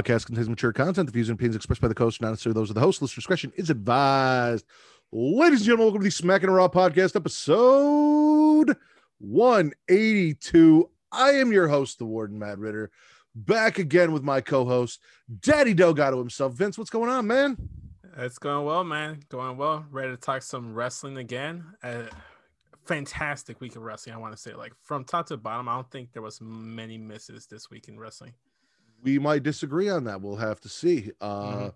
Podcast 0.00 0.26
contains 0.26 0.48
mature 0.48 0.72
content. 0.72 1.06
The 1.06 1.12
views 1.12 1.28
and 1.28 1.36
opinions 1.36 1.56
expressed 1.56 1.82
by 1.82 1.88
the 1.88 1.94
host, 1.98 2.20
are 2.20 2.24
not 2.24 2.30
necessarily 2.30 2.54
those 2.54 2.70
of 2.70 2.74
the 2.74 2.80
host. 2.80 3.02
Listener 3.02 3.16
discretion 3.16 3.52
is 3.56 3.68
advised. 3.68 4.64
Ladies 5.12 5.60
and 5.60 5.66
gentlemen, 5.66 5.86
welcome 5.86 6.00
to 6.00 6.04
the 6.04 6.10
Smacking 6.10 6.48
Raw 6.48 6.68
podcast, 6.68 7.16
episode 7.16 8.76
182. 9.18 10.90
I 11.12 11.32
am 11.32 11.52
your 11.52 11.68
host, 11.68 11.98
the 11.98 12.06
Warden 12.06 12.38
Matt 12.38 12.58
Ridder, 12.58 12.90
back 13.34 13.78
again 13.78 14.12
with 14.12 14.22
my 14.22 14.40
co-host, 14.40 15.00
Daddy 15.40 15.74
Delgado 15.74 16.18
himself. 16.18 16.54
Vince, 16.54 16.78
what's 16.78 16.88
going 16.88 17.10
on, 17.10 17.26
man? 17.26 17.58
It's 18.16 18.38
going 18.38 18.64
well, 18.64 18.84
man. 18.84 19.20
Going 19.28 19.58
well. 19.58 19.84
Ready 19.90 20.12
to 20.12 20.16
talk 20.16 20.40
some 20.40 20.72
wrestling 20.72 21.18
again. 21.18 21.62
Uh, 21.82 22.04
fantastic 22.86 23.60
week 23.60 23.76
of 23.76 23.82
wrestling. 23.82 24.14
I 24.14 24.18
want 24.18 24.32
to 24.32 24.40
say, 24.40 24.54
like 24.54 24.72
from 24.82 25.04
top 25.04 25.26
to 25.26 25.36
bottom, 25.36 25.68
I 25.68 25.74
don't 25.74 25.90
think 25.90 26.12
there 26.14 26.22
was 26.22 26.40
many 26.40 26.96
misses 26.96 27.46
this 27.46 27.68
week 27.68 27.88
in 27.88 27.98
wrestling. 27.98 28.32
We 29.02 29.18
might 29.18 29.42
disagree 29.42 29.88
on 29.88 30.04
that. 30.04 30.20
We'll 30.20 30.36
have 30.36 30.60
to 30.60 30.68
see. 30.68 31.10
Uh, 31.20 31.52
mm-hmm. 31.52 31.68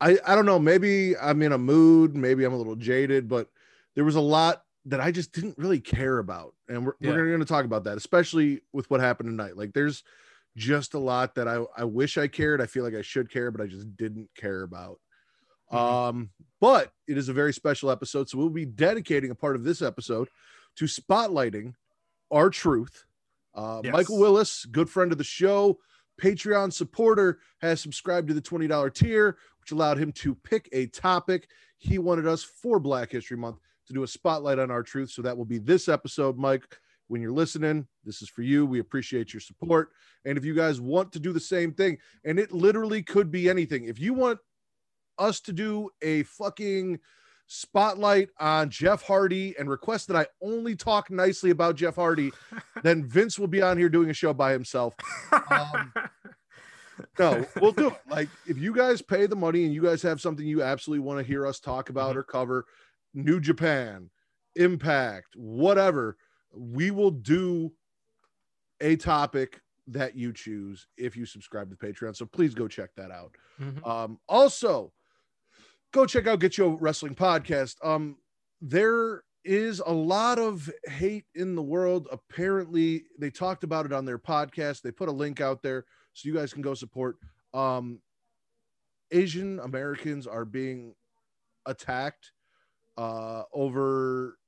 I 0.00 0.18
I 0.26 0.34
don't 0.34 0.46
know. 0.46 0.58
Maybe 0.58 1.16
I'm 1.16 1.42
in 1.42 1.52
a 1.52 1.58
mood. 1.58 2.16
Maybe 2.16 2.44
I'm 2.44 2.52
a 2.52 2.56
little 2.56 2.76
jaded, 2.76 3.28
but 3.28 3.48
there 3.94 4.04
was 4.04 4.16
a 4.16 4.20
lot 4.20 4.64
that 4.86 5.00
I 5.00 5.10
just 5.10 5.32
didn't 5.32 5.58
really 5.58 5.80
care 5.80 6.18
about, 6.18 6.54
and 6.68 6.86
we're, 6.86 6.94
yeah. 7.00 7.10
we're 7.10 7.26
going 7.26 7.40
to 7.40 7.44
talk 7.44 7.66
about 7.66 7.84
that, 7.84 7.98
especially 7.98 8.62
with 8.72 8.90
what 8.90 9.00
happened 9.00 9.28
tonight. 9.28 9.56
Like, 9.56 9.74
there's 9.74 10.02
just 10.56 10.94
a 10.94 10.98
lot 10.98 11.34
that 11.34 11.46
I 11.46 11.64
I 11.76 11.84
wish 11.84 12.16
I 12.18 12.28
cared. 12.28 12.60
I 12.60 12.66
feel 12.66 12.82
like 12.82 12.94
I 12.94 13.02
should 13.02 13.30
care, 13.30 13.50
but 13.50 13.60
I 13.60 13.66
just 13.66 13.96
didn't 13.96 14.30
care 14.34 14.62
about. 14.62 14.98
Mm-hmm. 15.72 15.76
Um, 15.76 16.30
but 16.60 16.92
it 17.06 17.18
is 17.18 17.28
a 17.28 17.32
very 17.34 17.52
special 17.52 17.90
episode, 17.90 18.28
so 18.28 18.38
we'll 18.38 18.48
be 18.48 18.64
dedicating 18.64 19.30
a 19.30 19.34
part 19.34 19.54
of 19.54 19.64
this 19.64 19.82
episode 19.82 20.28
to 20.76 20.86
spotlighting 20.86 21.74
R-Truth. 22.30 23.04
Uh, 23.54 23.80
yes. 23.84 23.92
Michael 23.92 24.18
Willis, 24.18 24.64
good 24.64 24.88
friend 24.88 25.12
of 25.12 25.18
the 25.18 25.24
show, 25.24 25.78
Patreon 26.20 26.72
supporter, 26.72 27.38
has 27.60 27.80
subscribed 27.80 28.28
to 28.28 28.34
the 28.34 28.42
$20 28.42 28.94
tier, 28.94 29.38
which 29.60 29.72
allowed 29.72 29.98
him 29.98 30.12
to 30.12 30.34
pick 30.34 30.68
a 30.72 30.86
topic. 30.86 31.48
He 31.78 31.98
wanted 31.98 32.26
us 32.26 32.42
for 32.44 32.78
Black 32.78 33.10
History 33.10 33.36
Month 33.36 33.58
to 33.86 33.92
do 33.94 34.02
a 34.02 34.08
spotlight 34.08 34.58
on 34.58 34.70
R-Truth. 34.70 35.10
So 35.10 35.22
that 35.22 35.36
will 35.36 35.44
be 35.44 35.58
this 35.58 35.88
episode, 35.88 36.36
Mike. 36.36 36.64
When 37.08 37.20
you're 37.20 37.32
listening, 37.32 37.88
this 38.04 38.22
is 38.22 38.28
for 38.28 38.42
you. 38.42 38.64
We 38.64 38.78
appreciate 38.78 39.32
your 39.32 39.40
support. 39.40 39.90
And 40.24 40.38
if 40.38 40.44
you 40.44 40.54
guys 40.54 40.80
want 40.80 41.10
to 41.12 41.18
do 41.18 41.32
the 41.32 41.40
same 41.40 41.72
thing, 41.72 41.98
and 42.24 42.38
it 42.38 42.52
literally 42.52 43.02
could 43.02 43.32
be 43.32 43.48
anything, 43.48 43.86
if 43.86 43.98
you 43.98 44.14
want 44.14 44.38
us 45.18 45.40
to 45.40 45.52
do 45.52 45.90
a 46.02 46.22
fucking 46.24 47.00
spotlight 47.52 48.28
on 48.38 48.70
Jeff 48.70 49.02
Hardy 49.02 49.56
and 49.58 49.68
request 49.68 50.06
that 50.06 50.16
I 50.16 50.26
only 50.40 50.76
talk 50.76 51.10
nicely 51.10 51.50
about 51.50 51.74
Jeff 51.74 51.96
Hardy, 51.96 52.30
then 52.84 53.04
Vince 53.04 53.40
will 53.40 53.48
be 53.48 53.60
on 53.60 53.76
here 53.76 53.88
doing 53.88 54.08
a 54.08 54.14
show 54.14 54.32
by 54.32 54.52
himself. 54.52 54.94
Um, 55.50 55.92
no, 57.18 57.44
we'll 57.60 57.72
do 57.72 57.88
it. 57.88 58.00
Like 58.08 58.28
if 58.46 58.56
you 58.56 58.72
guys 58.72 59.02
pay 59.02 59.26
the 59.26 59.34
money 59.34 59.64
and 59.64 59.74
you 59.74 59.82
guys 59.82 60.00
have 60.02 60.20
something 60.20 60.46
you 60.46 60.62
absolutely 60.62 61.04
want 61.04 61.18
to 61.18 61.24
hear 61.24 61.44
us 61.44 61.58
talk 61.58 61.90
about 61.90 62.10
mm-hmm. 62.10 62.20
or 62.20 62.22
cover, 62.22 62.66
New 63.14 63.40
Japan, 63.40 64.10
Impact, 64.54 65.34
whatever, 65.34 66.16
we 66.54 66.92
will 66.92 67.10
do 67.10 67.72
a 68.80 68.94
topic 68.94 69.60
that 69.88 70.14
you 70.14 70.32
choose 70.32 70.86
if 70.96 71.16
you 71.16 71.26
subscribe 71.26 71.68
to 71.70 71.76
Patreon. 71.76 72.14
So 72.14 72.26
please 72.26 72.54
go 72.54 72.68
check 72.68 72.90
that 72.96 73.10
out. 73.10 73.34
Mm-hmm. 73.60 73.84
Um, 73.84 74.20
also, 74.28 74.92
go 75.92 76.06
check 76.06 76.26
out 76.26 76.40
Get 76.40 76.58
Your 76.58 76.76
Wrestling 76.76 77.14
Podcast. 77.14 77.76
Um, 77.84 78.16
there 78.60 79.22
is 79.44 79.80
a 79.84 79.92
lot 79.92 80.38
of 80.38 80.70
hate 80.86 81.24
in 81.34 81.54
the 81.54 81.62
world. 81.62 82.08
Apparently, 82.12 83.04
they 83.18 83.30
talked 83.30 83.64
about 83.64 83.86
it 83.86 83.92
on 83.92 84.04
their 84.04 84.18
podcast. 84.18 84.82
They 84.82 84.90
put 84.90 85.08
a 85.08 85.12
link 85.12 85.40
out 85.40 85.62
there 85.62 85.84
so 86.12 86.28
you 86.28 86.34
guys 86.34 86.52
can 86.52 86.62
go 86.62 86.74
support. 86.74 87.16
Um, 87.54 88.00
Asian 89.10 89.58
Americans 89.60 90.26
are 90.26 90.44
being 90.44 90.94
attacked 91.66 92.32
uh, 92.96 93.42
over 93.52 94.38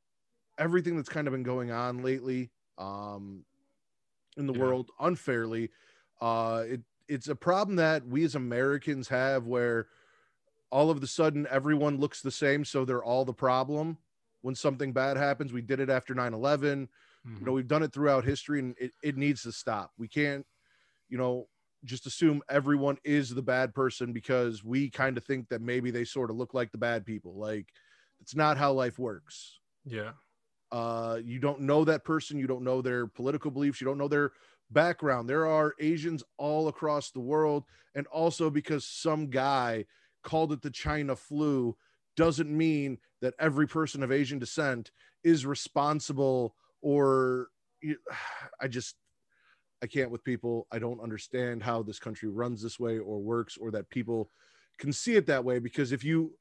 everything 0.59 0.97
that's 0.97 1.09
kind 1.09 1.27
of 1.27 1.33
been 1.33 1.43
going 1.43 1.71
on 1.71 2.03
lately 2.03 2.51
um, 2.79 3.45
in 4.37 4.47
the 4.47 4.53
yeah. 4.53 4.61
world 4.61 4.91
unfairly. 5.01 5.71
Uh, 6.21 6.65
it 6.67 6.81
it's 7.09 7.29
a 7.29 7.35
problem 7.35 7.77
that 7.77 8.07
we 8.07 8.25
as 8.25 8.37
Americans 8.37 9.09
have 9.09 9.47
where 9.47 9.89
all 10.73 10.91
of 10.91 11.01
the 11.01 11.07
sudden 11.07 11.47
everyone 11.51 12.01
looks 12.01 12.23
the 12.23 12.31
same 12.31 12.65
so 12.65 12.85
they're 12.85 13.05
all 13.05 13.25
the 13.25 13.33
problem 13.33 13.99
when 14.41 14.55
something 14.57 14.93
bad 14.93 15.17
happens. 15.17 15.53
We 15.53 15.63
did 15.63 15.79
it 15.79 15.91
after 15.91 16.15
9-11 16.15 16.33
mm-hmm. 16.33 16.41
you 16.41 16.87
know 17.31 17.37
mm-hmm. 17.39 17.53
we've 17.53 17.69
done 17.69 17.83
it 17.85 17.93
throughout 17.93 18.25
history 18.25 18.59
and 18.59 18.75
it, 18.81 18.91
it 19.05 19.17
needs 19.17 19.43
to 19.43 19.53
stop. 19.53 19.93
We 19.99 20.09
can't 20.09 20.45
you 21.09 21.19
know 21.19 21.47
just 21.85 22.07
assume 22.07 22.43
everyone 22.49 22.97
is 23.05 23.35
the 23.35 23.43
bad 23.43 23.75
person 23.75 24.13
because 24.13 24.65
we 24.65 24.89
kind 24.89 25.17
of 25.17 25.25
think 25.25 25.49
that 25.49 25.61
maybe 25.61 25.91
they 25.91 26.05
sort 26.05 26.31
of 26.31 26.37
look 26.37 26.55
like 26.55 26.73
the 26.73 26.79
bad 26.79 27.05
people. 27.05 27.35
Like 27.35 27.69
it's 28.21 28.35
not 28.35 28.57
how 28.57 28.73
life 28.73 28.99
works. 28.99 29.61
Yeah. 29.85 30.13
Uh 30.71 31.19
you 31.23 31.39
don't 31.39 31.61
know 31.61 31.85
that 31.85 32.05
person. 32.05 32.39
You 32.39 32.47
don't 32.47 32.65
know 32.65 32.81
their 32.81 33.07
political 33.07 33.51
beliefs. 33.51 33.81
You 33.81 33.87
don't 33.87 33.99
know 33.99 34.09
their 34.09 34.33
background. 34.71 35.29
There 35.29 35.47
are 35.47 35.75
asians 35.81 36.25
all 36.39 36.69
across 36.69 37.11
the 37.11 37.21
world 37.21 37.65
and 37.95 38.07
also 38.07 38.49
because 38.49 38.87
some 38.87 39.29
guy 39.29 39.85
called 40.23 40.53
it 40.53 40.63
the 40.63 40.71
China 40.71 41.17
flu 41.17 41.77
doesn't 42.17 42.51
mean 42.51 42.99
that 43.21 43.35
every 43.39 43.67
person 43.67 44.03
of 44.03 44.13
Asian 44.13 44.39
descent 44.39 44.91
is 45.25 45.47
responsible 45.47 46.55
or 46.81 47.49
I 48.61 48.69
just 48.69 48.97
I 49.83 49.87
can't 49.87 50.11
with 50.11 50.23
people. 50.23 50.69
I 50.71 50.79
don't 50.79 51.01
understand 51.01 51.63
how 51.63 51.83
this 51.83 51.99
country 51.99 52.29
runs 52.29 52.63
this 52.63 52.79
way 52.79 52.99
or 52.99 53.19
works 53.19 53.57
or 53.57 53.73
that 53.73 53.91
people 53.91 54.31
can 54.79 54.93
see 54.93 55.17
it 55.17 55.27
that 55.27 55.45
way 55.45 55.59
because 55.59 55.91
if 55.91 56.05
you 56.05 56.33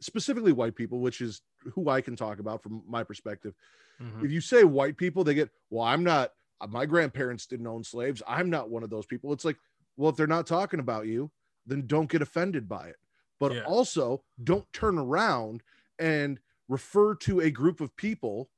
specifically 0.00 0.52
white 0.52 0.74
people, 0.74 1.00
which 1.00 1.20
is 1.20 1.40
who 1.74 1.88
I 1.88 2.02
can 2.02 2.16
talk 2.16 2.38
about 2.38 2.62
from 2.62 2.82
my 2.86 3.02
perspective, 3.02 3.54
mm-hmm. 4.00 4.24
if 4.24 4.30
you 4.30 4.42
say 4.42 4.64
white 4.64 4.98
people, 4.98 5.24
they 5.24 5.34
get, 5.34 5.50
well, 5.70 5.84
I'm 5.84 6.04
not, 6.04 6.32
my 6.68 6.84
grandparents 6.84 7.46
didn't 7.46 7.66
own 7.66 7.82
slaves. 7.82 8.22
I'm 8.26 8.50
not 8.50 8.70
one 8.70 8.82
of 8.82 8.90
those 8.90 9.06
people. 9.06 9.32
It's 9.32 9.44
like, 9.44 9.56
well, 9.96 10.10
if 10.10 10.16
they're 10.16 10.26
not 10.26 10.46
talking 10.46 10.80
about 10.80 11.06
you, 11.06 11.30
then 11.66 11.86
don't 11.86 12.10
get 12.10 12.22
offended 12.22 12.68
by 12.68 12.88
it 12.88 12.96
but 13.42 13.54
yeah. 13.54 13.62
also 13.62 14.22
don't 14.44 14.72
turn 14.72 14.96
around 14.96 15.64
and 15.98 16.38
refer 16.68 17.12
to 17.16 17.40
a 17.40 17.50
group 17.50 17.80
of 17.80 17.96
people 17.96 18.48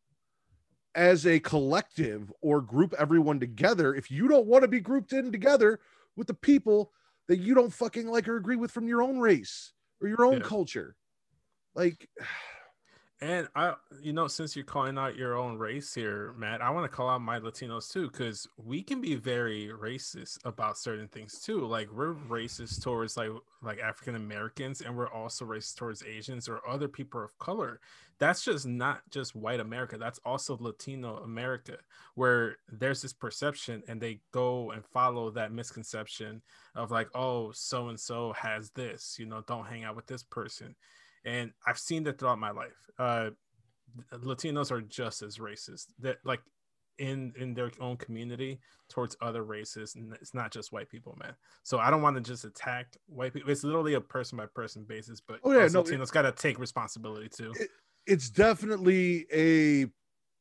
as 0.95 1.27
a 1.27 1.41
collective 1.41 2.31
or 2.43 2.61
group 2.61 2.93
everyone 2.99 3.41
together 3.41 3.94
if 3.94 4.11
you 4.11 4.29
don't 4.29 4.44
want 4.44 4.61
to 4.61 4.69
be 4.69 4.81
grouped 4.81 5.14
in 5.14 5.32
together 5.32 5.81
with 6.17 6.26
the 6.26 6.35
people 6.35 6.93
that 7.29 7.38
you 7.38 7.55
don't 7.55 7.73
fucking 7.73 8.06
like 8.06 8.29
or 8.29 8.37
agree 8.37 8.56
with 8.56 8.70
from 8.70 8.87
your 8.87 9.00
own 9.00 9.19
race 9.19 9.73
or 10.03 10.09
your 10.09 10.23
own 10.23 10.35
yeah. 10.35 10.47
culture 10.47 10.94
like 11.75 12.06
and 13.20 13.49
I, 13.55 13.75
you 14.02 14.12
know, 14.12 14.26
since 14.26 14.56
you're 14.56 14.64
calling 14.64 14.99
out 14.99 15.16
your 15.16 15.37
own 15.37 15.56
race 15.56 15.94
here, 15.94 16.34
Matt, 16.37 16.61
I 16.61 16.70
want 16.70 16.90
to 16.90 16.94
call 16.94 17.08
out 17.08 17.22
my 17.22 17.38
Latinos 17.38 17.90
too, 17.90 18.11
because 18.11 18.49
we 18.56 18.82
can 18.82 19.00
be 19.00 19.14
very 19.14 19.69
racist 19.69 20.38
about 20.44 20.76
certain 20.76 21.08
things 21.08 21.38
too. 21.40 21.64
Like 21.64 21.88
we're 21.93 22.14
racist 22.14 22.82
towards 22.82 23.16
like 23.16 23.31
like 23.62 23.78
African 23.78 24.16
Americans, 24.16 24.81
and 24.81 24.96
we're 24.96 25.11
also 25.11 25.44
racist 25.44 25.76
towards 25.76 26.02
Asians 26.02 26.49
or 26.49 26.61
other 26.69 26.88
people 26.88 27.22
of 27.22 27.38
color. 27.38 27.81
That's 28.19 28.44
just 28.44 28.66
not 28.66 29.02
just 29.11 29.34
white 29.34 29.61
America. 29.61 29.96
That's 29.96 30.20
also 30.25 30.56
Latino 30.61 31.19
America, 31.19 31.78
where 32.16 32.56
there's 32.69 33.00
this 33.00 33.12
perception, 33.12 33.82
and 33.87 34.00
they 34.00 34.20
go 34.32 34.72
and 34.72 34.84
follow 34.84 35.31
that 35.31 35.52
misconception 35.52 36.43
of 36.75 36.90
like, 36.90 37.08
oh, 37.14 37.52
so 37.52 37.88
and 37.88 37.99
so 37.99 38.32
has 38.32 38.70
this. 38.70 39.16
You 39.19 39.26
know, 39.26 39.43
don't 39.46 39.66
hang 39.66 39.84
out 39.84 39.96
with 39.96 40.06
this 40.06 40.25
person 40.25 40.75
and 41.25 41.53
I've 41.67 41.79
seen 41.79 42.05
that 42.05 42.19
throughout 42.19 42.38
my 42.38 42.50
life. 42.50 42.91
Uh, 42.99 43.31
Latinos 44.12 44.71
are 44.71 44.81
just 44.81 45.23
as 45.23 45.38
racist. 45.38 45.87
That 46.00 46.19
like 46.25 46.41
in 46.99 47.32
in 47.37 47.55
their 47.55 47.71
own 47.81 47.97
community 47.97 48.61
towards 48.88 49.17
other 49.21 49.43
races 49.43 49.97
and 49.97 50.12
it's 50.21 50.32
not 50.32 50.53
just 50.53 50.73
white 50.73 50.88
people 50.88 51.19
man 51.21 51.35
so 51.65 51.81
i 51.81 51.91
don't 51.91 52.03
want 52.03 52.15
to 52.15 52.23
just 52.23 52.44
attack 52.44 52.87
white 53.06 53.32
people 53.32 53.50
it's 53.50 53.65
literally 53.65 53.94
a 53.94 54.00
person 54.00 54.38
by 54.38 54.47
person 54.55 54.85
basis 54.85 55.21
but 55.21 55.41
Oh, 55.43 55.50
yeah, 55.50 55.67
no, 55.67 55.82
latinos 55.82 56.12
got 56.12 56.23
to 56.23 56.31
take 56.31 56.56
responsibility 56.61 57.29
too 57.29 57.53
It- 57.59 57.71
it's 58.06 58.31
definitely 58.31 59.26
a 59.32 59.87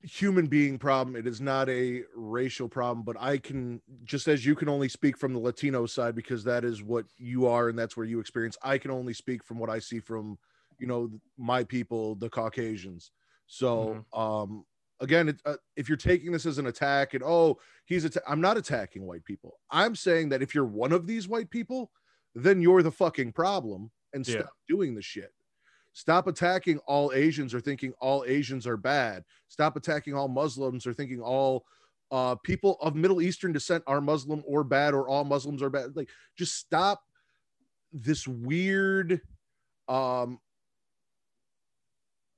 human 0.07 0.45
being 0.45 0.77
problem 0.77 1.15
it 1.15 1.25
is 1.25 1.41
not 1.41 1.69
a 1.69 2.03
racial 2.15 2.69
problem 2.69 3.03
but 3.03 3.15
i 3.19 3.39
can 3.39 3.81
just 4.03 4.27
as 4.27 4.45
you 4.45 4.53
can 4.53 4.69
only 4.69 4.89
speak 4.89 5.17
from 5.17 5.33
the 5.33 5.39
latino 5.39 5.87
side 5.87 6.13
because 6.13 6.43
that 6.43 6.63
is 6.63 6.83
what 6.83 7.05
you 7.17 7.47
are 7.47 7.69
and 7.69 7.79
that's 7.79 7.97
where 7.97 8.05
you 8.05 8.19
experience 8.19 8.57
i 8.61 8.77
can 8.77 8.91
only 8.91 9.13
speak 9.13 9.43
from 9.43 9.57
what 9.57 9.71
i 9.71 9.79
see 9.79 9.99
from 9.99 10.37
you 10.83 10.87
know 10.89 11.09
my 11.37 11.63
people 11.63 12.13
the 12.15 12.29
caucasians 12.29 13.11
so 13.47 14.03
um 14.11 14.65
again 14.99 15.29
it, 15.29 15.37
uh, 15.45 15.55
if 15.77 15.87
you're 15.87 15.97
taking 15.97 16.29
this 16.29 16.45
as 16.45 16.57
an 16.57 16.67
attack 16.67 17.13
and 17.13 17.23
oh 17.25 17.57
he's 17.85 18.03
atta- 18.03 18.21
i'm 18.27 18.41
not 18.41 18.57
attacking 18.57 19.05
white 19.07 19.23
people 19.23 19.57
i'm 19.71 19.95
saying 19.95 20.27
that 20.27 20.41
if 20.41 20.53
you're 20.53 20.65
one 20.65 20.91
of 20.91 21.07
these 21.07 21.25
white 21.25 21.49
people 21.49 21.89
then 22.35 22.61
you're 22.61 22.83
the 22.83 22.91
fucking 22.91 23.31
problem 23.31 23.89
and 24.13 24.27
Yeah. 24.27 24.39
stop 24.41 24.53
doing 24.67 24.93
the 24.93 25.01
shit 25.01 25.31
Stop 25.95 26.25
attacking 26.25 26.79
all 26.87 27.11
Asians 27.13 27.53
or 27.53 27.61
thinking 27.61 27.93
all 28.01 28.25
Asians 28.25 28.65
are 28.65 28.77
bad. 28.77 29.23
Stop 29.47 29.75
attacking 29.77 30.15
all 30.15 30.27
Muslims 30.27 30.87
or 30.87 30.93
thinking 30.93 31.21
all 31.21 31.65
uh, 32.09 32.33
people 32.43 32.79
of 32.81 32.95
Middle 32.95 33.21
Eastern 33.21 33.53
descent 33.53 33.83
are 33.85 34.01
Muslim 34.01 34.41
or 34.47 34.63
bad 34.63 34.95
or 34.95 35.07
all 35.07 35.23
Muslims 35.23 35.61
are 35.61 35.69
bad. 35.69 35.95
Like, 35.95 36.09
just 36.35 36.55
stop 36.55 37.03
this 37.91 38.27
weird 38.27 39.21
um, 39.87 40.39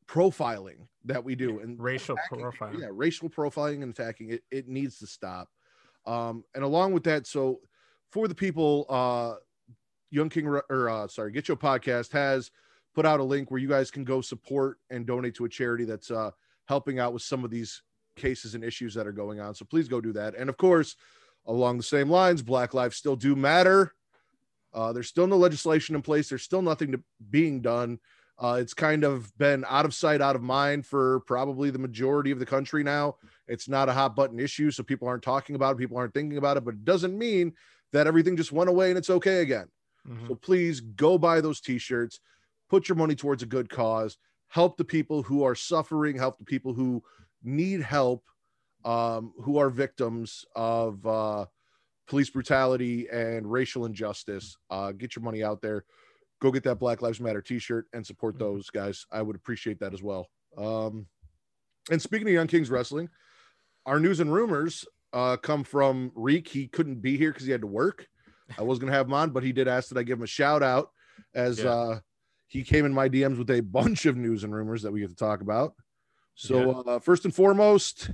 profiling 0.08 0.88
that 1.06 1.24
we 1.24 1.36
do 1.36 1.60
and 1.60 1.80
racial 1.82 2.16
attacking- 2.16 2.42
profile 2.42 2.80
Yeah, 2.80 2.88
racial 2.92 3.30
profiling 3.30 3.84
and 3.84 3.92
attacking 3.92 4.30
it. 4.32 4.44
It 4.52 4.68
needs 4.68 5.00
to 5.00 5.08
stop. 5.08 5.50
Um, 6.06 6.44
and 6.54 6.64
along 6.64 6.94
with 6.94 7.04
that, 7.06 7.26
so 7.28 7.60
for 8.12 8.28
the 8.28 8.36
people, 8.36 8.86
uh, 8.90 9.36
Young 10.12 10.30
King 10.30 10.48
or 10.48 10.90
uh, 10.90 11.08
sorry, 11.08 11.32
Get 11.32 11.48
Your 11.48 11.58
Podcast 11.58 12.12
has 12.12 12.52
put 12.94 13.06
out 13.06 13.20
a 13.20 13.24
link 13.24 13.52
where 13.52 13.60
you 13.60 13.68
guys 13.68 13.92
can 13.92 14.04
go 14.04 14.22
support 14.22 14.78
and 14.90 15.06
donate 15.06 15.36
to 15.36 15.46
a 15.46 15.50
charity 15.50 15.84
that's 15.84 16.12
uh, 16.12 16.32
helping 16.66 17.00
out 17.00 17.12
with 17.12 17.24
some 17.24 17.44
of 17.44 17.50
these 17.50 17.82
cases 18.16 18.56
and 18.56 18.64
issues 18.64 18.94
that 18.94 19.08
are 19.08 19.12
going 19.12 19.40
on. 19.40 19.54
So 19.54 19.66
please 19.66 19.88
go 19.88 20.00
do 20.00 20.14
that. 20.14 20.36
And 20.36 20.50
of 20.50 20.58
course, 20.58 20.96
along 21.46 21.78
the 21.78 21.84
same 21.84 22.10
lines, 22.10 22.42
Black 22.42 22.74
lives 22.74 22.96
still 22.96 23.16
do 23.16 23.36
matter. 23.36 23.94
Uh, 24.74 24.94
there's 24.94 25.08
still 25.08 25.28
no 25.28 25.38
legislation 25.38 25.96
in 25.96 26.02
place. 26.02 26.30
There's 26.30 26.44
still 26.44 26.62
nothing 26.62 26.92
to, 26.94 27.04
being 27.30 27.62
done. 27.62 28.00
Uh, 28.38 28.58
it's 28.60 28.74
kind 28.74 29.04
of 29.04 29.36
been 29.38 29.64
out 29.68 29.86
of 29.86 29.94
sight, 29.94 30.22
out 30.22 30.36
of 30.36 30.42
mind 30.42 30.86
for 30.86 31.22
probably 31.22 31.70
the 31.70 31.80
majority 31.80 32.32
of 32.32 32.40
the 32.40 32.46
country 32.46 32.84
now. 32.84 33.16
It's 33.48 33.70
not 33.70 33.88
a 33.88 33.94
hot 33.94 34.16
button 34.16 34.40
issue, 34.40 34.72
so 34.72 34.84
people 34.84 35.08
aren't 35.08 35.24
talking 35.24 35.56
about 35.56 35.76
it. 35.76 35.78
People 35.78 35.98
aren't 35.98 36.14
thinking 36.14 36.38
about 36.38 36.58
it, 36.58 36.66
but 36.66 36.74
it 36.74 36.84
doesn't 36.84 37.18
mean 37.18 37.54
that 37.94 38.08
everything 38.08 38.36
just 38.36 38.52
went 38.52 38.70
away 38.70 38.90
and 38.90 38.98
it's 38.98 39.10
okay 39.10 39.42
again. 39.42 39.68
Mhm. 40.06 40.28
So 40.28 40.36
please 40.36 40.82
go 40.82 41.18
buy 41.18 41.40
those 41.40 41.62
t-shirts, 41.62 42.20
put 42.70 42.90
your 42.90 42.98
money 42.98 43.16
towards 43.16 43.42
a 43.42 43.46
good 43.48 43.70
cause, 43.70 44.18
help 44.50 44.76
the 44.76 44.86
people 44.86 45.24
who 45.24 45.44
are 45.44 45.56
suffering, 45.56 46.18
help 46.18 46.38
the 46.38 46.46
people 46.46 46.74
who 46.74 47.04
need 47.42 47.82
help, 47.82 48.26
um, 48.84 49.34
who 49.42 49.58
are 49.58 49.70
victims 49.70 50.44
of 50.56 51.06
uh, 51.06 51.46
police 52.08 52.30
brutality 52.30 53.08
and 53.10 53.50
racial 53.50 53.86
injustice. 53.86 54.58
Uh, 54.70 54.92
get 54.92 55.16
your 55.16 55.24
money 55.24 55.44
out 55.44 55.62
there. 55.62 55.86
Go 56.46 56.52
get 56.52 56.62
that 56.66 56.76
Black 56.76 57.02
Lives 57.02 57.20
Matter 57.20 57.42
t-shirt 57.42 57.88
and 57.92 58.06
support 58.06 58.36
Mhm. 58.36 58.40
those 58.40 58.70
guys. 58.70 59.08
I 59.12 59.24
would 59.24 59.36
appreciate 59.36 59.80
that 59.80 59.96
as 59.96 60.04
well. 60.04 60.30
Um, 60.56 61.08
and 61.90 62.00
speaking 62.00 62.28
of 62.28 62.36
Young 62.36 62.46
Kings 62.46 62.70
Wrestling, 62.70 63.10
our 63.88 64.00
news 64.00 64.20
and 64.20 64.32
rumors 64.32 64.86
uh, 65.12 65.38
come 65.38 65.64
from 65.64 66.12
Reek. 66.14 66.48
He 66.48 66.68
couldn't 66.68 67.02
be 67.02 67.18
here 67.18 67.32
because 67.32 67.48
he 67.48 67.52
had 67.52 67.62
to 67.62 67.68
work. 67.68 68.06
I 68.60 68.62
was 68.62 68.78
gonna 68.78 68.92
have 68.92 69.08
him 69.08 69.14
on, 69.14 69.32
but 69.32 69.42
he 69.42 69.54
did 69.54 69.68
ask 69.68 69.90
that 69.90 69.98
I 69.98 70.04
give 70.04 70.20
him 70.20 70.24
a 70.24 70.28
shout 70.28 70.62
out 70.62 70.92
as 71.34 71.64
Yeah. 71.64 71.72
uh, 71.72 72.00
he 72.46 72.64
came 72.64 72.86
in 72.86 72.94
my 72.94 73.10
DMs 73.10 73.40
with 73.40 73.50
a 73.50 73.62
bunch 73.62 74.06
of 74.06 74.16
news 74.16 74.44
and 74.44 74.54
rumors 74.54 74.84
that 74.84 74.92
we 74.92 75.00
get 75.00 75.10
to 75.10 75.16
talk 75.16 75.42
about. 75.42 75.74
So 76.36 76.82
uh, 76.82 77.00
first 77.00 77.26
and 77.26 77.34
foremost, 77.34 78.12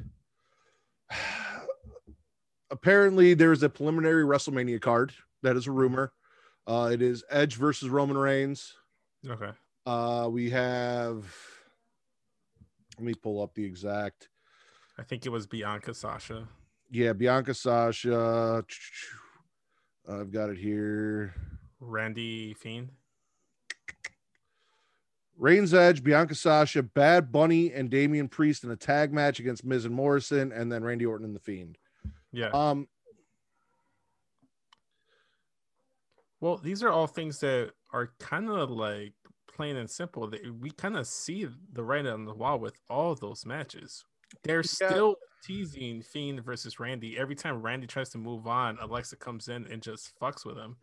apparently 2.71 3.33
there 3.33 3.51
is 3.51 3.61
a 3.63 3.67
preliminary 3.69 4.23
WrestleMania 4.23 4.79
card. 4.79 5.11
That 5.43 5.57
is 5.57 5.67
a 5.67 5.71
rumor. 5.71 6.13
Uh, 6.67 6.89
it 6.93 7.01
is 7.01 7.23
Edge 7.29 7.55
versus 7.55 7.89
Roman 7.89 8.17
Reigns. 8.17 8.73
okay 9.27 9.51
Uh, 9.85 10.27
we 10.31 10.49
have. 10.51 11.25
Let 12.97 13.05
me 13.05 13.13
pull 13.15 13.41
up 13.41 13.53
the 13.55 13.63
exact. 13.65 14.29
i 14.99 15.03
think 15.03 15.25
it 15.25 15.29
was 15.29 15.47
bianca 15.47 15.93
sasha 15.93 16.47
Yeah, 16.91 17.13
Bianca 17.13 17.53
Sasha. 17.53 18.63
I've 20.07 20.31
got 20.31 20.49
it 20.49 20.57
here. 20.57 21.33
randy 21.79 22.53
fiend 22.53 22.89
Reigns 25.37 25.73
Edge, 25.73 26.03
Bianca 26.03 26.35
Sasha, 26.35 26.83
Bad 26.83 27.31
Bunny, 27.31 27.73
and 27.73 27.89
Damian 27.89 28.27
Priest 28.27 28.63
in 28.63 28.69
a 28.69 28.75
tag 28.75 29.11
match 29.11 29.39
against 29.39 29.65
Miz 29.65 29.85
and 29.85 29.95
Morrison, 29.95 30.51
and 30.51 30.71
then 30.71 30.83
Randy 30.83 31.05
Orton 31.05 31.25
and 31.25 31.35
the 31.35 31.39
Fiend. 31.39 31.77
yeah 32.31 32.49
Um, 32.49 32.87
Well, 36.41 36.57
these 36.57 36.83
are 36.83 36.89
all 36.89 37.07
things 37.07 37.39
that 37.39 37.71
are 37.93 38.11
kind 38.19 38.49
of 38.49 38.71
like 38.71 39.13
plain 39.47 39.77
and 39.77 39.89
simple. 39.89 40.31
We 40.59 40.71
kind 40.71 40.97
of 40.97 41.07
see 41.07 41.47
the 41.71 41.83
writing 41.83 42.11
on 42.11 42.25
the 42.25 42.33
wall 42.33 42.59
with 42.59 42.73
all 42.89 43.15
those 43.15 43.45
matches. 43.45 44.03
They're 44.43 44.63
still 44.63 45.15
teasing 45.45 46.01
Fiend 46.01 46.43
versus 46.43 46.79
Randy. 46.79 47.17
Every 47.17 47.35
time 47.35 47.61
Randy 47.61 47.85
tries 47.85 48.09
to 48.09 48.17
move 48.17 48.47
on, 48.47 48.77
Alexa 48.81 49.17
comes 49.17 49.49
in 49.49 49.67
and 49.67 49.81
just 49.81 50.17
fucks 50.19 50.45
with 50.45 50.57
him. 50.57 50.77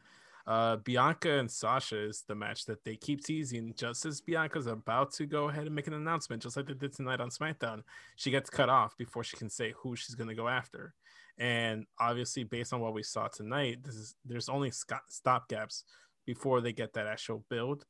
Uh, 0.47 0.77
Bianca 0.77 1.39
and 1.39 1.51
Sasha 1.51 1.99
is 1.99 2.23
the 2.27 2.35
match 2.35 2.65
that 2.67 2.83
they 2.85 2.97
keep 2.97 3.23
teasing. 3.25 3.75
Just 3.77 4.07
as 4.07 4.21
Bianca's 4.21 4.67
about 4.67 5.13
to 5.15 5.27
go 5.27 5.49
ahead 5.49 5.67
and 5.67 5.75
make 5.75 5.89
an 5.89 5.93
announcement, 5.93 6.43
just 6.43 6.57
like 6.57 6.67
they 6.67 6.75
did 6.75 6.95
tonight 6.95 7.21
on 7.21 7.31
SmackDown, 7.31 7.83
she 8.17 8.31
gets 8.31 8.49
cut 8.49 8.69
off 8.69 8.97
before 8.97 9.25
she 9.25 9.37
can 9.37 9.51
say 9.51 9.75
who 9.77 9.95
she's 9.95 10.15
going 10.15 10.29
to 10.29 10.35
go 10.35 10.49
after. 10.49 10.95
And 11.38 11.87
obviously, 12.00 12.44
based 12.44 12.73
on 12.73 12.81
what 12.81 12.94
we 12.94 13.02
saw 13.02 13.29
tonight, 13.29 13.79
this 13.85 13.94
is 13.94 14.14
there's 14.25 14.49
only 14.49 14.70
stop 14.70 15.05
stopgaps 15.11 15.85
before 16.26 16.61
they 16.61 16.73
get 16.73 16.94
that 16.94 17.06
actual 17.06 17.44
build. 17.49 17.85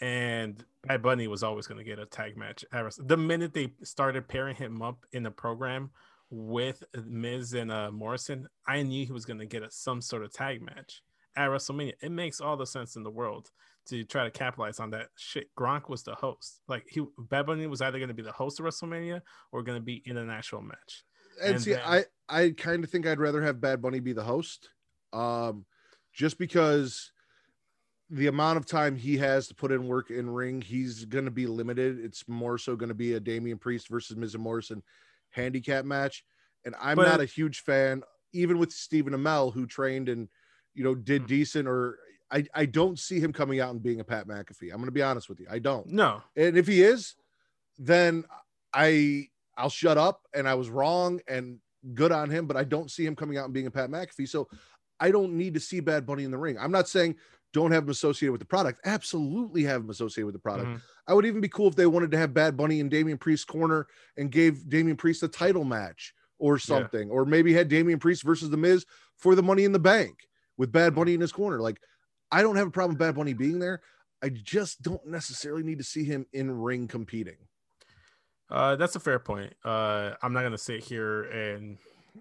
And 0.00 0.64
Bad 0.86 1.02
Bunny 1.02 1.26
was 1.26 1.42
always 1.42 1.66
going 1.66 1.78
to 1.78 1.84
get 1.84 1.98
a 1.98 2.06
tag 2.06 2.36
match. 2.36 2.64
The 2.98 3.16
minute 3.16 3.52
they 3.52 3.72
started 3.82 4.28
pairing 4.28 4.56
him 4.56 4.80
up 4.80 5.04
in 5.12 5.24
the 5.24 5.30
program 5.30 5.90
with 6.30 6.82
Miz 7.06 7.54
and 7.54 7.72
uh, 7.72 7.90
Morrison, 7.90 8.48
I 8.66 8.82
knew 8.82 9.04
he 9.04 9.12
was 9.12 9.24
going 9.24 9.40
to 9.40 9.46
get 9.46 9.62
a, 9.62 9.70
some 9.70 10.00
sort 10.00 10.22
of 10.22 10.32
tag 10.32 10.62
match 10.62 11.02
at 11.36 11.48
WrestleMania. 11.48 11.94
It 12.00 12.12
makes 12.12 12.40
all 12.40 12.56
the 12.56 12.66
sense 12.66 12.96
in 12.96 13.02
the 13.02 13.10
world 13.10 13.50
to 13.88 14.04
try 14.04 14.24
to 14.24 14.30
capitalize 14.30 14.80
on 14.80 14.90
that 14.90 15.08
shit. 15.16 15.48
Gronk 15.56 15.88
was 15.88 16.02
the 16.02 16.14
host. 16.14 16.60
Like 16.68 16.84
he, 16.88 17.02
Bad 17.18 17.46
Bunny 17.46 17.66
was 17.66 17.80
either 17.80 17.98
going 17.98 18.08
to 18.08 18.14
be 18.14 18.22
the 18.22 18.32
host 18.32 18.60
of 18.60 18.66
WrestleMania 18.66 19.22
or 19.52 19.62
going 19.62 19.78
to 19.78 19.84
be 19.84 20.02
in 20.04 20.16
an 20.16 20.30
actual 20.30 20.62
match. 20.62 21.04
And, 21.42 21.54
And 21.54 21.62
see, 21.62 21.72
then- 21.72 21.82
I 21.84 22.04
I 22.30 22.50
kind 22.50 22.84
of 22.84 22.90
think 22.90 23.06
I'd 23.06 23.18
rather 23.20 23.42
have 23.42 23.60
Bad 23.60 23.80
Bunny 23.80 24.00
be 24.00 24.12
the 24.12 24.22
host, 24.22 24.68
um, 25.14 25.64
just 26.12 26.38
because 26.38 27.10
the 28.10 28.26
amount 28.26 28.58
of 28.58 28.66
time 28.66 28.96
he 28.96 29.16
has 29.18 29.48
to 29.48 29.54
put 29.54 29.70
in 29.72 29.86
work 29.86 30.10
in 30.10 30.28
ring, 30.30 30.60
he's 30.60 31.04
going 31.06 31.24
to 31.26 31.30
be 31.30 31.46
limited. 31.46 31.98
It's 32.04 32.26
more 32.28 32.58
so 32.58 32.74
going 32.76 32.88
to 32.88 32.94
be 32.94 33.14
a 33.14 33.20
Damian 33.20 33.58
Priest 33.58 33.88
versus 33.88 34.16
Miz 34.16 34.34
and 34.34 34.42
Morrison 34.42 34.82
handicap 35.30 35.84
match, 35.84 36.24
and 36.64 36.74
I'm 36.80 36.96
But- 36.96 37.08
not 37.08 37.20
a 37.20 37.24
huge 37.26 37.60
fan, 37.60 38.02
even 38.32 38.58
with 38.58 38.72
Stephen 38.72 39.14
Amell, 39.14 39.52
who 39.54 39.66
trained 39.66 40.08
and 40.08 40.28
you 40.74 40.84
know 40.84 40.94
did 40.94 41.22
Hmm. 41.22 41.28
decent. 41.28 41.68
Or 41.68 41.98
I 42.30 42.44
I 42.54 42.66
don't 42.66 42.98
see 42.98 43.20
him 43.20 43.32
coming 43.32 43.58
out 43.60 43.70
and 43.70 43.82
being 43.82 44.00
a 44.00 44.04
Pat 44.04 44.26
McAfee. 44.26 44.70
I'm 44.70 44.76
going 44.78 44.84
to 44.86 44.90
be 44.92 45.02
honest 45.02 45.28
with 45.30 45.40
you, 45.40 45.46
I 45.50 45.58
don't. 45.60 45.86
No, 45.88 46.22
And 46.36 46.58
if 46.58 46.66
he 46.66 46.82
is, 46.82 47.14
then 47.78 48.24
I 48.74 49.30
I'll 49.58 49.68
shut 49.68 49.98
up 49.98 50.22
and 50.34 50.48
I 50.48 50.54
was 50.54 50.70
wrong 50.70 51.20
and 51.28 51.58
good 51.94 52.12
on 52.12 52.30
him, 52.30 52.46
but 52.46 52.56
I 52.56 52.64
don't 52.64 52.90
see 52.90 53.04
him 53.04 53.14
coming 53.16 53.36
out 53.36 53.44
and 53.44 53.54
being 53.54 53.66
a 53.66 53.70
Pat 53.70 53.90
McAfee. 53.90 54.28
So 54.28 54.48
I 55.00 55.10
don't 55.10 55.34
need 55.34 55.54
to 55.54 55.60
see 55.60 55.80
Bad 55.80 56.06
Bunny 56.06 56.24
in 56.24 56.30
the 56.30 56.38
ring. 56.38 56.56
I'm 56.58 56.72
not 56.72 56.88
saying 56.88 57.16
don't 57.52 57.70
have 57.72 57.84
him 57.84 57.90
associated 57.90 58.32
with 58.32 58.40
the 58.40 58.46
product. 58.46 58.80
Absolutely 58.84 59.62
have 59.64 59.82
him 59.82 59.90
associated 59.90 60.26
with 60.26 60.34
the 60.34 60.40
product. 60.40 60.68
Mhm. 60.68 60.82
I 61.06 61.14
would 61.14 61.24
even 61.26 61.40
be 61.40 61.48
cool 61.48 61.68
if 61.68 61.76
they 61.76 61.86
wanted 61.86 62.10
to 62.10 62.18
have 62.18 62.34
Bad 62.34 62.56
Bunny 62.56 62.80
in 62.80 62.88
Damian 62.88 63.16
Priest's 63.18 63.44
corner 63.44 63.86
and 64.16 64.30
gave 64.30 64.68
Damian 64.68 64.96
Priest 64.96 65.22
a 65.22 65.28
title 65.28 65.64
match 65.64 66.14
or 66.38 66.58
something, 66.58 67.10
or 67.10 67.24
maybe 67.24 67.52
had 67.52 67.68
Damian 67.68 67.98
Priest 67.98 68.22
versus 68.22 68.50
The 68.50 68.56
Miz 68.56 68.84
for 69.16 69.34
the 69.34 69.42
Money 69.42 69.64
in 69.64 69.72
the 69.72 69.78
Bank 69.78 70.28
with 70.56 70.70
Bad 70.70 70.94
Bunny 70.94 71.14
in 71.14 71.20
his 71.20 71.32
corner. 71.32 71.60
Like, 71.60 71.80
I 72.30 72.42
don't 72.42 72.56
have 72.56 72.68
a 72.68 72.70
problem 72.70 72.94
with 72.94 72.98
Bad 73.00 73.14
Bunny 73.14 73.32
being 73.32 73.58
there. 73.58 73.80
I 74.22 74.28
just 74.28 74.82
don't 74.82 75.06
necessarily 75.06 75.62
need 75.62 75.78
to 75.78 75.84
see 75.84 76.04
him 76.04 76.26
in 76.32 76.50
ring 76.50 76.86
competing. 76.86 77.38
Uh, 78.50 78.76
that's 78.76 78.96
a 78.96 79.00
fair 79.00 79.18
point. 79.18 79.54
Uh, 79.64 80.12
I'm 80.22 80.32
not 80.32 80.42
gonna 80.42 80.58
sit 80.58 80.82
here 80.82 81.24
and 81.24 81.78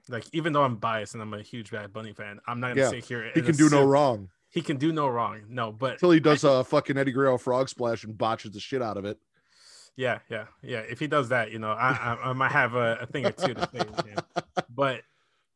like, 0.09 0.25
even 0.33 0.53
though 0.53 0.63
I'm 0.63 0.75
biased 0.75 1.13
and 1.13 1.21
I'm 1.21 1.33
a 1.33 1.41
huge 1.41 1.71
Bad 1.71 1.93
Bunny 1.93 2.13
fan, 2.13 2.39
I'm 2.47 2.59
not 2.59 2.69
gonna 2.69 2.81
Yeah, 2.81 2.89
sit 2.89 3.05
here. 3.05 3.31
He 3.33 3.41
can 3.41 3.55
do 3.55 3.69
no 3.69 3.83
wrong 3.85 4.29
He 4.49 4.61
can 4.61 4.77
do 4.77 4.91
no 4.91 5.07
wrong. 5.07 5.41
No, 5.49 5.71
but 5.71 5.93
until 5.93 6.11
he 6.11 6.19
does 6.19 6.43
a 6.43 6.63
fucking 6.63 6.97
Eddie 6.97 7.11
Guerrero 7.11 7.37
frog 7.37 7.69
splash 7.69 8.03
and 8.03 8.17
botches 8.17 8.51
the 8.51 8.59
shit 8.59 8.81
out 8.81 8.97
of 8.97 9.05
it. 9.05 9.17
Yeah, 9.95 10.19
yeah, 10.29 10.45
yeah. 10.61 10.79
If 10.79 10.99
he 10.99 11.07
does 11.07 11.29
that, 11.29 11.51
you 11.51 11.59
know, 11.59 11.71
I 11.71 11.89
I, 11.91 12.29
I 12.29 12.33
might 12.33 12.51
have 12.51 12.75
a, 12.75 12.99
a 13.01 13.05
thing 13.07 13.25
or 13.25 13.31
two 13.31 13.53
to 13.53 13.69
say 13.71 13.79
with 13.79 14.05
him. 14.05 14.17
But 14.69 15.01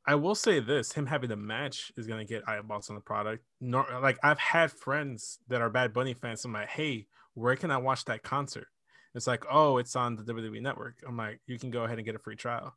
I 0.06 0.16
will 0.16 0.34
say 0.34 0.60
this: 0.60 0.94
him 0.94 1.06
having 1.06 1.30
the 1.30 1.36
match 1.36 1.92
is 1.96 2.08
gonna 2.08 2.26
get 2.26 2.48
eyeballs 2.50 2.90
on 2.90 2.96
the 2.96 3.02
product. 3.02 3.44
No, 3.60 3.86
like 4.02 4.18
I've 4.24 4.40
had 4.40 4.72
friends 4.72 5.38
that 5.48 5.62
are 5.62 5.70
Bad 5.70 5.94
Bunny 5.94 6.16
fans. 6.16 6.44
I'm 6.44 6.54
like, 6.54 6.70
hey, 6.70 7.06
where 7.36 7.56
can 7.56 7.70
I 7.70 7.78
watch 7.78 8.06
that 8.06 8.24
concert? 8.24 8.68
It's 9.14 9.28
like, 9.28 9.46
oh, 9.50 9.78
it's 9.78 9.96
on 9.96 10.16
the 10.16 10.24
WWE 10.24 10.62
Network. 10.62 10.96
I'm 11.08 11.18
like, 11.18 11.42
you 11.46 11.60
can 11.60 11.70
go 11.70 11.84
ahead 11.84 11.98
and 11.98 12.06
get 12.06 12.16
a 12.16 12.20
free 12.20 12.36
trial, 12.36 12.76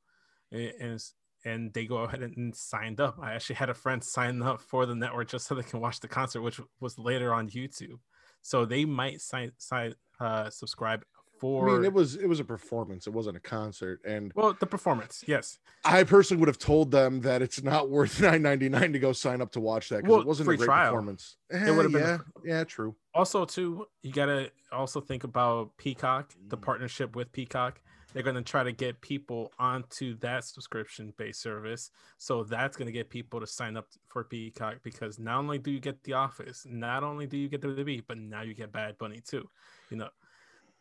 and 0.51 1.03
and, 1.45 1.73
they 1.75 1.85
go 1.85 1.99
ahead 1.99 2.23
and 2.23 2.55
signed 2.55 3.01
up. 3.01 3.19
I 3.21 3.35
actually 3.35 3.57
had 3.57 3.71
a 3.71 3.75
friend 3.75 4.03
sign 4.17 4.43
up 4.43 4.61
for 4.61 4.87
the 4.87 4.95
network 4.95 5.29
just 5.29 5.47
so 5.47 5.55
they 5.55 5.63
can 5.63 5.81
watch 5.81 6.01
the 6.01 6.09
concert, 6.09 6.43
which 6.43 6.61
was 6.81 6.99
later 6.99 7.35
on 7.35 7.51
YouTube. 7.51 7.99
So 8.43 8.65
they 8.65 8.85
might 8.85 9.21
sign, 9.21 9.53
sign 9.59 9.95
uh, 10.21 10.51
subscribe 10.51 11.05
for. 11.45 11.69
I 11.69 11.73
mean, 11.75 11.85
it 11.85 11.93
was 11.93 12.17
it 12.17 12.27
was 12.27 12.41
a 12.41 12.45
performance. 12.45 13.07
It 13.07 13.13
wasn't 13.13 13.37
a 13.37 13.41
concert, 13.41 14.01
and 14.05 14.33
well, 14.35 14.57
the 14.59 14.67
performance, 14.67 15.23
yes. 15.27 15.59
I 15.85 16.05
personally 16.05 16.41
would 16.41 16.49
have 16.49 16.59
told 16.59 16.91
them 16.91 17.21
that 17.21 17.43
it's 17.43 17.63
not 17.63 17.91
worth 17.97 18.21
nine 18.21 18.43
ninety 18.43 18.69
nine 18.69 18.93
to 18.95 18.99
go 18.99 19.13
sign 19.13 19.41
up 19.43 19.53
to 19.53 19.61
watch 19.61 19.89
that 19.91 19.99
because 19.99 20.11
Well, 20.11 20.21
it 20.21 20.27
wasn't 20.27 20.49
a 20.49 20.57
great 20.57 20.67
trial. 20.67 20.93
performance. 20.93 21.37
It 21.51 21.57
Eh, 21.57 21.71
would 21.71 21.85
have 21.85 21.93
been 21.93 22.03
a 22.03 22.07
yeah, 22.07 22.17
fr- 22.19 22.47
yeah, 22.49 22.65
true. 22.65 22.97
Also, 23.15 23.45
too, 23.45 23.87
you 24.03 24.13
gotta 24.13 24.51
also 24.73 25.01
think 25.01 25.25
about 25.25 25.77
Peacock, 25.77 26.33
the 26.49 26.57
Mm. 26.57 26.63
partnership 26.63 27.15
with 27.15 27.31
Peacock. 27.33 27.81
They're 28.13 28.23
gonna 28.23 28.43
try 28.43 28.63
to 28.63 28.71
get 28.71 29.01
people 29.01 29.53
onto 29.59 30.17
that 30.19 30.45
subscription-based 30.45 31.41
service, 31.41 31.91
so 32.17 32.45
that's 32.45 32.77
gonna 32.77 32.93
get 32.93 33.11
people 33.11 33.41
to 33.41 33.47
sign 33.47 33.77
up 33.77 33.89
for 34.09 34.23
Peacock 34.23 34.77
because 34.85 35.19
not 35.19 35.39
only 35.39 35.59
do 35.59 35.71
you 35.73 35.81
get 35.81 36.03
The 36.05 36.13
Office, 36.13 36.65
not 36.69 37.03
only 37.03 37.27
do 37.27 37.37
you 37.37 37.49
get 37.49 37.61
the 37.61 37.69
WWE, 37.69 38.03
but 38.07 38.17
now 38.19 38.43
you 38.43 38.55
get 38.55 38.71
Bad 38.73 38.99
Bunny 38.99 39.21
too. 39.21 39.49
You 39.91 39.97
know, 39.97 40.09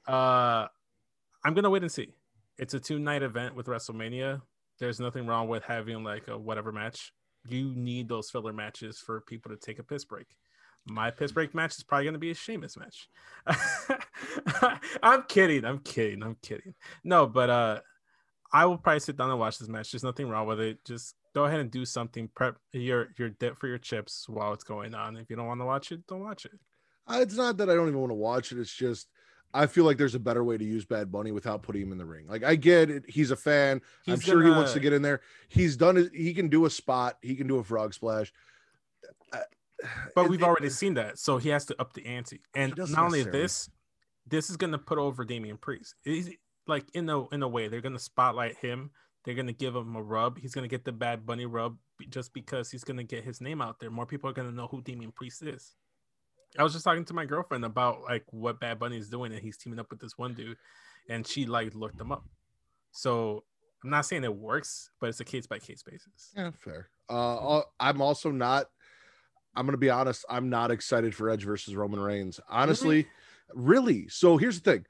uh, 0.08 0.68
I'm 1.46 1.54
gonna 1.54 1.70
wait 1.70 1.82
and 1.82 1.92
see. 1.92 2.14
It's 2.58 2.74
a 2.74 2.80
two-night 2.80 3.24
event 3.24 3.56
with 3.56 3.68
WrestleMania. 3.68 4.42
There's 4.80 5.00
nothing 5.00 5.28
wrong 5.28 5.48
with 5.48 5.64
having 5.64 6.04
like 6.04 6.28
a 6.28 6.38
whatever 6.38 6.72
match. 6.72 7.12
You 7.48 7.74
need 7.76 8.08
those 8.08 8.30
filler 8.30 8.54
matches 8.54 9.00
for 9.00 9.22
people 9.22 9.52
to 9.52 9.58
take 9.58 9.80
a 9.80 9.84
piss 9.84 10.06
break. 10.06 10.28
My 10.86 11.12
piss 11.12 11.32
break 11.32 11.56
match 11.56 11.78
is 11.78 11.84
probably 11.84 12.12
to 12.12 12.18
be 12.18 12.32
a 12.32 12.36
Sheamus 12.36 12.78
match. 12.78 13.10
I'm 15.04 15.24
kidding. 15.24 15.64
I'm 15.64 15.80
kidding. 15.80 16.22
I'm 16.22 16.36
kidding. 16.42 16.74
No, 17.04 17.26
but 17.26 17.50
uh, 17.50 17.80
I 18.52 18.66
will 18.66 18.78
probably 18.78 19.00
sit 19.00 19.18
down 19.18 19.30
and 19.30 19.40
watch 19.40 19.58
this 19.58 19.70
match. 19.70 19.92
There's 19.92 20.04
nothing 20.04 20.28
wrong 20.28 20.46
with 20.46 20.60
it. 20.60 20.84
Just 20.86 21.16
go 21.34 21.46
ahead 21.46 21.60
and 21.60 21.72
do 21.72 21.86
something. 21.86 22.30
Prep 22.36 22.58
your 22.74 23.08
your 23.18 23.30
dip 23.30 23.58
for 23.60 23.68
your 23.68 23.78
chips 23.78 24.28
while 24.28 24.54
it's 24.54 24.64
going 24.64 24.94
on. 24.94 25.18
If 25.18 25.30
you 25.30 25.36
don't 25.36 25.48
want 25.48 25.62
to 25.62 25.66
watch 25.66 25.92
it, 25.92 26.06
don't 26.08 26.22
watch 26.22 26.46
it. 26.46 26.60
It's 27.10 27.36
not 27.36 27.58
that 27.58 27.70
I 27.70 27.76
don't 27.76 27.88
even 27.88 28.00
want 28.00 28.12
to 28.12 28.16
watch 28.16 28.52
it. 28.52 28.60
It's 28.60 28.74
just 28.74 29.08
I 29.54 29.68
feel 29.68 29.86
like 29.86 29.98
there's 29.98 30.16
a 30.16 30.20
better 30.20 30.44
way 30.44 30.58
to 30.58 30.64
use 30.66 30.84
Bad 30.86 31.12
Bunny 31.12 31.32
without 31.32 31.62
putting 31.62 31.84
him 31.84 31.92
in 31.92 31.98
the 31.98 32.06
ring. 32.06 32.28
Like 32.28 32.44
I 32.44 32.56
get 32.56 32.90
it. 32.90 33.04
He's 33.08 33.30
a 33.32 33.36
fan. 33.36 33.82
I'm 34.08 34.16
He's 34.16 34.24
sure 34.24 34.42
he 34.44 34.50
wants 34.50 34.74
to 34.74 34.80
get 34.80 34.94
in 34.94 35.02
there. 35.02 35.22
He's 35.50 35.78
done 35.78 35.98
it. 35.98 36.12
He 36.14 36.34
can 36.34 36.50
do 36.50 36.66
a 36.66 36.70
spot. 36.70 37.18
He 37.22 37.36
can 37.36 37.48
do 37.48 37.58
a 37.58 37.64
frog 37.64 37.94
splash. 37.94 38.34
Uh, 39.32 39.40
But 40.16 40.26
it- 40.26 40.30
we've 40.32 40.42
it- 40.42 40.46
already 40.46 40.70
seen 40.70 40.94
that, 40.96 41.20
so 41.20 41.38
he 41.38 41.50
has 41.50 41.66
to 41.66 41.80
up 41.80 41.94
the 41.94 42.06
ante. 42.06 42.42
And 42.56 42.74
doesn't 42.74 42.98
only 42.98 43.24
this, 43.24 43.70
this 44.26 44.50
is 44.50 44.58
gonna 44.58 44.80
put 44.80 44.98
over 44.98 45.26
Damian 45.26 45.58
Priest. 45.58 45.96
He's, 46.04 46.30
like 46.68 46.86
in 46.94 47.10
a 47.10 47.28
in 47.30 47.44
a 47.44 47.48
way, 47.48 47.68
they're 47.68 47.82
gonna 47.82 48.00
spotlight 48.00 48.56
him. 48.58 48.92
They're 49.26 49.36
gonna 49.36 49.54
give 49.54 49.76
him 49.76 49.96
a 49.96 50.02
rub. 50.02 50.38
He's 50.40 50.54
gonna 50.54 50.68
get 50.68 50.84
the 50.86 50.92
Bad 50.94 51.26
Bunny 51.26 51.46
rub 51.46 51.78
just 52.10 52.34
because 52.34 52.72
he's 52.72 52.84
gonna 52.84 53.04
get 53.04 53.24
his 53.24 53.40
name 53.42 53.62
out 53.62 53.80
there. 53.80 53.92
More 53.92 54.06
people 54.06 54.30
are 54.30 54.34
gonna 54.34 54.52
know 54.52 54.68
who 54.68 54.82
Damian 54.82 55.12
Priest 55.12 55.44
is. 55.44 55.76
I 56.58 56.64
was 56.64 56.74
just 56.74 56.86
talking 56.86 57.06
to 57.06 57.14
my 57.14 57.26
girlfriend 57.26 57.66
about 57.66 58.02
like 58.04 58.24
what 58.30 58.60
Bad 58.60 58.80
Bunny 58.80 58.98
is 58.98 59.10
doing, 59.10 59.32
and 59.32 59.42
he's 59.42 59.58
teaming 59.58 59.80
up 59.80 59.90
with 59.90 60.00
this 60.00 60.18
one 60.18 60.34
dude, 60.34 60.58
and 61.10 61.26
she 61.26 61.46
like 61.46 61.74
looked 61.74 62.00
him 62.00 62.12
up. 62.12 62.26
So 62.92 63.44
I'm 63.84 63.90
not 63.90 64.06
saying 64.06 64.24
it 64.24 64.36
works, 64.36 64.92
but 65.00 65.10
it's 65.10 65.20
a 65.20 65.26
case 65.26 65.48
by 65.48 65.60
case 65.60 65.84
basis. 65.84 66.32
Yeah, 66.36 66.52
fair. 66.64 66.90
Uh, 67.10 67.58
uh, 67.58 67.62
I'm 67.80 68.02
also 68.02 68.32
not. 68.32 68.68
I'm 69.56 69.66
gonna 69.66 69.78
be 69.78 69.90
honest. 69.90 70.26
I'm 70.30 70.50
not 70.50 70.72
excited 70.72 71.14
for 71.14 71.30
Edge 71.30 71.44
versus 71.44 71.76
Roman 71.76 72.00
Reigns. 72.00 72.40
Honestly, 72.50 73.08
really. 73.54 74.08
So 74.08 74.38
here's 74.38 74.62
the 74.62 74.72
thing: 74.72 74.86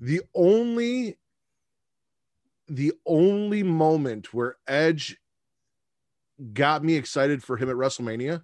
the 0.00 0.20
only, 0.34 1.18
the 2.68 2.92
only 3.06 3.62
moment 3.62 4.34
where 4.34 4.56
Edge 4.66 5.16
got 6.52 6.84
me 6.84 6.94
excited 6.94 7.42
for 7.42 7.56
him 7.56 7.70
at 7.70 7.76
WrestleMania 7.76 8.42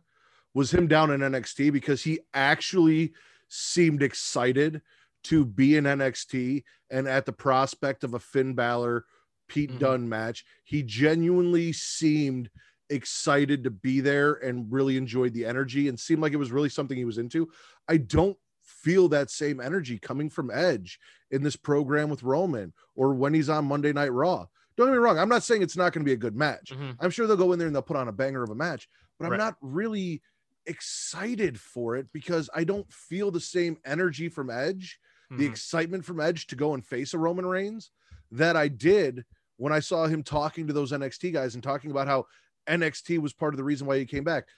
was 0.55 0.73
him 0.73 0.87
down 0.87 1.11
in 1.11 1.21
NXT 1.21 1.73
because 1.73 2.03
he 2.03 2.21
actually 2.35 3.13
seemed 3.49 4.03
excited 4.03 4.83
to 5.25 5.45
be 5.45 5.77
in 5.77 5.85
NXT 5.85 6.63
and 6.91 7.07
at 7.07 7.27
the 7.27 7.33
prospect 7.33 8.05
of 8.05 8.15
a 8.15 8.19
Finn 8.19 8.55
Balor 8.55 9.05
Pete 9.49 9.71
Mhm. 9.73 9.79
Dunne 9.79 10.09
match. 10.09 10.45
He 10.65 10.83
genuinely 10.83 11.73
seemed 11.73 12.51
excited 12.89 13.63
to 13.65 13.71
be 13.71 14.01
there 14.01 14.35
and 14.35 14.71
really 14.73 14.97
enjoyed 14.97 15.33
the 15.35 15.45
energy 15.45 15.89
and 15.89 15.99
seemed 15.99 16.23
like 16.23 16.33
it 16.33 16.37
was 16.37 16.53
really 16.53 16.69
something 16.69 16.97
he 16.97 17.05
was 17.05 17.19
into. 17.19 17.49
I 17.89 17.99
don't 17.99 18.37
feel 18.63 19.09
that 19.09 19.31
same 19.31 19.61
energy 19.61 19.99
coming 19.99 20.31
from 20.31 20.51
Edge 20.51 20.99
in 21.31 21.43
this 21.43 21.57
program 21.57 22.09
with 22.09 22.23
Roman 22.23 22.73
or 22.95 23.15
when 23.15 23.35
he's 23.35 23.49
on 23.49 23.65
Monday 23.67 23.93
Night 23.93 24.13
Raw. 24.13 24.47
Don't 24.77 24.87
get 24.89 24.93
me 24.93 24.99
wrong, 24.99 25.19
I'm 25.19 25.29
not 25.29 25.43
saying 25.43 25.63
it's 25.63 25.77
not 25.77 25.93
going 25.93 26.05
to 26.05 26.09
be 26.09 26.15
a 26.15 26.17
good 26.17 26.37
match. 26.37 26.71
Mhm. 26.73 26.97
I'm 27.01 27.11
sure 27.11 27.27
they'll 27.27 27.37
go 27.37 27.53
in 27.53 27.59
there 27.59 27.67
and 27.69 27.75
they'll 27.75 27.83
put 27.83 27.97
on 27.97 28.09
a 28.09 28.13
banger 28.13 28.43
of 28.43 28.51
a 28.51 28.55
match, 28.55 28.89
but 29.19 29.27
I'm 29.27 29.33
Right. 29.33 29.39
not 29.39 29.57
really 29.61 30.23
excited 30.71 31.61
for 31.61 31.97
it 31.97 32.07
because 32.13 32.49
I 32.55 32.65
don't 32.65 32.91
feel 32.93 33.31
the 33.31 33.41
same 33.41 33.77
energy 33.85 34.29
from 34.29 34.49
Edge, 34.51 34.99
the 35.31 35.47
Mhm. 35.47 35.51
excitement 35.51 36.05
from 36.05 36.21
Edge 36.21 36.47
to 36.49 36.57
go 36.57 36.75
and 36.75 36.85
face 36.87 37.13
a 37.15 37.19
Roman 37.19 37.45
Reigns 37.47 37.91
that 38.31 38.57
I 38.57 38.69
did 38.69 39.25
when 39.57 39.73
I 39.73 39.81
saw 39.81 40.07
him 40.07 40.23
talking 40.23 40.67
to 40.67 40.73
those 40.73 40.93
NXT 40.93 41.33
guys 41.33 41.55
and 41.55 41.63
talking 41.63 41.91
about 41.91 42.07
how 42.09 42.27
NXT 42.67 43.19
was 43.19 43.33
part 43.33 43.53
of 43.53 43.59
the 43.59 43.65
reason 43.65 43.87
why 43.87 43.99
he 43.99 44.07
came 44.07 44.25
back. 44.25 44.49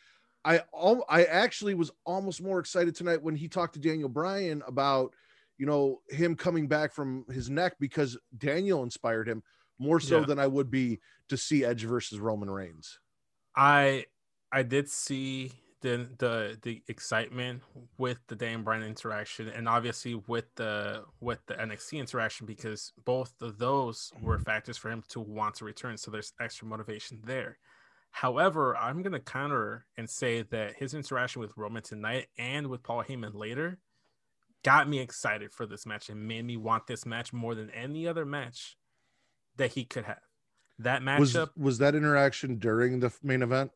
I 0.44 0.62
al- 0.74 1.04
I 1.08 1.24
actually 1.24 1.74
was 1.74 1.90
almost 2.04 2.42
more 2.42 2.58
excited 2.60 2.94
tonight 2.94 3.22
when 3.22 3.34
he 3.36 3.48
talked 3.48 3.74
to 3.74 3.80
Daniel 3.80 4.08
Bryan 4.08 4.62
about 4.66 5.14
you 5.58 5.66
know 5.66 6.02
him 6.08 6.34
coming 6.34 6.66
back 6.66 6.92
from 6.92 7.24
his 7.30 7.48
neck 7.48 7.74
because 7.78 8.18
Daniel 8.36 8.82
inspired 8.82 9.28
him 9.28 9.42
more 9.78 10.00
so 10.00 10.20
Yeah. 10.20 10.26
than 10.26 10.38
I 10.38 10.46
would 10.46 10.70
be 10.70 11.00
to 11.28 11.36
see 11.36 11.64
Edge 11.64 11.84
versus 11.84 12.18
Roman 12.18 12.50
Reigns. 12.50 12.98
I 13.54 14.06
I 14.50 14.62
did 14.64 14.90
see 14.90 15.52
the 15.82 16.08
the 16.18 16.58
the 16.62 16.82
excitement 16.88 17.60
with 17.98 18.18
the 18.28 18.36
Dan 18.36 18.62
Bryan 18.62 18.82
interaction 18.82 19.48
and 19.48 19.68
obviously 19.68 20.14
with 20.26 20.46
the 20.54 21.04
with 21.20 21.44
the 21.46 21.54
NXT 21.54 21.98
interaction 21.98 22.46
because 22.46 22.92
both 23.04 23.34
of 23.42 23.58
those 23.58 24.12
were 24.22 24.36
mm-hmm. 24.36 24.44
factors 24.44 24.78
for 24.78 24.90
him 24.90 25.02
to 25.08 25.20
want 25.20 25.56
to 25.56 25.64
return. 25.64 25.98
So 25.98 26.10
there's 26.10 26.32
extra 26.40 26.66
motivation 26.66 27.20
there. 27.24 27.58
However, 28.10 28.76
I'm 28.76 29.02
gonna 29.02 29.20
counter 29.20 29.86
and 29.98 30.08
say 30.08 30.42
that 30.42 30.74
his 30.76 30.94
interaction 30.94 31.40
with 31.40 31.56
Roman 31.56 31.82
tonight 31.82 32.28
and 32.38 32.68
with 32.68 32.82
Paul 32.82 33.04
Heyman 33.04 33.34
later 33.34 33.78
got 34.64 34.88
me 34.88 35.00
excited 35.00 35.52
for 35.52 35.66
this 35.66 35.84
match 35.84 36.08
and 36.08 36.28
made 36.28 36.44
me 36.44 36.56
want 36.56 36.86
this 36.86 37.04
match 37.04 37.32
more 37.32 37.54
than 37.54 37.70
any 37.70 38.06
other 38.06 38.24
match 38.24 38.76
that 39.56 39.72
he 39.72 39.84
could 39.84 40.04
have. 40.04 40.20
That 40.78 41.02
Was 41.18 41.34
matchup 41.34 41.50
was 41.56 41.78
that 41.78 41.94
interaction 41.94 42.58
during 42.58 43.00
the 43.00 43.12
main 43.22 43.42
event? 43.42 43.72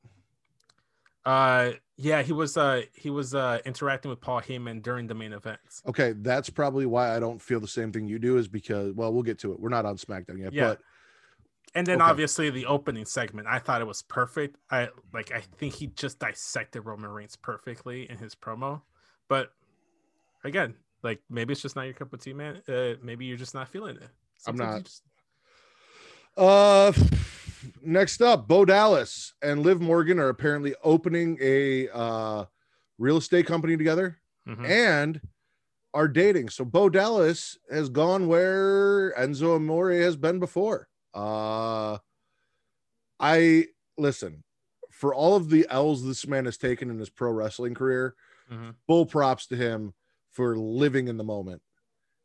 Uh, 1.26 1.72
yeah, 1.96 2.22
he 2.22 2.32
was 2.32 2.56
uh 2.56 2.82
he 2.94 3.10
was 3.10 3.34
uh 3.34 3.58
interacting 3.64 4.10
with 4.10 4.20
Paul 4.20 4.40
Heyman 4.40 4.80
during 4.82 5.06
the 5.08 5.14
main 5.14 5.32
events. 5.32 5.82
Okay, 5.86 6.12
that's 6.16 6.48
probably 6.48 6.86
why 6.86 7.14
I 7.16 7.18
don't 7.18 7.42
feel 7.42 7.58
the 7.58 7.66
same 7.68 7.90
thing 7.90 8.06
you 8.06 8.18
do 8.18 8.38
is 8.38 8.46
because 8.48 8.92
well, 8.94 9.12
we'll 9.12 9.24
get 9.24 9.38
to 9.40 9.52
it. 9.52 9.58
We're 9.60 9.70
not 9.70 9.84
on 9.86 9.96
SmackDown 9.96 10.38
yet, 10.40 10.52
Yeah. 10.52 10.68
but 10.68 10.80
And 11.74 11.86
then 11.86 12.00
Okay. 12.00 12.10
obviously 12.10 12.48
the 12.50 12.66
opening 12.66 13.04
segment, 13.06 13.48
I 13.48 13.58
thought 13.58 13.80
it 13.80 13.86
was 13.86 14.02
perfect. 14.02 14.56
I 14.70 14.88
like 15.12 15.32
I 15.32 15.40
think 15.58 15.74
he 15.74 15.88
just 15.88 16.20
dissected 16.20 16.84
Roman 16.86 17.10
Reigns 17.10 17.34
perfectly 17.34 18.08
in 18.08 18.18
his 18.18 18.34
promo. 18.36 18.82
But 19.28 19.50
again, 20.44 20.76
like 21.02 21.20
maybe 21.28 21.52
it's 21.52 21.62
just 21.62 21.74
not 21.76 21.82
your 21.86 21.94
cup 21.94 22.12
of 22.12 22.20
tea, 22.20 22.34
man. 22.34 22.62
Uh, 22.68 22.94
maybe 23.02 23.24
you're 23.24 23.36
just 23.36 23.54
not 23.54 23.68
feeling 23.68 23.96
it. 23.96 24.08
I'm 24.46 24.54
not. 24.56 24.84
just- 24.84 25.02
Uh, 26.36 26.92
next 27.82 28.20
up, 28.22 28.48
Bo 28.48 28.64
Dallas 28.64 29.34
and 29.42 29.62
Liv 29.62 29.80
Morgan 29.80 30.18
are 30.18 30.28
apparently 30.28 30.74
opening 30.82 31.38
a 31.40 31.88
uh, 31.90 32.44
real 32.98 33.16
estate 33.18 33.46
company 33.46 33.76
together 33.76 34.18
Mhm. 34.46 34.64
and 34.68 35.20
are 35.94 36.08
dating. 36.08 36.48
So 36.50 36.64
Bo 36.64 36.88
Dallas 36.88 37.56
has 37.70 37.88
gone 37.88 38.28
where 38.28 39.12
Enzo 39.18 39.56
Amore 39.56 39.92
has 39.92 40.16
been 40.16 40.38
before. 40.38 40.88
Uh, 41.14 41.98
I 43.18 43.66
listen 43.96 44.44
for 44.90 45.14
all 45.14 45.36
of 45.36 45.50
the 45.50 45.66
L's 45.70 46.04
this 46.04 46.26
man 46.26 46.44
has 46.44 46.56
taken 46.56 46.90
in 46.90 46.98
his 46.98 47.10
pro 47.10 47.30
wrestling 47.30 47.74
career. 47.74 48.14
Mhm. 48.50 48.74
Full 48.86 49.06
props 49.06 49.46
to 49.48 49.56
him 49.56 49.94
for 50.30 50.56
living 50.56 51.08
in 51.08 51.16
the 51.16 51.24
moment 51.24 51.62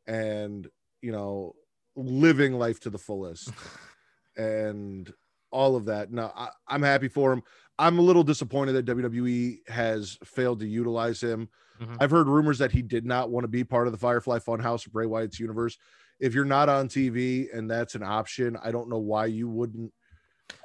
and 0.06 0.68
you 1.00 1.10
know 1.12 1.54
living 1.96 2.54
life 2.54 2.78
to 2.80 2.90
the 2.90 2.98
fullest 2.98 3.50
and 4.36 5.12
all 5.52 5.76
of 5.76 5.84
that. 5.86 6.10
No, 6.10 6.32
I, 6.34 6.48
I'm 6.66 6.82
happy 6.82 7.08
for 7.08 7.32
him. 7.32 7.42
I'm 7.78 7.98
a 7.98 8.02
little 8.02 8.22
disappointed 8.24 8.72
that 8.72 8.84
WWE 8.86 9.68
has 9.68 10.18
failed 10.24 10.60
to 10.60 10.66
utilize 10.66 11.22
him. 11.22 11.48
Mhm. 11.80 11.96
I've 12.00 12.10
heard 12.10 12.28
rumors 12.28 12.58
that 12.58 12.72
he 12.72 12.82
did 12.82 13.04
not 13.06 13.30
want 13.30 13.44
to 13.44 13.48
be 13.48 13.64
part 13.64 13.86
of 13.86 13.92
the 13.92 13.98
Firefly 13.98 14.38
Funhouse 14.38 14.86
of 14.86 14.92
Bray 14.92 15.06
Wyatt's 15.06 15.40
universe. 15.40 15.78
If 16.20 16.34
you're 16.34 16.44
not 16.44 16.68
on 16.68 16.88
TV 16.88 17.48
and 17.52 17.70
that's 17.70 17.94
an 17.94 18.02
option, 18.02 18.56
I 18.62 18.70
don't 18.70 18.88
know 18.88 18.98
why 18.98 19.26
you 19.26 19.48
wouldn't. 19.48 19.92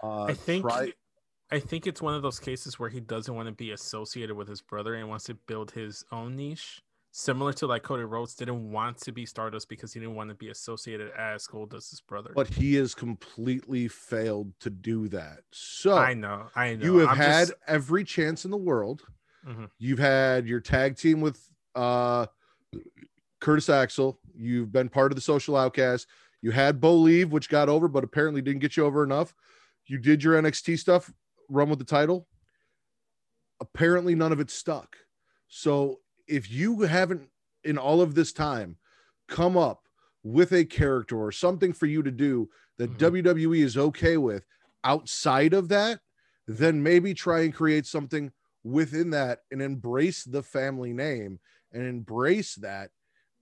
Uh, 0.04 0.24
I 0.26 0.34
think 0.34 0.64
try- 0.64 0.94
I 1.50 1.60
think 1.60 1.88
it's 1.88 2.02
one 2.02 2.14
of 2.14 2.22
those 2.22 2.40
cases 2.40 2.78
where 2.78 2.90
he 2.90 3.00
doesn't 3.00 3.34
want 3.34 3.48
to 3.48 3.54
be 3.54 3.72
associated 3.72 4.36
with 4.36 4.50
his 4.50 4.62
brother 4.62 4.96
and 4.96 5.08
wants 5.08 5.26
to 5.26 5.34
build 5.48 5.72
his 5.72 6.04
own 6.12 6.36
niche. 6.36 6.82
Similar 7.20 7.52
to 7.54 7.66
like 7.66 7.82
Cody 7.82 8.04
Rhodes 8.04 8.36
didn't 8.36 8.72
want 8.72 9.00
to 9.00 9.12
be 9.12 9.26
Stardust 9.26 9.70
because 9.70 9.92
he 9.92 10.00
didn't 10.00 10.14
want 10.14 10.30
to 10.30 10.36
be 10.36 10.50
associated 10.50 11.10
as 11.18 11.48
Goldust's 11.48 12.00
brother. 12.00 12.32
but 12.36 12.46
he 12.48 12.76
has 12.76 12.94
completely 12.94 13.88
failed 13.88 14.54
to 14.60 14.70
do 14.70 15.08
that. 15.08 15.40
So 15.52 15.98
I 15.98 16.14
know, 16.14 16.46
I 16.56 16.76
know. 16.76 16.86
you 16.86 16.98
have 17.00 17.10
I'm 17.10 17.18
had 17.18 17.48
just- 17.48 17.54
every 17.66 18.04
chance 18.04 18.46
in 18.46 18.52
the 18.52 18.58
world. 18.58 19.02
Mhm. 19.44 19.68
You've 19.80 19.98
had 19.98 20.46
your 20.48 20.60
tag 20.60 20.96
team 20.96 21.20
with 21.20 21.44
uh 21.74 22.28
Curtis 23.42 23.68
Axel. 23.68 24.20
You've 24.36 24.72
been 24.72 24.88
part 24.88 25.12
of 25.12 25.16
the 25.16 25.22
social 25.22 25.56
outcast. 25.58 26.06
You 26.44 26.52
had 26.52 26.80
Bo 26.80 26.98
leave, 26.98 27.32
which 27.32 27.50
got 27.50 27.68
over, 27.68 27.88
but 27.88 28.04
apparently 28.04 28.44
didn't 28.44 28.60
get 28.62 28.78
you 28.78 28.86
over 28.86 29.04
enough. 29.04 29.34
You 29.88 29.98
did 29.98 30.24
your 30.24 30.36
NXT 30.40 30.78
stuff, 30.78 31.12
run 31.50 31.68
with 31.68 31.80
the 31.80 31.86
title. 31.86 32.28
Apparently, 33.60 34.14
none 34.14 34.32
of 34.32 34.40
it 34.40 34.52
stuck. 34.52 34.98
So 35.48 36.02
if 36.28 36.50
you 36.52 36.82
haven't, 36.82 37.30
in 37.64 37.78
all 37.78 38.02
of 38.02 38.16
this 38.16 38.32
time, 38.34 38.78
come 39.28 39.58
up 39.58 39.88
with 40.24 40.52
a 40.52 40.66
character 40.66 41.18
or 41.18 41.32
something 41.32 41.74
for 41.74 41.86
you 41.86 42.04
to 42.04 42.12
do 42.12 42.50
that 42.78 42.92
Mhm. 42.92 42.98
WWE 42.98 43.62
is 43.62 43.78
okay 43.78 44.18
with 44.18 44.46
outside 44.84 45.54
of 45.54 45.68
that, 45.70 46.02
then 46.48 46.82
maybe 46.82 47.14
try 47.14 47.42
and 47.42 47.54
create 47.54 47.86
something 47.86 48.32
within 48.64 49.10
that 49.12 49.44
and 49.52 49.62
embrace 49.62 50.24
the 50.24 50.44
family 50.44 50.94
name 50.94 51.40
and 51.72 51.84
embrace 51.84 52.56
that 52.56 52.92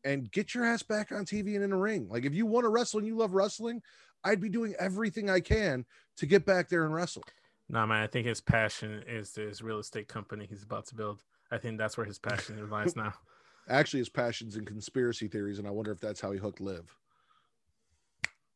and 0.04 0.32
get 0.32 0.54
your 0.54 0.63
ass 0.63 0.84
back 0.84 1.12
on 1.12 1.25
TV 1.25 1.56
and 1.56 1.63
in 1.63 1.72
a 1.72 1.77
ring. 1.77 2.08
Like 2.08 2.25
if 2.25 2.34
you 2.34 2.46
want 2.46 2.63
to 2.65 2.70
wrestle 2.70 3.00
and 3.00 3.08
you 3.08 3.15
love 3.15 3.34
wrestling, 3.34 3.82
I'd 4.24 4.42
be 4.42 4.50
doing 4.50 4.75
everything 4.80 5.30
I 5.30 5.39
can 5.39 5.86
to 6.18 6.25
get 6.25 6.46
back 6.46 6.70
there 6.70 6.86
and 6.86 6.94
wrestle. 6.94 7.24
No 7.70 7.86
man, 7.88 8.04
I 8.04 8.08
think 8.08 8.27
his 8.27 8.42
passion 8.42 9.04
is 9.08 9.36
his 9.36 9.62
real 9.62 9.80
estate 9.80 10.08
company 10.08 10.46
he's 10.48 10.63
about 10.63 10.86
to 10.88 10.96
build. 10.96 11.24
I 11.51 11.57
think 11.57 11.77
that's 11.77 11.97
where 11.97 12.05
his 12.05 12.19
passion 12.19 12.69
lies 12.69 12.95
now. 12.95 13.13
Actually, 13.69 13.99
his 13.99 14.09
passions 14.09 14.57
in 14.57 14.65
conspiracy 14.65 15.27
theories, 15.27 15.59
and 15.59 15.67
I 15.67 15.71
wonder 15.71 15.91
if 15.91 15.99
that's 15.99 16.21
how 16.21 16.31
he 16.31 16.39
hooked 16.39 16.61
Liv. 16.61 16.95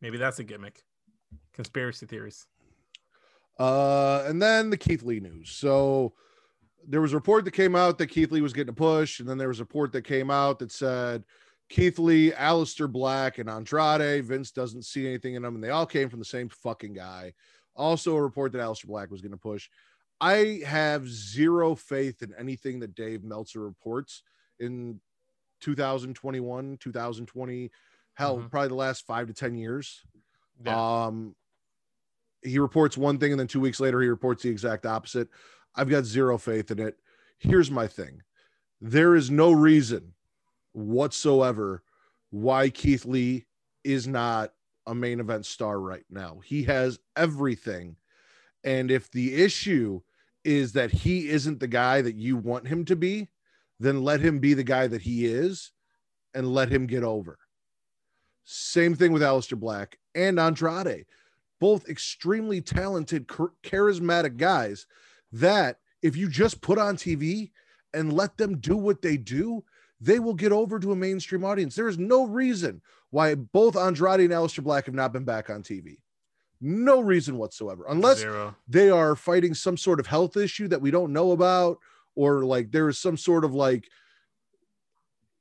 Maybe 0.02 0.18
that's 0.18 0.40
a 0.40 0.44
gimmick. 0.44 0.84
Conspiracy 1.54 2.06
theories. 2.06 2.46
Uh, 3.58 4.24
and 4.26 4.42
then 4.42 4.70
the 4.70 4.78
Keith 4.78 5.04
Lee 5.04 5.20
news. 5.20 5.52
So 5.52 6.14
there 6.88 7.02
was 7.02 7.14
a 7.14 7.18
report 7.18 7.44
that 7.46 7.52
came 7.52 7.76
out 7.76 7.98
that 7.98 8.08
Keith 8.08 8.32
Lee 8.32 8.42
was 8.42 8.54
getting 8.54 8.70
a 8.70 8.74
push, 8.74 9.20
and 9.20 9.28
then 9.28 9.38
there 9.38 9.50
was 9.50 9.60
a 9.60 9.64
report 9.64 9.92
that 9.92 10.04
came 10.04 10.32
out 10.32 10.60
that 10.60 10.72
said 10.72 11.24
Keith 11.70 12.00
Lee, 12.00 12.32
Aleister 12.32 12.90
Black, 12.90 13.38
and 13.38 13.50
Andrade. 13.50 14.26
Vince 14.26 14.52
doesn't 14.52 14.86
see 14.86 15.06
anything 15.06 15.36
in 15.36 15.44
them, 15.44 15.56
and 15.56 15.64
they 15.64 15.70
all 15.70 15.86
came 15.86 16.10
from 16.10 16.20
the 16.20 16.26
same 16.26 16.50
fucking 16.50 16.94
guy. 16.94 17.34
Also, 17.76 18.16
a 18.16 18.22
report 18.22 18.52
that 18.54 18.60
Aleister 18.62 18.88
Black 18.88 19.12
was 19.12 19.22
going 19.22 19.32
to 19.32 19.38
push. 19.38 19.70
I 20.22 20.62
have 20.66 21.08
zero 21.08 21.76
faith 21.76 22.22
in 22.22 22.34
anything 22.38 22.80
that 22.82 22.96
Dave 22.96 23.24
Meltzer 23.24 23.62
reports 23.62 24.24
in 24.60 25.00
2021, 25.62 26.78
2020, 26.78 27.72
hell, 28.14 28.38
Mhm. 28.40 28.50
probably 28.52 28.68
the 28.70 28.76
last 28.76 29.06
five 29.06 29.28
to 29.28 29.34
10 29.34 29.56
years. 29.56 30.06
Yeah. 30.64 31.06
Um, 31.06 31.36
he 32.42 32.60
reports 32.60 32.98
one 32.98 33.18
thing 33.18 33.32
and 33.32 33.40
then 33.40 33.48
two 33.48 33.60
weeks 33.60 33.80
later 33.80 34.02
he 34.02 34.08
reports 34.08 34.44
the 34.44 34.50
exact 34.50 34.86
opposite. 34.86 35.30
I've 35.76 35.90
got 35.90 36.06
zero 36.06 36.38
faith 36.38 36.72
in 36.72 36.80
it. 36.80 37.00
Here's 37.38 37.72
my 37.72 37.88
thing 37.88 38.24
there 38.82 39.14
is 39.16 39.30
no 39.30 39.52
reason 39.52 40.16
whatsoever 40.72 41.84
why 42.30 42.70
Keith 42.70 43.06
Lee 43.06 43.46
is 43.84 44.08
not 44.08 44.54
a 44.88 44.96
main 44.96 45.20
event 45.20 45.46
star 45.46 45.80
right 45.82 46.06
now. 46.10 46.40
He 46.40 46.64
has 46.64 47.00
everything. 47.16 47.98
And 48.64 48.90
if 48.90 49.12
the 49.12 49.36
issue 49.36 50.02
is 50.50 50.74
that 50.74 50.92
he 50.92 51.30
isn't 51.30 51.60
the 51.60 51.68
guy 51.68 52.02
that 52.02 52.16
you 52.16 52.36
want 52.36 52.68
him 52.68 52.84
to 52.86 52.96
be, 52.96 53.28
then 53.80 54.04
let 54.04 54.20
him 54.20 54.40
be 54.40 54.56
the 54.56 54.64
guy 54.64 54.88
that 54.88 55.02
he 55.02 55.26
is 55.26 55.72
and 56.34 56.54
let 56.54 56.70
him 56.70 56.88
get 56.88 57.04
over. 57.04 57.38
Same 58.46 58.96
thing 58.96 59.12
with 59.12 59.22
Aleister 59.22 59.58
Black 59.58 60.00
and 60.16 60.40
Andrade, 60.40 61.06
both 61.60 61.88
extremely 61.88 62.62
talented, 62.62 63.28
charismatic 63.28 64.38
guys 64.38 64.88
that 65.32 65.78
if 66.02 66.18
you 66.18 66.28
just 66.28 66.62
put 66.62 66.80
on 66.80 66.98
TV 66.98 67.52
and 67.94 68.12
let 68.12 68.36
them 68.38 68.58
do 68.58 68.76
what 68.76 69.04
they 69.04 69.18
do, 69.18 69.64
they 70.02 70.18
will 70.18 70.34
get 70.34 70.52
over 70.52 70.80
to 70.80 70.94
a 70.94 70.96
mainstream 70.96 71.46
audience. 71.46 71.76
There 71.76 71.90
is 71.90 72.00
no 72.00 72.26
reason 72.26 72.82
why 73.12 73.36
both 73.36 73.78
Andrade 73.78 74.22
and 74.22 74.32
Aleister 74.32 74.64
Black 74.64 74.86
have 74.86 74.96
not 74.96 75.14
been 75.14 75.26
back 75.26 75.52
on 75.52 75.62
TV. 75.62 75.98
No 76.62 77.00
reason 77.00 77.38
whatsoever, 77.38 77.86
unless 77.88 78.20
Zero. 78.20 78.56
they 78.68 78.90
are 78.90 79.16
fighting 79.16 79.54
some 79.54 79.78
sort 79.78 80.00
of 80.00 80.08
health 80.08 80.36
issue 80.36 80.68
that 80.68 80.82
we 80.82 80.92
don't 80.92 81.14
know 81.14 81.32
about 81.32 81.80
or 82.16 82.44
like 82.44 82.72
there 82.72 82.90
is 82.90 82.98
some 83.00 83.16
sort 83.16 83.46
of 83.46 83.54
like 83.54 83.88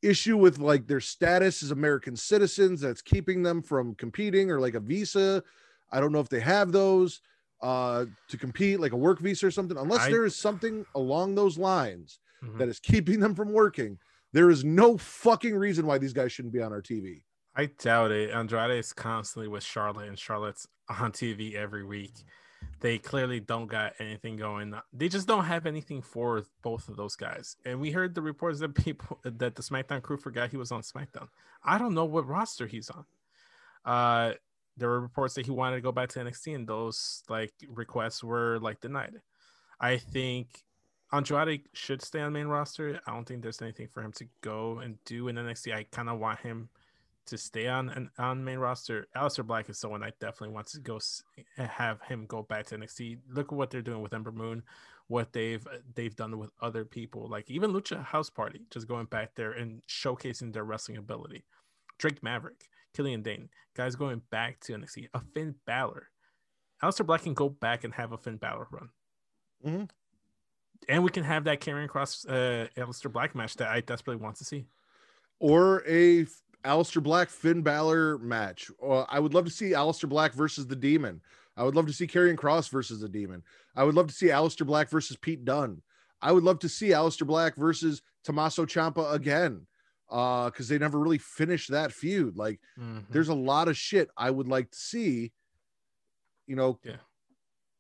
issue 0.03 0.37
with 0.37 0.59
like 0.59 0.87
their 0.87 1.01
status 1.01 1.63
as 1.63 1.73
American 1.73 2.15
citizens 2.15 2.81
that's 2.81 3.03
keeping 3.03 3.43
them 3.43 3.61
from 3.63 3.95
competing 3.97 4.51
or 4.51 4.61
like 4.61 4.75
a 4.75 4.81
visa. 4.81 5.43
I 5.91 5.99
don't 6.01 6.13
know 6.13 6.21
if 6.21 6.29
they 6.29 6.41
have 6.41 6.71
those 6.73 7.21
uh 7.61 8.05
to 8.29 8.39
compete 8.39 8.79
like 8.79 8.93
a 8.93 8.97
work 8.97 9.19
visa 9.19 9.47
or 9.49 9.51
something 9.51 9.77
unless 9.77 10.03
I- 10.03 10.11
there 10.11 10.25
is 10.25 10.37
something 10.37 10.87
along 10.95 11.35
those 11.35 11.59
lines 11.59 12.21
Mhm. 12.45 12.59
that 12.59 12.69
is 12.69 12.79
keeping 12.79 13.19
them 13.19 13.35
from 13.35 13.53
working. 13.53 13.99
There 14.33 14.49
is 14.51 14.63
no 14.63 14.97
fucking 14.97 15.57
reason 15.57 15.85
why 15.85 15.99
these 15.99 16.13
guys 16.13 16.31
shouldn't 16.31 16.55
be 16.55 16.63
on 16.63 16.73
our 16.73 16.81
TV. 16.83 17.25
I 17.59 17.67
doubt 17.67 18.13
it. 18.13 18.31
Andrade 18.31 18.79
is 18.79 18.93
constantly 18.93 19.49
with 19.49 19.65
Charlotte, 19.65 20.07
and 20.07 20.17
Charlotte's 20.17 20.69
on 20.89 21.11
TV 21.11 21.55
every 21.55 21.85
week. 21.85 22.15
They 22.79 22.99
clearly 22.99 23.41
don't 23.41 23.67
got 23.67 23.95
anything 23.99 24.37
going. 24.37 24.73
They 24.93 25.09
just 25.09 25.27
don't 25.27 25.45
have 25.45 25.67
anything 25.67 26.01
for 26.01 26.45
both 26.63 26.89
of 26.89 26.97
those 26.97 27.17
guys. 27.17 27.57
And 27.65 27.81
we 27.81 27.91
heard 27.91 28.15
the 28.15 28.23
reports 28.23 28.61
that 28.61 28.77
people 28.77 29.19
that 29.25 29.57
the 29.57 29.63
SmackDown 29.63 30.03
crew 30.03 30.17
forgot 30.17 30.51
he 30.51 30.57
was 30.57 30.71
on 30.71 30.83
SmackDown. 30.83 31.27
I 31.65 31.79
don't 31.79 31.95
know 31.95 32.05
what 32.05 32.29
roster 32.29 32.69
he's 32.69 32.91
on. 32.91 33.05
Uh, 33.85 34.35
there 34.77 34.91
were 34.91 35.01
reports 35.01 35.35
that 35.35 35.47
he 35.47 35.51
wanted 35.51 35.77
to 35.77 35.83
go 35.83 35.91
back 35.91 36.11
to 36.11 36.21
NXT, 36.21 36.55
and 36.55 36.69
those 36.69 37.25
like 37.29 37.53
requests 37.69 38.23
were 38.23 38.61
like 38.61 38.81
denied. 38.81 39.15
I 39.81 39.97
think 39.97 40.63
Andrade 41.13 41.63
should 41.73 42.03
stay 42.03 42.21
on 42.21 42.35
main 42.35 42.47
roster. 42.47 43.01
I 43.05 43.13
don't 43.13 43.27
think 43.27 43.43
there's 43.43 43.63
anything 43.63 43.89
for 43.89 44.01
him 44.01 44.13
to 44.13 44.29
go 44.43 44.79
and 44.79 44.97
do 45.05 45.27
in 45.27 45.35
NXT. 45.35 45.75
I 45.75 45.83
kind 45.91 46.09
of 46.09 46.21
want 46.21 46.39
him 46.39 46.69
to 47.29 47.39
stay 47.39 47.67
on 47.69 47.89
an 47.91 48.11
on 48.19 48.45
main 48.45 48.59
roster. 48.59 49.07
Aleister 49.17 49.47
Black 49.47 49.69
is 49.71 49.79
someone 49.79 50.03
I 50.03 50.13
definitely 50.21 50.55
want 50.55 50.67
to 50.69 50.81
go 50.81 50.97
s- 50.97 51.23
have 51.57 52.01
him 52.03 52.27
go 52.27 52.43
back 52.43 52.67
to 52.67 52.77
NXT. 52.79 53.19
Look 53.31 53.53
at 53.53 53.57
what 53.57 53.71
they're 53.71 53.83
doing 53.83 54.03
with 54.03 54.13
Ember 54.15 54.33
Moon, 54.33 54.63
what 55.07 55.33
they've 55.33 55.67
they've 55.95 56.15
done 56.17 56.39
with 56.39 56.51
other 56.61 56.85
people, 56.85 57.29
like 57.29 57.51
even 57.51 57.73
Lucha 57.73 58.03
House 58.05 58.29
Party, 58.31 58.63
just 58.71 58.89
going 58.89 59.07
back 59.07 59.35
there 59.35 59.53
and 59.53 59.83
showcasing 59.89 60.53
their 60.53 60.65
wrestling 60.65 60.99
ability. 60.99 61.45
Drake 61.99 62.23
Maverick, 62.23 62.69
Killian 62.95 63.23
Dain, 63.23 63.49
guys 63.75 63.97
going 63.97 64.23
back 64.31 64.61
to 64.61 64.73
NXT. 64.75 65.09
A 65.15 65.21
Finn 65.35 65.55
Balor, 65.67 66.11
Aleister 66.83 67.05
Black 67.07 67.23
can 67.23 67.35
go 67.35 67.49
back 67.49 67.85
and 67.85 67.95
have 67.95 68.13
a 68.13 68.19
Finn 68.19 68.37
Balor 68.37 68.69
run. 68.71 68.89
Mhm. 69.65 69.91
And 70.89 71.03
we 71.03 71.11
can 71.11 71.25
have 71.25 71.43
that 71.45 71.61
Karrion 71.61 71.89
Cross 71.89 72.25
uh, 72.27 72.69
Aleister 72.77 73.11
Black 73.13 73.35
match 73.35 73.57
that 73.57 73.69
I 73.69 73.81
desperately 73.81 74.23
want 74.23 74.37
to 74.37 74.45
see. 74.45 74.67
or 75.41 75.83
a 75.89 76.27
Aleister 76.65 77.03
Black 77.03 77.29
Finn 77.31 77.63
Balor 77.63 78.19
match. 78.19 78.71
Or 78.79 79.07
I 79.09 79.21
would 79.21 79.35
love 79.35 79.45
to 79.45 79.51
see 79.51 79.71
Aleister 79.71 80.09
Black 80.09 80.33
versus 80.35 80.67
the 80.67 80.77
Demon. 80.77 81.21
I 81.57 81.65
would 81.65 81.75
love 81.75 81.87
to 81.87 81.93
see 81.93 82.07
Karrion 82.07 82.37
Cross 82.37 82.69
versus 82.69 83.01
the 83.01 83.09
Demon. 83.09 83.43
I 83.77 83.85
would 83.85 83.95
love 83.95 84.07
to 84.09 84.15
see 84.15 84.27
Aleister 84.27 84.67
Black 84.67 84.91
versus 84.91 85.17
Pete 85.17 85.45
Dunne. 85.45 85.83
I 86.21 86.33
would 86.33 86.45
love 86.45 86.59
to 86.61 86.69
see 86.69 86.89
Aleister 86.89 87.27
Black 87.27 87.57
versus 87.57 88.03
Tommaso 88.25 88.65
Ciampa 88.67 89.13
again. 89.13 89.67
Uh, 90.11 90.47
because 90.49 90.69
they 90.69 90.79
never 90.79 90.99
really 90.99 91.19
finished 91.19 91.71
that 91.71 91.93
feud. 91.93 92.35
Like 92.37 92.61
Mhm. 92.81 93.05
there's 93.11 93.29
a 93.29 93.35
lot 93.35 93.69
of 93.69 93.77
shit 93.77 94.09
I 94.17 94.31
would 94.31 94.49
like 94.49 94.71
to 94.71 94.79
see, 94.79 95.33
you 96.47 96.57
know, 96.57 96.79
Yeah. 96.83 96.97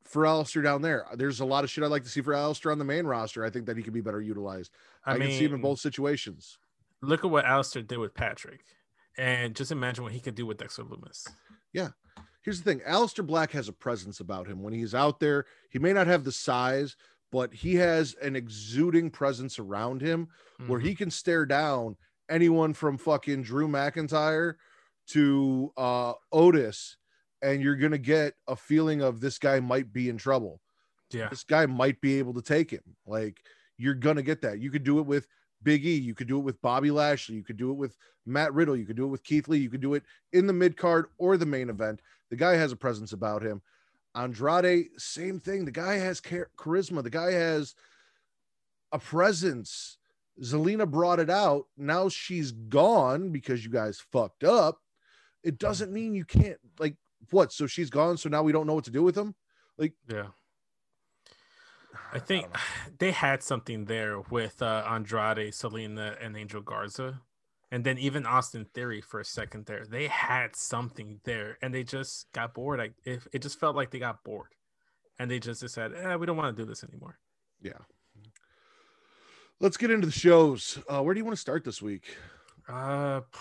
for 0.05 0.25
Aleister 0.25 0.63
down 0.63 0.83
there. 0.83 1.07
There's 1.15 1.41
a 1.41 1.47
lot 1.47 1.65
of 1.65 1.71
shit 1.71 1.83
I'd 1.85 1.91
like 1.91 2.03
to 2.05 2.11
see 2.11 2.21
for 2.21 2.33
Aleister 2.35 2.71
on 2.71 2.79
the 2.79 2.85
main 2.85 3.07
roster. 3.07 3.45
I 3.45 3.51
think 3.51 3.65
that 3.65 3.79
he 3.79 3.83
could 3.83 3.95
be 3.95 4.03
better 4.03 4.21
utilized. 4.21 4.71
I, 5.07 5.17
can 5.17 5.29
see 5.31 5.45
him 5.47 5.55
in 5.55 5.63
both 5.63 5.81
situations. 5.81 6.59
Look 7.03 7.25
at 7.25 7.31
what 7.31 7.45
Aleister 7.45 7.87
did 7.87 7.99
with 7.99 8.15
Patrick, 8.15 8.61
and 9.17 9.55
just 9.55 9.71
imagine 9.73 10.05
what 10.05 10.13
he 10.13 10.21
could 10.21 10.35
do 10.35 10.47
with 10.47 10.59
Dexter 10.59 10.83
Lumis. 10.85 11.29
Yeah. 11.73 11.91
Here's 12.43 12.63
the 12.63 12.65
thing 12.65 12.81
Aleister 12.81 13.27
Black 13.27 13.51
has 13.53 13.69
a 13.69 13.73
presence 13.73 14.21
about 14.21 14.47
him 14.47 14.63
when 14.63 14.73
he's 14.73 14.95
out 14.95 15.21
there. 15.21 15.45
He 15.71 15.79
may 15.79 15.93
not 15.93 16.07
have 16.07 16.25
the 16.25 16.33
size, 16.33 16.97
but 17.31 17.53
he 17.53 17.75
has 17.77 18.15
an 18.23 18.35
exuding 18.37 19.11
presence 19.11 19.59
around 19.59 20.01
him 20.01 20.29
where 20.67 20.81
Mhm. 20.81 20.85
he 20.85 20.95
can 20.95 21.11
stare 21.11 21.45
down 21.45 21.97
anyone 22.31 22.73
from 22.75 22.97
fucking 22.97 23.43
Drew 23.43 23.69
McIntyre 23.69 24.55
to 25.09 25.73
uh 25.77 26.15
Otis 26.33 26.97
and 27.43 27.63
you're 27.63 27.77
gonna 27.77 27.99
get 27.99 28.35
a 28.47 28.57
feeling 28.57 29.01
of 29.03 29.21
this 29.21 29.39
guy 29.39 29.61
might 29.61 29.93
be 29.93 30.09
in 30.09 30.17
trouble. 30.19 30.61
Yeah. 31.11 31.29
This 31.29 31.45
guy 31.45 31.67
might 31.67 32.01
be 32.01 32.19
able 32.19 32.35
to 32.35 32.43
take 32.43 32.71
him. 32.71 32.97
Like 33.07 33.43
you're 33.77 33.95
gonna 33.95 34.23
get 34.23 34.41
that. 34.43 34.59
You 34.59 34.71
could 34.71 34.85
do 34.85 34.99
it 34.99 35.07
with 35.07 35.27
Big 35.63 35.85
E. 35.85 35.95
You 35.95 36.15
could 36.15 36.29
do 36.29 36.39
it 36.39 36.45
with 36.45 36.61
Bobby 36.63 36.91
Lashley. 36.91 37.35
You 37.37 37.45
could 37.45 37.57
do 37.57 37.71
it 37.71 37.75
with 37.77 37.97
Matt 38.27 38.53
Riddle. 38.55 38.77
You 38.77 38.85
could 38.87 38.97
do 38.97 39.05
it 39.05 39.09
with 39.09 39.25
Keith 39.25 39.49
Lee. 39.49 39.59
You 39.59 39.71
could 39.71 39.81
do 39.81 39.95
it 39.95 40.03
in 40.33 40.47
the 40.47 40.53
mid 40.53 40.77
card 40.77 41.07
or 41.19 41.37
the 41.37 41.47
main 41.47 41.71
event. 41.71 42.01
The 42.31 42.37
guy 42.37 42.55
has 42.55 42.73
a 42.73 42.77
presence 42.77 43.13
about 43.13 43.43
him. 43.43 43.63
Andrade, 44.15 44.89
same 44.97 45.39
thing. 45.41 45.65
The 45.65 45.71
guy 45.71 45.95
has 45.95 46.21
char- 46.21 46.51
charisma. 46.59 47.03
The 47.03 47.11
guy 47.11 47.33
has 47.33 47.75
a 48.93 48.99
presence. 48.99 49.99
Zelina 50.43 50.89
brought 50.89 51.21
it 51.21 51.31
out. 51.31 51.67
Now 51.77 52.09
she's 52.09 52.53
gone 52.53 53.31
because 53.31 53.65
you 53.65 53.71
guys 53.71 54.01
fucked 54.13 54.45
up. 54.45 54.79
It 55.43 55.59
doesn't 55.59 55.93
mean 55.93 56.15
you 56.15 56.25
can't 56.25 56.59
like 56.79 56.97
what? 57.31 57.53
So 57.53 57.67
she's 57.67 57.91
gone. 57.91 58.17
So 58.17 58.29
now 58.29 58.43
we 58.43 58.53
don't 58.53 58.67
know 58.67 58.75
what 58.75 58.85
to 58.85 58.91
do 58.91 59.03
with 59.03 59.17
him. 59.17 59.35
Like, 59.77 59.95
Yeah. 60.09 60.29
I 62.13 62.19
think 62.19 62.45
don't 62.45 62.57
they 62.99 63.13
had 63.13 63.43
something 63.43 63.85
there 63.85 64.21
with 64.31 64.63
uh, 64.63 64.85
Andrade, 64.89 65.53
Zelina, 65.53 66.17
and 66.25 66.37
Angel 66.37 66.61
Garza. 66.61 67.21
And 67.71 67.85
then 67.85 67.99
even 67.99 68.25
Austin 68.25 68.65
Theory 68.65 69.03
for 69.03 69.21
a 69.21 69.25
second 69.25 69.67
there. 69.67 69.85
They 69.85 70.07
had 70.07 70.57
something 70.57 71.21
there 71.25 71.59
and 71.61 71.75
they 71.75 71.85
just 71.85 72.33
got 72.33 72.55
bored. 72.55 72.79
Like 72.79 72.95
it, 73.05 73.21
it 73.33 73.43
just 73.43 73.61
felt 73.61 73.77
like 73.77 73.91
they 73.91 73.99
got 73.99 74.25
bored. 74.25 74.55
And 75.19 75.31
they 75.31 75.39
just 75.39 75.61
decided, 75.61 75.99
eh, 75.99 76.15
we 76.17 76.27
don't 76.27 76.37
want 76.37 76.57
to 76.57 76.63
do 76.63 76.67
this 76.67 76.83
anymore. 76.85 77.19
yeah. 77.61 77.73
Let's 79.61 79.77
get 79.77 79.91
into 79.91 80.07
the 80.07 80.13
shows. 80.13 80.79
Uh, 80.89 81.03
where 81.03 81.13
do 81.13 81.19
you 81.19 81.25
want 81.25 81.37
to 81.37 81.41
start 81.41 81.65
this 81.65 81.83
week? 81.83 82.17
Uh 82.69 83.21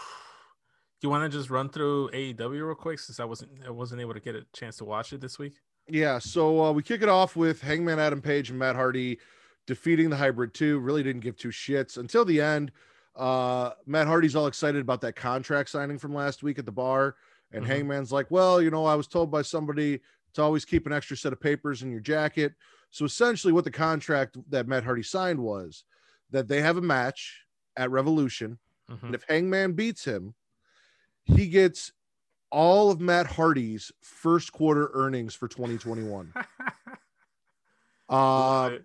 do 0.99 1.05
you 1.05 1.09
want 1.09 1.31
to 1.31 1.37
just 1.37 1.49
run 1.49 1.69
through 1.69 2.09
AEW 2.09 2.65
real 2.65 2.75
quick 2.75 2.99
since 2.99 3.19
I 3.19 3.25
wasn't 3.25 3.51
I 3.65 3.69
wasn't 3.69 4.01
able 4.01 4.13
to 4.15 4.19
get 4.19 4.35
a 4.35 4.45
chance 4.53 4.77
to 4.77 4.85
watch 4.85 5.13
it 5.13 5.21
this 5.21 5.37
week? 5.39 5.53
Yeah, 5.89 6.19
so 6.19 6.65
uh, 6.65 6.71
we 6.71 6.83
kick 6.83 7.01
it 7.01 7.09
off 7.09 7.35
with 7.35 7.61
Hangman 7.61 7.99
Adam 7.99 8.21
Page 8.21 8.49
and 8.49 8.59
Matt 8.59 8.75
Hardy 8.75 9.19
defeating 9.65 10.09
the 10.09 10.17
Hybrid 10.17 10.53
2. 10.53 10.79
Really 10.79 11.03
didn't 11.03 11.21
give 11.21 11.37
two 11.37 11.49
shits 11.49 11.97
until 11.97 12.25
the 12.25 12.41
end. 12.41 12.71
Uh, 13.15 13.71
Matt 13.85 14.07
Hardy's 14.07 14.35
all 14.35 14.47
excited 14.47 14.81
about 14.81 15.01
that 15.01 15.15
contract 15.15 15.69
signing 15.69 15.97
from 15.97 16.13
last 16.13 16.43
week 16.43 16.59
at 16.59 16.65
the 16.65 16.71
bar. 16.71 17.15
And 17.51 17.63
Mhm. 17.63 17.67
Hangman's 17.67 18.11
like, 18.11 18.29
Well, 18.29 18.61
you 18.61 18.69
know, 18.69 18.85
I 18.85 18.95
was 18.95 19.07
told 19.07 19.31
by 19.31 19.41
somebody 19.41 20.01
to 20.33 20.41
always 20.41 20.65
keep 20.65 20.85
an 20.85 20.91
extra 20.93 21.15
set 21.15 21.31
of 21.33 21.39
papers 21.39 21.81
in 21.81 21.89
your 21.91 22.01
jacket. 22.01 22.53
So 22.89 23.05
essentially, 23.05 23.53
what 23.53 23.63
the 23.63 23.71
contract 23.71 24.37
that 24.49 24.67
Matt 24.67 24.83
Hardy 24.83 25.03
signed 25.03 25.39
was 25.39 25.83
that 26.31 26.47
they 26.49 26.61
have 26.61 26.77
a 26.77 26.81
match 26.81 27.45
at 27.77 27.89
Revolution. 27.91 28.59
Mhm. 28.89 29.03
And 29.03 29.15
if 29.15 29.23
Hangman 29.23 29.73
beats 29.73 30.03
him, 30.03 30.35
he 31.23 31.47
gets 31.47 31.91
all 32.51 32.91
of 32.91 32.99
Matt 32.99 33.27
Hardy's 33.27 33.91
first 34.01 34.51
quarter 34.51 34.89
earnings 34.93 35.33
for 35.35 35.47
2021. 35.47 36.33
Love 38.09 38.71
Um. 38.73 38.79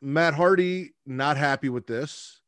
Matt 0.00 0.34
Hardy 0.34 0.94
not 1.06 1.36
happy 1.36 1.68
with 1.68 1.86
this. 1.88 2.40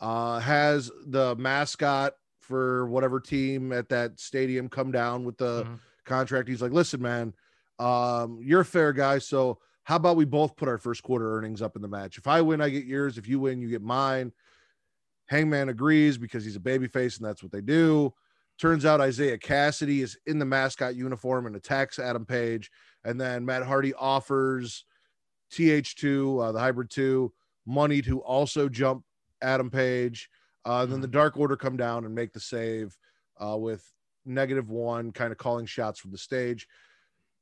Uh, 0.00 0.40
has 0.40 0.90
the 1.06 1.34
mascot 1.36 2.12
for 2.40 2.86
whatever 2.88 3.18
team 3.20 3.72
at 3.72 3.88
that 3.88 4.20
stadium 4.20 4.68
come 4.68 4.90
down 4.92 5.24
with 5.24 5.38
the 5.38 5.64
Mhm. 5.64 5.78
contract. 6.04 6.48
He's 6.48 6.60
like, 6.60 6.72
"Listen, 6.72 7.00
man, 7.00 7.32
um, 7.78 8.40
you're 8.42 8.60
a 8.60 8.64
fair 8.64 8.92
guy, 8.92 9.18
so 9.18 9.58
how 9.84 9.96
about 9.96 10.16
we 10.16 10.24
both 10.26 10.56
put 10.56 10.68
our 10.68 10.76
first 10.76 11.02
quarter 11.02 11.34
earnings 11.38 11.62
up 11.62 11.76
in 11.76 11.82
the 11.82 11.88
match? 11.88 12.18
If 12.18 12.26
I 12.26 12.42
win, 12.42 12.60
I 12.60 12.68
get 12.68 12.84
yours. 12.84 13.16
If 13.16 13.26
you 13.26 13.40
win, 13.40 13.62
you 13.62 13.70
get 13.70 13.80
mine." 13.82 14.32
Hangman 15.26 15.70
agrees 15.70 16.18
because 16.18 16.44
he's 16.44 16.56
a 16.56 16.60
babyface 16.60 17.16
and 17.16 17.26
that's 17.26 17.42
what 17.42 17.52
they 17.52 17.62
do. 17.62 18.12
Turns 18.58 18.84
out 18.84 19.00
Isiah 19.00 19.38
Kassidy 19.38 20.02
is 20.02 20.16
in 20.26 20.38
the 20.38 20.44
mascot 20.44 20.94
uniform 20.94 21.46
and 21.46 21.56
attacks 21.56 21.98
Adam 21.98 22.24
Page. 22.24 22.70
And 23.04 23.20
then 23.20 23.44
Matt 23.44 23.64
Hardy 23.64 23.92
offers 23.94 24.84
TH2, 25.52 26.48
uh, 26.48 26.52
the 26.52 26.60
Hybrid 26.60 26.90
2, 26.90 27.32
money 27.66 28.02
to 28.02 28.20
also 28.20 28.68
jump 28.68 29.04
Adam 29.40 29.70
Page. 29.70 30.28
Uh, 30.64 30.86
then 30.86 31.00
the 31.00 31.08
Dark 31.08 31.36
Order 31.36 31.56
come 31.56 31.76
down 31.76 32.04
and 32.04 32.14
make 32.14 32.32
the 32.32 32.40
save 32.40 32.96
uh, 33.40 33.56
with 33.56 33.84
negative 34.24 34.70
one, 34.70 35.10
kind 35.10 35.32
of 35.32 35.38
calling 35.38 35.66
shots 35.66 35.98
from 35.98 36.12
the 36.12 36.18
stage. 36.18 36.68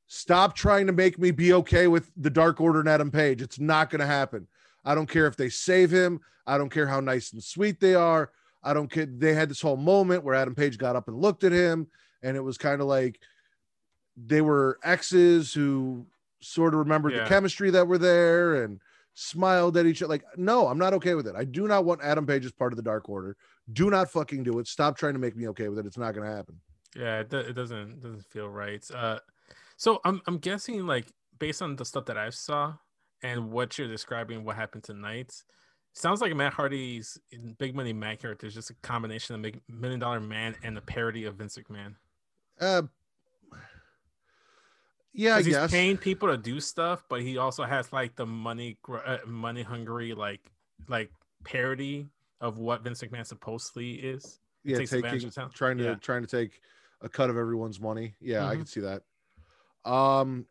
Stop 0.06 0.56
trying 0.56 0.86
to 0.86 0.92
make 0.92 1.18
me 1.18 1.30
be 1.30 1.52
okay 1.52 1.86
with 1.86 2.10
the 2.16 2.30
Dark 2.30 2.60
Order 2.60 2.80
and 2.80 2.88
Adam 2.88 3.10
Page. 3.10 3.42
It's 3.42 3.60
not 3.60 3.90
going 3.90 4.00
to 4.00 4.06
happen. 4.06 4.48
I 4.84 4.94
don't 4.94 5.08
care 5.08 5.26
if 5.26 5.36
they 5.36 5.50
save 5.50 5.90
him. 5.90 6.20
I 6.46 6.58
don't 6.58 6.70
care 6.70 6.86
how 6.86 7.00
nice 7.00 7.32
and 7.32 7.42
sweet 7.42 7.78
they 7.78 7.94
are. 7.94 8.32
I 8.62 8.74
don't 8.74 8.90
care. 8.90 9.06
They 9.06 9.34
had 9.34 9.48
this 9.48 9.60
whole 9.60 9.76
moment 9.76 10.24
where 10.24 10.34
Adam 10.34 10.54
Page 10.54 10.78
got 10.78 10.96
up 10.96 11.08
and 11.08 11.16
looked 11.16 11.44
at 11.44 11.52
him, 11.52 11.86
and 12.22 12.36
it 12.36 12.40
was 12.40 12.58
kind 12.58 12.80
of 12.80 12.86
like 12.86 13.20
they 14.16 14.40
were 14.42 14.78
exes 14.84 15.52
who 15.52 16.06
sort 16.40 16.74
of 16.74 16.80
remembered 16.80 17.14
the 17.14 17.28
chemistry 17.28 17.70
that 17.70 17.86
were 17.86 17.98
there 17.98 18.64
and 18.64 18.80
smiled 19.14 19.76
at 19.76 19.86
each 19.86 20.02
other. 20.02 20.10
Like, 20.10 20.24
no, 20.36 20.66
I'm 20.68 20.78
not 20.78 20.92
okay 20.94 21.14
with 21.14 21.26
it. 21.26 21.34
I 21.36 21.44
do 21.44 21.66
not 21.66 21.84
want 21.84 22.02
Adam 22.02 22.26
Page 22.26 22.44
as 22.44 22.52
part 22.52 22.72
of 22.72 22.76
the 22.76 22.82
Dark 22.82 23.08
Order. 23.08 23.36
Do 23.72 23.90
not 23.90 24.10
fucking 24.10 24.42
do 24.42 24.58
it. 24.58 24.66
Stop 24.66 24.96
trying 24.96 25.12
to 25.14 25.18
make 25.18 25.36
me 25.36 25.48
okay 25.48 25.68
with 25.68 25.78
it. 25.78 25.86
It's 25.86 25.98
not 25.98 26.14
going 26.14 26.28
to 26.28 26.34
happen. 26.34 26.60
Yeah, 26.96 27.20
it, 27.20 27.30
do- 27.30 27.38
it 27.38 27.52
doesn't 27.54 28.00
doesn't 28.00 28.24
feel 28.26 28.48
right. 28.48 28.84
Uh, 28.92 29.20
so 29.76 30.00
I'm 30.04 30.20
I'm 30.26 30.38
guessing 30.38 30.86
like 30.86 31.06
based 31.38 31.62
on 31.62 31.76
the 31.76 31.84
stuff 31.84 32.06
that 32.06 32.18
I 32.18 32.30
saw 32.30 32.74
and 33.22 33.50
what 33.50 33.78
you're 33.78 33.88
describing, 33.88 34.44
what 34.44 34.56
happened 34.56 34.82
tonight, 34.82 35.32
sounds 35.92 36.20
like 36.20 36.34
Matt 36.34 36.52
Hardy's 36.52 37.18
Big 37.58 37.74
Money 37.74 37.92
Man 37.92 38.16
character 38.16 38.46
is 38.46 38.54
just 38.54 38.70
a 38.70 38.74
combination 38.82 39.34
of 39.44 39.52
Million 39.68 40.00
Dollar 40.00 40.20
Man 40.20 40.54
and 40.62 40.76
a 40.78 40.80
parody 40.80 41.24
of 41.24 41.36
Vince 41.36 41.58
McMahon. 41.58 41.94
Uh, 42.60 42.82
yeah, 45.12 45.30
I 45.34 45.38
Because 45.38 45.46
he's 45.46 45.54
guess. 45.56 45.70
paying 45.70 45.96
people 45.96 46.28
to 46.28 46.36
do 46.36 46.60
stuff, 46.60 47.04
but 47.08 47.20
he 47.22 47.36
also 47.38 47.64
has 47.64 47.92
like 47.92 48.14
the 48.16 48.26
money 48.26 48.78
uh, 48.88 49.18
money 49.26 49.62
hungry 49.62 50.14
like 50.14 50.40
like 50.88 51.10
parody 51.44 52.08
of 52.40 52.58
what 52.58 52.82
Vince 52.82 53.02
McMahon 53.02 53.26
supposedly 53.26 53.92
is. 53.94 54.38
yeah, 54.64 54.76
takes 54.78 54.92
advantage 54.92 55.20
taking 55.22 55.28
of 55.28 55.34
town. 55.34 55.50
trying 55.52 55.78
to 55.78 55.84
Yeah. 55.84 55.94
trying 55.96 56.22
to 56.22 56.28
take 56.28 56.60
a 57.00 57.08
cut 57.08 57.30
of 57.30 57.36
everyone's 57.36 57.80
money. 57.80 58.14
Yeah, 58.20 58.46
I 58.46 58.54
Mhm. 58.54 58.58
can 58.58 58.66
see 58.66 58.80
that. 58.80 59.02
Um, 59.84 60.46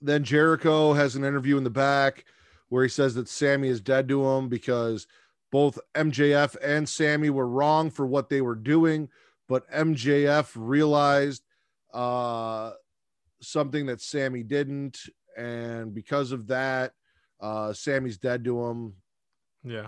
then 0.00 0.22
Jericho 0.22 0.92
has 0.92 1.16
an 1.16 1.24
interview 1.24 1.56
in 1.56 1.64
the 1.64 1.70
back 1.70 2.24
where 2.68 2.82
he 2.82 2.88
says 2.88 3.14
that 3.14 3.28
Sammy 3.28 3.68
is 3.68 3.80
dead 3.80 4.08
to 4.08 4.26
him 4.26 4.48
because 4.48 5.06
both 5.50 5.78
MJF 5.94 6.56
and 6.62 6.88
Sammy 6.88 7.30
were 7.30 7.48
wrong 7.48 7.90
for 7.90 8.06
what 8.06 8.28
they 8.28 8.40
were 8.42 8.54
doing, 8.54 9.08
but 9.48 9.70
MJF 9.70 10.52
realized 10.54 11.42
uh 11.94 12.72
something 13.40 13.86
that 13.86 14.00
Sammy 14.00 14.42
didn't, 14.42 14.98
and 15.36 15.94
because 15.94 16.32
of 16.32 16.48
that, 16.48 16.92
uh 17.40 17.72
Sammy's 17.72 18.18
dead 18.18 18.44
to 18.44 18.62
him 18.66 18.94
Yeah. 19.64 19.86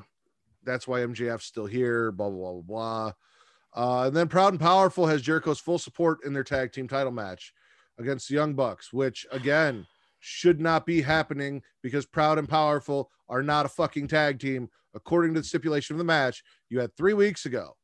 that's 0.65 0.87
why 0.89 1.01
MJF's 1.01 1.45
still 1.45 1.67
here, 1.67 2.11
blah, 2.13 2.31
blah, 2.31 2.53
blah, 2.53 2.63
blah. 2.63 3.13
Uh, 3.75 4.07
and 4.07 4.17
then 4.17 4.29
Proud 4.29 4.53
and 4.53 4.61
Powerful 4.61 5.07
has 5.07 5.23
Jericho's 5.23 5.61
full 5.61 5.79
support 5.79 6.25
in 6.25 6.33
their 6.33 6.43
tag 6.45 6.73
team 6.73 6.89
title 6.89 7.13
match 7.13 7.53
against 7.99 8.29
the 8.29 8.35
Young 8.35 8.55
Bucks, 8.55 8.93
which 8.93 9.27
again 9.31 9.87
should 10.21 10.61
not 10.61 10.87
be 10.87 11.03
happening 11.03 11.63
because 11.83 12.07
Proud 12.07 12.39
and 12.39 12.49
Powerful 12.49 13.11
are 13.29 13.43
not 13.43 13.67
a 13.67 13.71
fucking 13.71 14.09
tag 14.09 14.39
team, 14.39 14.69
according 14.95 15.35
to 15.35 15.41
the 15.41 15.47
stipulation 15.47 15.95
of 15.95 15.99
the 15.99 16.05
match 16.05 16.43
you 16.69 16.79
had 16.79 16.97
three 16.97 17.15
weeks 17.15 17.47
ago. 17.47 17.77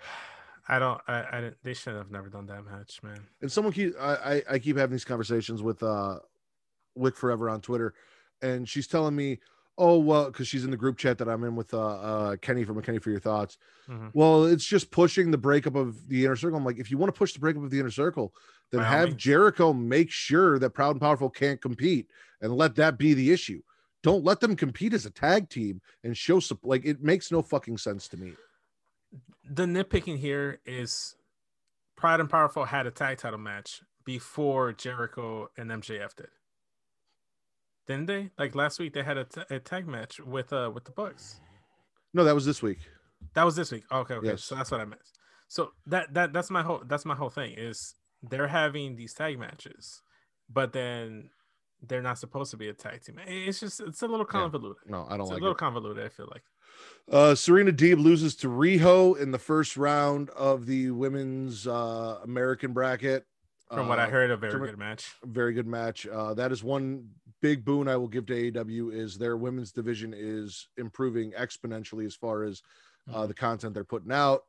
I 0.68 0.78
don't. 0.78 1.00
I. 1.08 1.24
I 1.32 1.40
didn't. 1.40 1.56
They 1.62 1.72
should 1.72 1.94
have 1.94 2.10
never 2.10 2.28
done 2.28 2.46
that 2.46 2.62
match, 2.64 3.00
man. 3.02 3.26
And 3.40 3.50
someone 3.50 3.72
keep 3.72 3.94
I, 3.98 4.14
I, 4.14 4.42
I 4.50 4.58
keep 4.58 4.76
having 4.76 4.92
these 4.92 5.04
conversations 5.04 5.62
with 5.62 5.82
uh 5.82 6.18
Wick 6.94 7.16
Forever 7.16 7.48
on 7.48 7.62
Twitter, 7.62 7.94
and 8.42 8.68
she's 8.68 8.86
telling 8.86 9.16
me, 9.16 9.40
oh 9.78 9.98
well, 9.98 10.26
because 10.26 10.48
she's 10.48 10.64
in 10.64 10.70
the 10.70 10.76
group 10.76 10.98
chat 10.98 11.18
that 11.18 11.28
I'm 11.28 11.44
in 11.44 11.56
with 11.56 11.72
uh, 11.72 11.78
uh 11.78 12.36
Kenny 12.36 12.64
from 12.64 12.76
a 12.78 12.82
Kenny 12.82 12.98
for 12.98 13.10
your 13.10 13.20
thoughts. 13.20 13.56
Mhm. 13.88 14.10
Well, 14.12 14.44
it's 14.44 14.64
just 14.64 14.90
pushing 14.90 15.30
the 15.30 15.38
breakup 15.38 15.76
of 15.76 16.08
the 16.08 16.24
inner 16.24 16.36
circle. 16.36 16.58
I'm 16.58 16.64
like, 16.64 16.78
if 16.78 16.90
you 16.90 16.98
want 16.98 17.14
to 17.14 17.18
push 17.18 17.32
the 17.32 17.38
breakup 17.38 17.62
of 17.62 17.70
the 17.70 17.80
inner 17.80 17.90
circle, 17.90 18.34
then 18.70 18.82
have. 18.82 19.16
Jericho 19.16 19.72
make 19.72 20.10
sure 20.10 20.58
that 20.58 20.70
Proud 20.70 20.90
and 20.90 21.00
Powerful 21.00 21.30
can't 21.30 21.60
compete 21.60 22.08
and 22.40 22.52
let 22.54 22.74
that 22.76 22.98
be 22.98 23.14
the 23.14 23.32
issue. 23.32 23.62
Don't 24.02 24.24
let 24.24 24.40
them 24.40 24.54
compete 24.56 24.94
as 24.94 25.06
a 25.06 25.10
tag 25.10 25.48
team 25.48 25.80
and 26.04 26.16
show 26.16 26.40
sup- 26.40 26.64
like 26.64 26.84
it 26.84 27.02
makes 27.02 27.32
no 27.32 27.42
fucking 27.42 27.78
sense 27.78 28.08
to 28.08 28.16
me. 28.16 28.34
The 29.44 29.64
nitpicking 29.64 30.18
here 30.18 30.60
is 30.66 31.16
Pride 31.96 32.20
and 32.20 32.30
Powerful 32.30 32.66
had 32.66 32.86
a 32.86 32.90
tag 32.90 33.18
title 33.18 33.38
match 33.38 33.82
before 34.04 34.72
Jericho 34.72 35.50
and 35.56 35.70
MJF 35.70 36.14
did. 36.14 36.28
Didn't 37.88 38.06
they? 38.06 38.30
Like 38.38 38.54
last 38.54 38.78
week, 38.78 38.92
they 38.92 39.02
had 39.02 39.16
a, 39.16 39.58
tag 39.60 39.88
match 39.88 40.20
with 40.20 40.52
uh 40.52 40.70
with 40.72 40.84
the 40.84 40.92
Bucks. 40.92 41.40
No, 42.14 42.22
that 42.24 42.34
was 42.34 42.44
this 42.46 42.62
week. 42.62 42.78
That 43.34 43.44
was 43.44 43.56
this 43.56 43.72
week. 43.72 43.84
Okay, 43.90 44.14
okay. 44.14 44.26
Yes. 44.28 44.44
So 44.44 44.54
that's 44.54 44.70
what 44.70 44.80
I 44.80 44.84
meant. 44.84 45.00
So 45.48 45.72
that 45.86 46.12
that 46.14 46.32
that's 46.32 46.50
my 46.50 46.62
whole 46.62 46.82
that's 46.86 47.04
my 47.06 47.14
whole 47.14 47.30
thing 47.30 47.54
is 47.56 47.94
they're 48.22 48.46
having 48.48 48.94
these 48.96 49.14
tag 49.14 49.38
matches, 49.38 50.02
but 50.52 50.72
then 50.72 51.30
they're 51.86 52.02
not 52.02 52.18
supposed 52.18 52.50
to 52.50 52.56
be 52.56 52.68
a 52.68 52.74
tag 52.74 53.02
team. 53.02 53.18
It's 53.26 53.60
just 53.60 53.80
it's 53.80 54.02
a 54.02 54.06
little 54.06 54.26
convoluted. 54.26 54.82
No, 54.86 55.06
I 55.08 55.16
don't 55.16 55.22
It's 55.22 55.30
like 55.30 55.40
a 55.40 55.44
little 55.44 55.52
it. 55.52 55.58
convoluted. 55.58 56.04
I 56.04 56.08
feel 56.10 56.28
like. 56.30 56.42
Uh, 57.10 57.34
Serena 57.34 57.72
Deeb 57.72 58.00
loses 58.02 58.36
to 58.36 58.48
Riho 58.48 59.18
in 59.18 59.30
the 59.32 59.38
first 59.38 59.76
round 59.76 60.28
of 60.30 60.66
the 60.66 60.90
women's 60.90 61.66
uh, 61.66 62.18
American 62.22 62.72
bracket. 62.72 63.24
From 63.72 63.88
what 63.88 63.98
I 63.98 64.04
Uh, 64.04 64.10
heard, 64.10 64.30
a 64.30 64.36
very 64.36 64.58
good 64.58 64.78
match. 64.78 65.12
very 65.24 65.52
good 65.54 65.66
match. 65.66 66.06
Uh, 66.06 66.34
that 66.34 66.52
is 66.52 66.62
one 66.62 67.08
big 67.40 67.64
boon 67.64 67.88
I 67.88 67.96
will 67.96 68.08
give 68.08 68.26
to 68.26 68.52
AEW 68.52 68.92
is 68.92 69.16
their 69.16 69.36
women's 69.36 69.72
division 69.72 70.14
is 70.16 70.68
improving 70.76 71.32
exponentially 71.32 72.06
as 72.06 72.14
far 72.14 72.44
as 72.44 72.62
uh, 73.12 73.26
the 73.26 73.34
content 73.34 73.74
they're 73.74 73.84
putting 73.84 74.12
out. 74.12 74.42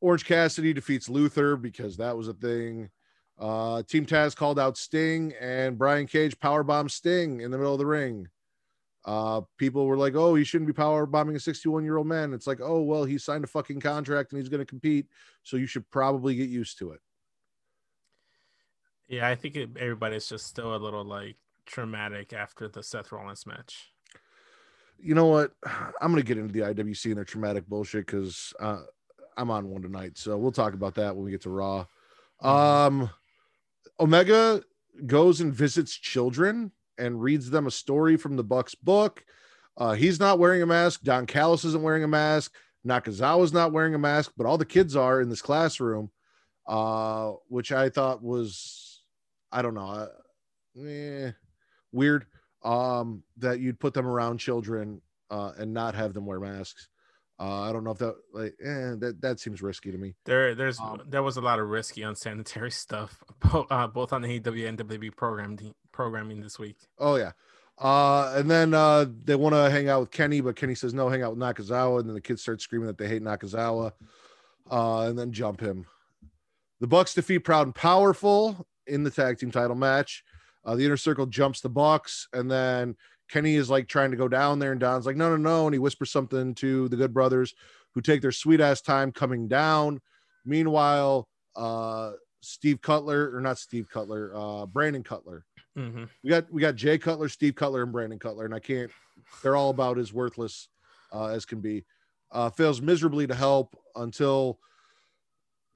Orange 0.00 0.24
Cassidy 0.24 0.72
defeats 0.72 1.08
Luther 1.08 1.56
because 1.56 1.96
that 1.96 2.16
was 2.16 2.28
a 2.28 2.34
thing. 2.34 2.90
Uh, 3.38 3.82
Team 3.82 4.06
Taz 4.06 4.34
called 4.34 4.58
out 4.58 4.76
Sting 4.76 5.32
and 5.40 5.78
Brian 5.78 6.06
Cage 6.06 6.38
power 6.38 6.64
powerbomb 6.64 6.90
Sting 6.90 7.40
in 7.40 7.50
the 7.50 7.58
middle 7.58 7.72
of 7.72 7.78
the 7.78 7.86
ring. 7.86 8.28
Uh, 9.04 9.42
people 9.56 9.86
were 9.86 9.96
like, 9.96 10.16
"Oh, 10.16 10.34
he 10.34 10.42
shouldn't 10.42 10.66
be 10.66 10.72
power 10.72 11.06
bombing 11.06 11.36
a 11.36 11.40
61 11.40 11.84
year 11.84 11.96
old 11.96 12.08
man." 12.08 12.32
It's 12.32 12.46
like, 12.46 12.60
"Oh, 12.60 12.82
well, 12.82 13.04
he 13.04 13.18
signed 13.18 13.44
a 13.44 13.48
fucking 13.48 13.80
contract 13.80 14.32
and 14.32 14.40
he's 14.40 14.48
going 14.48 14.60
to 14.60 14.66
compete, 14.66 15.06
so 15.44 15.56
you 15.56 15.66
should 15.66 15.88
probably 15.90 16.34
get 16.34 16.48
used 16.48 16.78
to 16.78 16.90
it." 16.90 17.00
Yeah, 19.06 19.28
I 19.28 19.36
think 19.36 19.54
it, 19.54 19.70
everybody's 19.78 20.28
just 20.28 20.46
still 20.46 20.74
a 20.74 20.78
little 20.78 21.04
like 21.04 21.36
traumatic 21.66 22.32
after 22.32 22.68
the 22.68 22.82
Seth 22.82 23.12
Rollins 23.12 23.46
match. 23.46 23.92
you 24.98 25.14
know 25.14 25.26
what? 25.26 25.52
I'm 26.00 26.10
gonna 26.10 26.22
get 26.22 26.38
into 26.38 26.52
the 26.52 26.60
IWC 26.60 27.06
and 27.06 27.16
their 27.16 27.24
traumatic 27.24 27.66
bullshit 27.68 28.06
because 28.06 28.52
uh, 28.60 28.82
I'm 29.36 29.50
on 29.50 29.68
one 29.68 29.82
tonight, 29.82 30.16
so 30.16 30.36
we'll 30.36 30.52
talk 30.52 30.74
about 30.74 30.94
that 30.94 31.14
when 31.14 31.24
we 31.24 31.30
get 31.30 31.42
to 31.42 31.50
Raw. 31.50 31.86
Um, 32.40 33.10
Omega 33.98 34.62
goes 35.06 35.40
and 35.40 35.52
visits 35.52 35.94
children 35.94 36.72
and 36.98 37.20
reads 37.22 37.50
them 37.50 37.66
a 37.66 37.70
story 37.70 38.16
from 38.16 38.36
the 38.36 38.44
Bucks 38.44 38.74
book. 38.74 39.24
Uh, 39.76 39.92
he's 39.92 40.18
not 40.18 40.38
wearing 40.38 40.62
a 40.62 40.66
mask. 40.66 41.02
Don 41.02 41.26
Callis 41.26 41.64
isn't 41.64 41.82
wearing 41.82 42.04
a 42.04 42.08
mask. 42.08 42.54
Nakazawa's 42.86 43.52
not 43.52 43.72
wearing 43.72 43.94
a 43.94 43.98
mask, 43.98 44.32
but 44.36 44.46
all 44.46 44.56
the 44.56 44.64
kids 44.64 44.96
are 44.96 45.20
in 45.20 45.28
this 45.28 45.42
classroom, 45.42 46.10
uh, 46.66 47.32
which 47.48 47.72
I 47.72 47.90
thought 47.90 48.22
was, 48.22 49.02
I 49.50 49.60
don't 49.60 49.74
know, 49.74 49.88
uh, 49.88 50.08
eh, 50.82 51.32
weird 51.96 52.26
um, 52.62 53.22
that 53.38 53.60
you'd 53.60 53.80
put 53.80 53.94
them 53.94 54.06
around 54.06 54.38
children 54.38 55.00
uh, 55.30 55.52
and 55.58 55.72
not 55.74 55.94
have 55.94 56.14
them 56.14 56.26
wear 56.26 56.38
masks. 56.38 56.88
Uh, 57.38 57.62
I 57.62 57.72
don't 57.72 57.84
know 57.84 57.90
if 57.90 57.98
that 57.98 58.14
like 58.32 58.54
eh, 58.64 58.94
that 58.98 59.18
that 59.20 59.40
seems 59.40 59.60
risky 59.60 59.92
to 59.92 59.98
me. 59.98 60.14
There, 60.24 60.54
there's 60.54 60.80
Um, 60.80 61.02
there 61.06 61.22
was 61.22 61.36
a 61.36 61.42
lot 61.42 61.58
of 61.58 61.68
risky, 61.68 62.02
unsanitary 62.02 62.70
stuff, 62.84 63.22
uh, 63.70 63.86
both 63.88 64.12
on 64.12 64.22
the 64.22 64.40
AEW 64.40 64.68
and 64.68 64.78
WWE 64.78 65.14
programming 65.14 65.74
programming 65.92 66.40
this 66.40 66.58
week. 66.58 66.76
Oh 66.98 67.16
yeah. 67.16 67.32
Uh, 67.78 68.32
and 68.34 68.50
then 68.50 68.72
uh, 68.72 69.04
they 69.24 69.34
want 69.34 69.54
to 69.54 69.68
hang 69.68 69.90
out 69.90 70.00
with 70.00 70.10
Kenny, 70.10 70.40
but 70.40 70.56
Kenny 70.56 70.74
says 70.74 70.94
no, 70.94 71.10
hang 71.10 71.22
out 71.22 71.36
with 71.36 71.40
Nakazawa. 71.40 72.00
And 72.00 72.08
then 72.08 72.14
the 72.14 72.22
kids 72.22 72.40
start 72.40 72.62
screaming 72.62 72.86
that 72.86 72.96
they 72.96 73.06
hate 73.06 73.22
Nakazawa, 73.22 73.92
uh, 74.70 75.00
and 75.02 75.18
then 75.18 75.30
jump 75.30 75.60
him. 75.60 75.84
The 76.80 76.86
Bucks 76.86 77.12
defeat 77.12 77.40
Proud 77.40 77.66
and 77.66 77.74
Powerful 77.74 78.66
in 78.86 79.04
the 79.04 79.10
tag 79.10 79.38
team 79.38 79.50
title 79.50 79.76
match. 79.76 80.24
Uh, 80.66 80.74
the 80.74 80.84
inner 80.84 80.96
circle 80.96 81.26
jumps 81.26 81.60
the 81.60 81.70
Bucks, 81.70 82.28
and 82.34 82.50
then 82.50 82.96
Kenny 83.28 83.54
is 83.54 83.70
like 83.70 83.88
trying 83.88 84.10
to 84.10 84.16
go 84.16 84.28
down 84.28 84.58
there, 84.58 84.72
and 84.72 84.80
Don's 84.80 85.06
like, 85.06 85.16
no, 85.16 85.30
no, 85.30 85.36
no. 85.36 85.66
And 85.66 85.74
he 85.74 85.78
whispers 85.78 86.10
something 86.10 86.54
to 86.56 86.88
the 86.88 86.96
Good 86.96 87.14
Brothers, 87.14 87.54
who 87.94 88.00
take 88.02 88.20
their 88.20 88.32
sweet 88.32 88.60
ass 88.60 88.82
time 88.82 89.12
coming 89.12 89.48
down. 89.48 90.00
Meanwhile, 90.44 91.28
uh, 91.54 92.12
Steve 92.40 92.82
Cutler, 92.82 93.34
or 93.34 93.40
not 93.40 93.58
Steve 93.58 93.88
Cutler, 93.88 94.32
uh, 94.34 94.66
Brandon 94.66 95.02
Cutler 95.02 95.44
hmm 95.76 96.04
we 96.24 96.30
got 96.30 96.50
we 96.50 96.60
got 96.60 96.74
Jay 96.74 96.98
Cutler, 96.98 97.28
Steve 97.28 97.54
Cutler, 97.54 97.82
and 97.82 97.92
Brandon 97.92 98.18
Cutler, 98.18 98.46
and 98.46 98.54
I 98.54 98.58
can't. 98.58 98.90
They're 99.42 99.56
all 99.56 99.70
about 99.70 99.98
as 99.98 100.12
worthless 100.12 100.68
uh, 101.12 101.26
as 101.26 101.44
can 101.44 101.60
be. 101.60 101.84
Uh, 102.32 102.50
fails 102.50 102.80
miserably 102.80 103.26
to 103.26 103.34
help 103.34 103.78
until 103.94 104.58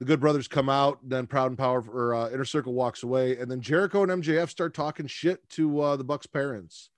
the 0.01 0.05
Good 0.05 0.19
Brothers 0.19 0.47
come 0.47 0.67
out. 0.67 0.97
Then 1.07 1.27
Proud 1.27 1.51
and 1.51 1.57
Power 1.59 1.79
or 1.87 2.15
uh, 2.15 2.29
Inner 2.31 2.43
Circle 2.43 2.73
walks 2.73 3.03
away, 3.03 3.37
and 3.37 3.51
then 3.51 3.61
Jericho 3.61 4.01
and 4.01 4.23
MJF 4.23 4.49
start 4.49 4.73
talking 4.73 5.05
shit 5.05 5.47
to 5.49 5.79
uh, 5.79 5.95
the 5.95 6.03
Bucks' 6.03 6.25
parents. 6.25 6.89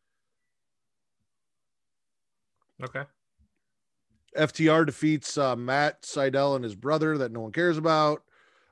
Okay. 2.82 3.04
FTR 4.38 4.86
defeats 4.86 5.38
uh, 5.38 5.54
Matt 5.54 6.04
Sydal 6.04 6.56
and 6.56 6.64
his 6.64 6.76
brother 6.76 7.18
that 7.18 7.34
no 7.34 7.42
one 7.42 7.52
cares 7.52 7.78
about. 7.78 8.24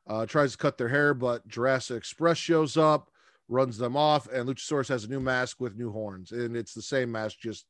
Uh, 0.07 0.25
tries 0.25 0.53
to 0.53 0.57
cut 0.57 0.77
their 0.77 0.87
hair, 0.87 1.13
but 1.13 1.45
Jurassic 1.49 1.97
Express 1.97 2.37
shows 2.37 2.77
up, 2.77 3.11
runs 3.49 3.77
them 3.77 3.97
off, 3.97 4.29
and 4.31 4.47
Luchasaurus 4.47 4.87
has 4.87 5.03
a 5.03 5.09
new 5.09 5.19
mask 5.19 5.59
with 5.59 5.75
new 5.75 5.91
horns, 5.91 6.31
and 6.31 6.55
it's 6.55 6.73
the 6.73 6.81
same 6.81 7.11
mask 7.11 7.37
just 7.37 7.65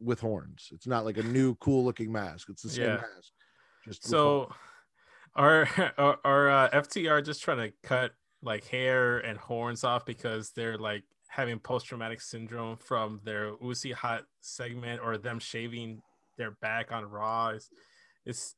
with 0.00 0.20
horns. 0.20 0.68
It's 0.72 0.86
not 0.86 1.04
like 1.04 1.16
a 1.18 1.22
new 1.24 1.56
cool 1.56 1.84
looking 1.84 2.12
mask. 2.12 2.48
It's 2.48 2.62
the 2.62 2.70
same 2.70 2.84
Yeah. 2.84 2.96
mask. 2.98 3.32
Just 3.84 4.06
So, 4.06 4.44
horns. 4.44 4.52
Are 5.38 5.68
are, 5.98 6.18
are 6.24 6.50
uh, 6.50 6.68
FTR 6.70 7.24
just 7.24 7.42
trying 7.42 7.58
to 7.58 7.72
cut 7.82 8.12
like 8.42 8.66
hair 8.66 9.18
and 9.18 9.38
horns 9.38 9.84
off 9.84 10.04
because 10.04 10.50
they're 10.50 10.76
like 10.76 11.04
having 11.28 11.58
post 11.58 11.86
traumatic 11.86 12.20
syndrome 12.20 12.76
from 12.76 13.20
their 13.24 13.52
Uzi 13.56 13.92
Hot 13.92 14.24
segment 14.40 15.00
or 15.02 15.16
them 15.16 15.38
shaving 15.38 16.02
their 16.36 16.50
back 16.50 16.92
on 16.92 17.04
Raw? 17.04 17.48
It's, 17.50 17.70
it's 18.26 18.54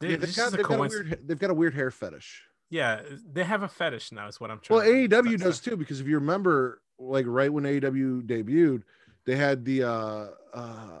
yeah, 0.00 0.16
they've, 0.16 0.36
got, 0.36 0.52
a 0.52 0.56
they've, 0.56 0.66
got 0.66 0.78
weird, 0.78 1.18
they've 1.26 1.38
got 1.38 1.50
a 1.50 1.54
weird 1.54 1.74
hair 1.74 1.90
fetish. 1.90 2.44
Yeah, 2.70 3.00
they 3.32 3.44
have 3.44 3.62
a 3.62 3.68
fetish 3.68 4.12
now. 4.12 4.28
Is 4.28 4.40
what 4.40 4.50
I'm 4.50 4.60
trying. 4.60 4.78
Well, 4.78 4.88
AEW 4.88 5.38
does 5.38 5.58
too, 5.60 5.76
because 5.76 6.00
if 6.00 6.06
you 6.06 6.14
remember, 6.14 6.82
like 6.98 7.24
right 7.26 7.52
when 7.52 7.64
AEW 7.64 8.26
debuted, 8.26 8.82
they 9.24 9.36
had 9.36 9.64
the 9.64 9.82
uh 9.84 10.26
uh 10.54 10.98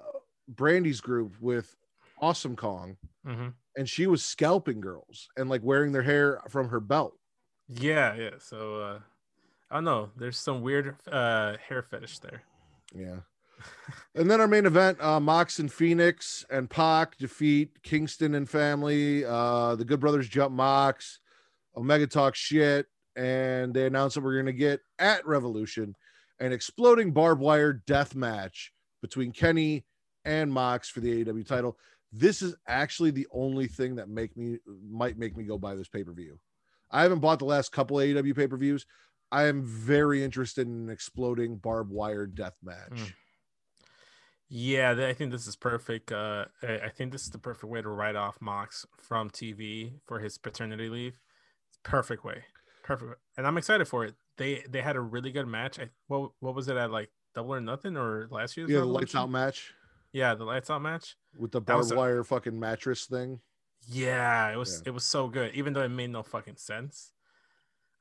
Brandi's 0.52 1.00
group 1.00 1.34
with 1.40 1.76
Awesome 2.20 2.56
Kong, 2.56 2.96
Mhm. 3.26 3.52
And 3.78 3.88
she 3.88 4.08
was 4.08 4.24
scalping 4.24 4.80
girls 4.80 5.28
and 5.36 5.48
like 5.48 5.62
wearing 5.62 5.92
their 5.92 6.02
hair 6.02 6.40
from 6.48 6.68
her 6.68 6.80
belt. 6.80 7.16
Yeah, 7.68 8.14
yeah. 8.16 8.30
So 8.40 8.80
uh, 8.80 8.98
I 9.70 9.76
don't 9.76 9.84
know. 9.84 10.10
There's 10.16 10.36
some 10.36 10.62
weird 10.62 10.96
uh 11.10 11.56
hair 11.66 11.82
fetish 11.82 12.18
there. 12.18 12.42
Yeah. 12.92 13.18
and 14.14 14.28
then 14.30 14.40
our 14.40 14.48
main 14.48 14.66
event, 14.66 15.00
uh 15.00 15.20
Mox 15.20 15.60
and 15.60 15.72
Phoenix 15.72 16.44
and 16.50 16.68
Pac 16.68 17.16
defeat 17.18 17.80
Kingston 17.84 18.34
and 18.34 18.50
family. 18.50 19.24
Uh 19.24 19.76
the 19.76 19.84
Good 19.84 20.00
Brothers 20.00 20.28
jump 20.28 20.52
Mox, 20.52 21.20
Omega 21.76 22.08
talk 22.08 22.34
shit, 22.34 22.86
and 23.14 23.72
they 23.72 23.86
announce 23.86 24.14
that 24.14 24.24
we're 24.24 24.38
gonna 24.38 24.52
get 24.52 24.80
at 24.98 25.24
Revolution 25.24 25.94
an 26.40 26.52
exploding 26.52 27.12
barbed 27.12 27.40
wire 27.40 27.72
death 27.72 28.16
match 28.16 28.72
between 29.02 29.30
Kenny 29.30 29.84
and 30.24 30.52
Mox 30.52 30.88
for 30.88 30.98
the 30.98 31.24
AEW 31.24 31.46
title. 31.46 31.76
This 32.12 32.42
is 32.42 32.54
actually 32.66 33.10
the 33.10 33.26
only 33.32 33.66
thing 33.66 33.96
that 33.96 34.08
make 34.08 34.36
me 34.36 34.58
might 34.90 35.18
make 35.18 35.36
me 35.36 35.44
go 35.44 35.58
buy 35.58 35.74
this 35.74 35.88
pay-per-view. 35.88 36.38
I 36.90 37.02
haven't 37.02 37.20
bought 37.20 37.38
the 37.38 37.44
last 37.44 37.70
couple 37.70 37.98
AEW 37.98 38.34
pay-per-views. 38.34 38.86
I 39.30 39.44
am 39.44 39.62
very 39.62 40.24
interested 40.24 40.66
in 40.66 40.84
an 40.84 40.90
exploding 40.90 41.58
barbed 41.58 41.90
wire 41.90 42.26
death 42.26 42.56
match. 42.62 42.92
Mm. 42.92 43.12
Yeah, 44.50 44.94
I 45.06 45.12
think 45.12 45.30
this 45.30 45.46
is 45.46 45.56
perfect. 45.56 46.10
Uh, 46.10 46.46
I 46.62 46.88
think 46.88 47.12
this 47.12 47.24
is 47.24 47.30
the 47.30 47.38
perfect 47.38 47.70
way 47.70 47.82
to 47.82 47.88
write 47.88 48.16
off 48.16 48.40
Mox 48.40 48.86
from 48.96 49.28
TV 49.28 49.92
for 50.06 50.20
his 50.20 50.38
paternity 50.38 50.88
leave. 50.88 51.18
Perfect 51.82 52.24
way, 52.24 52.44
perfect. 52.82 53.20
And 53.36 53.46
I'm 53.46 53.58
excited 53.58 53.86
for 53.86 54.06
it. 54.06 54.14
They 54.38 54.64
they 54.66 54.80
had 54.80 54.96
a 54.96 55.00
really 55.00 55.30
good 55.30 55.46
match. 55.46 55.78
I 55.78 55.90
what 56.06 56.30
what 56.40 56.54
was 56.54 56.68
it 56.68 56.78
at 56.78 56.90
like 56.90 57.10
double 57.34 57.54
or 57.54 57.60
nothing 57.60 57.98
or 57.98 58.26
last 58.30 58.56
year's? 58.56 58.70
Yeah, 58.70 58.80
the 58.80 58.86
lights 58.86 59.14
out 59.14 59.28
match 59.28 59.74
Yeah, 60.18 60.34
the 60.34 60.44
lights 60.44 60.68
out 60.70 60.82
match. 60.82 61.16
with 61.38 61.52
the 61.52 61.60
barbed 61.60 61.92
a- 61.92 61.96
wire 61.96 62.24
fucking 62.24 62.58
mattress 62.58 63.06
thing. 63.06 63.40
Yeah, 63.86 64.50
it 64.52 64.56
was 64.56 64.80
Yeah. 64.82 64.88
it 64.88 64.90
was 64.94 65.04
so 65.04 65.28
good, 65.28 65.54
even 65.54 65.72
though 65.72 65.82
it 65.82 65.88
made 65.90 66.10
no 66.10 66.22
fucking 66.24 66.56
sense. 66.56 67.12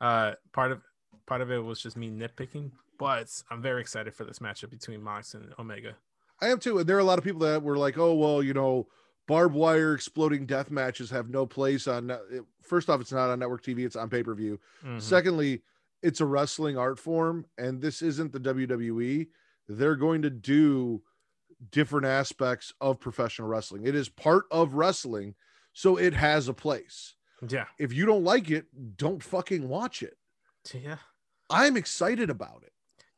Uh, 0.01 0.33
part 0.51 0.71
of 0.71 0.81
part 1.27 1.41
of 1.41 1.51
it 1.51 1.59
was 1.63 1.79
just 1.81 1.95
me 1.97 2.09
nitpicking, 2.09 2.71
but 2.97 3.27
I'm 3.51 3.61
very 3.61 3.81
excited 3.81 4.13
for 4.15 4.23
this 4.25 4.39
matchup 4.39 4.69
between 4.71 5.01
Mox 5.03 5.33
and 5.35 5.53
Omega. 5.59 5.95
I 6.41 6.47
am 6.47 6.59
too. 6.59 6.79
And 6.79 6.87
there 6.89 6.95
are 6.97 7.05
a 7.07 7.11
lot 7.11 7.17
of 7.19 7.23
people 7.23 7.41
that 7.41 7.61
were 7.61 7.77
like, 7.77 7.97
"Oh 7.97 8.15
well, 8.15 8.41
you 8.41 8.53
know, 8.53 8.87
barbed 9.27 9.53
wire 9.55 9.93
exploding 9.93 10.45
death 10.47 10.71
matches 10.71 11.09
have 11.11 11.29
no 11.29 11.45
place 11.45 11.87
on." 11.87 12.11
First 12.63 12.89
off, 12.89 12.99
it's 13.01 13.11
not 13.11 13.29
on 13.29 13.39
network 13.39 13.63
TV; 13.63 13.85
it's 13.85 13.95
on 13.95 14.09
pay 14.09 14.23
per 14.23 14.33
view. 14.33 14.59
Mhm. 14.83 15.01
Secondly, 15.01 15.63
it's 16.01 16.21
a 16.21 16.25
wrestling 16.25 16.77
art 16.77 16.97
form, 16.99 17.45
and 17.57 17.81
this 17.81 18.01
isn't 18.01 18.31
the 18.31 18.39
WWE. 18.39 19.29
They're 19.67 19.95
going 19.95 20.21
to 20.23 20.29
do 20.29 21.03
different 21.71 22.05
aspects 22.05 22.73
of 22.81 22.99
professional 22.99 23.47
wrestling. 23.47 23.85
It 23.87 23.95
is 23.95 24.09
part 24.09 24.45
of 24.51 24.73
wrestling, 24.75 25.35
so 25.73 25.97
it 25.97 26.13
has 26.13 26.47
a 26.47 26.53
place. 26.53 27.15
Yeah, 27.47 27.65
If 27.77 27.93
you 27.93 28.05
don't 28.05 28.23
like 28.23 28.49
it, 28.49 28.65
don't 28.97 29.23
fucking 29.23 29.67
watch 29.69 30.01
it. 30.03 30.17
yeah. 30.73 30.97
I'm 31.49 31.77
excited 31.77 32.29
about 32.29 32.63
it. 32.63 32.73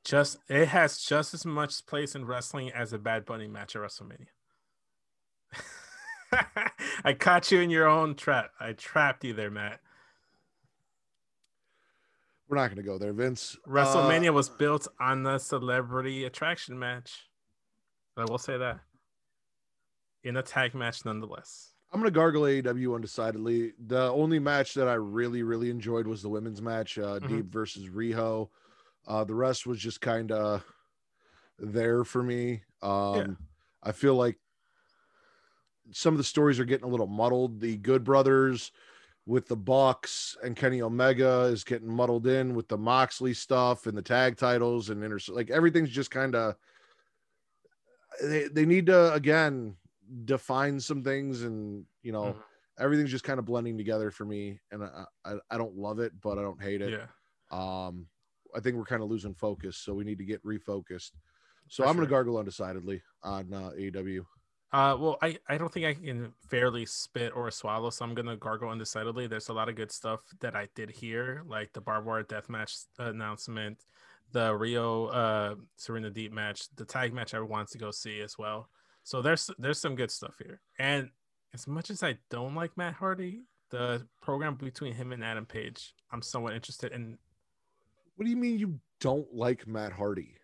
Just 0.05 0.37
it 0.49 0.67
has 0.67 0.99
just 0.99 1.33
as 1.33 1.45
much 1.45 1.85
place 1.85 2.15
in 2.15 2.25
wrestling 2.25 2.71
as 2.71 2.93
a 2.93 2.97
Bad 2.99 3.25
Bunny 3.25 3.47
match 3.47 3.75
at 3.75 3.81
WrestleMania. 3.81 4.27
I 7.03 7.13
caught 7.13 7.51
you 7.51 7.59
in 7.59 7.69
your 7.69 7.87
own 7.87 8.15
trap. 8.15 8.51
I 8.59 8.73
trapped 8.73 9.23
you 9.23 9.33
there, 9.33 9.49
Matt. 9.49 9.79
We're 12.47 12.57
not 12.57 12.67
going 12.67 12.77
to 12.77 12.83
go 12.83 12.97
there, 12.97 13.13
Vince. 13.13 13.55
WrestleMania 13.67 14.29
Uh, 14.29 14.33
was 14.33 14.49
built 14.49 14.87
on 14.99 15.23
the 15.23 15.37
celebrity 15.37 16.25
attraction 16.25 16.77
match. 16.79 17.28
I 18.21 18.25
will 18.25 18.37
say 18.37 18.57
that. 18.57 18.79
in 20.25 20.35
a 20.35 20.43
tag 20.43 20.75
match 20.75 21.05
nonetheless. 21.05 21.71
I'm 21.93 22.01
gonna 22.01 22.11
gargle 22.11 22.41
AEW 22.43 22.93
undecidedly. 22.93 23.71
The 23.87 24.11
only 24.11 24.37
match 24.37 24.73
that 24.73 24.87
I 24.89 24.95
really, 24.95 25.43
really 25.43 25.69
enjoyed 25.69 26.05
was 26.07 26.21
the 26.21 26.27
women's 26.29 26.61
match, 26.61 26.97
uh, 26.99 27.19
Mhm. 27.21 27.29
Deeb 27.29 27.49
versus 27.49 27.87
Riho. 27.87 28.49
Uh, 29.07 29.23
the 29.23 29.33
rest 29.33 29.65
was 29.65 29.79
just 29.79 30.01
kind 30.01 30.31
of 30.33 30.63
there 31.57 32.03
for 32.03 32.21
me. 32.21 32.63
Um, 32.81 33.37
I 33.81 33.93
feel 33.93 34.15
like 34.15 34.37
some 35.91 36.13
of 36.13 36.17
the 36.17 36.23
stories 36.25 36.59
are 36.59 36.65
getting 36.65 36.85
a 36.85 36.91
little 36.91 37.07
muddled. 37.07 37.61
The 37.61 37.77
Good 37.77 38.03
Brothers 38.03 38.71
with 39.25 39.47
the 39.47 39.55
Bucks 39.55 40.35
and 40.43 40.55
Kenny 40.55 40.81
Omega 40.81 41.43
is 41.43 41.63
getting 41.63 41.87
muddled 41.89 42.27
in 42.27 42.55
with 42.55 42.67
the 42.67 42.77
Moxley 42.77 43.33
stuff 43.33 43.87
and 43.87 43.97
the 43.97 44.01
tag 44.01 44.35
titles 44.35 44.89
and 44.89 45.01
inter- 45.03 45.33
like 45.33 45.49
everything's 45.49 45.91
just 45.91 46.11
kind 46.11 46.35
of 46.35 46.55
they, 48.21 48.47
they 48.47 48.65
need 48.65 48.85
to 48.87 49.13
again 49.13 49.77
define 50.25 50.79
some 50.79 51.03
things 51.03 51.43
and 51.43 51.85
you 52.01 52.11
know 52.11 52.37
Mhm. 52.37 52.43
everything's 52.77 53.11
just 53.11 53.23
kind 53.23 53.39
of 53.39 53.45
blending 53.45 53.77
together 53.77 54.11
for 54.11 54.25
me 54.25 54.59
and 54.71 54.83
I, 54.83 55.05
I 55.25 55.35
i 55.51 55.57
don't 55.57 55.75
love 55.75 55.99
it 55.99 56.19
but 56.19 56.39
i 56.39 56.41
don't 56.41 56.61
hate 56.61 56.81
it 56.81 56.95
Yeah. 56.95 57.07
um 57.51 58.09
i 58.55 58.59
think 58.59 58.75
we're 58.75 58.85
kind 58.85 59.03
of 59.03 59.09
losing 59.09 59.35
focus 59.35 59.77
so 59.77 59.93
we 59.93 60.03
need 60.03 60.17
to 60.19 60.25
get 60.25 60.43
refocused 60.43 61.11
so 61.67 61.83
For 61.83 61.87
i'm 61.87 61.95
gonna 61.95 62.07
sure. 62.07 62.07
gargle 62.07 62.37
undecidedly 62.37 63.03
on 63.23 63.53
uh 63.53 63.71
aew 63.71 64.25
Uh, 64.71 64.95
well, 64.99 65.17
I, 65.23 65.39
I 65.47 65.57
don't 65.57 65.73
think 65.73 65.85
I 65.87 65.95
can 65.95 66.33
fairly 66.47 66.85
spit 66.85 67.35
or 67.35 67.49
swallow, 67.49 67.89
so 67.89 68.05
I'm 68.05 68.13
gonna 68.13 68.37
gargle 68.37 68.69
undecidedly. 68.69 69.25
There's 69.25 69.49
a 69.49 69.53
lot 69.53 69.67
of 69.67 69.75
good 69.75 69.91
stuff 69.91 70.21
that 70.41 70.55
I 70.55 70.67
did 70.75 70.91
hear, 70.91 71.41
like 71.47 71.73
the 71.73 71.81
barbed 71.81 72.05
wire 72.05 72.21
death 72.23 72.49
match 72.49 72.75
announcement, 72.99 73.83
the 74.31 74.51
Riho 74.51 75.13
uh 75.13 75.55
Serena 75.75 76.11
Deeb 76.11 76.31
match, 76.31 76.63
the 76.75 76.85
tag 76.85 77.13
match 77.13 77.33
I 77.33 77.39
wanted 77.39 77.69
to 77.69 77.77
go 77.77 77.91
see 77.91 78.21
as 78.21 78.37
well. 78.37 78.69
So 79.03 79.21
there's 79.21 79.49
there's 79.57 79.79
some 79.79 79.95
good 79.95 80.11
stuff 80.11 80.35
here. 80.37 80.61
And 80.77 81.09
as 81.53 81.67
much 81.67 81.89
as 81.89 82.03
I 82.03 82.17
don't 82.29 82.55
like 82.55 82.77
Matt 82.77 82.93
Hardy, 82.93 83.43
the 83.69 84.05
program 84.21 84.55
between 84.55 84.93
him 84.93 85.11
and 85.11 85.23
Adam 85.23 85.45
Page, 85.45 85.93
I'm 86.11 86.21
somewhat 86.21 86.53
interested 86.53 86.91
in. 86.91 87.17
what 88.15 88.25
do 88.25 88.29
you 88.29 88.37
mean 88.37 88.59
you 88.59 88.79
don't 88.99 89.33
like 89.33 89.65
matt 89.65 89.93
hardy 89.93 90.35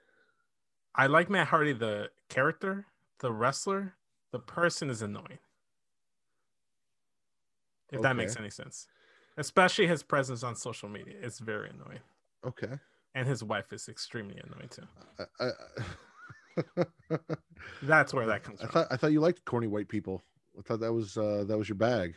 I 0.97 1.07
like 1.07 1.29
Matt 1.29 1.47
Hardy, 1.47 1.73
the 1.73 2.09
character, 2.29 2.85
the 3.19 3.31
wrestler. 3.31 3.95
The 4.31 4.39
person 4.39 4.89
is 4.89 5.01
annoying. 5.01 5.39
If 7.91 8.01
that 8.01 8.15
makes 8.15 8.37
any 8.37 8.49
sense. 8.49 8.87
Especially 9.37 9.87
his 9.87 10.03
presence 10.03 10.43
on 10.43 10.55
social 10.55 10.89
media. 10.89 11.15
It's 11.21 11.39
very 11.39 11.69
annoying. 11.69 11.99
okay 12.47 12.79
And 13.15 13.25
his 13.27 13.41
wife 13.43 13.71
is 13.71 13.87
extremely 13.87 14.35
annoying 14.45 14.69
too. 14.69 14.83
I, 15.39 15.49
I, 16.59 16.85
That's 17.81 18.13
where 18.13 18.27
that 18.27 18.43
comes 18.43 18.59
I 18.59 18.65
from. 18.65 18.71
thought 18.73 18.87
I 18.91 18.97
thought 18.97 19.11
you 19.13 19.21
liked 19.21 19.45
corny 19.45 19.67
white 19.67 19.87
people. 19.87 20.21
I 20.57 20.61
thought 20.61 20.81
that 20.81 20.93
was 20.93 21.17
uh 21.17 21.45
that 21.47 21.57
was 21.57 21.67
your 21.69 21.77
bag. 21.77 22.15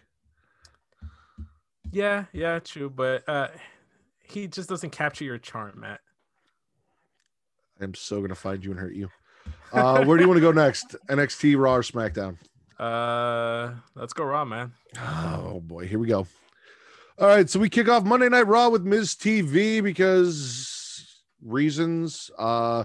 Yeah, 1.91 2.25
yeah, 2.33 2.59
true. 2.59 2.91
But 2.91 3.29
uh 3.29 3.49
he 4.23 4.47
just 4.49 4.69
doesn't 4.69 4.91
capture 4.91 5.25
your 5.25 5.39
charm, 5.39 5.81
Matt. 5.81 6.01
I'm 7.81 7.95
so 7.95 8.21
gonna 8.21 8.35
find 8.35 8.65
you 8.65 8.73
and 8.73 8.81
hurt 8.81 8.95
you. 8.95 9.09
Uh 9.73 10.05
where 10.05 10.19
do 10.19 10.25
you 10.25 10.29
want 10.29 10.39
to 10.39 10.43
go 10.43 10.53
next? 10.53 10.97
NXT, 11.09 11.57
Raw, 11.59 11.77
or 11.77 11.83
SmackDown? 11.83 12.39
Uh 12.79 13.75
let's 13.95 14.13
go 14.13 14.25
raw, 14.25 14.45
man. 14.45 14.73
Oh 14.99 15.61
boy, 15.61 15.87
here 15.87 15.99
we 16.01 16.09
go. 16.09 16.27
All 17.19 17.27
right, 17.27 17.49
so 17.51 17.59
we 17.59 17.69
kick 17.69 17.89
off 17.89 18.05
Monday 18.05 18.29
Night 18.29 18.47
Raw 18.47 18.69
with 18.69 18.85
Miz 18.85 19.15
TV 19.17 19.83
because 19.83 20.78
reasons. 21.42 22.31
Uh 22.38 22.85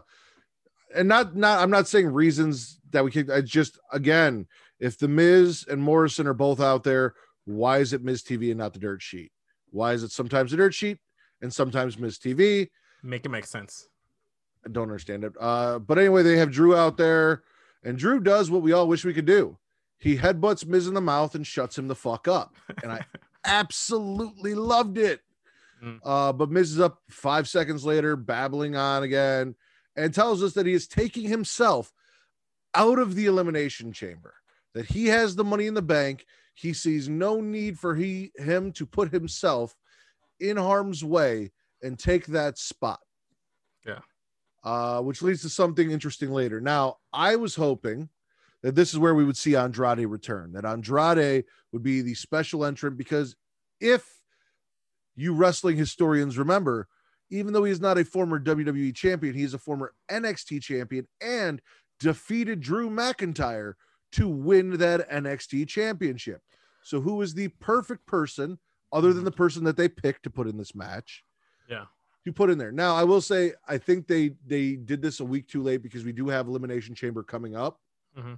and 0.95 1.07
not 1.07 1.35
not 1.35 1.59
I'm 1.59 1.71
not 1.71 1.87
saying 1.87 2.07
reasons 2.07 2.79
that 2.91 3.03
we 3.03 3.11
kicked. 3.11 3.29
i 3.29 3.41
just 3.41 3.79
again, 3.91 4.47
if 4.79 4.97
the 4.97 5.07
Miz 5.07 5.65
and 5.69 5.81
Morrison 5.81 6.27
are 6.27 6.33
both 6.33 6.59
out 6.59 6.83
there, 6.83 7.13
why 7.45 7.79
is 7.79 7.93
it 7.93 8.03
Miz 8.03 8.23
TV 8.23 8.49
and 8.49 8.59
not 8.59 8.73
the 8.73 8.79
Dirt 8.79 9.01
Sheet? 9.01 9.31
Why 9.71 9.93
is 9.93 10.03
it 10.03 10.11
sometimes 10.11 10.51
the 10.51 10.57
Dirt 10.57 10.73
Sheet 10.73 10.99
and 11.41 11.53
sometimes 11.53 11.97
Miz 11.97 12.17
TV? 12.17 12.69
Make 13.01 13.25
it 13.25 13.29
make 13.29 13.45
sense. 13.45 13.87
I 14.65 14.69
don't 14.69 14.83
understand 14.83 15.23
it. 15.23 15.33
Uh, 15.39 15.79
but 15.79 15.97
anyway, 15.97 16.23
they 16.23 16.37
have 16.37 16.51
Drew 16.51 16.75
out 16.75 16.95
there, 16.95 17.43
and 17.83 17.97
Drew 17.97 18.21
does 18.21 18.49
what 18.49 18.61
we 18.61 18.71
all 18.71 18.87
wish 18.87 19.03
we 19.03 19.13
could 19.13 19.25
do. 19.25 19.57
He 19.97 20.17
headbutts 20.17 20.65
Miz 20.65 20.87
in 20.87 20.93
the 20.93 21.01
mouth 21.01 21.35
and 21.35 21.45
shuts 21.45 21.77
him 21.77 21.87
the 21.87 21.95
fuck 21.95 22.27
up. 22.27 22.55
And 22.81 22.91
I 22.91 23.05
absolutely 23.45 24.53
loved 24.53 24.97
it. 24.97 25.21
Mm. 25.83 25.99
Uh, 26.03 26.33
but 26.33 26.49
Miz 26.49 26.71
is 26.71 26.79
up 26.79 26.99
five 27.09 27.47
seconds 27.47 27.83
later, 27.83 28.15
babbling 28.15 28.75
on 28.75 29.03
again, 29.03 29.55
and 29.95 30.13
tells 30.13 30.41
us 30.41 30.53
that 30.53 30.65
he 30.65 30.73
is 30.73 30.87
taking 30.87 31.27
himself 31.27 31.91
out 32.75 32.99
of 32.99 33.15
the 33.15 33.25
elimination 33.25 33.91
chamber. 33.91 34.33
That 34.73 34.85
he 34.85 35.07
has 35.07 35.35
the 35.35 35.43
money 35.43 35.67
in 35.67 35.73
the 35.73 35.81
bank. 35.81 36.25
He 36.55 36.73
sees 36.73 37.09
no 37.09 37.41
need 37.41 37.77
for 37.77 37.95
he 37.95 38.31
him 38.35 38.71
to 38.73 38.85
put 38.85 39.11
himself 39.11 39.75
in 40.39 40.57
harm's 40.57 41.03
way 41.03 41.51
and 41.81 41.99
take 41.99 42.25
that 42.27 42.57
spot. 42.57 42.99
Yeah. 43.85 43.99
Uh, 44.63 45.01
which 45.01 45.21
leads 45.21 45.41
to 45.41 45.49
something 45.49 45.91
interesting 45.91 46.31
later. 46.31 46.61
Now, 46.61 46.97
I 47.11 47.35
was 47.35 47.55
hoping 47.55 48.09
that 48.61 48.75
this 48.75 48.93
is 48.93 48.99
where 48.99 49.13
we 49.13 49.25
would 49.25 49.37
see 49.37 49.55
Andrade 49.55 50.07
return, 50.07 50.53
that 50.53 50.65
Andrade 50.65 51.43
would 51.71 51.83
be 51.83 52.01
the 52.01 52.13
special 52.13 52.63
entrant 52.63 52.97
because 52.97 53.35
if 53.81 54.07
you 55.15 55.33
wrestling 55.33 55.77
historians 55.77 56.37
remember, 56.37 56.87
even 57.29 57.53
though 57.53 57.63
he 57.63 57.71
is 57.71 57.81
not 57.81 57.97
a 57.97 58.05
former 58.05 58.39
WWE 58.39 58.93
champion, 58.95 59.33
he 59.35 59.43
is 59.43 59.53
a 59.53 59.59
former 59.59 59.93
NXT 60.09 60.61
champion 60.61 61.07
and 61.21 61.61
defeated 61.99 62.59
Drew 62.59 62.89
McIntyre 62.89 63.73
to 64.13 64.27
win 64.27 64.77
that 64.77 65.09
NXT 65.09 65.67
championship. 65.67 66.41
So, 66.83 66.99
who 67.01 67.21
is 67.21 67.33
the 67.33 67.47
perfect 67.47 68.05
person 68.05 68.59
other 68.91 69.13
than 69.13 69.23
the 69.23 69.31
person 69.31 69.63
that 69.63 69.77
they 69.77 69.87
picked 69.89 70.23
to 70.23 70.29
put 70.29 70.47
in 70.47 70.57
this 70.57 70.75
match? 70.75 71.23
Yeah. 71.69 71.85
To 72.25 72.33
put 72.33 72.49
in 72.49 72.57
there. 72.57 72.71
Now, 72.71 72.95
I 72.95 73.03
will 73.03 73.21
say, 73.21 73.53
I 73.67 73.77
think 73.77 74.07
they 74.07 74.35
they 74.45 74.75
did 74.75 75.01
this 75.01 75.19
a 75.19 75.25
week 75.25 75.47
too 75.47 75.63
late 75.63 75.81
because 75.81 76.03
we 76.03 76.11
do 76.13 76.27
have 76.29 76.47
Elimination 76.47 76.93
Chamber 76.95 77.23
coming 77.23 77.55
up, 77.55 77.79
Mhm. 78.17 78.37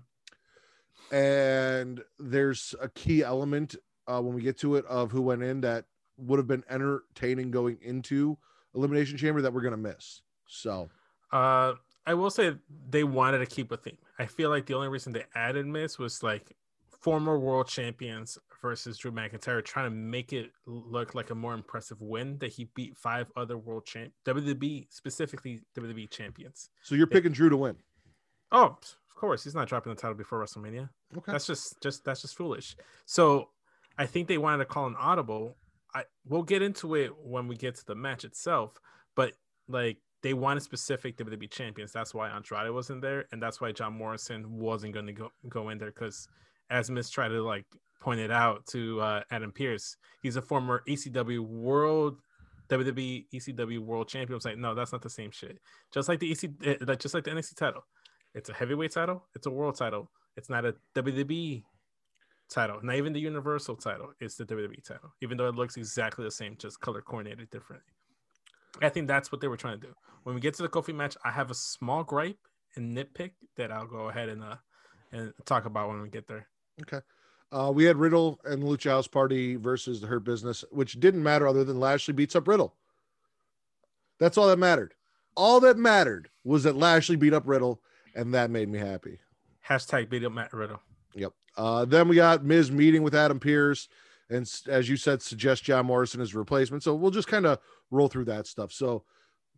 and 1.11 2.03
there's 2.19 2.73
a 2.81 2.89
key 2.89 3.23
element 3.23 3.75
uh, 4.07 4.21
when 4.21 4.33
we 4.35 4.41
get 4.41 4.57
to 4.59 4.75
it 4.75 4.85
of 4.85 5.11
who 5.11 5.21
went 5.21 5.43
in 5.43 5.61
that 5.61 5.85
would 6.17 6.37
have 6.39 6.47
been 6.47 6.63
entertaining 6.69 7.51
going 7.51 7.77
into 7.81 8.37
Elimination 8.73 9.17
Chamber 9.17 9.41
that 9.41 9.53
we're 9.53 9.61
gonna 9.61 9.77
miss. 9.77 10.21
So, 10.47 10.89
Uh, 11.31 11.73
I 12.05 12.13
will 12.13 12.29
say 12.29 12.55
they 12.89 13.03
wanted 13.03 13.39
to 13.39 13.45
keep 13.47 13.71
a 13.71 13.77
theme. 13.77 13.97
I 14.19 14.25
feel 14.27 14.49
like 14.49 14.67
the 14.67 14.75
only 14.75 14.89
reason 14.89 15.11
they 15.13 15.25
added 15.33 15.65
Miz 15.65 15.97
was 15.97 16.21
like 16.21 16.55
former 17.01 17.37
world 17.39 17.67
champions 17.67 18.37
versus 18.61 18.97
Drew 18.97 19.11
McIntyre, 19.11 19.63
trying 19.63 19.87
to 19.87 19.95
make 19.95 20.31
it 20.33 20.51
look 20.65 21.13
like 21.15 21.29
a 21.31 21.35
more 21.35 21.53
impressive 21.53 21.99
win 22.01 22.37
that 22.39 22.51
he 22.53 22.65
beat 22.75 22.95
five 22.97 23.31
other 23.35 23.57
world 23.57 23.85
champ 23.85 24.13
WWE 24.25 24.87
specifically 24.91 25.61
WWE 25.77 26.09
champions. 26.09 26.69
so 26.81 26.95
you're 26.95 27.07
picking 27.07 27.31
Drew 27.31 27.49
to 27.49 27.57
win. 27.57 27.75
Oh, 28.51 28.77
of 29.09 29.15
course, 29.15 29.43
he's 29.43 29.55
not 29.55 29.67
dropping 29.67 29.93
the 29.93 29.99
title 29.99 30.15
before 30.15 30.39
WrestleMania. 30.43 30.89
Okay. 31.17 31.31
That's 31.31 31.47
just 31.47 31.81
just 31.81 32.03
that's 32.05 32.21
just 32.21 32.35
foolish. 32.37 32.75
So 33.05 33.49
I 33.97 34.05
think 34.05 34.27
they 34.27 34.37
wanted 34.37 34.59
to 34.59 34.65
call 34.65 34.85
an 34.87 34.95
audible. 34.97 35.57
I 35.95 36.03
we'll 36.27 36.43
get 36.43 36.61
into 36.61 36.95
it 36.95 37.11
when 37.23 37.47
we 37.47 37.55
get 37.55 37.75
to 37.75 37.85
the 37.85 37.95
match 37.95 38.25
itself, 38.25 38.77
but 39.15 39.33
like 39.67 39.97
they 40.21 40.33
wanted 40.33 40.61
specific 40.61 41.17
WWE 41.17 41.49
champions. 41.49 41.91
That's 41.91 42.13
why 42.13 42.29
Andrade 42.29 42.71
wasn't 42.71 43.01
there, 43.01 43.25
and 43.31 43.41
that's 43.41 43.61
why 43.61 43.71
John 43.71 43.93
Morrison 43.93 44.51
wasn't 44.51 44.93
going 44.93 45.07
to 45.07 45.13
go 45.13 45.29
go 45.49 45.69
in 45.69 45.77
there 45.77 45.91
because, 45.91 46.27
as 46.69 46.91
Miz 46.91 47.09
tried 47.09 47.29
to 47.29 47.41
like 47.41 47.65
point 48.01 48.19
it 48.19 48.31
out 48.31 48.67
to 48.67 48.99
uh, 49.01 49.21
Adam 49.31 49.51
Pearce, 49.51 49.95
he's 50.21 50.35
a 50.35 50.41
former 50.41 50.83
ECW 50.87 51.39
World 51.39 52.19
WWE 52.69 53.25
ECW 53.33 53.79
World 53.79 54.07
Champion. 54.07 54.33
I 54.33 54.35
was 54.35 54.45
like, 54.45 54.57
no, 54.57 54.75
that's 54.75 54.91
not 54.91 55.01
the 55.01 55.09
same 55.09 55.31
shit. 55.31 55.59
Just 55.93 56.09
like 56.09 56.19
the 56.19 56.31
EC, 56.31 56.49
eh, 56.63 56.95
just 56.95 57.13
like 57.13 57.23
the 57.23 57.31
NXT 57.31 57.55
title, 57.55 57.85
it's 58.33 58.49
a 58.49 58.53
heavyweight 58.53 58.91
title, 58.91 59.25
it's 59.35 59.47
a 59.47 59.51
world 59.51 59.77
title. 59.77 60.11
It's 60.37 60.49
not 60.49 60.65
a 60.65 60.75
WWE 60.95 61.63
title, 62.49 62.79
not 62.83 62.95
even 62.95 63.13
the 63.13 63.19
Universal 63.19 63.77
title. 63.77 64.13
It's 64.19 64.35
the 64.35 64.45
WWE 64.45 64.83
title, 64.83 65.13
even 65.21 65.37
though 65.37 65.47
it 65.47 65.55
looks 65.55 65.77
exactly 65.77 66.25
the 66.25 66.31
same, 66.31 66.55
just 66.57 66.79
color 66.79 67.01
coordinated 67.01 67.49
differently. 67.49 67.91
I 68.81 68.89
think 68.89 69.07
that's 69.07 69.31
what 69.31 69.41
they 69.41 69.47
were 69.47 69.57
trying 69.57 69.79
to 69.79 69.87
do. 69.87 69.93
When 70.23 70.35
we 70.35 70.41
get 70.41 70.53
to 70.55 70.63
the 70.63 70.69
Kofi 70.69 70.93
match, 70.93 71.15
I 71.23 71.31
have 71.31 71.51
a 71.51 71.55
small 71.55 72.03
gripe 72.03 72.37
and 72.75 72.95
nitpick 72.95 73.31
that 73.55 73.71
I'll 73.71 73.87
go 73.87 74.09
ahead 74.09 74.29
and 74.29 74.43
uh 74.43 74.55
and 75.11 75.33
talk 75.45 75.65
about 75.65 75.87
when 75.89 76.01
we 76.01 76.09
get 76.09 76.27
there. 76.27 76.47
Okay. 76.81 76.99
Uh, 77.51 77.71
we 77.73 77.85
had 77.85 77.95
Riddle 77.95 78.39
and 78.43 78.63
Lucha 78.63 78.89
House 78.89 79.07
Party 79.07 79.55
versus 79.55 80.01
the 80.01 80.07
Hurt 80.07 80.25
Business, 80.25 80.65
which 80.71 80.99
didn't 80.99 81.23
matter 81.23 81.47
other 81.47 81.63
than 81.63 81.79
Lashley 81.79 82.13
beats 82.13 82.35
up 82.35 82.47
Riddle. 82.47 82.73
That's 84.19 84.37
all 84.37 84.47
that 84.47 84.59
mattered. 84.59 84.93
All 85.35 85.59
that 85.61 85.77
mattered 85.77 86.29
was 86.43 86.63
that 86.63 86.75
Lashley 86.75 87.15
beat 87.15 87.33
up 87.33 87.43
Riddle, 87.45 87.81
and 88.13 88.33
that 88.33 88.49
made 88.49 88.67
me 88.67 88.79
happy. 88.79 89.19
Hashtag 89.65 90.09
beat 90.09 90.25
up 90.25 90.33
Matt 90.33 90.53
Riddle. 90.53 90.81
Yep. 91.13 91.33
Uh, 91.57 91.85
then 91.85 92.07
we 92.07 92.15
got 92.17 92.43
Miz 92.43 92.71
meeting 92.71 93.03
with 93.03 93.15
Adam 93.15 93.39
Pearce, 93.39 93.87
and 94.29 94.51
as 94.67 94.89
you 94.89 94.97
said, 94.97 95.21
suggest 95.21 95.63
John 95.63 95.85
Morrison 95.85 96.21
as 96.21 96.33
a 96.33 96.37
replacement. 96.37 96.83
So 96.83 96.95
we'll 96.95 97.11
just 97.11 97.27
kind 97.27 97.45
of 97.45 97.59
roll 97.91 98.07
through 98.07 98.25
that 98.25 98.47
stuff. 98.47 98.71
So 98.71 99.03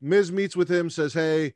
Miz 0.01 0.31
meets 0.31 0.55
with 0.55 0.69
him, 0.69 0.89
says, 0.89 1.13
"Hey, 1.13 1.53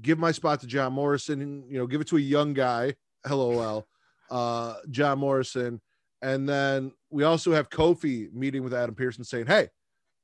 give 0.00 0.18
my 0.18 0.32
spot 0.32 0.60
to 0.60 0.66
John 0.66 0.92
Morrison, 0.92 1.64
you 1.68 1.78
know, 1.78 1.86
give 1.86 2.00
it 2.00 2.08
to 2.08 2.16
a 2.16 2.20
young 2.20 2.54
guy." 2.54 2.94
LOL. 3.28 3.86
uh, 4.30 4.74
John 4.90 5.18
Morrison. 5.18 5.80
And 6.22 6.48
then 6.48 6.92
we 7.10 7.24
also 7.24 7.52
have 7.52 7.68
Kofi 7.68 8.32
meeting 8.32 8.62
with 8.62 8.72
Adam 8.74 8.94
Pearson 8.94 9.24
saying, 9.24 9.46
Hey, 9.46 9.68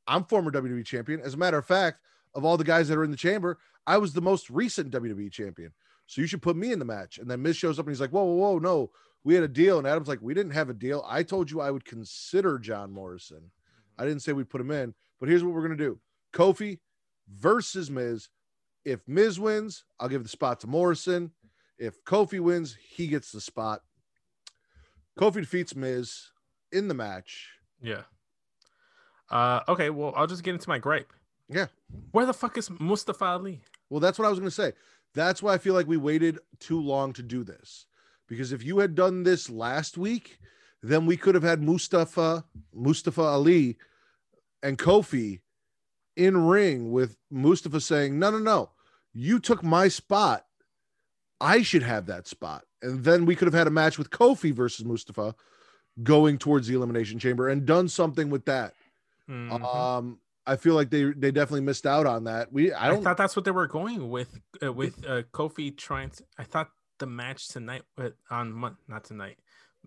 I'm 0.06 0.24
former 0.24 0.50
WWE 0.50 0.84
champion. 0.84 1.20
As 1.20 1.34
a 1.34 1.36
matter 1.36 1.58
of 1.58 1.66
fact, 1.66 2.00
of 2.34 2.44
all 2.44 2.56
the 2.56 2.64
guys 2.64 2.88
that 2.88 2.96
are 2.98 3.04
in 3.04 3.10
the 3.10 3.16
chamber, 3.16 3.58
I 3.86 3.98
was 3.98 4.12
the 4.12 4.20
most 4.20 4.48
recent 4.48 4.90
WWE 4.90 5.30
champion. 5.30 5.72
So 6.06 6.20
you 6.20 6.26
should 6.26 6.42
put 6.42 6.56
me 6.56 6.72
in 6.72 6.78
the 6.78 6.84
match. 6.84 7.18
And 7.18 7.30
then 7.30 7.42
Miz 7.42 7.56
shows 7.56 7.78
up 7.78 7.86
and 7.86 7.94
he's 7.94 8.00
like, 8.00 8.10
Whoa, 8.10 8.24
whoa, 8.24 8.34
whoa, 8.52 8.58
no, 8.58 8.90
we 9.28 9.34
had 9.34 9.44
a 9.44 9.48
deal. 9.48 9.76
And 9.76 9.86
Adam's 9.86 10.08
like, 10.08 10.22
We 10.22 10.32
didn't 10.32 10.52
have 10.52 10.70
a 10.70 10.74
deal. 10.74 11.04
I 11.06 11.22
told 11.22 11.50
you 11.50 11.60
I 11.60 11.70
would 11.70 11.84
consider 11.84 12.58
John 12.58 12.90
Morrison. 12.90 13.50
I 13.98 14.06
didn't 14.06 14.22
say 14.22 14.32
we'd 14.32 14.48
put 14.48 14.62
him 14.62 14.70
in, 14.70 14.94
but 15.20 15.28
here's 15.28 15.44
what 15.44 15.52
we're 15.52 15.66
going 15.66 15.76
to 15.76 15.84
do 15.84 16.00
Kofi 16.32 16.78
versus 17.28 17.90
Miz. 17.90 18.30
If 18.86 19.06
Miz 19.06 19.38
wins, 19.38 19.84
I'll 20.00 20.08
give 20.08 20.22
the 20.22 20.30
spot 20.30 20.60
to 20.60 20.66
Morrison. 20.66 21.32
If 21.78 22.02
Kofi 22.04 22.40
wins, 22.40 22.78
he 22.80 23.06
gets 23.06 23.30
the 23.30 23.42
spot. 23.42 23.82
Kofi 25.18 25.40
defeats 25.40 25.76
Miz 25.76 26.30
in 26.72 26.88
the 26.88 26.94
match. 26.94 27.50
Yeah. 27.82 28.04
Uh, 29.30 29.60
okay, 29.68 29.90
well, 29.90 30.14
I'll 30.16 30.26
just 30.26 30.42
get 30.42 30.54
into 30.54 30.70
my 30.70 30.78
gripe. 30.78 31.12
Yeah. 31.50 31.66
Where 32.12 32.24
the 32.24 32.32
fuck 32.32 32.56
is 32.56 32.70
Mustafa 32.80 33.26
Ali? 33.26 33.60
Well, 33.90 34.00
that's 34.00 34.18
what 34.18 34.24
I 34.24 34.30
was 34.30 34.38
going 34.38 34.48
to 34.48 34.54
say. 34.54 34.72
That's 35.12 35.42
why 35.42 35.52
I 35.52 35.58
feel 35.58 35.74
like 35.74 35.86
we 35.86 35.98
waited 35.98 36.38
too 36.60 36.80
long 36.80 37.12
to 37.12 37.22
do 37.22 37.44
this. 37.44 37.84
Because 38.28 38.52
if 38.52 38.62
you 38.64 38.78
had 38.78 38.94
done 38.94 39.22
this 39.22 39.48
last 39.48 39.96
week, 39.96 40.38
then 40.82 41.06
we 41.06 41.16
could 41.16 41.34
have 41.34 41.44
had 41.44 41.62
Mustafa 41.62 42.44
Mustafa 42.72 43.22
Ali 43.22 43.76
and 44.62 44.78
Kofi 44.78 45.40
in 46.16 46.46
ring 46.46 46.92
with 46.92 47.16
Mustafa 47.30 47.80
saying, 47.80 48.18
"No, 48.18 48.30
no, 48.30 48.38
no. 48.38 48.70
You 49.12 49.38
took 49.40 49.62
my 49.62 49.88
spot. 49.88 50.44
I 51.40 51.62
should 51.62 51.82
have 51.82 52.06
that 52.06 52.28
spot." 52.28 52.64
And 52.82 53.02
then 53.04 53.24
we 53.24 53.34
could 53.34 53.46
have 53.46 53.54
had 53.54 53.66
a 53.66 53.70
match 53.70 53.98
with 53.98 54.10
Kofi 54.10 54.52
versus 54.52 54.84
Mustafa 54.84 55.34
going 56.02 56.38
towards 56.38 56.68
the 56.68 56.74
elimination 56.74 57.18
chamber 57.18 57.48
and 57.48 57.66
done 57.66 57.88
something 57.88 58.30
with 58.30 58.44
that. 58.44 58.74
Mhm. 59.28 59.64
Um 59.64 60.20
I 60.46 60.56
feel 60.56 60.74
like 60.74 60.88
they 60.90 61.04
they 61.04 61.30
definitely 61.30 61.60
missed 61.60 61.86
out 61.86 62.06
on 62.06 62.24
that. 62.24 62.52
We 62.52 62.72
I 62.72 62.86
I, 62.86 62.88
don't 62.88 63.02
thought 63.02 63.18
that's 63.18 63.36
what 63.36 63.44
they 63.44 63.50
were 63.50 63.66
going 63.66 64.08
with 64.08 64.40
uh, 64.62 64.72
with 64.72 65.04
uh, 65.06 65.22
Kofi 65.34 65.76
trying 65.76 66.10
to. 66.10 66.24
I 66.38 66.44
thought 66.44 66.70
the 66.98 67.06
match 67.06 67.48
tonight 67.48 67.82
uh, 67.98 68.10
on 68.30 68.76
not 68.88 69.04
tonight. 69.04 69.38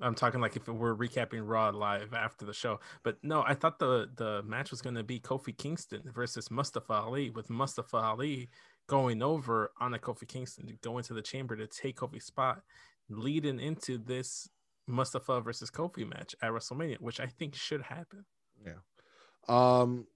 I'm 0.01 0.15
talking 0.15 0.39
like 0.41 0.55
if 0.55 0.67
we're 0.67 0.95
recapping 0.95 1.41
Raw 1.43 1.69
live 1.69 2.13
after 2.13 2.45
the 2.45 2.53
show, 2.53 2.79
but 3.03 3.17
no, 3.23 3.43
I 3.45 3.53
thought 3.53 3.79
the 3.79 4.09
the 4.15 4.41
match 4.43 4.71
was 4.71 4.81
going 4.81 4.95
to 4.95 5.03
be 5.03 5.19
Kofi 5.19 5.55
Kingston 5.55 6.01
versus 6.13 6.49
Mustafa 6.49 6.93
Ali, 6.93 7.29
with 7.29 7.49
Mustafa 7.49 7.97
Ali 7.97 8.49
going 8.87 9.21
over 9.21 9.71
on 9.79 9.93
a 9.93 9.99
Kofi 9.99 10.27
Kingston 10.27 10.67
to 10.67 10.73
go 10.81 10.97
into 10.97 11.13
the 11.13 11.21
chamber 11.21 11.55
to 11.55 11.67
take 11.67 11.97
Kofi's 11.97 12.25
spot, 12.25 12.61
leading 13.09 13.59
into 13.59 13.97
this 13.97 14.49
Mustafa 14.87 15.41
versus 15.41 15.69
Kofi 15.69 16.09
match 16.09 16.35
at 16.41 16.51
WrestleMania, 16.51 16.99
which 16.99 17.19
I 17.19 17.27
think 17.27 17.55
should 17.55 17.81
happen. 17.81 18.25
Yeah. 18.65 18.79
Um 19.47 20.07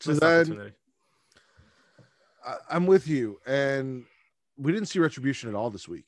so 0.00 0.14
then. 0.14 0.72
I, 2.46 2.56
I'm 2.70 2.86
with 2.86 3.08
you, 3.08 3.40
and 3.46 4.04
we 4.56 4.72
didn't 4.72 4.88
see 4.88 5.00
retribution 5.00 5.48
at 5.48 5.54
all 5.54 5.68
this 5.68 5.88
week. 5.88 6.06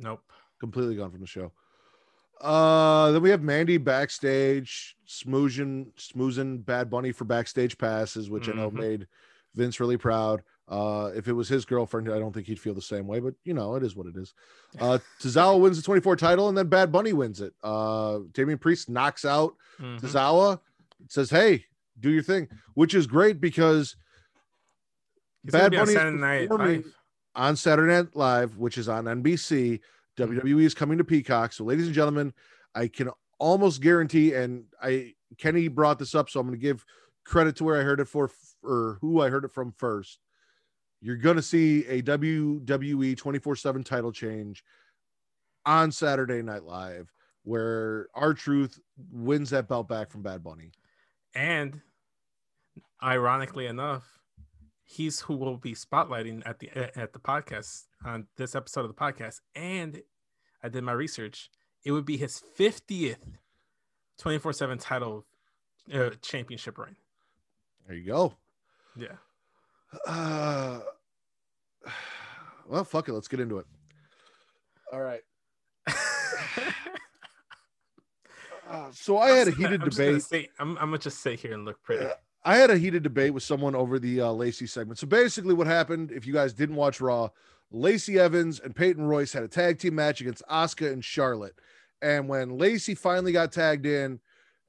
Nope. 0.00 0.22
Completely 0.58 0.96
gone 0.96 1.10
from 1.10 1.20
the 1.20 1.26
show. 1.26 1.52
Uh, 2.40 3.12
then 3.12 3.22
we 3.22 3.30
have 3.30 3.42
Mandy 3.42 3.76
backstage, 3.76 4.96
smoozing, 5.06 5.92
smoozing 5.96 6.64
Bad 6.64 6.88
Bunny 6.90 7.12
for 7.12 7.24
backstage 7.26 7.76
passes, 7.76 8.30
which 8.30 8.48
I 8.48 8.52
know 8.52 8.70
Mhm. 8.70 8.74
made 8.78 9.08
Vince 9.54 9.78
really 9.78 9.98
proud. 9.98 10.42
Uh, 10.66 11.10
if 11.14 11.26
it 11.28 11.32
was 11.32 11.48
his 11.48 11.64
girlfriend, 11.64 12.10
I 12.10 12.18
don't 12.18 12.32
think 12.32 12.46
he'd 12.46 12.60
feel 12.60 12.74
the 12.74 12.80
same 12.80 13.06
way, 13.06 13.18
but 13.20 13.34
you 13.44 13.52
know, 13.52 13.74
it 13.74 13.82
is 13.82 13.94
what 13.96 14.06
it 14.06 14.16
is. 14.16 14.32
Uh, 14.80 14.98
Tozawa 15.20 15.60
wins 15.60 15.76
the 15.76 15.82
24 15.82 16.14
title, 16.16 16.48
and 16.48 16.56
then 16.56 16.68
Bad 16.68 16.92
Bunny 16.92 17.12
wins 17.12 17.40
it. 17.40 17.52
Uh, 17.62 18.20
Damian 18.32 18.56
Priest 18.58 18.88
knocks 18.88 19.24
out 19.24 19.56
Mhm. 19.80 20.00
Tozawa, 20.00 20.60
says, 21.08 21.28
"Hey, 21.28 21.66
do 21.98 22.08
your 22.10 22.22
thing," 22.22 22.48
which 22.74 22.94
is 22.94 23.06
great 23.08 23.40
because 23.40 23.96
Bad 25.44 25.72
Bunny 25.72 25.82
is 25.82 25.92
Saturday 25.94 26.16
Night 26.18 26.48
performing-. 26.48 26.84
On 27.34 27.56
Saturday 27.56 27.92
Night 27.92 28.14
Live, 28.14 28.58
which 28.58 28.78
is 28.78 28.88
on 28.88 29.04
NBC. 29.04 29.80
Mm-hmm. 30.18 30.38
WWE 30.38 30.64
is 30.64 30.74
coming 30.74 30.98
to 30.98 31.04
Peacock. 31.04 31.52
So, 31.52 31.64
ladies 31.64 31.86
and 31.86 31.94
gentlemen, 31.94 32.34
I 32.74 32.88
can 32.88 33.10
almost 33.38 33.80
guarantee, 33.80 34.34
and 34.34 34.64
I 34.82 35.14
Kenny 35.38 35.68
brought 35.68 35.98
this 35.98 36.14
up, 36.14 36.28
so 36.28 36.40
I'm 36.40 36.46
going 36.46 36.58
to 36.58 36.62
give 36.62 36.84
credit 37.24 37.56
to 37.56 37.64
where 37.64 37.80
I 37.80 37.84
heard 37.84 38.00
it 38.00 38.08
for 38.08 38.30
or 38.62 38.98
who 39.00 39.20
I 39.20 39.28
heard 39.28 39.44
it 39.44 39.52
from 39.52 39.72
first. 39.72 40.18
You're 41.00 41.16
going 41.16 41.36
to 41.36 41.42
see 41.42 41.86
a 41.86 42.02
WWE 42.02 43.16
24 43.16 43.56
7 43.56 43.84
title 43.84 44.12
change 44.12 44.62
on 45.64 45.92
Saturday 45.92 46.42
Night 46.42 46.64
Live 46.64 47.12
where 47.44 48.08
R-Truth 48.14 48.78
wins 49.10 49.50
that 49.50 49.68
belt 49.68 49.88
back 49.88 50.10
from 50.10 50.22
Bad 50.22 50.42
Bunny. 50.42 50.72
And 51.34 51.80
ironically 53.02 53.66
enough, 53.66 54.19
he's 54.90 55.20
who 55.20 55.36
will 55.36 55.56
be 55.56 55.72
spotlighting 55.74 56.42
at 56.46 56.58
the 56.58 56.70
at 56.98 57.12
the 57.12 57.18
podcast 57.20 57.84
on 58.04 58.26
this 58.36 58.54
episode 58.54 58.80
of 58.82 58.88
the 58.88 58.94
podcast. 58.94 59.40
And 59.54 60.02
I 60.62 60.68
did 60.68 60.82
my 60.84 60.92
research; 60.92 61.50
it 61.84 61.92
would 61.92 62.04
be 62.04 62.16
his 62.16 62.38
fiftieth 62.38 63.24
twenty 64.18 64.38
four 64.38 64.52
seven 64.52 64.78
title 64.78 65.24
uh, 65.94 66.10
championship 66.22 66.76
reign. 66.78 66.96
There 67.86 67.96
you 67.96 68.06
go. 68.06 68.34
Yeah, 68.96 69.16
Uh, 70.06 70.80
well, 72.66 72.84
fuck 72.84 73.08
it. 73.08 73.12
Let's 73.12 73.28
get 73.28 73.40
into 73.40 73.58
it. 73.58 73.66
All 74.92 75.00
right. 75.00 75.22
Uh, 78.68 78.88
so 78.92 79.18
I 79.18 79.30
had 79.30 79.48
a 79.48 79.50
heated 79.50 79.82
I'm 79.82 79.88
debate. 79.88 80.22
say- 80.22 80.48
I'm, 80.60 80.76
I'm 80.78 80.86
gonna 80.90 80.98
just 80.98 81.18
sit 81.20 81.40
here 81.40 81.54
and 81.54 81.64
look 81.64 81.82
pretty. 81.82 82.06
I 82.42 82.56
had 82.56 82.70
a 82.70 82.78
heated 82.78 83.02
debate 83.02 83.34
with 83.34 83.42
someone 83.42 83.74
over 83.74 83.98
the 83.98 84.22
uh, 84.22 84.32
Lacey 84.32 84.66
segment. 84.66 84.98
So 84.98 85.06
basically, 85.06 85.54
what 85.54 85.66
happened, 85.66 86.10
if 86.10 86.26
you 86.26 86.32
guys 86.32 86.54
didn't 86.54 86.76
watch 86.76 87.00
Raw, 87.00 87.28
Lacey 87.70 88.18
Evans 88.18 88.60
and 88.60 88.74
Peyton 88.74 89.04
Royce 89.04 89.32
had 89.32 89.42
a 89.42 89.48
tag 89.48 89.78
team 89.78 89.94
match 89.94 90.20
against 90.20 90.42
Asuka 90.50 90.92
and 90.92 91.04
Charlotte. 91.04 91.54
And 92.02 92.28
when 92.28 92.56
Lacey 92.56 92.94
finally 92.94 93.32
got 93.32 93.52
tagged 93.52 93.86
in 93.86 94.20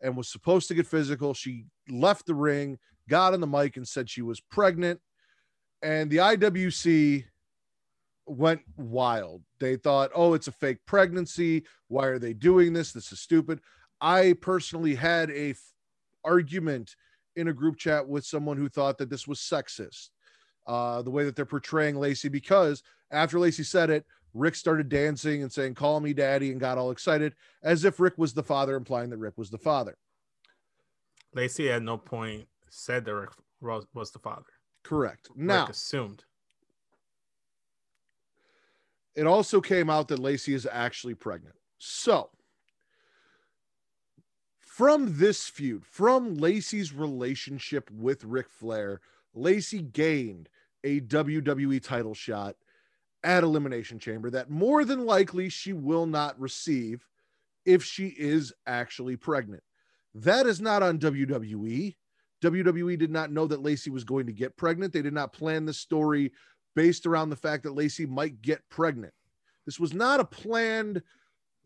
and 0.01 0.17
was 0.17 0.29
supposed 0.29 0.67
to 0.67 0.73
get 0.73 0.85
physical, 0.85 1.33
she 1.33 1.65
left 1.89 2.25
the 2.25 2.35
ring, 2.35 2.77
got 3.09 3.33
on 3.33 3.39
the 3.39 3.47
mic, 3.47 3.77
and 3.77 3.87
said 3.87 4.09
she 4.09 4.21
was 4.21 4.41
pregnant. 4.41 4.99
And 5.81 6.11
the 6.11 6.17
IWC 6.17 7.25
went 8.25 8.61
wild. 8.77 9.43
They 9.59 9.77
thought, 9.77 10.11
oh, 10.13 10.33
it's 10.33 10.47
a 10.47 10.51
fake 10.51 10.79
pregnancy. 10.85 11.63
Why 11.87 12.07
are 12.07 12.19
they 12.19 12.33
doing 12.33 12.73
this? 12.73 12.91
This 12.91 13.11
is 13.11 13.19
stupid. 13.19 13.61
I 13.99 14.35
personally 14.41 14.95
had 14.95 15.29
a 15.31 15.51
f- 15.51 15.73
argument 16.23 16.95
in 17.35 17.47
a 17.47 17.53
group 17.53 17.77
chat 17.77 18.07
with 18.07 18.25
someone 18.25 18.57
who 18.57 18.69
thought 18.69 18.97
that 18.97 19.09
this 19.09 19.27
was 19.27 19.39
sexist, 19.39 20.09
uh, 20.67 21.01
the 21.01 21.11
way 21.11 21.23
that 21.23 21.35
they're 21.35 21.45
portraying 21.45 21.95
Lacey, 21.95 22.29
because 22.29 22.83
after 23.11 23.39
Lacey 23.39 23.63
said 23.63 23.89
it, 23.89 24.05
Ric 24.33 24.55
started 24.55 24.89
dancing 24.89 25.41
and 25.41 25.51
saying, 25.51 25.75
Call 25.75 25.99
me 25.99 26.13
daddy, 26.13 26.51
and 26.51 26.59
got 26.59 26.77
all 26.77 26.91
excited 26.91 27.33
as 27.63 27.83
if 27.83 27.99
Ric 27.99 28.17
was 28.17 28.33
the 28.33 28.43
father, 28.43 28.75
implying 28.75 29.09
that 29.09 29.17
Ric 29.17 29.37
was 29.37 29.49
the 29.49 29.57
father. 29.57 29.97
Lacey 31.33 31.69
at 31.69 31.81
no 31.81 31.97
point 31.97 32.47
said 32.69 33.05
that 33.05 33.15
Ric 33.15 33.29
was, 33.93 34.11
the 34.11 34.19
father. 34.19 34.45
Correct. 34.83 35.29
Now, 35.35 35.61
Ric 35.61 35.71
assumed. 35.71 36.23
it 39.15 39.27
also 39.27 39.61
came 39.61 39.89
out 39.89 40.07
that 40.07 40.19
Lacey 40.19 40.53
is 40.53 40.67
actually 40.69 41.15
pregnant. 41.15 41.55
So, 41.77 42.29
from 44.81 45.19
this 45.19 45.47
feud, 45.47 45.85
from 45.85 46.37
Lacey's 46.37 46.91
relationship 46.91 47.87
with 47.91 48.23
Ric 48.23 48.49
Flair, 48.49 48.99
Lacey 49.35 49.83
gained 49.83 50.49
a 50.83 51.01
WWE 51.01 51.83
title 51.83 52.15
shot 52.15 52.55
at 53.23 53.43
Elimination 53.43 53.99
Chamber 53.99 54.31
that 54.31 54.49
more 54.49 54.83
than 54.83 55.05
likely 55.05 55.49
she 55.49 55.71
will 55.71 56.07
not 56.07 56.39
receive 56.39 57.05
if 57.63 57.83
she 57.83 58.07
is 58.07 58.51
actually 58.65 59.15
pregnant. 59.15 59.61
That 60.15 60.47
is 60.47 60.59
not 60.59 60.81
on 60.81 60.97
WWE. 60.97 61.95
WWE 62.43 62.97
did 62.97 63.11
not 63.11 63.31
know 63.31 63.45
that 63.45 63.61
Lacey 63.61 63.91
was 63.91 64.03
going 64.03 64.25
to 64.25 64.33
get 64.33 64.57
pregnant. 64.57 64.93
They 64.93 65.03
did 65.03 65.13
not 65.13 65.31
plan 65.31 65.63
the 65.63 65.73
story 65.73 66.31
based 66.75 67.05
around 67.05 67.29
the 67.29 67.35
fact 67.35 67.61
that 67.65 67.75
Lacey 67.75 68.07
might 68.07 68.41
get 68.41 68.67
pregnant. 68.69 69.13
This 69.67 69.79
was 69.79 69.93
not 69.93 70.19
a 70.19 70.25
planned 70.25 71.03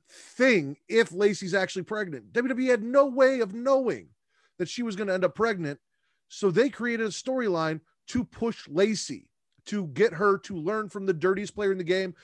thing 0.10 0.78
if 0.88 1.12
Lacey's 1.12 1.54
actually 1.54 1.84
pregnant. 1.84 2.34
WWE 2.34 2.70
had 2.70 2.84
no 2.84 3.06
way 3.06 3.40
of 3.40 3.54
knowing 3.54 4.10
that 4.58 4.70
she 4.70 4.84
was 4.84 4.96
going 4.96 5.08
to 5.08 5.14
end 5.14 5.26
up 5.26 5.36
pregnant. 5.36 5.80
So 6.28 6.52
they 6.52 6.70
created 6.70 7.06
a 7.06 7.10
storyline 7.10 7.82
to 8.08 8.24
push 8.24 8.68
Lacey, 8.68 9.30
to 9.66 9.88
get 9.88 10.14
her 10.14 10.38
to 10.40 10.56
learn 10.56 10.90
from 10.90 11.06
the 11.06 11.14
dirtiest 11.14 11.56
player 11.56 11.72
in 11.72 11.78
the 11.78 11.84
game, 11.84 12.16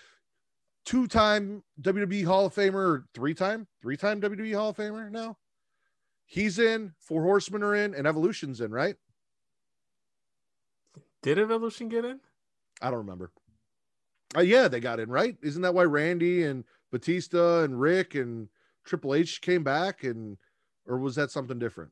two 0.86 1.07
time 1.07 1.63
WWE 1.82 2.25
Hall 2.25 2.45
of 2.45 2.55
Famer, 2.55 2.73
or 2.73 3.05
three 3.13 3.34
time, 3.34 3.67
three 3.82 3.97
time 3.97 4.21
WWE 4.21 4.55
Hall 4.55 4.69
of 4.69 4.77
Famer 4.77 5.11
now. 5.11 5.38
He's 6.25 6.59
in, 6.59 6.93
Four 6.99 7.23
Horsemen 7.23 7.63
are 7.63 7.75
in, 7.75 7.93
and 7.93 8.07
Evolution's 8.07 8.61
in, 8.61 8.71
right? 8.71 8.95
Did 11.23 11.38
Evolution 11.38 11.89
get 11.89 12.05
in? 12.05 12.19
I 12.82 12.89
don't 12.89 12.99
remember. 12.99 13.32
Uh, 14.36 14.41
yeah, 14.41 14.67
they 14.67 14.79
got 14.79 14.99
in, 14.99 15.09
right? 15.09 15.36
Isn't 15.41 15.61
that 15.63 15.73
why 15.73 15.84
Randy 15.84 16.43
and 16.43 16.63
Batista 16.91 17.63
and 17.63 17.79
Ric 17.79 18.15
and 18.15 18.49
Triple 18.85 19.15
H 19.15 19.41
came 19.41 19.63
back 19.63 20.03
and 20.03 20.37
or 20.85 20.97
was 20.97 21.15
that 21.15 21.31
something 21.31 21.59
different? 21.59 21.91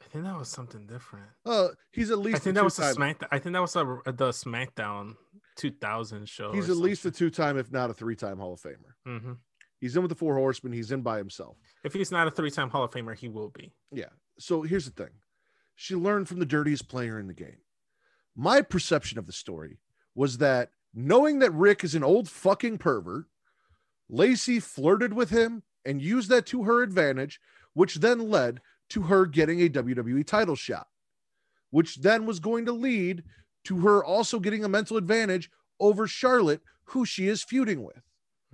I 0.00 0.04
think 0.08 0.24
that 0.24 0.38
was 0.38 0.48
something 0.48 0.86
different. 0.86 1.26
Uh 1.44 1.68
he's 1.92 2.10
at 2.10 2.18
least 2.18 2.36
I 2.36 2.38
think 2.40 2.54
that 2.54 2.64
was 2.64 2.76
the 2.76 2.88
two-time- 2.92 3.16
I 3.30 3.38
think 3.38 3.52
that 3.54 3.60
was 3.60 3.76
a, 3.76 3.84
the 4.06 4.30
SmackDown 4.30 5.14
2000 5.56 6.28
show. 6.28 6.52
he's 6.52 6.70
at 6.70 6.76
least 6.76 7.04
a 7.04 7.10
two-time, 7.10 7.58
if 7.58 7.70
not 7.72 7.90
a 7.90 7.94
three-time 7.94 8.38
Hall 8.38 8.52
of 8.54 8.60
Famer. 8.60 8.94
Mhm. 9.06 9.38
He's 9.80 9.94
in 9.96 10.02
with 10.02 10.08
the 10.08 10.14
four 10.16 10.34
horsemen, 10.36 10.72
he's 10.72 10.90
in 10.92 11.02
by 11.02 11.18
himself. 11.18 11.56
If 11.84 11.92
he's 11.92 12.10
not 12.10 12.26
a 12.26 12.30
three-time 12.30 12.70
Hall 12.70 12.84
of 12.84 12.90
Famer, 12.90 13.14
he 13.16 13.28
will 13.28 13.50
be. 13.50 13.72
Yeah. 13.92 14.08
So 14.38 14.62
here's 14.62 14.84
the 14.86 14.90
thing. 14.92 15.12
She 15.74 15.94
learned 15.94 16.28
from 16.28 16.38
the 16.38 16.46
dirtiest 16.46 16.88
player 16.88 17.18
in 17.18 17.26
the 17.28 17.34
game. 17.34 17.58
My 18.34 18.62
perception 18.62 19.18
of 19.18 19.26
the 19.26 19.32
story 19.32 19.78
was 20.14 20.38
that 20.38 20.70
knowing 20.94 21.38
that 21.40 21.50
Ric 21.52 21.84
is 21.84 21.94
an 21.94 22.02
old 22.04 22.28
fucking 22.28 22.78
pervert, 22.78 23.26
Lacey 24.08 24.60
flirted 24.60 25.12
with 25.12 25.30
him 25.30 25.62
and 25.84 26.00
used 26.02 26.28
that 26.30 26.46
to 26.46 26.64
her 26.64 26.82
advantage, 26.82 27.40
which 27.74 27.96
then 27.96 28.28
led 28.30 28.60
to 28.90 29.02
her 29.02 29.26
getting 29.26 29.62
a 29.62 29.68
WWE 29.68 30.26
title 30.26 30.56
shot, 30.56 30.88
which 31.70 31.96
then 31.96 32.26
was 32.26 32.40
going 32.40 32.66
to 32.66 32.72
lead 32.72 33.22
to 33.64 33.80
her 33.80 34.02
also 34.02 34.40
getting 34.40 34.64
a 34.64 34.68
mental 34.68 34.96
advantage 34.96 35.50
over 35.80 36.06
Charlotte, 36.06 36.62
who 36.84 37.04
she 37.04 37.28
is 37.28 37.42
feuding 37.42 37.84
with. 37.84 38.02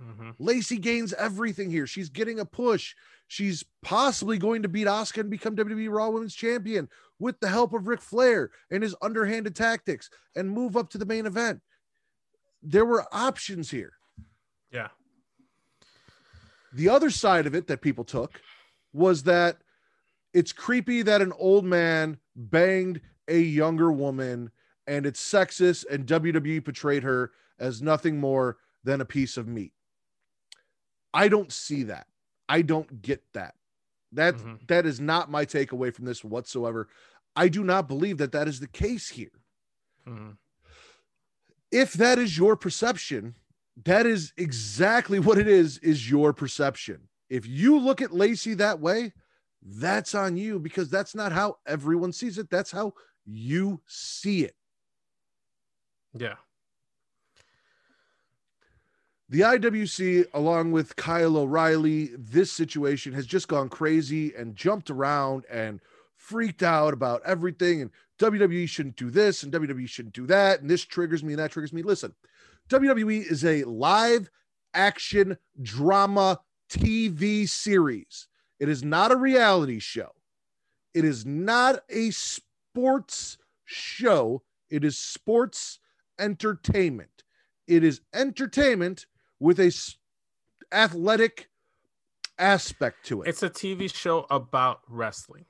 Mhm. 0.01 0.35
Lacey 0.39 0.77
gains 0.77 1.13
everything 1.13 1.71
here. 1.71 1.87
She's 1.87 2.09
getting 2.09 2.39
a 2.39 2.45
push. 2.45 2.93
She's 3.27 3.63
possibly 3.81 4.37
going 4.37 4.61
to 4.63 4.67
beat 4.67 4.87
Asuka 4.87 5.21
and 5.21 5.29
become 5.29 5.55
WWE 5.55 5.87
Raw 5.87 6.09
Women's 6.09 6.35
Champion 6.35 6.89
with 7.17 7.39
the 7.39 7.47
help 7.47 7.73
of 7.73 7.87
Ric 7.87 8.01
Flair 8.01 8.51
and 8.69 8.83
his 8.83 8.95
underhanded 9.01 9.55
tactics 9.55 10.09
and 10.35 10.51
move 10.51 10.75
up 10.75 10.89
to 10.89 10.97
the 10.97 11.05
main 11.05 11.25
event. 11.25 11.61
There 12.61 12.85
were 12.85 13.07
options 13.13 13.71
here. 13.71 13.93
Yeah. 14.69 14.89
The 16.75 16.89
other 16.89 17.09
side 17.09 17.47
of 17.47 17.55
it 17.55 17.67
that 17.67 17.81
people 17.81 18.03
took 18.03 18.41
was 18.91 19.23
that 19.23 19.59
it's 20.33 20.51
creepy 20.51 21.01
that 21.03 21.21
an 21.21 21.31
old 21.37 21.63
man 21.63 22.17
banged 22.35 22.99
a 23.29 23.39
younger 23.39 23.93
woman 23.93 24.51
and 24.85 25.05
it's 25.05 25.23
sexist 25.23 25.85
and 25.89 26.05
WWE 26.05 26.63
portrayed 26.65 27.03
her 27.03 27.31
as 27.59 27.81
nothing 27.81 28.19
more 28.19 28.57
than 28.83 28.99
a 28.99 29.05
piece 29.05 29.37
of 29.37 29.47
meat. 29.47 29.71
I 31.13 31.29
don't 31.29 31.49
see 31.51 31.83
that. 31.83 32.07
I 32.49 32.61
don't 32.61 33.01
get 33.01 33.23
that. 33.33 33.55
That 34.11 34.35
Mhm. 34.35 34.67
that 34.67 34.85
is 34.85 34.99
not 34.99 35.31
my 35.31 35.45
takeaway 35.45 35.93
from 35.95 36.03
this 36.03 36.25
whatsoever. 36.25 36.89
I 37.37 37.47
do 37.47 37.63
not 37.63 37.87
believe 37.87 38.17
that 38.17 38.33
that 38.33 38.49
is 38.49 38.59
the 38.59 38.67
case 38.67 39.07
here. 39.09 39.31
Mhm. 40.05 40.37
If 41.71 41.93
that 41.93 42.19
is 42.19 42.37
your 42.37 42.57
perception, 42.57 43.35
that 43.83 44.05
is 44.05 44.33
exactly 44.37 45.19
what 45.19 45.37
it 45.37 45.47
is 45.47 45.77
is 45.79 46.09
your 46.09 46.33
perception. 46.33 47.01
If 47.29 47.45
you 47.45 47.77
look 47.77 48.01
at 48.01 48.13
Lacey 48.13 48.53
that 48.55 48.79
way, 48.79 49.13
that's 49.61 50.15
on 50.15 50.37
you 50.37 50.59
because 50.59 50.89
that's 50.89 51.15
not 51.15 51.31
how 51.31 51.57
everyone 51.65 52.13
sees 52.13 52.37
it. 52.37 52.49
That's 52.49 52.71
how 52.71 52.93
you 53.25 53.81
see 53.87 54.43
it. 54.45 54.55
Yeah. 56.13 56.35
The 59.27 59.41
IWC, 59.41 60.27
along 60.35 60.71
with 60.71 60.95
Kyle 60.95 61.35
O'Reilly, 61.35 62.11
this 62.15 62.51
situation 62.51 63.11
has 63.13 63.25
just 63.25 63.47
gone 63.47 63.69
crazy 63.69 64.35
and 64.35 64.55
jumped 64.55 64.91
around 64.91 65.45
and 65.49 65.81
freaked 66.25 66.63
out 66.63 66.93
about 66.93 67.21
everything. 67.25 67.81
And 67.81 67.91
WWE 68.19 68.67
shouldn't 68.67 68.95
do 68.95 69.09
this 69.09 69.43
and 69.43 69.53
WWE 69.53 69.87
shouldn't 69.87 70.15
do 70.15 70.25
that. 70.27 70.61
And 70.61 70.69
this 70.69 70.83
triggers 70.83 71.23
me 71.23 71.33
and 71.33 71.39
that 71.39 71.51
triggers 71.51 71.73
me. 71.73 71.83
Listen, 71.83 72.13
WWE 72.69 73.29
is 73.29 73.45
a 73.45 73.63
live 73.63 74.29
action 74.73 75.37
drama 75.61 76.39
TV 76.69 77.47
series, 77.47 78.27
it 78.59 78.67
is 78.67 78.83
not 78.83 79.11
a 79.11 79.15
reality 79.15 79.79
show, 79.79 80.09
it 80.93 81.05
is 81.05 81.25
not 81.25 81.81
a 81.89 82.09
sports 82.11 83.37
show, 83.65 84.41
it 84.69 84.83
is 84.83 84.97
sports 84.97 85.79
entertainment. 86.19 87.09
It 87.67 87.83
is 87.83 88.01
entertainment 88.13 89.07
with 89.39 89.59
a 89.59 89.71
athletic 90.71 91.49
aspect 92.37 93.05
to 93.07 93.21
it. 93.21 93.29
It's 93.29 93.43
a 93.43 93.49
TV 93.49 93.93
show 93.93 94.25
about 94.29 94.81
wrestling. 94.87 95.45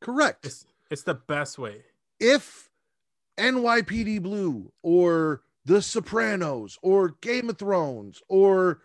Correct. 0.00 0.46
It's 0.46 0.66
it's 0.90 1.02
the 1.02 1.14
best 1.14 1.58
way. 1.58 1.82
if 2.20 2.68
NYPD 3.38 4.22
Blue 4.22 4.72
or 4.82 5.42
The 5.64 5.80
Sopranos 5.82 6.78
or 6.82 7.10
Game 7.20 7.48
of 7.50 7.58
Thrones 7.58 8.20
or 8.28 8.80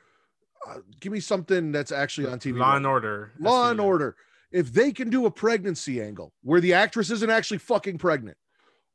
uh, 0.67 0.79
give 0.99 1.11
me 1.11 1.19
something 1.19 1.71
that's 1.71 1.91
actually 1.91 2.27
on 2.27 2.39
TV. 2.39 2.57
Law 2.57 2.71
right 2.71 2.77
and. 2.77 2.85
Order. 2.85 3.31
Law 3.39 3.69
and 3.71 3.81
Order. 3.81 4.15
If 4.51 4.71
they 4.71 4.91
can 4.91 5.09
do 5.09 5.25
a 5.25 5.31
pregnancy 5.31 6.01
angle 6.01 6.33
where 6.43 6.61
the 6.61 6.73
actress 6.73 7.09
isn't 7.09 7.29
actually 7.29 7.57
fucking 7.57 7.97
pregnant, 7.97 8.37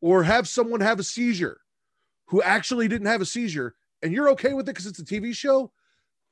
or 0.00 0.22
have 0.22 0.46
someone 0.46 0.80
have 0.80 1.00
a 1.00 1.04
seizure 1.04 1.60
who 2.26 2.40
actually 2.42 2.86
didn't 2.88 3.08
have 3.08 3.20
a 3.20 3.26
seizure, 3.26 3.74
and 4.02 4.12
you're 4.12 4.30
okay 4.30 4.52
with 4.52 4.68
it 4.68 4.72
because 4.72 4.86
it's 4.86 5.00
a 5.00 5.04
TV 5.04 5.34
show, 5.34 5.72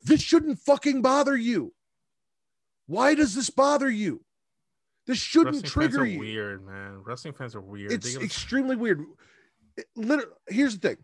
this 0.02 0.20
shouldn't 0.20 0.60
fucking 0.60 1.02
bother 1.02 1.36
you. 1.36 1.74
Why 2.86 3.14
does 3.16 3.34
this 3.34 3.50
bother 3.50 3.90
you? 3.90 4.24
This 5.06 5.18
shouldn't 5.18 5.62
Wrestling 5.62 5.70
trigger 5.70 6.04
you 6.04 6.18
weird, 6.18 6.66
man. 6.66 7.02
Wrestling 7.04 7.34
fans 7.34 7.54
are 7.54 7.60
weird. 7.60 7.92
it's 7.92 8.14
get- 8.14 8.22
extremely 8.22 8.76
weird. 8.76 9.04
It 9.76 9.86
lit- 9.94 10.28
here's 10.48 10.78
the 10.78 10.88
thing: 10.88 10.96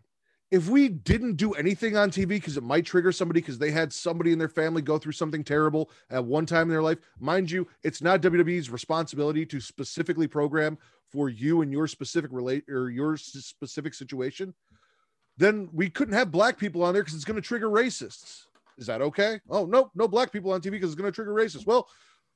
if 0.51 0.67
we 0.67 0.89
didn't 0.89 1.35
do 1.35 1.53
anything 1.53 1.95
on 1.95 2.11
TV 2.11 2.27
because 2.27 2.57
it 2.57 2.63
might 2.63 2.85
trigger 2.85 3.11
somebody 3.11 3.39
because 3.39 3.57
they 3.57 3.71
had 3.71 3.93
somebody 3.93 4.31
in 4.33 4.39
their 4.39 4.49
family 4.49 4.81
go 4.81 4.97
through 4.97 5.13
something 5.13 5.43
terrible 5.43 5.89
at 6.09 6.23
one 6.23 6.45
time 6.45 6.63
in 6.63 6.69
their 6.69 6.81
life, 6.83 6.97
mind 7.19 7.49
you, 7.49 7.67
it's 7.83 8.01
not 8.01 8.21
WWE's 8.21 8.69
responsibility 8.69 9.45
to 9.45 9.61
specifically 9.61 10.27
program 10.27 10.77
for 11.09 11.29
you 11.29 11.61
and 11.61 11.71
your 11.71 11.87
specific 11.87 12.31
relate 12.33 12.63
or 12.69 12.89
your 12.89 13.15
specific 13.15 13.93
situation. 13.93 14.53
Then 15.37 15.69
we 15.71 15.89
couldn't 15.89 16.13
have 16.13 16.29
black 16.31 16.57
people 16.57 16.83
on 16.83 16.93
there 16.93 17.03
because 17.03 17.15
it's 17.15 17.25
going 17.25 17.41
to 17.41 17.47
trigger 17.47 17.69
racists. 17.69 18.43
Is 18.77 18.87
that 18.87 19.01
okay? 19.01 19.39
Oh 19.49 19.65
no, 19.65 19.91
no 19.95 20.07
black 20.07 20.31
people 20.31 20.51
on 20.51 20.61
TV 20.61 20.71
because 20.71 20.91
it's 20.91 20.99
going 20.99 21.11
to 21.11 21.15
trigger 21.15 21.33
racists. 21.33 21.65
Well, 21.65 21.87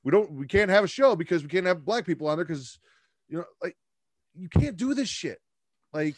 we 0.07 0.11
don't, 0.11 0.31
we 0.31 0.47
can't 0.47 0.71
have 0.71 0.85
a 0.85 0.87
show 0.87 1.17
because 1.17 1.43
we 1.43 1.49
can't 1.49 1.65
have 1.65 1.83
black 1.83 2.05
people 2.05 2.29
on 2.29 2.37
there 2.37 2.45
because 2.45 2.79
you 3.27 3.39
know, 3.39 3.43
like 3.61 3.75
you 4.33 4.47
can't 4.47 4.77
do 4.77 4.93
this 4.93 5.09
shit. 5.09 5.37
Like, 5.91 6.15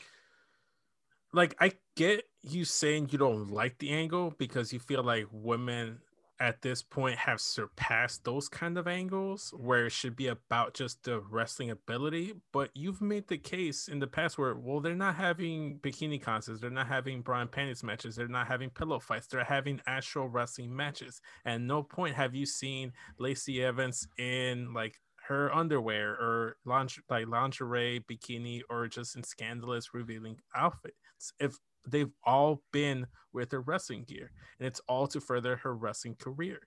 like 1.34 1.56
I 1.60 1.72
get 1.96 2.24
you 2.44 2.66
saying 2.66 3.10
you 3.12 3.18
don't 3.18 3.52
like 3.52 3.80
the 3.80 3.90
angle 3.90 4.36
because 4.38 4.72
you 4.72 4.78
feel 4.78 5.02
like 5.02 5.26
women 5.32 6.02
at 6.40 6.62
this 6.62 6.82
point 6.82 7.18
have 7.18 7.42
surpassed 7.42 8.24
those 8.24 8.48
kind 8.48 8.78
of 8.78 8.88
angles 8.88 9.54
where 9.58 9.88
it 9.88 9.92
should 9.92 10.16
be 10.16 10.28
about 10.28 10.74
just 10.74 11.04
the 11.04 11.20
wrestling 11.20 11.70
ability 11.70 12.34
but 12.52 12.70
you've 12.74 13.02
made 13.02 13.28
the 13.28 13.38
case 13.38 13.88
in 13.88 14.00
the 14.00 14.08
past 14.08 14.38
where 14.38 14.56
well 14.56 14.80
they're 14.80 14.96
not 14.96 15.16
having 15.16 15.80
bikini 15.80 16.22
contests 16.22 16.60
they're 16.62 16.70
not 16.70 16.88
having 16.88 17.22
bra 17.22 17.42
and 17.42 17.52
panties 17.52 17.84
matches 17.84 18.16
they're 18.16 18.28
not 18.28 18.48
having 18.48 18.70
pillow 18.70 19.00
fights 19.00 19.28
they're 19.28 19.44
having 19.44 19.80
actual 19.88 20.28
wrestling 20.28 20.76
matches. 20.76 21.22
And 21.46 21.68
no 21.68 21.84
point 21.84 22.16
have 22.16 22.36
you 22.36 22.46
seen 22.46 22.94
Lacey 23.18 23.64
Evans 23.64 24.08
in 24.18 24.74
like 24.74 25.00
her 25.28 25.54
underwear 25.54 26.12
or 26.12 26.58
lingerie, 26.66 27.04
like 27.10 27.28
lingerie 27.28 28.04
bikini 28.10 28.62
or 28.70 28.88
just 28.88 29.16
in 29.16 29.24
scandalous 29.24 29.94
revealing 29.94 30.38
outfits. 30.56 30.96
If 31.40 31.58
they've 31.88 32.12
all 32.24 32.62
been 32.72 33.08
with 33.34 33.52
her 33.52 33.62
wrestling 33.62 34.04
gear 34.04 34.32
and 34.60 34.68
it's 34.68 34.82
all 34.88 35.08
to 35.08 35.20
further 35.22 35.56
her 35.58 35.74
wrestling 35.76 36.16
career 36.16 36.60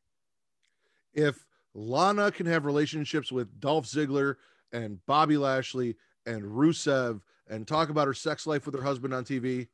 if 1.14 1.44
Lana 1.74 2.30
can 2.30 2.46
have 2.46 2.64
relationships 2.66 3.30
with 3.32 3.60
Dolph 3.60 3.86
Ziggler 3.86 4.36
and 4.72 4.98
Bobby 5.06 5.36
Lashley 5.36 5.96
and 6.26 6.42
Rusev 6.42 7.20
and 7.48 7.66
talk 7.66 7.88
about 7.88 8.06
her 8.06 8.14
sex 8.14 8.46
life 8.46 8.66
with 8.66 8.74
her 8.74 8.82
husband 8.82 9.12
on 9.12 9.24
TV, 9.24 9.68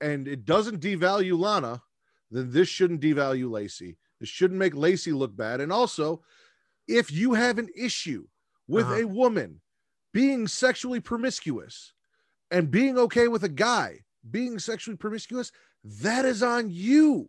and 0.00 0.28
it 0.28 0.44
doesn't 0.44 0.80
devalue 0.80 1.38
Lana, 1.38 1.80
then 2.30 2.50
this 2.52 2.68
shouldn't 2.68 3.00
devalue 3.00 3.50
Lacey. 3.50 3.96
This 4.20 4.28
shouldn't 4.28 4.58
make 4.58 4.74
Lacey 4.74 5.12
look 5.12 5.36
bad. 5.36 5.60
And 5.60 5.72
also, 5.72 6.22
if 6.88 7.10
you 7.12 7.34
have 7.34 7.58
an 7.58 7.68
issue 7.76 8.26
with 8.68 8.86
Uh-huh. 8.86 9.02
a 9.02 9.04
woman 9.04 9.60
being 10.12 10.46
sexually 10.48 11.00
promiscuous 11.00 11.92
and 12.50 12.70
being 12.70 12.98
okay 12.98 13.28
with 13.28 13.44
a 13.44 13.48
guy 13.48 14.04
being 14.30 14.58
sexually 14.58 14.96
promiscuous, 14.96 15.52
that 15.84 16.24
is 16.24 16.42
on 16.42 16.70
you. 16.70 17.28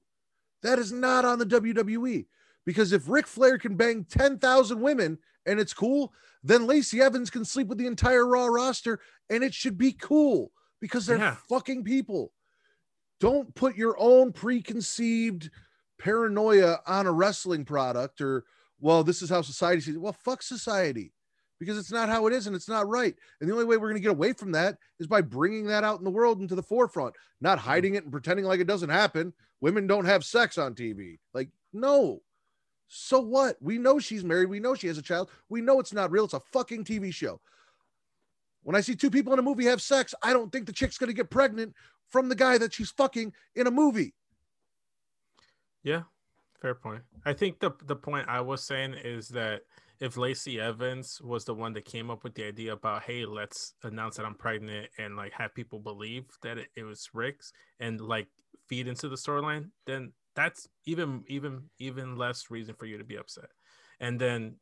That 0.64 0.80
is 0.80 0.92
not 0.92 1.26
on 1.26 1.40
the 1.40 1.46
WWE. 1.46 2.26
Because 2.66 2.92
if 2.92 3.08
Ric 3.08 3.28
Flair 3.28 3.58
can 3.58 3.76
bang 3.76 4.04
10,000 4.04 4.82
women 4.82 5.18
and 5.46 5.60
it's 5.60 5.74
cool, 5.74 6.14
then 6.44 6.68
Lacey 6.68 7.02
Evans 7.02 7.30
can 7.30 7.46
sleep 7.46 7.68
with 7.68 7.78
the 7.78 7.88
entire 7.88 8.26
Raw 8.26 8.46
roster 8.48 9.00
and 9.30 9.44
it 9.44 9.54
should 9.54 9.78
be 9.78 9.94
cool 9.94 10.52
because 10.82 11.06
they're 11.06 11.18
Yeah. 11.18 11.38
fucking 11.48 11.84
people. 11.84 12.34
Don't 13.20 13.56
put 13.56 13.76
your 13.76 13.96
own 14.00 14.34
preconceived 14.34 15.50
paranoia 15.98 16.80
on 16.86 17.08
a 17.08 17.12
wrestling 17.12 17.66
product 17.66 18.22
or, 18.22 18.46
well, 18.80 19.04
this 19.04 19.22
is 19.22 19.30
how 19.30 19.42
society 19.42 19.82
sees 19.82 19.96
it. 19.96 20.02
Well, 20.02 20.14
fuck 20.14 20.44
society 20.44 21.14
because 21.60 21.78
it's 21.78 21.92
not 21.92 22.10
how 22.10 22.28
it 22.28 22.34
is 22.34 22.48
and 22.48 22.56
it's 22.56 22.70
not 22.70 22.88
right. 22.88 23.16
And 23.40 23.50
the 23.50 23.54
only 23.54 23.66
way 23.66 23.78
we're 23.78 23.90
going 23.90 24.02
to 24.02 24.08
get 24.08 24.12
away 24.12 24.34
from 24.34 24.52
that 24.54 24.78
is 25.00 25.08
by 25.08 25.22
bringing 25.22 25.66
that 25.68 25.84
out 25.84 26.00
in 26.00 26.04
the 26.04 26.12
world 26.12 26.40
into 26.40 26.56
the 26.56 26.64
forefront, 26.64 27.16
not 27.42 27.58
mm-hmm. 27.58 27.70
hiding 27.70 27.96
it 27.96 28.04
and 28.04 28.12
pretending 28.12 28.46
like 28.46 28.60
it 28.60 28.68
doesn't 28.68 28.90
happen. 28.90 29.34
Women 29.62 29.88
don't 29.88 30.06
have 30.06 30.24
sex 30.24 30.58
on 30.58 30.76
TV. 30.76 31.18
Like, 31.34 31.50
No. 31.74 32.22
So 32.88 33.20
what? 33.20 33.58
We 33.62 33.78
know 33.78 34.00
she's 34.00 34.24
married. 34.24 34.50
We 34.50 34.62
know 34.62 34.74
she 34.74 34.88
has 34.88 34.98
a 34.98 35.02
child. 35.02 35.30
We 35.50 35.62
know 35.62 35.80
it's 35.80 35.94
not 35.94 36.12
real. 36.12 36.24
It's 36.26 36.34
a 36.34 36.40
fucking 36.40 36.86
TV 36.86 37.14
show. 37.14 37.42
When 38.64 38.76
I 38.76 38.82
see 38.82 38.96
two 38.96 39.12
people 39.12 39.34
in 39.34 39.40
a 39.40 39.44
movie 39.44 39.66
have 39.66 39.82
sex, 39.82 40.14
I 40.24 40.34
don't 40.34 40.52
think 40.52 40.66
the 40.66 40.74
chick's 40.74 40.98
going 40.98 41.10
to 41.10 41.14
get 41.14 41.30
pregnant 41.30 41.74
from 42.10 42.30
the 42.30 42.36
guy 42.36 42.58
that 42.58 42.74
she's 42.74 42.92
fucking 42.92 43.34
in 43.56 43.68
a 43.68 43.72
movie. 43.72 44.14
Yeah, 45.84 46.04
fair 46.62 46.76
point. 46.76 47.02
I 47.26 47.34
think 47.34 47.60
the 47.60 47.72
the 47.86 47.96
point 47.96 48.28
I 48.28 48.42
was 48.42 48.64
saying 48.64 48.96
is 49.04 49.30
that 49.30 49.62
if 50.00 50.18
Lacey 50.18 50.60
Evans 50.60 51.20
was 51.22 51.46
the 51.46 51.54
one 51.54 51.74
that 51.74 51.86
came 51.86 52.12
up 52.12 52.24
with 52.24 52.36
the 52.36 52.46
idea 52.46 52.74
about, 52.74 53.04
hey, 53.04 53.26
let's 53.26 53.74
announce 53.84 54.18
that 54.18 54.26
I'm 54.26 54.36
pregnant 54.36 54.90
and 54.98 55.16
like 55.16 55.34
have 55.34 55.56
people 55.56 55.80
believe 55.80 56.26
that 56.44 56.58
it, 56.58 56.68
it 56.76 56.84
was 56.84 57.10
Ric's 57.14 57.52
and 57.80 58.00
like 58.00 58.28
feed 58.68 58.88
into 58.88 59.10
the 59.10 59.16
storyline, 59.16 59.70
then 59.86 60.12
that's 60.36 60.68
even 60.86 61.24
even 61.28 61.64
even 61.80 62.16
less 62.16 62.52
reason 62.52 62.76
for 62.76 62.86
you 62.86 62.98
to 62.98 63.04
be 63.04 63.18
upset. 63.18 63.50
And 64.00 64.22
then, 64.22 64.58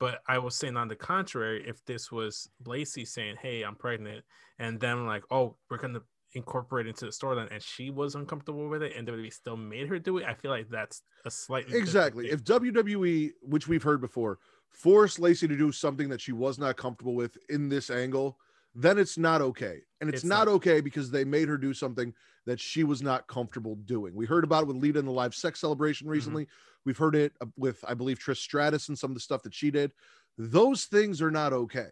but 0.00 0.20
I 0.26 0.38
was 0.38 0.54
saying 0.56 0.76
on 0.76 0.88
the 0.88 0.96
contrary, 0.96 1.64
if 1.66 1.84
this 1.84 2.10
was 2.10 2.48
Lacey 2.64 3.04
saying, 3.04 3.36
"Hey, 3.40 3.62
I'm 3.62 3.76
pregnant," 3.76 4.24
and 4.58 4.80
then 4.80 5.06
like, 5.06 5.24
"Oh, 5.30 5.56
we're 5.68 5.76
gonna 5.76 6.00
incorporate 6.32 6.86
into 6.86 7.04
the 7.04 7.10
storyline," 7.10 7.52
and 7.52 7.62
she 7.62 7.90
was 7.90 8.14
uncomfortable 8.14 8.68
with 8.68 8.82
it, 8.82 8.96
and 8.96 9.06
WWE 9.06 9.30
still 9.30 9.56
made 9.58 9.88
her 9.88 9.98
do 9.98 10.16
it, 10.16 10.24
I 10.24 10.32
feel 10.34 10.50
like 10.50 10.70
that's 10.70 11.02
a 11.26 11.30
slightly 11.30 11.76
exactly. 11.76 12.30
If 12.30 12.42
WWE, 12.44 13.32
which 13.42 13.68
we've 13.68 13.82
heard 13.82 14.00
before, 14.00 14.38
forced 14.70 15.18
Lacey 15.18 15.48
to 15.48 15.56
do 15.56 15.72
something 15.72 16.08
that 16.08 16.20
she 16.20 16.32
was 16.32 16.58
not 16.58 16.76
comfortable 16.76 17.14
with 17.14 17.36
in 17.48 17.68
this 17.68 17.90
angle, 17.90 18.38
then 18.74 18.98
it's 18.98 19.18
not 19.18 19.40
okay. 19.40 19.80
And 20.00 20.08
it's, 20.08 20.18
it's 20.18 20.24
not, 20.24 20.46
not, 20.46 20.54
okay 20.54 20.80
because 20.80 21.10
they 21.10 21.24
made 21.24 21.48
her 21.48 21.58
do 21.58 21.74
something 21.74 22.14
that 22.46 22.60
she 22.60 22.84
was 22.84 23.02
not 23.02 23.26
comfortable 23.26 23.74
doing. 23.74 24.14
We 24.14 24.26
heard 24.26 24.44
about 24.44 24.62
it 24.62 24.66
with 24.66 24.76
Lita 24.76 24.98
in 24.98 25.04
the 25.04 25.12
live 25.12 25.34
sex 25.34 25.60
celebration 25.60 26.06
mm-hmm. 26.06 26.12
recently. 26.12 26.44
Mm-hmm. 26.44 26.80
We've 26.84 26.98
heard 26.98 27.16
it 27.16 27.32
uh, 27.40 27.46
with, 27.56 27.84
I 27.86 27.94
believe, 27.94 28.18
Trish 28.18 28.38
Stratus 28.38 28.88
and 28.88 28.98
some 28.98 29.10
of 29.10 29.14
the 29.14 29.20
stuff 29.20 29.42
that 29.42 29.54
she 29.54 29.70
did. 29.70 29.92
Those 30.38 30.84
things 30.84 31.20
are 31.20 31.30
not 31.30 31.52
okay. 31.52 31.88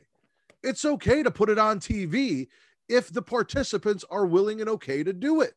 It's 0.62 0.84
okay 0.84 1.22
to 1.22 1.30
put 1.30 1.50
it 1.50 1.58
on 1.58 1.80
TV 1.80 2.48
if 2.88 3.12
the 3.12 3.22
participants 3.22 4.04
are 4.10 4.26
willing 4.26 4.60
and 4.60 4.70
okay 4.70 5.02
to 5.02 5.12
do 5.12 5.40
it. 5.40 5.54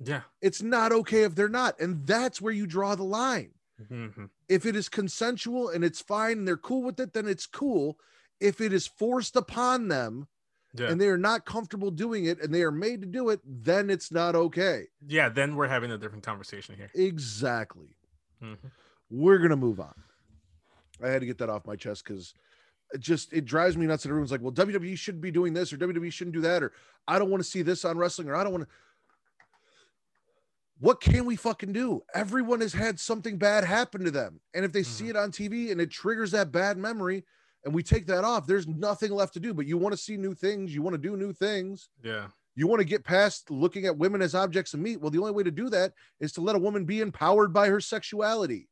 Yeah. 0.00 0.22
It's 0.42 0.62
not 0.62 0.92
okay 0.92 1.22
if 1.22 1.34
they're 1.34 1.48
not. 1.48 1.78
And 1.80 2.06
that's 2.06 2.40
where 2.40 2.52
you 2.52 2.66
draw 2.66 2.94
the 2.94 3.04
line. 3.04 3.50
Mm-hmm. 3.90 4.26
If 4.48 4.66
it 4.66 4.76
is 4.76 4.88
consensual 4.88 5.68
and 5.68 5.84
it's 5.84 6.00
fine 6.00 6.38
and 6.38 6.48
they're 6.48 6.56
cool 6.56 6.82
with 6.82 7.00
it, 7.00 7.12
then 7.12 7.26
it's 7.26 7.46
cool 7.46 7.98
if 8.40 8.60
it 8.60 8.72
is 8.72 8.86
forced 8.86 9.36
upon 9.36 9.88
them 9.88 10.28
yeah. 10.74 10.88
and 10.88 11.00
they 11.00 11.08
are 11.08 11.18
not 11.18 11.44
comfortable 11.44 11.90
doing 11.90 12.26
it 12.26 12.40
and 12.40 12.52
they 12.52 12.62
are 12.62 12.70
made 12.70 13.00
to 13.00 13.06
do 13.06 13.30
it, 13.30 13.40
then 13.44 13.90
it's 13.90 14.12
not 14.12 14.34
okay. 14.34 14.84
Yeah, 15.06 15.28
then 15.28 15.56
we're 15.56 15.68
having 15.68 15.90
a 15.90 15.98
different 15.98 16.24
conversation 16.24 16.76
here. 16.76 16.90
Exactly. 16.94 17.96
Mm-hmm. 18.42 18.68
We're 19.10 19.38
gonna 19.38 19.56
move 19.56 19.80
on. 19.80 19.94
I 21.02 21.08
had 21.08 21.20
to 21.20 21.26
get 21.26 21.38
that 21.38 21.50
off 21.50 21.66
my 21.66 21.76
chest 21.76 22.04
because 22.04 22.34
it 22.92 23.00
just 23.00 23.32
it 23.32 23.44
drives 23.44 23.76
me 23.76 23.86
nuts 23.86 24.02
that 24.02 24.10
everyone's 24.10 24.32
like, 24.32 24.40
well, 24.40 24.52
WWE 24.52 24.96
shouldn't 24.98 25.22
be 25.22 25.30
doing 25.30 25.52
this 25.52 25.72
or 25.72 25.76
WWE 25.76 26.12
shouldn't 26.12 26.34
do 26.34 26.42
that, 26.42 26.62
or 26.62 26.72
I 27.06 27.18
don't 27.18 27.30
want 27.30 27.42
to 27.42 27.48
see 27.48 27.62
this 27.62 27.84
on 27.84 27.96
wrestling, 27.96 28.28
or 28.28 28.36
I 28.36 28.42
don't 28.42 28.52
want 28.52 28.64
to. 28.64 28.70
What 30.80 31.00
can 31.00 31.24
we 31.24 31.36
fucking 31.36 31.72
do? 31.72 32.02
Everyone 32.14 32.60
has 32.60 32.72
had 32.72 32.98
something 32.98 33.38
bad 33.38 33.64
happen 33.64 34.04
to 34.04 34.10
them. 34.10 34.40
And 34.54 34.64
if 34.64 34.72
they 34.72 34.80
mm-hmm. 34.80 35.04
see 35.04 35.08
it 35.08 35.16
on 35.16 35.30
TV 35.30 35.70
and 35.70 35.80
it 35.80 35.90
triggers 35.90 36.32
that 36.32 36.52
bad 36.52 36.76
memory, 36.76 37.24
and 37.64 37.72
we 37.72 37.82
take 37.82 38.06
that 38.06 38.24
off, 38.24 38.46
there's 38.46 38.68
nothing 38.68 39.10
left 39.12 39.34
to 39.34 39.40
do. 39.40 39.54
But 39.54 39.66
you 39.66 39.78
want 39.78 39.94
to 39.94 40.00
see 40.00 40.16
new 40.16 40.34
things, 40.34 40.74
you 40.74 40.82
want 40.82 40.94
to 40.94 40.98
do 40.98 41.16
new 41.16 41.32
things. 41.32 41.88
Yeah. 42.02 42.26
You 42.56 42.66
want 42.66 42.80
to 42.80 42.84
get 42.84 43.04
past 43.04 43.50
looking 43.50 43.86
at 43.86 43.96
women 43.96 44.22
as 44.22 44.34
objects 44.34 44.74
of 44.74 44.80
meat. 44.80 45.00
Well, 45.00 45.10
the 45.10 45.18
only 45.18 45.32
way 45.32 45.42
to 45.42 45.50
do 45.50 45.68
that 45.70 45.92
is 46.20 46.32
to 46.32 46.40
let 46.40 46.54
a 46.54 46.58
woman 46.58 46.84
be 46.84 47.00
empowered 47.00 47.52
by 47.52 47.68
her 47.68 47.80
sexuality. 47.80 48.68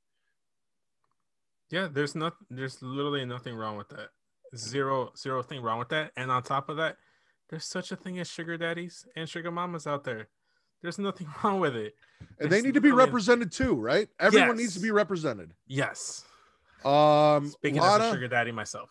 Yeah, 1.70 1.88
there's 1.90 2.14
not 2.14 2.34
there's 2.50 2.80
literally 2.82 3.24
nothing 3.24 3.56
wrong 3.56 3.76
with 3.76 3.88
that. 3.88 4.10
Zero 4.54 5.10
zero 5.16 5.42
thing 5.42 5.62
wrong 5.62 5.78
with 5.78 5.88
that. 5.88 6.12
And 6.16 6.30
on 6.30 6.42
top 6.42 6.68
of 6.68 6.76
that, 6.76 6.96
there's 7.48 7.64
such 7.64 7.90
a 7.90 7.96
thing 7.96 8.20
as 8.20 8.28
sugar 8.28 8.56
daddies 8.56 9.06
and 9.16 9.28
sugar 9.28 9.50
mamas 9.50 9.86
out 9.86 10.04
there. 10.04 10.28
There's 10.82 10.98
nothing 10.98 11.28
wrong 11.44 11.60
with 11.60 11.76
it. 11.76 11.94
And 12.40 12.50
they 12.50 12.60
need 12.60 12.74
to 12.74 12.80
be 12.80 12.92
represented 12.92 13.52
too, 13.52 13.74
right? 13.74 14.08
Everyone 14.18 14.50
yes. 14.50 14.58
needs 14.58 14.74
to 14.74 14.80
be 14.80 14.90
represented. 14.90 15.52
Yes. 15.66 16.24
Um, 16.84 17.48
Speaking 17.50 17.80
Lana, 17.80 18.04
as 18.04 18.10
a 18.10 18.14
sugar 18.14 18.28
daddy 18.28 18.52
myself, 18.52 18.90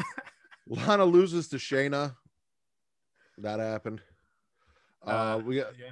Lana 0.68 1.04
loses 1.04 1.48
to 1.48 1.56
Shayna. 1.56 2.14
That 3.38 3.58
happened. 3.58 4.00
Uh, 5.04 5.10
uh 5.10 5.42
we 5.44 5.56
got 5.56 5.78
yeah. 5.78 5.90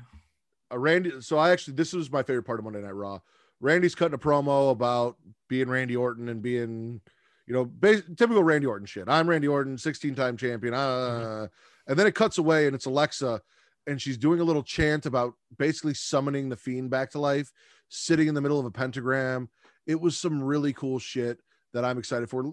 a 0.71 0.79
Randy. 0.79 1.21
So 1.21 1.39
I 1.39 1.51
actually, 1.51 1.75
this 1.75 1.93
was 1.93 2.11
my 2.11 2.23
favorite 2.23 2.45
part 2.45 2.61
of 2.61 2.65
Monday 2.65 2.83
Night 2.83 2.95
Raw. 2.95 3.19
Randy's 3.61 3.95
cutting 3.95 4.15
a 4.15 4.19
promo 4.19 4.71
about 4.71 5.17
being 5.49 5.69
Randy 5.69 5.97
Orton 5.97 6.29
and 6.29 6.43
being, 6.43 7.01
you 7.47 7.55
know, 7.55 7.65
bas- 7.65 8.03
typical 8.17 8.45
Randy 8.45 8.67
Orton 8.67 8.87
shit. 8.87 9.09
I'm 9.09 9.29
Randy 9.29 9.49
Orton, 9.49 9.79
16 9.79 10.15
time 10.15 10.37
champion. 10.37 10.75
Uh, 10.75 10.79
mm-hmm. 10.79 11.45
And 11.89 11.99
then 11.99 12.07
it 12.07 12.15
cuts 12.15 12.39
away 12.39 12.67
and 12.67 12.75
it's 12.75 12.87
Alexa 12.87 13.41
and 13.87 14.01
she's 14.01 14.19
doing 14.19 14.41
a 14.41 14.45
little 14.45 14.63
chant 14.63 15.07
about 15.07 15.35
basically 15.59 15.95
summoning 15.95 16.49
the 16.49 16.57
fiend 16.57 16.91
back 16.91 17.11
to 17.11 17.19
life, 17.19 17.51
sitting 17.89 18.29
in 18.29 18.35
the 18.35 18.41
middle 18.41 18.59
of 18.59 18.67
a 18.67 18.71
pentagram 18.71 19.49
it 19.87 20.01
was 20.01 20.19
some 20.19 20.43
really 20.43 20.73
cool 20.73 20.99
shit 20.99 21.41
that 21.73 21.85
I'm 21.85 21.99
excited 21.99 22.29
for. 22.29 22.53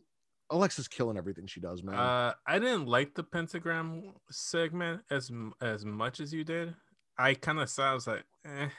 Alexa's 0.49 0.87
killing 0.87 1.17
everything 1.17 1.47
she 1.47 1.59
does, 1.59 1.83
man. 1.83 1.95
Uh, 1.95 2.33
I 2.45 2.59
didn't 2.59 2.85
like 2.85 3.15
the 3.15 3.23
pentagram 3.23 4.13
segment 4.29 5.01
as 5.09 5.31
as 5.61 5.83
much 5.83 6.19
as 6.19 6.31
you 6.31 6.43
did. 6.43 6.75
I 7.17 7.33
kind 7.33 7.59
of 7.59 7.69
saw 7.69 7.91
I 7.91 7.93
was 7.93 8.07
like, 8.07 8.23
eh. 8.45 8.69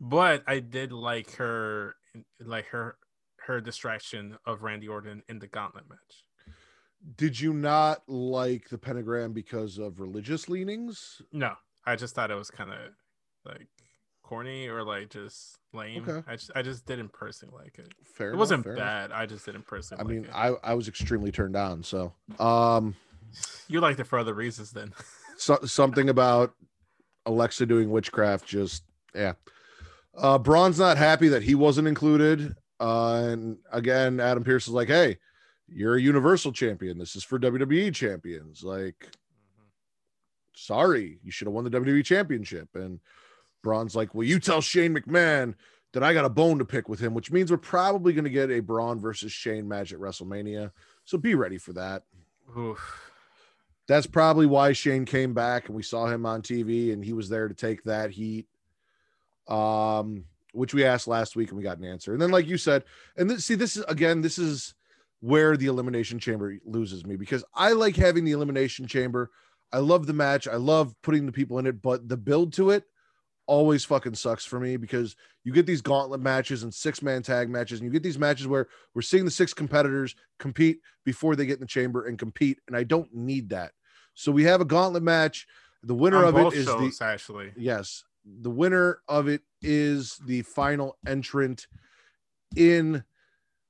but 0.00 0.42
I 0.46 0.60
did 0.60 0.92
like 0.92 1.32
her, 1.36 1.94
like 2.40 2.66
her 2.66 2.96
her 3.46 3.60
distraction 3.60 4.38
of 4.46 4.62
Randy 4.62 4.88
Orton 4.88 5.22
in 5.28 5.38
the 5.38 5.46
Gauntlet 5.46 5.88
match. 5.88 6.24
Did 7.16 7.40
you 7.40 7.52
not 7.52 8.08
like 8.08 8.68
the 8.68 8.78
pentagram 8.78 9.32
because 9.32 9.78
of 9.78 10.00
religious 10.00 10.48
leanings? 10.48 11.22
No, 11.32 11.54
I 11.86 11.96
just 11.96 12.14
thought 12.14 12.30
it 12.30 12.34
was 12.34 12.50
kind 12.50 12.70
of 12.70 12.78
like 13.44 13.68
corny 14.22 14.68
or 14.68 14.82
like 14.82 15.08
just 15.10 15.58
lame. 15.72 16.04
Okay. 16.06 16.22
I 16.28 16.36
just 16.36 16.50
I 16.54 16.62
just 16.62 16.86
didn't 16.86 17.12
personally 17.12 17.54
like 17.56 17.78
it. 17.78 17.92
Fair. 18.04 18.28
It 18.28 18.30
enough, 18.30 18.38
wasn't 18.40 18.64
bad. 18.64 19.06
Enough. 19.06 19.18
I 19.18 19.26
just 19.26 19.46
didn't 19.46 19.66
personally. 19.66 20.04
I 20.04 20.06
mean, 20.06 20.24
it. 20.24 20.30
I 20.34 20.54
I 20.62 20.74
was 20.74 20.88
extremely 20.88 21.32
turned 21.32 21.56
on. 21.56 21.82
So, 21.82 22.12
um, 22.38 22.94
you 23.68 23.80
liked 23.80 24.00
it 24.00 24.04
for 24.04 24.18
other 24.18 24.34
reasons 24.34 24.72
then. 24.72 24.92
so, 25.36 25.58
something 25.64 26.08
about 26.08 26.54
Alexa 27.26 27.66
doing 27.66 27.90
witchcraft 27.90 28.46
just 28.46 28.84
yeah. 29.14 29.34
Uh, 30.16 30.38
Braun's 30.38 30.78
not 30.78 30.96
happy 30.96 31.28
that 31.28 31.42
he 31.42 31.54
wasn't 31.54 31.86
included. 31.86 32.56
Uh, 32.80 33.14
and 33.14 33.58
again, 33.72 34.20
Adam 34.20 34.44
Pearce 34.44 34.68
is 34.68 34.74
like, 34.74 34.88
"Hey, 34.88 35.18
you're 35.68 35.96
a 35.96 36.00
Universal 36.00 36.52
Champion. 36.52 36.98
This 36.98 37.16
is 37.16 37.24
for 37.24 37.38
WWE 37.38 37.94
champions. 37.94 38.62
Like, 38.62 38.96
mm-hmm. 39.00 39.64
sorry, 40.54 41.18
you 41.22 41.30
should 41.30 41.46
have 41.46 41.54
won 41.54 41.64
the 41.64 41.70
WWE 41.70 42.04
Championship." 42.04 42.68
And 42.74 43.00
Braun's 43.62 43.96
like, 43.96 44.14
Well, 44.14 44.26
you 44.26 44.38
tell 44.38 44.60
Shane 44.60 44.94
McMahon 44.94 45.54
that 45.92 46.02
I 46.02 46.12
got 46.12 46.24
a 46.24 46.30
bone 46.30 46.58
to 46.58 46.64
pick 46.64 46.88
with 46.88 47.00
him, 47.00 47.14
which 47.14 47.30
means 47.30 47.50
we're 47.50 47.56
probably 47.56 48.12
going 48.12 48.24
to 48.24 48.30
get 48.30 48.50
a 48.50 48.60
Braun 48.60 49.00
versus 49.00 49.32
Shane 49.32 49.66
match 49.66 49.92
at 49.92 49.98
WrestleMania. 49.98 50.70
So 51.04 51.18
be 51.18 51.34
ready 51.34 51.58
for 51.58 51.72
that. 51.74 52.02
Oof. 52.56 53.12
That's 53.86 54.06
probably 54.06 54.46
why 54.46 54.72
Shane 54.72 55.06
came 55.06 55.32
back 55.32 55.66
and 55.66 55.76
we 55.76 55.82
saw 55.82 56.06
him 56.06 56.26
on 56.26 56.42
TV 56.42 56.92
and 56.92 57.02
he 57.02 57.14
was 57.14 57.28
there 57.28 57.48
to 57.48 57.54
take 57.54 57.82
that 57.84 58.10
heat. 58.10 58.46
Um, 59.48 60.24
which 60.52 60.74
we 60.74 60.84
asked 60.84 61.08
last 61.08 61.36
week 61.36 61.48
and 61.48 61.56
we 61.56 61.62
got 61.62 61.78
an 61.78 61.84
answer. 61.84 62.12
And 62.12 62.20
then, 62.20 62.30
like 62.30 62.46
you 62.46 62.58
said, 62.58 62.84
and 63.16 63.30
this, 63.30 63.46
see, 63.46 63.54
this 63.54 63.76
is 63.76 63.84
again, 63.88 64.20
this 64.20 64.38
is 64.38 64.74
where 65.20 65.56
the 65.56 65.66
elimination 65.66 66.18
chamber 66.18 66.56
loses 66.64 67.04
me 67.04 67.16
because 67.16 67.44
I 67.54 67.72
like 67.72 67.96
having 67.96 68.24
the 68.24 68.32
elimination 68.32 68.86
chamber. 68.86 69.30
I 69.72 69.78
love 69.78 70.06
the 70.06 70.12
match. 70.12 70.48
I 70.48 70.56
love 70.56 70.94
putting 71.02 71.26
the 71.26 71.32
people 71.32 71.58
in 71.58 71.66
it, 71.66 71.82
but 71.82 72.08
the 72.08 72.16
build 72.16 72.52
to 72.54 72.70
it, 72.70 72.84
always 73.46 73.84
fucking 73.84 74.14
sucks 74.14 74.44
for 74.44 74.60
me 74.60 74.76
because 74.76 75.16
you 75.44 75.52
get 75.52 75.66
these 75.66 75.80
gauntlet 75.80 76.20
matches 76.20 76.62
and 76.62 76.72
six 76.72 77.02
man 77.02 77.22
tag 77.22 77.50
matches, 77.50 77.80
and 77.80 77.86
you 77.86 77.92
get 77.92 78.02
these 78.02 78.18
matches 78.18 78.46
where 78.46 78.68
we're 78.94 79.02
seeing 79.02 79.24
the 79.24 79.30
six 79.30 79.52
competitors 79.52 80.14
compete 80.38 80.80
before 81.04 81.34
they 81.34 81.46
get 81.46 81.54
in 81.54 81.60
the 81.60 81.66
chamber 81.66 82.06
and 82.06 82.18
compete, 82.18 82.60
and 82.68 82.76
I 82.76 82.84
don't 82.84 83.12
need 83.12 83.48
that. 83.50 83.72
So 84.14 84.30
we 84.30 84.44
have 84.44 84.60
a 84.60 84.64
gauntlet 84.64 85.02
match. 85.02 85.46
The 85.82 85.94
winner 85.94 86.24
On 86.24 86.24
of 86.24 86.36
it 86.36 86.58
is 86.58 86.66
shows, 86.66 86.98
the 86.98 87.04
actually 87.04 87.52
yes, 87.56 88.04
the 88.24 88.50
winner 88.50 89.00
of 89.08 89.28
it 89.28 89.42
is 89.62 90.20
the 90.26 90.42
final 90.42 90.96
entrant 91.06 91.66
in 92.56 93.04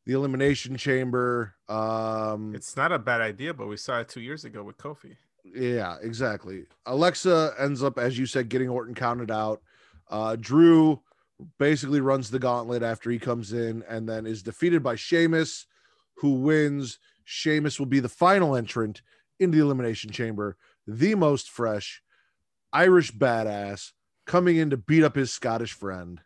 the 0.08 0.14
elimination 0.14 0.74
chamber. 0.78 1.54
Um, 1.68 2.54
it's 2.54 2.78
not 2.78 2.92
a 2.92 2.98
bad 2.98 3.20
idea, 3.20 3.52
but 3.52 3.68
we 3.68 3.76
saw 3.76 4.00
it 4.00 4.08
two 4.08 4.22
years 4.22 4.46
ago 4.46 4.62
with 4.62 4.78
Kofi. 4.78 5.16
Yeah, 5.44 5.96
exactly. 6.00 6.64
Alexa 6.86 7.52
ends 7.58 7.82
up, 7.82 7.98
as 7.98 8.18
you 8.18 8.24
said, 8.24 8.48
getting 8.48 8.70
Orton 8.70 8.94
counted 8.94 9.30
out. 9.30 9.60
Uh, 10.10 10.34
Drew 10.40 11.02
basically 11.58 12.00
runs 12.00 12.30
the 12.30 12.38
gauntlet 12.38 12.82
after 12.82 13.10
he 13.10 13.18
comes 13.18 13.52
in 13.52 13.84
and 13.86 14.08
then 14.08 14.26
is 14.26 14.42
defeated 14.42 14.82
by 14.82 14.96
Sheamus, 14.96 15.66
who 16.16 16.40
wins. 16.40 16.98
Sheamus 17.24 17.78
will 17.78 17.86
be 17.86 18.00
the 18.00 18.08
final 18.08 18.56
entrant 18.56 19.02
into 19.38 19.58
the 19.58 19.62
Elimination 19.62 20.10
Chamber, 20.10 20.56
the 20.86 21.16
most 21.16 21.50
fresh 21.50 22.02
Irish 22.72 23.12
badass 23.12 23.92
coming 24.26 24.56
in 24.56 24.70
to 24.70 24.78
beat 24.78 25.04
up 25.04 25.16
his 25.16 25.30
Scottish 25.30 25.74
friend. 25.74 26.22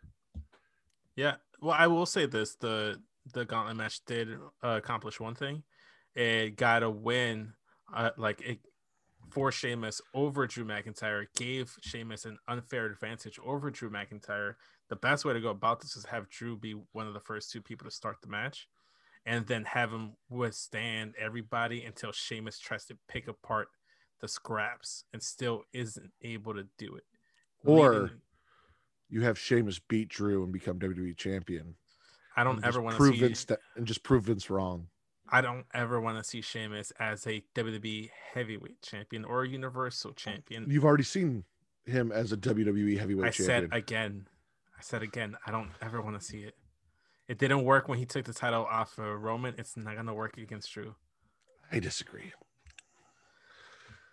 Yeah. 1.17 1.35
well, 1.61 1.75
I 1.77 1.87
will 1.87 2.05
say 2.05 2.25
this: 2.25 2.55
the 2.55 3.01
the 3.31 3.45
gauntlet 3.45 3.77
match 3.77 4.01
did 4.05 4.29
uh, 4.63 4.69
accomplish 4.69 5.19
one 5.19 5.35
thing. 5.35 5.63
It 6.15 6.55
got 6.55 6.83
a 6.83 6.89
win, 6.89 7.53
uh, 7.93 8.11
like 8.17 8.41
it 8.41 8.59
for 9.31 9.51
Sheamus 9.51 10.01
over 10.13 10.45
Drew 10.45 10.65
McIntyre, 10.65 11.25
gave 11.35 11.75
Sheamus 11.81 12.25
an 12.25 12.37
unfair 12.47 12.85
advantage 12.85 13.39
over 13.43 13.71
Drew 13.71 13.89
McIntyre. 13.89 14.55
The 14.89 14.95
best 14.95 15.25
way 15.25 15.33
to 15.33 15.41
go 15.41 15.49
about 15.49 15.81
this 15.81 15.95
is 15.95 16.05
have 16.05 16.29
Drew 16.29 16.57
be 16.57 16.75
one 16.91 17.07
of 17.07 17.13
the 17.13 17.19
first 17.19 17.51
two 17.51 17.61
people 17.61 17.85
to 17.85 17.91
start 17.91 18.17
the 18.21 18.27
match, 18.27 18.67
and 19.25 19.47
then 19.47 19.63
have 19.65 19.91
him 19.91 20.13
withstand 20.29 21.15
everybody 21.19 21.83
until 21.83 22.11
Sheamus 22.11 22.59
tries 22.59 22.85
to 22.85 22.97
pick 23.07 23.27
apart 23.27 23.69
the 24.21 24.27
scraps 24.27 25.05
and 25.13 25.21
still 25.21 25.63
isn't 25.73 26.11
able 26.21 26.53
to 26.53 26.67
do 26.77 26.95
it. 26.95 27.03
Or 27.65 28.11
you 29.09 29.21
have 29.21 29.39
Sheamus 29.39 29.79
beat 29.79 30.09
Drew 30.09 30.43
and 30.43 30.51
become 30.51 30.79
WWE 30.79 31.17
champion. 31.17 31.75
I 32.35 32.43
don't 32.43 32.63
ever 32.65 32.81
want 32.81 32.97
to 32.97 33.03
see. 33.13 33.45
That, 33.47 33.59
and 33.75 33.85
just 33.85 34.03
prove 34.03 34.25
Vince 34.25 34.49
wrong. 34.49 34.87
I 35.29 35.41
don't 35.41 35.65
ever 35.73 35.99
want 35.99 36.17
to 36.17 36.23
see 36.23 36.41
Sheamus 36.41 36.91
as 36.99 37.25
a 37.25 37.43
WWE 37.55 38.09
heavyweight 38.33 38.81
champion 38.81 39.25
or 39.25 39.43
a 39.43 39.47
universal 39.47 40.13
champion. 40.13 40.67
You've 40.69 40.85
already 40.85 41.03
seen 41.03 41.43
him 41.85 42.11
as 42.11 42.31
a 42.31 42.37
WWE 42.37 42.97
heavyweight 42.99 43.27
I 43.27 43.29
champion. 43.31 43.69
said 43.69 43.77
again, 43.77 44.27
I 44.77 44.81
said 44.81 45.01
again, 45.01 45.35
I 45.45 45.51
don't 45.51 45.71
ever 45.81 46.01
want 46.01 46.19
to 46.19 46.25
see 46.25 46.39
it. 46.39 46.55
It 47.27 47.39
didn't 47.39 47.63
work 47.63 47.87
when 47.87 47.97
he 47.97 48.05
took 48.05 48.25
the 48.25 48.33
title 48.33 48.65
off 48.65 48.97
of 48.97 49.21
Roman. 49.21 49.55
It's 49.57 49.77
not 49.77 49.95
gonna 49.95 50.13
work 50.13 50.37
against 50.37 50.71
Drew. 50.73 50.95
I 51.71 51.79
disagree. 51.79 52.33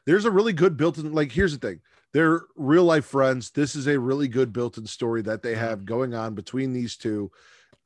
There's 0.06 0.24
a 0.24 0.30
really 0.30 0.52
good 0.52 0.76
built-in. 0.76 1.12
Like, 1.12 1.32
here's 1.32 1.56
the 1.56 1.66
thing: 1.66 1.80
they're 2.12 2.42
real 2.56 2.84
life 2.84 3.04
friends. 3.04 3.50
This 3.50 3.74
is 3.74 3.86
a 3.86 3.98
really 3.98 4.28
good 4.28 4.52
built-in 4.52 4.86
story 4.86 5.22
that 5.22 5.42
they 5.42 5.54
have 5.54 5.84
going 5.84 6.14
on 6.14 6.34
between 6.34 6.72
these 6.72 6.96
two. 6.96 7.30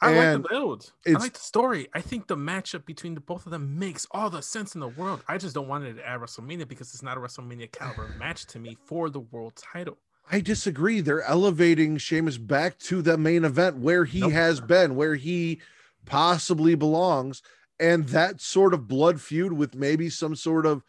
I 0.00 0.10
And 0.12 0.42
like 0.42 0.42
the 0.42 0.48
build. 0.54 0.92
I 1.06 1.10
like 1.12 1.32
the 1.32 1.40
story. 1.40 1.88
I 1.94 2.00
think 2.00 2.26
the 2.26 2.36
matchup 2.36 2.84
between 2.84 3.14
the 3.14 3.20
both 3.20 3.46
of 3.46 3.52
them 3.52 3.78
makes 3.78 4.06
all 4.10 4.28
the 4.28 4.42
sense 4.42 4.74
in 4.74 4.80
the 4.80 4.88
world. 4.88 5.22
I 5.28 5.38
just 5.38 5.54
don't 5.54 5.68
want 5.68 5.84
it 5.84 5.98
at 5.98 6.20
WrestleMania 6.20 6.68
because 6.68 6.92
it's 6.92 7.02
not 7.02 7.16
a 7.16 7.20
WrestleMania 7.20 7.72
caliber 7.72 8.08
match 8.18 8.46
to 8.48 8.58
me 8.58 8.76
for 8.84 9.08
the 9.08 9.20
world 9.20 9.54
title. 9.56 9.98
I 10.30 10.40
disagree. 10.40 11.00
They're 11.00 11.22
elevating 11.22 11.96
Sheamus 11.98 12.38
back 12.38 12.78
to 12.80 13.02
the 13.02 13.16
main 13.18 13.44
event 13.44 13.76
where 13.78 14.04
he 14.04 14.20
Nope. 14.20 14.32
has 14.32 14.60
been, 14.60 14.96
where 14.96 15.14
he 15.14 15.60
possibly 16.06 16.74
belongs. 16.74 17.42
And 17.78 18.06
that 18.08 18.40
sort 18.40 18.72
of 18.74 18.88
blood 18.88 19.20
feud 19.20 19.52
with 19.52 19.74
maybe 19.74 20.08
some 20.10 20.34
sort 20.36 20.64
of 20.66 20.82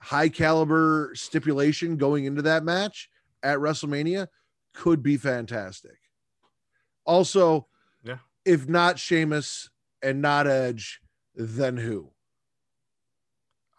high 0.00 0.28
caliber 0.28 1.12
stipulation 1.14 1.96
going 1.96 2.24
into 2.24 2.42
that 2.42 2.64
match 2.64 3.08
at 3.42 3.58
WrestleMania 3.58 4.28
could 4.74 5.02
be 5.02 5.16
fantastic. 5.16 5.96
Also. 7.04 7.66
If 8.44 8.68
not 8.68 8.98
Sheamus 8.98 9.70
and 10.02 10.20
not 10.22 10.46
Edge, 10.46 11.00
then 11.34 11.76
who? 11.76 12.10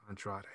Andrade. 0.10 0.46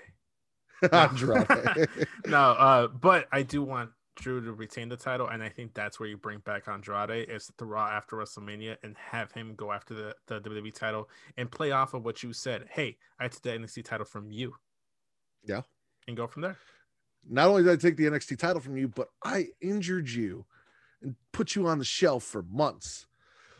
Andrade. 0.92 1.88
no, 2.26 2.38
uh, 2.38 2.86
but 2.86 3.26
I 3.32 3.42
do 3.42 3.62
want 3.62 3.90
Drew 4.16 4.40
to 4.44 4.52
retain 4.52 4.88
the 4.88 4.96
title, 4.96 5.28
and 5.28 5.42
I 5.42 5.48
think 5.48 5.74
that's 5.74 5.98
where 5.98 6.08
you 6.08 6.16
bring 6.16 6.38
back 6.40 6.68
Andrade 6.68 7.28
is 7.28 7.50
the 7.58 7.64
Raw 7.64 7.86
after 7.86 8.16
WrestleMania 8.16 8.76
and 8.82 8.96
have 8.96 9.32
him 9.32 9.54
go 9.56 9.72
after 9.72 9.94
the, 9.94 10.14
the 10.26 10.40
WWE 10.40 10.74
title 10.74 11.08
and 11.36 11.50
play 11.50 11.70
off 11.72 11.94
of 11.94 12.04
what 12.04 12.22
you 12.22 12.32
said. 12.32 12.66
Hey, 12.70 12.96
I 13.18 13.28
took 13.28 13.42
the 13.42 13.50
NXT 13.50 13.84
title 13.84 14.06
from 14.06 14.30
you. 14.30 14.54
Yeah. 15.44 15.62
And 16.06 16.16
go 16.16 16.26
from 16.26 16.42
there. 16.42 16.56
not 17.28 17.48
only 17.48 17.62
did 17.62 17.72
I 17.72 17.76
take 17.76 17.96
the 17.96 18.04
NXT 18.06 18.38
title 18.38 18.60
from 18.60 18.76
you, 18.76 18.88
but 18.88 19.08
I 19.24 19.48
injured 19.60 20.08
you 20.08 20.46
and 21.02 21.14
put 21.32 21.54
you 21.54 21.66
on 21.66 21.78
the 21.78 21.84
shelf 21.84 22.24
for 22.24 22.42
months. 22.42 23.06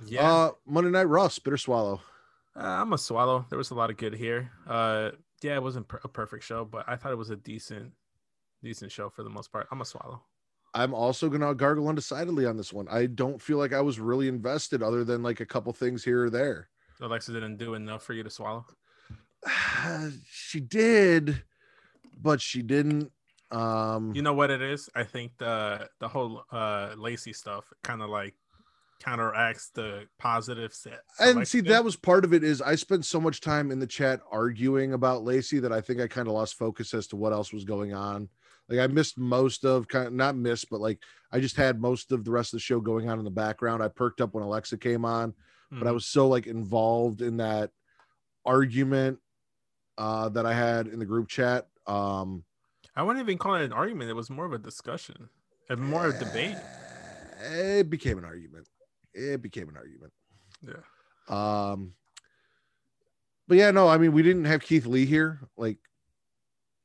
Yeah. 0.07 0.31
Uh, 0.31 0.51
Monday 0.67 0.91
Night 0.91 1.05
Raw, 1.09 1.29
Spitter 1.29 1.57
Swallow. 1.57 2.01
Uh, 2.57 2.61
I'm 2.63 2.93
a 2.93 2.99
swallow. 2.99 3.47
There 3.51 3.59
was 3.59 3.71
a 3.71 3.75
lot 3.75 3.91
of 3.91 3.97
good 3.97 4.15
here. 4.15 4.51
Uh, 4.67 5.11
yeah, 5.43 5.55
it 5.55 5.63
wasn't 5.63 5.87
per- 5.89 6.01
a 6.03 6.09
perfect 6.09 6.45
show, 6.45 6.65
but 6.65 6.85
I 6.89 6.97
thought 6.97 7.13
it 7.13 7.19
was 7.19 7.31
a 7.31 7.37
decent, 7.37 7.93
decent 8.63 8.91
show 8.91 9.09
for 9.11 9.23
the 9.23 9.31
most 9.31 9.53
part. 9.53 9.69
I'm 9.71 9.81
a 9.81 9.85
swallow. 9.85 10.23
I'm 10.75 10.93
also 10.93 11.29
gonna 11.29 11.55
gargle 11.55 11.89
undecidedly 11.89 12.45
on 12.47 12.57
this 12.57 12.73
one. 12.73 12.89
I 12.91 13.07
don't 13.07 13.41
feel 13.41 13.59
like 13.59 13.73
I 13.73 13.81
was 13.81 13.99
really 13.99 14.29
invested, 14.29 14.83
other 14.83 15.03
than 15.05 15.23
like 15.23 15.41
a 15.41 15.47
couple 15.47 15.73
things 15.73 16.05
here 16.05 16.25
or 16.25 16.31
there. 16.31 16.69
Alexa 17.01 17.33
didn't 17.33 17.57
do 17.57 17.75
enough 17.75 18.03
for 18.03 18.13
you 18.13 18.23
to 18.23 18.31
swallow. 18.31 18.67
she 20.31 20.61
did, 20.61 21.43
but 22.21 22.41
she 22.41 22.63
didn't. 22.63 23.11
Um, 23.51 24.13
You 24.15 24.23
know 24.23 24.35
what 24.35 24.51
it 24.51 24.61
is? 24.61 24.91
I 24.95 25.05
think 25.05 25.33
the 25.39 25.89
the 26.01 26.09
whole 26.09 26.45
uh 26.53 26.95
Lacey 26.97 27.33
stuff 27.33 27.73
kind 27.83 28.03
of 28.03 28.11
like 28.11 28.35
counteracts 29.01 29.71
the 29.71 30.07
positive 30.19 30.73
set. 30.73 31.01
and 31.21 31.47
see 31.47 31.61
that 31.61 31.85
was 31.85 31.97
part 31.97 32.25
of 32.25 32.33
it 32.33 32.43
is 32.45 32.61
i 32.63 32.75
spent 32.75 33.05
so 33.05 33.21
much 33.21 33.41
time 33.41 33.71
in 33.71 33.79
the 33.79 33.87
chat 33.87 34.21
arguing 34.31 34.93
about 34.93 35.25
lacey 35.25 35.59
that 35.61 35.73
i 35.73 35.81
think 35.81 36.01
i 36.01 36.07
kind 36.09 36.29
of 36.29 36.35
lost 36.35 36.55
focus 36.55 36.93
as 36.95 37.07
to 37.07 37.17
what 37.17 37.33
else 37.33 37.53
was 37.53 37.65
going 37.65 37.95
on 37.95 38.29
like 38.69 38.79
i 38.81 38.87
missed 38.87 39.17
most 39.19 39.65
of 39.65 39.87
kind 39.89 40.07
of 40.07 40.13
not 40.13 40.37
missed 40.37 40.69
but 40.71 40.81
like 40.81 40.99
i 41.33 41.39
just 41.41 41.57
had 41.57 41.81
most 41.81 42.13
of 42.13 42.25
the 42.25 42.31
rest 42.31 42.53
of 42.53 42.57
the 42.59 42.63
show 42.63 42.81
going 42.81 43.09
on 43.09 43.19
in 43.19 43.25
the 43.25 43.31
background 43.31 43.83
i 43.83 43.89
perked 43.89 44.21
up 44.21 44.35
when 44.35 44.45
alexa 44.45 44.77
came 44.77 45.05
on 45.05 45.33
but 45.71 45.87
i 45.87 45.91
Mhm. 45.91 45.95
was 45.95 46.07
so 46.07 46.29
like 46.29 46.47
involved 46.47 47.23
in 47.23 47.37
that 47.39 47.71
argument 48.45 49.19
uh 49.99 50.29
that 50.29 50.47
i 50.47 50.53
had 50.55 50.87
in 50.89 50.99
the 50.99 51.07
group 51.07 51.29
chat 51.29 51.69
um 51.87 52.45
I 52.97 53.03
wouldn't 53.03 53.23
even 53.25 53.39
call 53.39 53.55
it 53.55 53.65
an 53.65 53.73
argument. 53.73 54.11
It 54.11 54.15
was 54.15 54.29
more 54.29 54.45
of 54.45 54.53
a 54.53 54.59
discussion, 54.59 55.29
and 55.69 55.81
more 55.81 56.07
of 56.07 56.17
a 56.17 56.19
debate. 56.19 56.59
it 57.41 57.89
became 57.89 58.19
an 58.19 58.25
argument 58.25 58.67
it 59.19 59.43
became 59.43 59.69
an 59.69 59.77
argument 59.77 60.13
Yeah. 60.63 60.83
um 61.29 61.95
but 63.47 63.57
yeah 63.59 63.71
no 63.71 63.89
i 63.89 63.99
mean 63.99 64.13
we 64.13 64.23
didn't 64.23 64.45
have 64.47 64.61
keith 64.63 64.87
lee 64.87 65.07
here 65.07 65.41
like 65.57 65.79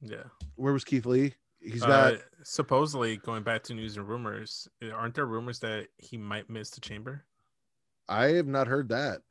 Yeah. 0.02 0.24
where 0.56 0.74
was 0.74 0.84
Keith 0.84 1.06
Lee? 1.06 1.34
He's 1.62 1.82
Uh, 1.82 2.18
supposedly 2.44 3.16
going 3.16 3.42
back 3.44 3.64
to 3.64 3.74
news 3.74 3.96
and 3.96 4.06
rumors. 4.06 4.68
Aren't 4.92 5.16
there 5.16 5.26
rumors 5.26 5.60
that 5.60 5.88
he 5.98 6.18
might 6.18 6.50
miss 6.50 6.70
the 6.72 6.82
chamber? 6.82 7.24
I 8.10 8.36
have 8.36 8.48
not 8.48 8.68
heard 8.68 8.90
that. 8.90 9.22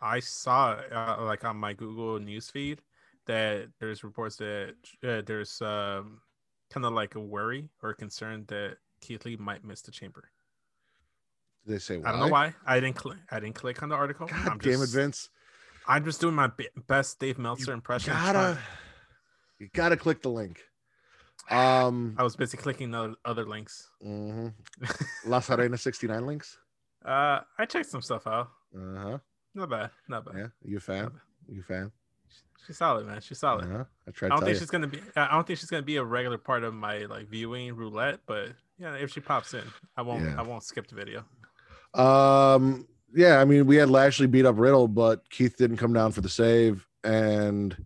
I 0.00 0.20
saw 0.20 0.74
uh, 0.92 1.24
like 1.24 1.44
on 1.44 1.56
my 1.56 1.72
Google 1.72 2.20
news 2.20 2.50
feed 2.50 2.82
that 3.26 3.68
there's 3.80 4.04
reports 4.04 4.36
that 4.36 4.76
uh, 5.02 5.22
there's 5.26 5.60
um, 5.60 6.20
kind 6.70 6.86
of 6.86 6.92
like 6.92 7.16
a 7.16 7.20
worry 7.20 7.68
or 7.82 7.94
concern 7.94 8.44
that 8.46 8.76
Keith 9.00 9.24
Lee 9.24 9.36
might 9.36 9.64
miss 9.64 9.82
the 9.82 9.90
chamber. 9.90 10.30
Did 11.66 11.74
they 11.74 11.78
say 11.78 11.96
why? 11.96 12.08
I 12.08 12.10
don't 12.12 12.20
know 12.20 12.28
why. 12.28 12.54
I 12.66 12.80
didn't 12.80 12.96
click. 12.96 13.18
I 13.30 13.40
didn't 13.40 13.54
click 13.54 13.82
on 13.82 13.88
the 13.88 13.94
article. 13.94 14.26
God 14.26 14.48
I'm 14.48 14.58
damn 14.58 14.82
it, 14.82 14.88
Vince. 14.90 15.30
I'm 15.86 16.04
just 16.04 16.20
doing 16.20 16.34
my 16.34 16.46
be- 16.48 16.68
best 16.86 17.18
Dave 17.20 17.38
Meltzer 17.38 17.72
impression. 17.72 18.12
Gotta 18.12 18.58
you 19.58 19.68
gotta 19.72 19.96
click 19.96 20.22
the 20.22 20.30
link. 20.30 20.62
Um 21.50 22.14
I 22.18 22.22
was 22.22 22.36
busy 22.36 22.56
clicking 22.56 22.90
the 22.90 23.16
other 23.24 23.44
links. 23.44 23.90
Mm-hmm. 24.04 24.48
Las 25.30 25.50
Arenas 25.50 25.82
69 25.82 26.26
links. 26.26 26.58
Uh, 27.04 27.40
I 27.58 27.66
checked 27.66 27.90
some 27.90 28.00
stuff 28.00 28.26
out. 28.26 28.48
Uh-huh. 28.74 29.18
Not 29.54 29.68
bad. 29.68 29.90
Not 30.08 30.24
bad. 30.24 30.34
Yeah. 30.36 30.46
You 30.64 30.78
a 30.78 30.80
fan? 30.80 31.10
You 31.48 31.60
a 31.60 31.64
fan? 31.64 31.92
She's 32.66 32.78
solid, 32.78 33.06
man. 33.06 33.20
She's 33.20 33.38
solid. 33.38 33.66
Uh-huh. 33.66 33.84
I 34.06 34.08
I 34.08 34.10
tried 34.12 34.28
to 34.28 34.30
don't 34.36 34.40
think 34.40 34.54
you. 34.54 34.60
she's 34.60 34.70
gonna 34.70 34.86
be. 34.86 35.02
I 35.14 35.32
don't 35.32 35.46
think 35.46 35.58
she's 35.58 35.68
gonna 35.68 35.82
be 35.82 35.96
a 35.96 36.04
regular 36.04 36.38
part 36.38 36.64
of 36.64 36.72
my 36.72 37.00
like 37.00 37.28
viewing 37.28 37.76
roulette. 37.76 38.20
But 38.26 38.52
yeah, 38.78 38.94
if 38.94 39.10
she 39.12 39.20
pops 39.20 39.52
in, 39.52 39.64
I 39.98 40.02
won't. 40.02 40.24
Yeah. 40.24 40.36
I 40.38 40.42
won't 40.42 40.62
skip 40.62 40.86
the 40.88 40.94
video. 40.94 41.26
Um 41.94 42.86
yeah, 43.14 43.40
I 43.40 43.44
mean 43.44 43.66
we 43.66 43.76
had 43.76 43.90
Lashley 43.90 44.26
beat 44.26 44.46
up 44.46 44.58
Riddle, 44.58 44.88
but 44.88 45.28
Keith 45.30 45.56
didn't 45.56 45.76
come 45.76 45.92
down 45.92 46.12
for 46.12 46.20
the 46.20 46.28
save 46.28 46.86
and 47.04 47.76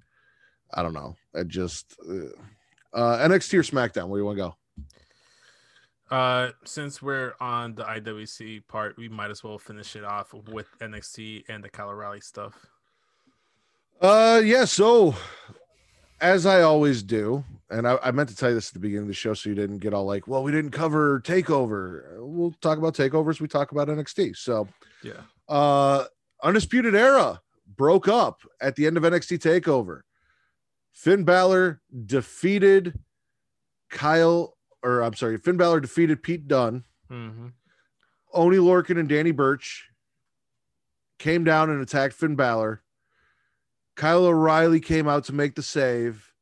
I 0.73 0.83
don't 0.83 0.95
know. 0.95 1.17
I 1.35 1.45
just 1.45 1.97
uh, 2.09 2.97
uh 2.97 3.29
NXT 3.29 3.55
or 3.55 3.63
SmackDown, 3.63 4.09
where 4.09 4.21
you 4.21 4.25
want 4.25 4.39
to 4.39 4.45
go? 4.45 4.57
Uh, 6.11 6.51
since 6.65 7.03
we're 7.03 7.35
on 7.39 7.75
the 7.75 7.85
IWC 7.85 8.67
part, 8.67 8.97
we 8.97 9.09
might 9.09 9.31
as 9.31 9.45
well 9.45 9.59
finish 9.59 9.95
it 9.95 10.05
off 10.05 10.33
with 10.33 10.67
NXT 10.79 11.45
and 11.49 11.63
the 11.63 11.69
Kyle 11.69 11.91
O'Reilly 11.91 12.21
stuff. 12.21 12.55
Uh, 14.01 14.41
yeah. 14.43 14.65
So, 14.65 15.15
as 16.21 16.47
I 16.47 16.63
always 16.63 17.03
do, 17.03 17.45
and 17.71 17.87
I, 17.87 17.99
I 18.03 18.11
meant 18.11 18.29
to 18.31 18.37
tell 18.37 18.49
you 18.49 18.55
this 18.55 18.69
at 18.69 18.75
the 18.75 18.81
beginning 18.81 19.03
of 19.03 19.09
the 19.09 19.15
show, 19.15 19.35
so 19.35 19.49
you 19.49 19.55
didn't 19.55 19.79
get 19.79 19.93
all 19.95 20.05
like, 20.05 20.27
"Well, 20.27 20.43
we 20.43 20.53
didn't 20.53 20.71
cover 20.73 21.21
Takeover." 21.21 22.19
We'll 22.19 22.53
talk 22.61 22.79
about 22.79 22.95
Takeovers. 22.95 23.41
We 23.41 23.49
talk 23.49 23.73
about 23.73 23.89
NXT. 23.89 24.37
So, 24.37 24.69
Yeah. 25.03 25.21
uh, 25.49 26.05
Undisputed 26.43 26.95
Era 26.95 27.41
broke 27.77 28.09
up 28.09 28.41
at 28.61 28.77
the 28.77 28.87
end 28.87 28.97
of 28.97 29.03
NXT 29.05 29.39
Takeover. 29.39 30.03
Finn 30.93 31.25
Balor 31.25 31.81
defeated 32.07 32.99
Kyle, 33.91 34.57
or 34.83 35.03
I'm 35.03 35.15
sorry, 35.15 35.37
Finn 35.39 35.57
Balor 35.57 35.81
defeated 35.81 36.23
Pete 36.23 36.49
Dunne. 36.49 36.85
Mm-hmm. 37.11 37.49
Oney 38.33 38.57
Lorcan 38.59 38.99
and 38.99 39.09
Danny 39.09 39.31
Burch 39.31 39.89
came 41.19 41.45
down 41.45 41.71
and 41.71 41.81
attacked 41.81 42.15
Finn 42.15 42.37
Balor. 42.37 42.83
Kyle 43.99 44.27
O'Reilly 44.27 44.79
came 44.79 45.09
out 45.09 45.25
to 45.25 45.35
make 45.35 45.57
the 45.57 45.63
save, 45.63 46.33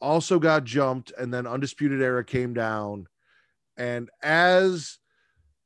also 0.00 0.38
got 0.38 0.62
jumped, 0.62 1.12
and 1.18 1.34
then 1.34 1.44
Undisputed 1.44 2.00
Era 2.00 2.24
came 2.24 2.54
down. 2.54 3.08
And 3.76 4.10
as 4.22 4.98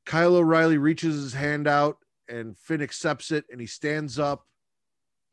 Kyle 0.07 0.35
O'Reilly 0.35 0.79
reaches 0.79 1.13
his 1.13 1.33
hand 1.35 1.67
out 1.67 1.97
and 2.27 2.57
Finn 2.57 2.81
accepts 2.81 3.29
it 3.29 3.45
and 3.51 3.61
he 3.61 3.67
stands 3.67 4.17
up 4.17 4.47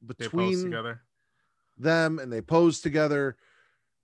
between 0.05 0.65
together. 0.65 1.01
them 1.79 2.19
and 2.19 2.31
they 2.31 2.43
pose 2.43 2.81
together. 2.81 3.39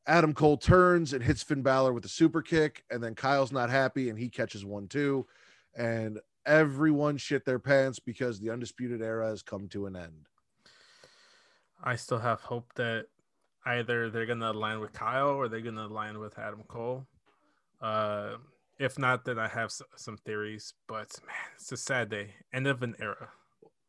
Adam 0.06 0.32
Cole 0.32 0.56
turns 0.56 1.12
and 1.12 1.22
hits 1.22 1.42
Finn 1.42 1.60
Balor 1.60 1.92
with 1.92 2.06
a 2.06 2.08
super 2.08 2.40
kick, 2.40 2.84
and 2.90 3.04
then 3.04 3.14
Kyle's 3.14 3.52
not 3.52 3.68
happy 3.68 4.08
and 4.08 4.18
he 4.18 4.30
catches 4.30 4.64
one 4.64 4.88
too. 4.88 5.26
And 5.76 6.20
everyone 6.46 7.18
shit 7.18 7.44
their 7.44 7.58
pants 7.58 7.98
because 7.98 8.40
the 8.40 8.48
undisputed 8.48 9.02
era 9.02 9.28
has 9.28 9.42
come 9.42 9.68
to 9.68 9.84
an 9.84 9.94
end. 9.94 10.26
I 11.82 11.96
still 11.96 12.18
have 12.18 12.40
hope 12.40 12.72
that 12.74 13.06
either 13.66 14.10
they're 14.10 14.26
gonna 14.26 14.50
align 14.52 14.80
with 14.80 14.92
Kyle 14.92 15.28
or 15.30 15.48
they're 15.48 15.60
gonna 15.60 15.86
align 15.86 16.18
with 16.18 16.38
Adam 16.38 16.62
Cole. 16.64 17.06
Uh, 17.80 18.36
if 18.78 18.98
not, 18.98 19.24
then 19.24 19.38
I 19.38 19.48
have 19.48 19.66
s- 19.66 19.82
some 19.96 20.16
theories. 20.16 20.74
But 20.86 21.16
man, 21.26 21.36
it's 21.56 21.72
a 21.72 21.76
sad 21.76 22.08
day. 22.10 22.34
End 22.52 22.66
of 22.66 22.82
an 22.82 22.96
era. 23.00 23.30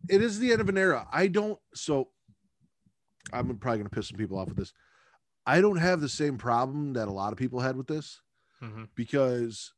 It 0.10 0.22
is 0.22 0.40
the 0.40 0.52
end 0.52 0.62
of 0.62 0.70
an 0.70 0.78
era. 0.78 1.08
I 1.12 1.28
don't 1.28 1.60
so 1.74 2.10
I'm 3.32 3.58
probably 3.58 3.80
gonna 3.80 3.90
piss 3.90 4.10
some 4.10 4.18
people 4.18 4.38
off 4.38 4.48
with 4.50 4.58
this. 4.58 4.74
I 5.46 5.62
don't 5.62 5.78
have 5.78 6.02
the 6.02 6.10
same 6.10 6.38
problem 6.38 6.94
that 6.94 7.08
a 7.08 7.12
lot 7.12 7.34
of 7.34 7.40
people 7.40 7.60
had 7.60 7.76
with 7.78 7.88
this. 7.88 8.22
Mhm. 8.62 8.88
because 8.96 9.74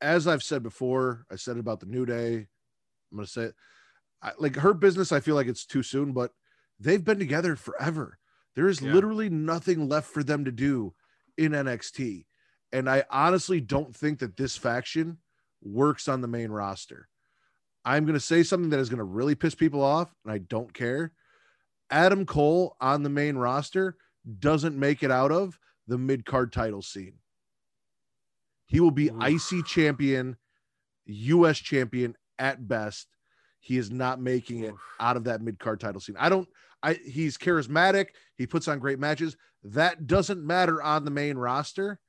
as 0.00 0.26
I've 0.26 0.42
said 0.42 0.64
before, 0.64 1.26
I 1.30 1.36
said 1.36 1.56
it 1.56 1.60
about 1.60 1.78
the 1.78 1.86
New 1.86 2.04
Day. 2.06 2.38
I'm 2.38 3.16
going 3.16 3.24
to 3.26 3.30
say 3.30 3.42
it. 3.44 3.54
I, 4.20 4.32
like 4.38 4.56
her 4.56 4.74
business, 4.74 5.12
I 5.12 5.20
feel 5.20 5.36
like 5.36 5.46
it's 5.46 5.64
too 5.64 5.82
soon, 5.84 6.12
but 6.12 6.32
they've 6.80 7.04
been 7.04 7.18
together 7.18 7.54
forever. 7.56 8.18
There 8.56 8.68
is 8.68 8.80
Yeah. 8.80 8.92
literally 8.92 9.28
nothing 9.28 9.88
left 9.88 10.10
for 10.10 10.24
them 10.24 10.44
to 10.44 10.52
do 10.52 10.94
in 11.36 11.52
NXT. 11.54 12.26
And 12.72 12.88
I 12.88 13.04
honestly 13.10 13.60
don't 13.60 13.94
think 13.94 14.18
that 14.20 14.36
this 14.36 14.56
faction 14.56 15.18
works 15.62 16.08
on 16.08 16.20
the 16.20 16.28
main 16.28 16.50
roster. 16.50 17.08
I'm 17.84 18.04
going 18.04 18.14
to 18.14 18.20
say 18.20 18.42
something 18.42 18.70
that 18.70 18.80
is 18.80 18.88
going 18.88 18.98
to 18.98 19.04
really 19.04 19.34
piss 19.34 19.54
people 19.54 19.82
off, 19.82 20.14
and 20.24 20.32
I 20.32 20.38
don't 20.38 20.72
care. 20.72 21.12
Adam 21.90 22.26
Cole 22.26 22.76
on 22.80 23.02
the 23.02 23.08
main 23.08 23.36
roster 23.36 23.96
doesn't 24.38 24.78
make 24.78 25.02
it 25.02 25.10
out 25.10 25.32
of 25.32 25.58
the 25.86 25.98
mid 25.98 26.24
card 26.24 26.52
title 26.52 26.82
scene. 26.82 27.18
He 28.66 28.80
will 28.80 28.90
be 28.92 29.08
Oof. 29.10 29.22
IC 29.22 29.64
champion, 29.66 30.36
US 31.06 31.58
champion 31.58 32.16
at 32.38 32.68
best. 32.68 33.08
He 33.58 33.76
is 33.76 33.90
not 33.90 34.20
making 34.20 34.60
it 34.64 34.74
out 35.00 35.16
of 35.16 35.24
that 35.24 35.42
mid 35.42 35.58
card 35.58 35.80
title 35.80 36.00
scene. 36.00 36.16
I 36.18 36.28
don't. 36.28 36.48
I 36.82 36.94
he's 36.94 37.36
charismatic. 37.36 38.08
He 38.36 38.46
puts 38.46 38.68
on 38.68 38.78
great 38.78 38.98
matches. 38.98 39.36
That 39.62 40.06
doesn't 40.06 40.44
matter 40.44 40.82
on 40.82 41.04
the 41.04 41.10
main 41.10 41.36
roster 41.36 42.00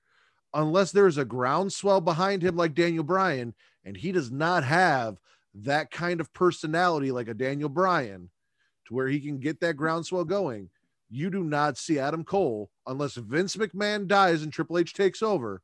unless 0.54 0.92
there's 0.92 1.18
a 1.18 1.26
groundswell 1.26 2.02
behind 2.02 2.42
him 2.44 2.56
like 2.56 2.74
Daniel 2.74 3.04
Bryan, 3.04 3.54
and 3.86 3.96
he 3.96 4.12
does 4.12 4.32
not 4.32 4.64
have 4.64 5.18
that 5.54 5.92
kind 5.92 6.20
of 6.20 6.34
personality 6.34 7.12
like 7.12 7.28
a 7.28 7.34
Daniel 7.34 7.70
Bryan 7.70 8.30
to 8.88 8.94
where 8.94 9.08
he 9.08 9.20
can 9.20 9.40
get 9.40 9.60
that 9.60 9.76
groundswell 9.76 10.24
going. 10.24 10.70
You 11.10 11.30
do 11.30 11.44
not 11.44 11.78
see 11.78 12.00
Adam 12.00 12.24
Cole 12.24 12.70
unless 12.88 13.16
Vince 13.16 13.58
McMahon 13.58 14.08
dies 14.08 14.44
and 14.44 14.54
Triple 14.54 14.78
H 14.78 14.94
takes 14.94 15.22
over. 15.22 15.62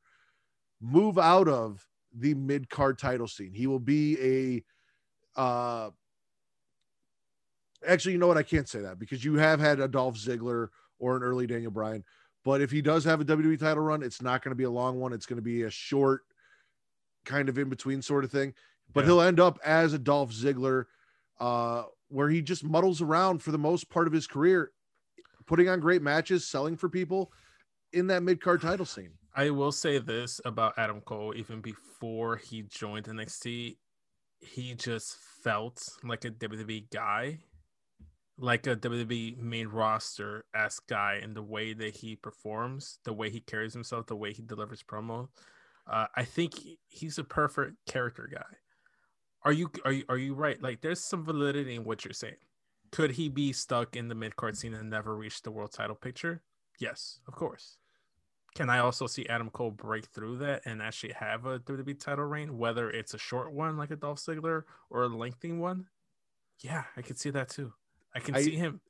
Move 0.82 1.18
out 1.18 1.48
of 1.48 1.86
the 2.14 2.34
mid 2.34 2.70
card 2.70 2.98
title 2.98 3.28
scene. 3.28 3.54
He 3.54 3.68
will 3.68 3.80
be 3.80 4.64
a 5.36 5.40
uh 5.40 5.92
actually, 7.86 8.14
you 8.14 8.18
know 8.18 8.28
what? 8.28 8.38
I 8.38 8.44
can't 8.44 8.68
say 8.70 8.80
that 8.82 9.00
because 9.00 9.24
you 9.26 9.36
have 9.36 9.60
had 9.60 9.80
a 9.80 9.88
Dolph 9.88 10.16
Ziggler 10.16 10.70
or 11.00 11.18
an 11.18 11.24
early 11.24 11.46
Daniel 11.48 11.72
Bryan. 11.72 12.04
But 12.46 12.62
if 12.62 12.72
he 12.72 12.82
does 12.82 13.04
have 13.04 13.20
a 13.20 13.26
WWE 13.26 13.60
title 13.60 13.84
run, 13.84 14.02
it's 14.02 14.22
not 14.22 14.42
going 14.42 14.52
to 14.52 14.56
be 14.56 14.64
a 14.64 14.70
long 14.70 15.00
one. 15.00 15.12
It's 15.12 15.26
going 15.26 15.38
to 15.38 15.44
be 15.44 15.64
a 15.64 15.70
short, 15.70 16.22
kind 17.26 17.50
of 17.50 17.58
in 17.58 17.68
between 17.70 18.02
sort 18.02 18.24
of 18.24 18.32
thing. 18.32 18.54
But 18.94 19.02
Yeah. 19.02 19.08
he'll 19.08 19.22
end 19.22 19.40
up 19.40 19.60
as 19.66 19.94
a 19.94 20.00
Dolph 20.00 20.32
Ziggler, 20.32 20.86
uh, 21.40 21.84
where 22.08 22.30
he 22.30 22.42
just 22.42 22.64
muddles 22.64 23.02
around 23.02 23.44
for 23.44 23.52
the 23.52 23.58
most 23.58 23.90
part 23.90 24.08
of 24.08 24.14
his 24.14 24.28
career, 24.28 24.72
putting 25.46 25.68
on 25.68 25.80
great 25.82 26.02
matches, 26.02 26.48
selling 26.48 26.78
for 26.78 26.88
people 26.88 27.34
in 27.92 28.08
that 28.08 28.24
mid 28.24 28.40
card 28.42 28.62
title 28.62 28.86
scene. 28.86 29.12
I 29.36 29.50
will 29.50 29.72
say 29.74 30.00
this 30.00 30.40
about 30.46 30.74
Adam 30.78 31.02
Cole, 31.02 31.34
even 31.36 31.60
before 31.62 32.38
he 32.38 32.64
joined 32.64 33.06
NXT, 33.08 33.78
he 34.40 34.74
just 34.76 35.18
felt 35.44 35.84
like 36.04 36.24
a 36.26 36.32
WWE 36.32 36.90
guy, 36.92 37.40
like 38.38 38.68
a 38.68 38.76
WWE 38.76 39.38
main 39.38 39.68
roster 39.68 40.46
ass 40.54 40.80
guy 40.80 41.20
in 41.22 41.34
the 41.34 41.42
way 41.42 41.74
that 41.74 41.96
he 41.98 42.16
performs, 42.16 43.00
the 43.04 43.14
way 43.14 43.30
he 43.30 43.40
carries 43.40 43.74
himself, 43.74 44.06
the 44.08 44.16
way 44.16 44.34
he 44.34 44.42
delivers 44.44 44.84
promo. 44.84 45.30
Uh, 45.88 46.08
I 46.16 46.24
think 46.24 46.54
he- 46.60 46.80
he's 46.88 47.18
a 47.18 47.24
perfect 47.24 47.78
character 47.86 48.30
guy. 48.32 48.58
Are 49.44 49.54
you 49.54 49.72
are 49.86 49.92
you 49.92 50.04
are 50.10 50.18
you 50.18 50.34
right? 50.34 50.62
Like 50.62 50.82
there's 50.82 51.00
some 51.04 51.24
validity 51.24 51.76
in 51.76 51.84
what 51.84 52.04
you're 52.04 52.14
saying. 52.14 52.36
Could 52.92 53.12
he 53.12 53.30
be 53.30 53.54
stuck 53.54 53.96
in 53.96 54.08
the 54.08 54.16
mid 54.16 54.36
card 54.36 54.58
scene 54.58 54.74
and 54.74 54.90
never 54.90 55.16
reach 55.16 55.42
the 55.42 55.52
world 55.52 55.72
title 55.72 55.96
picture? 55.96 56.44
Yes, 56.80 57.20
of 57.28 57.36
course. 57.36 57.78
Can 58.56 58.70
I 58.70 58.80
also 58.80 59.08
see 59.08 59.28
Adam 59.28 59.50
Cole 59.50 59.72
break 59.72 60.08
through 60.08 60.38
that 60.40 60.64
and 60.66 60.82
actually 60.82 61.14
have 61.14 61.46
a 61.46 61.60
WWE 61.60 62.00
title 62.00 62.26
reign, 62.26 62.58
whether 62.58 62.90
it's 62.90 63.14
a 63.14 63.18
short 63.20 63.54
one 63.54 63.78
like 63.78 63.92
a 63.92 63.96
Dolph 63.96 64.20
Ziggler 64.20 64.64
or 64.90 65.04
a 65.04 65.08
lengthy 65.08 65.52
one? 65.52 65.88
Yeah, 66.62 66.86
I 66.96 67.02
could 67.02 67.20
see 67.20 67.30
that 67.30 67.50
too. 67.50 67.74
I 68.18 68.20
can 68.20 68.36
I- 68.36 68.42
see 68.42 68.56
him. 68.56 68.82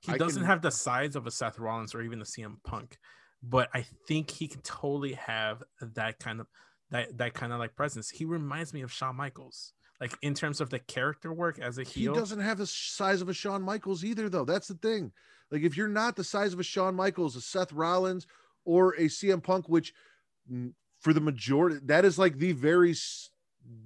He 0.00 0.12
I 0.12 0.18
doesn't 0.18 0.42
can- 0.42 0.46
have 0.46 0.62
the 0.62 0.70
size 0.70 1.14
of 1.16 1.26
a 1.26 1.30
Seth 1.30 1.58
Rollins 1.58 1.94
or 1.94 2.02
even 2.02 2.20
a 2.20 2.24
CM 2.24 2.56
Punk, 2.64 2.98
but 3.42 3.68
I 3.74 3.82
think 4.08 4.30
he 4.30 4.48
can 4.48 4.60
totally 4.62 5.12
have 5.14 5.62
that 5.80 6.18
kind 6.18 6.40
of 6.40 6.46
that 6.90 7.16
that 7.18 7.34
kind 7.34 7.52
of 7.52 7.58
like 7.58 7.74
presence. 7.76 8.10
He 8.10 8.24
reminds 8.24 8.72
me 8.74 8.82
of 8.82 8.92
Shawn 8.92 9.16
Michaels, 9.16 9.72
like 10.00 10.16
in 10.22 10.34
terms 10.34 10.60
of 10.60 10.70
the 10.70 10.78
character 10.80 11.32
work 11.32 11.58
as 11.58 11.78
a 11.78 11.84
heel, 11.84 12.14
He 12.14 12.18
doesn't 12.20 12.40
have 12.40 12.58
the 12.58 12.66
size 12.66 13.20
of 13.22 13.28
a 13.28 13.34
Shawn 13.34 13.62
Michaels 13.62 14.04
either, 14.04 14.28
though. 14.28 14.44
That's 14.44 14.68
the 14.68 14.74
thing. 14.74 15.12
Like, 15.50 15.62
if 15.62 15.76
you're 15.76 15.86
not 15.88 16.16
the 16.16 16.24
size 16.24 16.52
of 16.52 16.60
a 16.60 16.64
Shawn 16.64 16.94
Michaels, 16.96 17.36
a 17.36 17.40
Seth 17.40 17.72
Rollins, 17.72 18.26
or 18.64 18.94
a 18.96 19.04
CM 19.08 19.40
Punk, 19.42 19.68
which 19.68 19.92
mm, 20.50 20.72
for 21.00 21.12
the 21.12 21.20
majority, 21.20 21.78
that 21.84 22.04
is 22.04 22.18
like 22.18 22.38
the 22.38 22.52
very, 22.52 22.94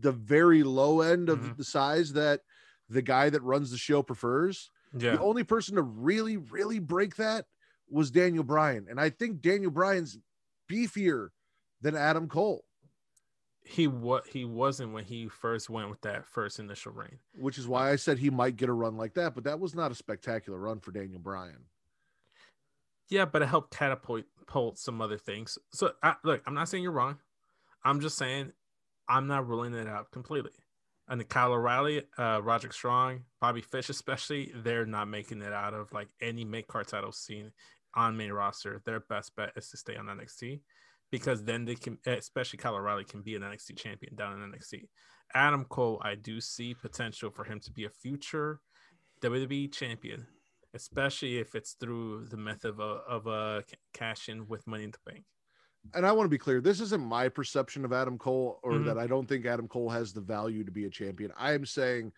the 0.00 0.12
very 0.12 0.62
low 0.62 1.00
end 1.02 1.28
of 1.28 1.40
Mhm. 1.40 1.56
the 1.58 1.64
size 1.64 2.12
that 2.14 2.40
the 2.88 3.02
guy 3.02 3.30
that 3.30 3.42
runs 3.42 3.70
the 3.70 3.78
show 3.78 4.02
prefers. 4.02 4.70
yeah, 4.96 5.12
The 5.12 5.20
only 5.22 5.44
person 5.44 5.76
to 5.76 5.82
really, 5.82 6.36
really 6.36 6.78
break 6.78 7.16
that 7.16 7.46
was 7.88 8.10
Daniel 8.10 8.44
Bryan, 8.44 8.86
and 8.90 9.00
I 9.00 9.10
think 9.10 9.40
Daniel 9.40 9.70
Bryan's 9.70 10.18
beefier 10.70 11.28
than 11.80 11.94
Adam 11.96 12.28
Cole, 12.28 12.64
he 13.62 13.86
what 13.86 14.26
he 14.28 14.44
wasn't 14.44 14.92
when 14.92 15.04
he 15.04 15.28
first 15.28 15.68
went 15.68 15.90
with 15.90 16.00
that 16.02 16.24
first 16.26 16.58
initial 16.60 16.92
reign. 16.92 17.18
which 17.34 17.58
is 17.58 17.66
why 17.68 17.90
I 17.90 17.96
said 17.96 18.18
he 18.18 18.30
might 18.30 18.56
get 18.56 18.68
a 18.68 18.72
run 18.72 18.96
like 18.96 19.14
that. 19.14 19.34
But 19.34 19.44
that 19.44 19.58
was 19.60 19.74
not 19.74 19.90
a 19.90 19.94
spectacular 19.94 20.58
run 20.58 20.78
for 20.80 20.92
Daniel 20.92 21.18
Bryan. 21.20 21.64
Yeah, 23.08 23.24
but 23.24 23.42
it 23.42 23.46
helped 23.46 23.76
catapult 23.76 24.24
some 24.78 25.00
other 25.00 25.18
things. 25.18 25.58
So 25.72 25.92
I, 26.02 26.14
look, 26.24 26.42
I'm 26.46 26.54
not 26.54 26.68
saying 26.68 26.82
you're 26.82 26.92
wrong. 26.92 27.18
I'm 27.84 28.00
just 28.00 28.16
saying 28.18 28.52
I'm 29.08 29.26
not 29.26 29.46
ruling 29.48 29.74
it 29.74 29.86
out 29.86 30.10
completely. 30.10 30.50
And 31.08 31.20
the 31.20 31.24
Kyle 31.24 31.52
O'Reilly, 31.52 32.02
uh, 32.18 32.40
Roderick 32.42 32.72
Strong, 32.72 33.20
Bobby 33.40 33.60
Fish, 33.60 33.90
especially, 33.90 34.52
they're 34.56 34.86
not 34.86 35.08
making 35.08 35.40
it 35.40 35.52
out 35.52 35.72
of 35.72 35.92
like 35.92 36.08
any 36.20 36.44
mid 36.44 36.66
card 36.66 36.88
title 36.88 37.12
scene 37.12 37.52
on 37.94 38.16
main 38.16 38.32
roster. 38.32 38.82
Their 38.84 39.00
best 39.00 39.36
bet 39.36 39.52
is 39.56 39.70
to 39.70 39.76
stay 39.76 39.96
on 39.96 40.06
NXT 40.06 40.60
because 41.12 41.44
then 41.44 41.64
they 41.64 41.76
can, 41.76 41.98
especially 42.06 42.58
Kyle 42.58 42.74
O'Reilly, 42.74 43.04
can 43.04 43.22
be 43.22 43.36
an 43.36 43.42
NXT 43.42 43.76
champion 43.76 44.16
down 44.16 44.40
in 44.40 44.50
NXT. 44.50 44.88
Adam 45.34 45.64
Cole, 45.64 46.00
I 46.04 46.14
do 46.14 46.40
see 46.40 46.74
potential 46.74 47.30
for 47.30 47.44
him 47.44 47.60
to 47.60 47.72
be 47.72 47.84
a 47.84 47.90
future 47.90 48.60
WWE 49.22 49.72
champion, 49.72 50.26
especially 50.74 51.38
if 51.38 51.54
it's 51.54 51.72
through 51.74 52.26
the 52.26 52.36
method 52.36 52.70
of 52.70 52.80
a, 52.80 52.82
of 52.82 53.26
a 53.26 53.64
cash 53.92 54.28
in 54.28 54.46
with 54.46 54.66
Money 54.66 54.84
in 54.84 54.90
the 54.90 55.10
Bank. 55.10 55.24
And 55.94 56.06
I 56.06 56.12
want 56.12 56.26
to 56.26 56.30
be 56.30 56.38
clear, 56.38 56.60
this 56.60 56.80
isn't 56.80 57.02
my 57.04 57.28
perception 57.28 57.84
of 57.84 57.92
Adam 57.92 58.18
Cole 58.18 58.60
or 58.62 58.72
Mhm. 58.72 58.84
that 58.86 58.98
I 58.98 59.06
don't 59.06 59.26
think 59.26 59.46
Adam 59.46 59.68
Cole 59.68 59.90
has 59.90 60.12
the 60.12 60.20
value 60.20 60.64
to 60.64 60.70
be 60.70 60.84
a 60.84 60.90
champion. 60.90 61.32
I 61.36 61.52
am 61.52 61.64
saying 61.66 62.12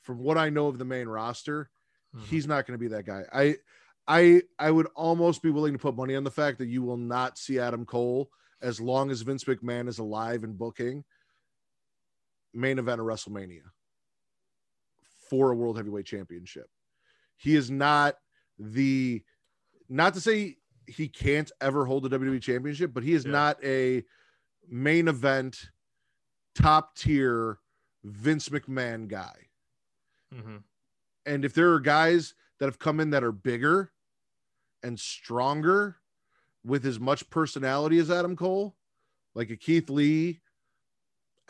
from 0.00 0.18
what 0.18 0.38
I 0.38 0.50
know 0.50 0.68
of 0.68 0.78
the 0.78 0.84
main 0.84 1.08
roster, 1.08 1.70
Mhm. 2.14 2.22
he's 2.24 2.46
not 2.46 2.66
going 2.66 2.78
to 2.78 2.82
be 2.82 2.88
that 2.88 3.04
guy. 3.06 3.24
I 3.32 3.56
I 4.06 4.42
I 4.58 4.70
would 4.70 4.86
almost 4.94 5.42
be 5.42 5.50
willing 5.50 5.72
to 5.72 5.78
put 5.78 5.96
money 5.96 6.14
on 6.14 6.24
the 6.24 6.30
fact 6.30 6.58
that 6.58 6.66
you 6.66 6.82
will 6.82 6.98
not 6.98 7.38
see 7.38 7.58
Adam 7.58 7.86
Cole 7.86 8.30
as 8.60 8.80
long 8.80 9.10
as 9.10 9.22
Vince 9.22 9.44
McMahon 9.44 9.88
is 9.88 9.98
alive 9.98 10.44
and 10.44 10.58
booking 10.58 11.04
main 12.52 12.78
event 12.78 13.00
of 13.00 13.06
WrestleMania 13.06 13.70
for 15.28 15.50
a 15.50 15.56
world 15.56 15.76
heavyweight 15.76 16.06
championship. 16.06 16.70
He 17.36 17.56
is 17.56 17.70
not 17.70 18.18
the 18.58 19.24
not 19.88 20.14
to 20.14 20.20
say 20.20 20.58
he 20.86 21.08
can't 21.08 21.50
ever 21.60 21.84
hold 21.86 22.02
the 22.04 22.08
WWE 22.18 22.40
championship, 22.42 22.92
but 22.92 23.02
he 23.02 23.12
is 23.14 23.24
Yeah. 23.24 23.30
not 23.32 23.64
a 23.64 24.04
main 24.68 25.08
event 25.08 25.70
top 26.54 26.96
tier 26.96 27.58
Vince 28.04 28.48
McMahon 28.50 29.08
guy. 29.08 29.48
Mhm. 30.32 30.62
And 31.26 31.44
if 31.44 31.54
there 31.54 31.72
are 31.72 31.80
guys 31.80 32.34
that 32.58 32.66
have 32.66 32.78
come 32.78 33.00
in 33.00 33.10
that 33.10 33.24
are 33.24 33.32
bigger 33.32 33.92
and 34.82 34.98
stronger 35.00 36.00
with 36.64 36.84
as 36.86 37.00
much 37.00 37.28
personality 37.30 37.98
as 37.98 38.10
Adam 38.10 38.36
Cole, 38.36 38.76
like 39.34 39.50
a 39.50 39.56
Keith 39.56 39.88
Lee, 39.90 40.42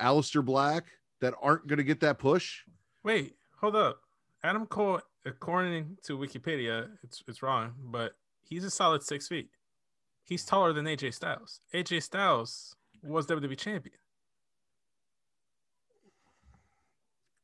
Aleister 0.00 0.44
Black, 0.44 0.86
that 1.20 1.34
aren't 1.40 1.66
going 1.66 1.76
to 1.78 1.84
get 1.84 2.00
that 2.00 2.18
push 2.18 2.64
Wait, 3.02 3.36
hold 3.60 3.76
up. 3.76 4.00
Adam 4.42 4.66
Cole, 4.66 5.00
according 5.24 5.96
to 6.04 6.16
Wikipedia, 6.18 6.96
it's 7.02 7.22
it's 7.28 7.42
wrong, 7.42 7.74
but 7.78 8.16
he's 8.44 8.64
a 8.64 8.70
solid 8.70 9.02
six 9.02 9.28
feet. 9.28 9.48
He's 10.22 10.44
taller 10.44 10.72
than 10.72 10.86
AJ 10.86 11.14
Styles. 11.14 11.60
AJ 11.74 12.02
Styles 12.02 12.76
was 13.02 13.26
WWE 13.26 13.58
champion. 13.58 13.96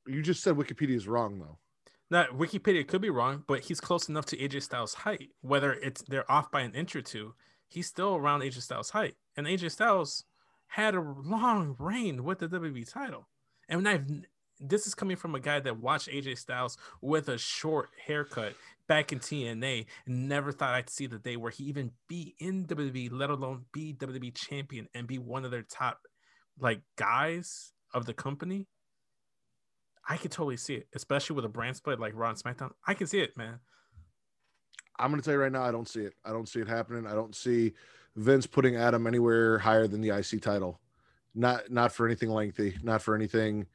You 0.07 0.23
just 0.23 0.43
said 0.43 0.57
Wikipedia 0.57 0.97
is 0.97 1.07
wrong 1.07 1.39
though. 1.39 1.59
Now, 2.11 2.25
Wikipedia 2.27 2.87
could 2.87 3.01
be 3.01 3.11
wrong, 3.11 3.45
but 3.47 3.61
he's 3.61 3.81
close 3.81 4.09
enough 4.09 4.27
to 4.27 4.37
AJ 4.37 4.63
Styles' 4.63 4.95
height. 4.95 5.31
Whether 5.43 5.75
it's 5.75 6.03
they're 6.03 6.31
off 6.31 6.51
by 6.51 6.63
an 6.63 6.75
inch 6.75 6.97
or 6.97 7.03
two, 7.03 7.35
he's 7.69 7.87
still 7.87 8.17
around 8.17 8.41
AJ 8.41 8.63
Styles' 8.63 8.91
height. 8.91 9.15
And 9.37 9.47
AJ 9.47 9.71
Styles 9.73 10.25
had 10.67 10.95
a 10.95 11.01
long 11.01 11.77
reign 11.79 12.25
with 12.25 12.41
the 12.41 12.49
WWE 12.49 12.91
title. 12.91 13.29
And 13.69 13.89
I've 13.89 14.07
this 14.61 14.87
is 14.87 14.95
coming 14.95 15.17
from 15.17 15.35
a 15.35 15.41
guy 15.41 15.59
that 15.61 15.79
watched 15.79 16.09
AJ 16.09 16.39
Styles 16.39 16.77
with 17.01 17.29
a 17.29 17.39
short 17.39 17.91
haircut 18.07 18.55
back 18.91 19.13
in 19.13 19.21
TNA 19.21 19.87
never 20.09 20.51
thought 20.51 20.75
I'd 20.75 20.91
see 20.91 21.07
the 21.07 21.21
day 21.21 21.37
where 21.37 21.53
he 21.53 21.63
even 21.67 21.93
be 22.09 22.35
in 22.41 22.67
WWE, 22.67 23.11
let 23.13 23.31
alone 23.31 23.65
be 23.73 23.95
WWE 23.95 24.35
champion 24.35 24.89
and 24.95 25.07
be 25.07 25.17
one 25.17 25.45
of 25.45 25.53
their 25.53 25.63
top 25.63 26.01
like 26.59 26.81
guys 26.97 27.73
of 27.95 28.05
the 28.05 28.13
company. 28.13 28.67
I 30.09 30.17
could 30.17 30.33
totally 30.33 30.57
see 30.57 30.75
it, 30.75 30.89
especially 30.93 31.37
with 31.37 31.45
a 31.45 31.49
brand 31.49 31.77
split 31.77 32.01
like 32.01 32.15
Raw 32.17 32.31
and 32.31 32.39
SmackDown. 32.43 32.73
I 32.85 32.95
can 32.95 33.07
see 33.07 33.21
it, 33.21 33.37
man. 33.37 33.61
I'm 34.99 35.13
gonna 35.13 35.23
tell 35.23 35.35
you 35.35 35.41
right 35.41 35.53
now, 35.53 35.63
I 35.63 35.71
don't 35.71 35.89
see 35.89 36.01
it. 36.01 36.15
I 36.25 36.33
don't 36.33 36.49
see 36.49 36.59
it 36.59 36.67
happening. 36.67 37.07
I 37.07 37.15
don't 37.15 37.37
see 37.37 37.75
Vince 38.17 38.49
putting 38.49 38.75
Adam 38.75 39.07
anywhere 39.07 39.61
higher 39.61 39.87
than 39.87 40.01
the 40.01 40.11
IC 40.11 40.43
title. 40.43 40.81
Not 41.33 41.71
not 41.71 41.93
for 41.93 42.07
anything 42.07 42.31
lengthy, 42.31 42.77
not 42.83 43.03
for 43.03 43.15
anything. 43.15 43.69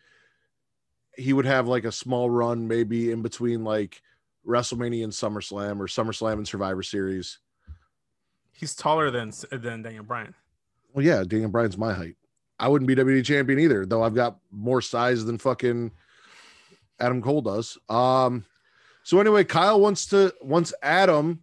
He 1.17 1.31
would 1.31 1.45
have 1.45 1.69
like 1.69 1.85
a 1.85 1.91
small 1.93 2.29
run, 2.29 2.67
maybe 2.67 3.11
in 3.11 3.21
between 3.21 3.63
like 3.63 4.01
WrestleMania 4.47 5.03
and 5.03 5.13
SummerSlam 5.13 5.79
or 5.79 5.87
SummerSlam 5.87 6.33
and 6.33 6.47
Survivor 6.47 6.83
Series. 6.83 7.39
He's 8.53 8.75
taller 8.75 9.11
than 9.11 9.33
than 9.51 9.81
Daniel 9.81 10.03
Bryan. 10.03 10.33
Well, 10.93 11.05
yeah, 11.05 11.23
Daniel 11.25 11.49
Bryan's 11.49 11.77
my 11.77 11.93
height. 11.93 12.15
I 12.57 12.69
wouldn't 12.69 12.87
be 12.87 12.95
WWE 12.95 13.25
champion 13.25 13.59
either, 13.59 13.85
though 13.85 14.01
I've 14.01 14.15
got 14.15 14.37
more 14.49 14.81
size 14.81 15.25
than 15.25 15.37
fucking 15.37 15.91
Adam 16.99 17.21
Cole 17.21 17.41
does. 17.41 17.77
Um, 17.89 18.45
so 19.03 19.19
anyway, 19.19 19.43
Kyle 19.43 19.79
wants 19.79 20.05
to 20.07 20.33
wants 20.41 20.73
Adam 20.81 21.41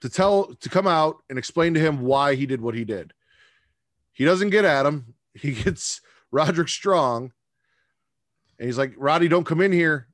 to 0.00 0.08
tell 0.08 0.54
to 0.54 0.68
come 0.68 0.86
out 0.86 1.16
and 1.28 1.38
explain 1.38 1.74
to 1.74 1.80
him 1.80 2.02
why 2.02 2.34
he 2.34 2.46
did 2.46 2.60
what 2.60 2.74
he 2.74 2.84
did. 2.84 3.12
He 4.12 4.24
doesn't 4.24 4.50
get 4.50 4.64
Adam. 4.64 5.14
He 5.34 5.52
gets 5.52 6.02
Roderick 6.30 6.68
Strong, 6.68 7.32
and 8.58 8.66
he's 8.66 8.76
like, 8.76 8.92
"Roddy, 8.98 9.28
don't 9.28 9.46
come 9.46 9.62
in 9.62 9.72
here. 9.72 10.08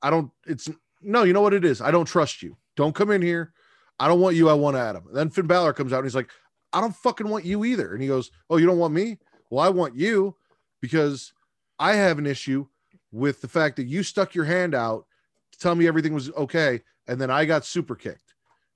I 0.00 0.08
don't. 0.08 0.30
It's 0.46 0.70
no. 1.04 1.22
You 1.22 1.32
know 1.32 1.40
what 1.40 1.54
it 1.54 1.64
is. 1.64 1.80
I 1.80 1.90
don't 1.90 2.06
trust 2.06 2.42
you. 2.42 2.56
Don't 2.76 2.94
come 2.94 3.10
in 3.10 3.22
here. 3.22 3.52
I 3.98 4.08
don't 4.08 4.20
want 4.20 4.36
you. 4.36 4.48
I 4.48 4.54
want 4.54 4.76
Adam." 4.76 5.06
And 5.06 5.16
then 5.16 5.30
Finn 5.30 5.46
Balor 5.46 5.72
comes 5.72 5.92
out 5.92 5.98
and 5.98 6.06
he's 6.06 6.14
like, 6.14 6.30
"I 6.72 6.80
don't 6.80 6.96
fucking 6.96 7.28
want 7.28 7.44
you 7.44 7.64
either." 7.64 7.92
And 7.92 8.02
he 8.02 8.08
goes, 8.08 8.30
"Oh, 8.50 8.56
you 8.56 8.66
don't 8.66 8.78
want 8.78 8.94
me? 8.94 9.18
Well, 9.50 9.64
I 9.64 9.68
want 9.68 9.94
you 9.94 10.36
because 10.80 11.32
I 11.78 11.94
have 11.94 12.18
an 12.18 12.26
issue 12.26 12.66
with 13.12 13.40
the 13.40 13.48
fact 13.48 13.76
that 13.76 13.86
you 13.86 14.02
stuck 14.02 14.34
your 14.34 14.44
hand 14.44 14.74
out 14.74 15.06
to 15.52 15.58
tell 15.58 15.74
me 15.74 15.86
everything 15.86 16.14
was 16.14 16.30
okay, 16.32 16.82
and 17.06 17.20
then 17.20 17.30
I 17.30 17.44
got 17.44 17.64
super 17.64 17.94
kicked." 17.94 18.24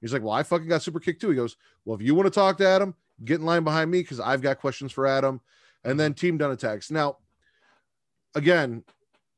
He's 0.00 0.12
like, 0.12 0.22
Well, 0.22 0.32
I 0.32 0.42
fucking 0.42 0.68
got 0.68 0.82
super 0.82 1.00
kicked 1.00 1.20
too. 1.20 1.30
He 1.30 1.36
goes, 1.36 1.56
Well, 1.84 1.96
if 1.96 2.02
you 2.02 2.14
want 2.14 2.26
to 2.26 2.30
talk 2.30 2.58
to 2.58 2.68
Adam, 2.68 2.94
get 3.24 3.40
in 3.40 3.46
line 3.46 3.64
behind 3.64 3.90
me 3.90 4.00
because 4.00 4.20
I've 4.20 4.42
got 4.42 4.60
questions 4.60 4.92
for 4.92 5.06
Adam. 5.06 5.40
And 5.84 5.98
then 5.98 6.14
team 6.14 6.38
done 6.38 6.50
attacks. 6.50 6.90
Now, 6.90 7.18
again, 8.34 8.84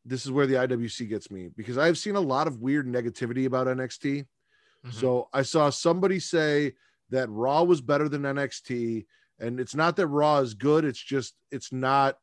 this 0.04 0.24
is 0.24 0.32
where 0.32 0.46
the 0.46 0.54
IWC 0.54 1.08
gets 1.08 1.30
me 1.30 1.50
because 1.56 1.78
I've 1.78 1.98
seen 1.98 2.16
a 2.16 2.20
lot 2.20 2.46
of 2.46 2.60
weird 2.60 2.86
negativity 2.86 3.46
about 3.46 3.66
NXT. 3.66 4.20
Mm-hmm. 4.20 4.90
So 4.90 5.28
I 5.32 5.42
saw 5.42 5.70
somebody 5.70 6.18
say 6.18 6.74
that 7.10 7.28
Raw 7.30 7.64
was 7.64 7.80
better 7.80 8.08
than 8.08 8.22
NXT. 8.22 9.06
And 9.38 9.60
it's 9.60 9.74
not 9.74 9.96
that 9.96 10.06
Raw 10.06 10.38
is 10.38 10.54
good, 10.54 10.84
it's 10.84 11.02
just 11.02 11.34
it's 11.50 11.72
not 11.72 12.18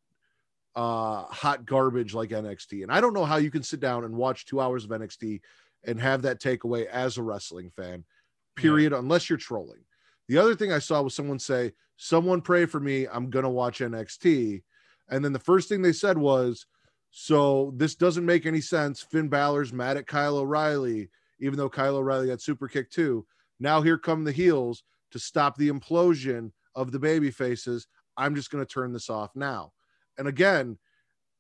uh 0.76 1.24
hot 1.24 1.66
garbage 1.66 2.14
like 2.14 2.30
NXT. 2.30 2.84
And 2.84 2.92
I 2.92 3.02
don't 3.02 3.14
know 3.14 3.26
how 3.26 3.38
you 3.38 3.52
can 3.52 3.64
sit 3.64 3.80
down 3.80 4.04
and 4.04 4.16
watch 4.16 4.46
two 4.46 4.60
hours 4.60 4.84
of 4.84 4.92
NXT 4.92 5.42
and 5.86 6.00
have 6.00 6.24
that 6.24 6.42
takeaway 6.42 6.86
as 6.88 7.18
a 7.18 7.24
wrestling 7.24 7.72
fan 7.76 8.04
period, 8.56 8.92
yeah. 8.92 9.00
unless 9.00 9.30
you're 9.30 9.38
trolling. 9.38 9.80
The 10.28 10.38
other 10.38 10.56
thing 10.56 10.72
I 10.72 10.80
saw 10.80 11.02
was 11.02 11.16
someone 11.16 11.40
say, 11.40 11.74
Someone 12.00 12.42
pray 12.42 12.68
for 12.68 12.80
me. 12.80 13.08
I'm 13.08 13.32
going 13.32 13.44
to 13.44 13.50
watch 13.50 13.80
NXT. 13.80 14.62
And 15.10 15.26
then 15.26 15.34
the 15.34 15.40
first 15.40 15.68
thing 15.68 15.82
they 15.82 15.94
said 15.94 16.16
was, 16.16 16.68
So 17.12 17.74
this 17.76 17.96
doesn't 17.96 18.26
make 18.26 18.46
any 18.46 18.62
sense. 18.62 19.02
Finn 19.02 19.28
Balor's 19.28 19.74
mad 19.74 19.98
at 19.98 20.08
Kyle 20.08 20.38
O'Reilly, 20.38 21.10
even 21.40 21.58
though 21.58 21.70
Kyle 21.70 21.96
O'Reilly 21.96 22.28
got 22.28 22.42
super 22.42 22.68
kicked 22.68 22.94
too. 22.94 23.26
Now 23.60 23.82
here 23.82 23.98
come 23.98 24.24
the 24.24 24.32
heels 24.32 24.84
to 25.12 25.20
stop 25.20 25.58
the 25.58 25.70
implosion 25.70 26.52
of 26.76 26.92
the 26.92 27.00
baby 27.00 27.32
faces. 27.32 27.88
I'm 28.18 28.36
just 28.36 28.52
going 28.52 28.64
to 28.66 28.72
turn 28.72 28.94
this 28.94 29.10
off 29.10 29.36
now. 29.36 29.72
And 30.18 30.28
again, 30.28 30.78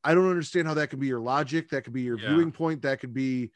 I 0.03 0.13
don't 0.13 0.29
understand 0.29 0.67
how 0.67 0.73
that 0.75 0.89
could 0.89 0.99
be 0.99 1.07
your 1.07 1.19
logic. 1.19 1.69
That 1.69 1.83
could 1.83 1.93
be 1.93 2.03
your 2.03 2.19
yeah. 2.19 2.29
viewing 2.29 2.51
point. 2.51 2.81
That 2.81 2.99
could 2.99 3.13
be 3.13 3.51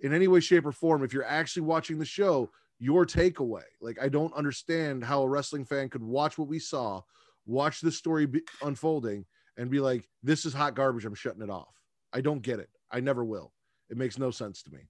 in 0.00 0.12
any 0.12 0.28
way, 0.28 0.40
shape, 0.40 0.66
or 0.66 0.72
form. 0.72 1.04
If 1.04 1.12
you're 1.12 1.24
actually 1.24 1.62
watching 1.62 1.98
the 1.98 2.04
show, 2.04 2.50
your 2.78 3.06
takeaway. 3.06 3.62
Like, 3.80 3.98
I 4.02 4.08
don't 4.08 4.34
understand 4.34 5.04
how 5.04 5.22
a 5.22 5.28
wrestling 5.28 5.64
fan 5.64 5.88
could 5.88 6.02
watch 6.02 6.38
what 6.38 6.48
we 6.48 6.58
saw, 6.58 7.02
watch 7.46 7.80
the 7.80 7.92
story 7.92 8.26
be- 8.26 8.42
unfolding, 8.62 9.24
and 9.56 9.70
be 9.70 9.80
like, 9.80 10.08
this 10.22 10.44
is 10.44 10.52
hot 10.52 10.74
garbage. 10.74 11.04
I'm 11.04 11.14
shutting 11.14 11.42
it 11.42 11.50
off. 11.50 11.74
I 12.12 12.20
don't 12.20 12.42
get 12.42 12.58
it. 12.58 12.68
I 12.90 13.00
never 13.00 13.24
will. 13.24 13.52
It 13.90 13.96
makes 13.96 14.18
no 14.18 14.30
sense 14.30 14.62
to 14.62 14.70
me. 14.70 14.80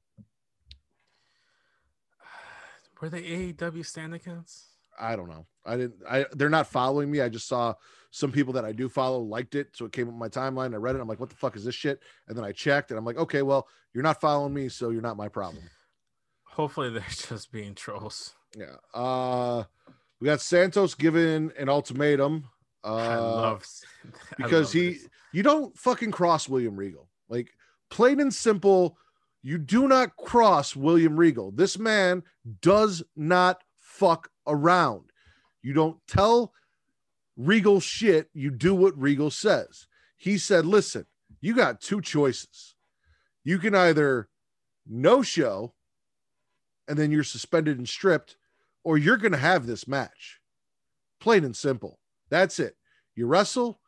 Were 3.00 3.08
they 3.08 3.22
AEW 3.22 3.84
stand 3.84 4.14
accounts? 4.14 4.66
I 4.98 5.16
don't 5.16 5.28
know. 5.28 5.46
I 5.64 5.76
didn't. 5.76 5.94
I 6.08 6.26
they're 6.32 6.50
not 6.50 6.66
following 6.66 7.10
me. 7.10 7.20
I 7.20 7.28
just 7.28 7.48
saw 7.48 7.74
some 8.10 8.30
people 8.30 8.52
that 8.54 8.64
I 8.64 8.72
do 8.72 8.88
follow 8.88 9.20
liked 9.20 9.54
it, 9.54 9.68
so 9.74 9.86
it 9.86 9.92
came 9.92 10.08
up 10.08 10.14
my 10.14 10.28
timeline. 10.28 10.74
I 10.74 10.76
read 10.76 10.96
it. 10.96 11.00
I'm 11.00 11.08
like, 11.08 11.20
what 11.20 11.30
the 11.30 11.36
fuck 11.36 11.56
is 11.56 11.64
this 11.64 11.74
shit? 11.74 12.00
And 12.28 12.36
then 12.36 12.44
I 12.44 12.52
checked, 12.52 12.90
and 12.90 12.98
I'm 12.98 13.04
like, 13.04 13.16
okay, 13.16 13.42
well, 13.42 13.66
you're 13.94 14.02
not 14.02 14.20
following 14.20 14.52
me, 14.52 14.68
so 14.68 14.90
you're 14.90 15.02
not 15.02 15.16
my 15.16 15.28
problem. 15.28 15.62
Hopefully, 16.44 16.90
they're 16.90 17.04
just 17.28 17.50
being 17.50 17.74
trolls. 17.74 18.34
Yeah. 18.56 18.76
Uh, 18.92 19.64
we 20.20 20.26
got 20.26 20.40
Santos 20.40 20.94
given 20.94 21.52
an 21.58 21.68
ultimatum. 21.68 22.48
Uh, 22.85 22.89
I 22.97 23.16
love 23.16 23.66
because 24.37 24.53
I 24.53 24.57
love 24.57 24.72
he, 24.72 24.89
this. 24.95 25.09
you 25.33 25.43
don't 25.43 25.76
fucking 25.76 26.11
cross 26.11 26.49
William 26.49 26.76
Regal. 26.76 27.09
Like 27.28 27.51
plain 27.91 28.20
and 28.20 28.33
simple, 28.33 28.97
you 29.43 29.59
do 29.59 29.89
not 29.89 30.16
cross 30.16 30.76
William 30.76 31.16
Regal. 31.16 31.51
This 31.51 31.78
man 31.78 32.22
does 32.61 33.03
not 33.16 33.62
fuck 33.78 34.30
around. 34.47 35.11
You 35.62 35.72
don't 35.72 35.99
tell 36.07 36.53
Regal 37.37 37.80
shit. 37.80 38.28
You 38.35 38.51
do 38.51 38.74
what 38.74 38.99
Regal 39.01 39.30
says. 39.30 39.87
He 40.16 40.39
said, 40.39 40.66
listen, 40.66 41.07
you 41.41 41.55
got 41.55 41.80
two 41.80 42.01
choices. 42.01 42.74
You 43.45 43.59
can 43.59 43.74
either 43.74 44.28
no 44.87 45.22
show 45.22 45.74
and 46.89 46.99
then 46.99 47.11
you're 47.11 47.24
suspended 47.24 47.78
and 47.78 47.89
stripped, 47.89 48.37
or 48.85 48.99
you're 48.99 49.16
going 49.16 49.33
to 49.33 49.39
have 49.39 49.66
this 49.66 49.87
match. 49.87 50.41
Plain 51.20 51.45
and 51.45 51.57
simple. 51.57 51.99
That's 52.33 52.59
it. 52.59 52.76
You 53.14 53.26
wrestle 53.26 53.78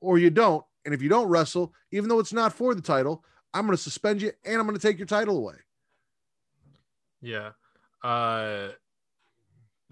or 0.00 0.18
you 0.18 0.30
don't. 0.30 0.64
And 0.84 0.94
if 0.94 1.02
you 1.02 1.08
don't 1.08 1.26
wrestle, 1.26 1.74
even 1.90 2.08
though 2.08 2.20
it's 2.20 2.32
not 2.32 2.52
for 2.52 2.72
the 2.72 2.80
title, 2.80 3.24
I'm 3.52 3.66
going 3.66 3.76
to 3.76 3.82
suspend 3.82 4.22
you 4.22 4.30
and 4.44 4.54
I'm 4.54 4.66
going 4.66 4.78
to 4.78 4.80
take 4.80 4.98
your 4.98 5.06
title 5.06 5.36
away. 5.36 5.56
Yeah. 7.20 7.50
Uh, 8.04 8.68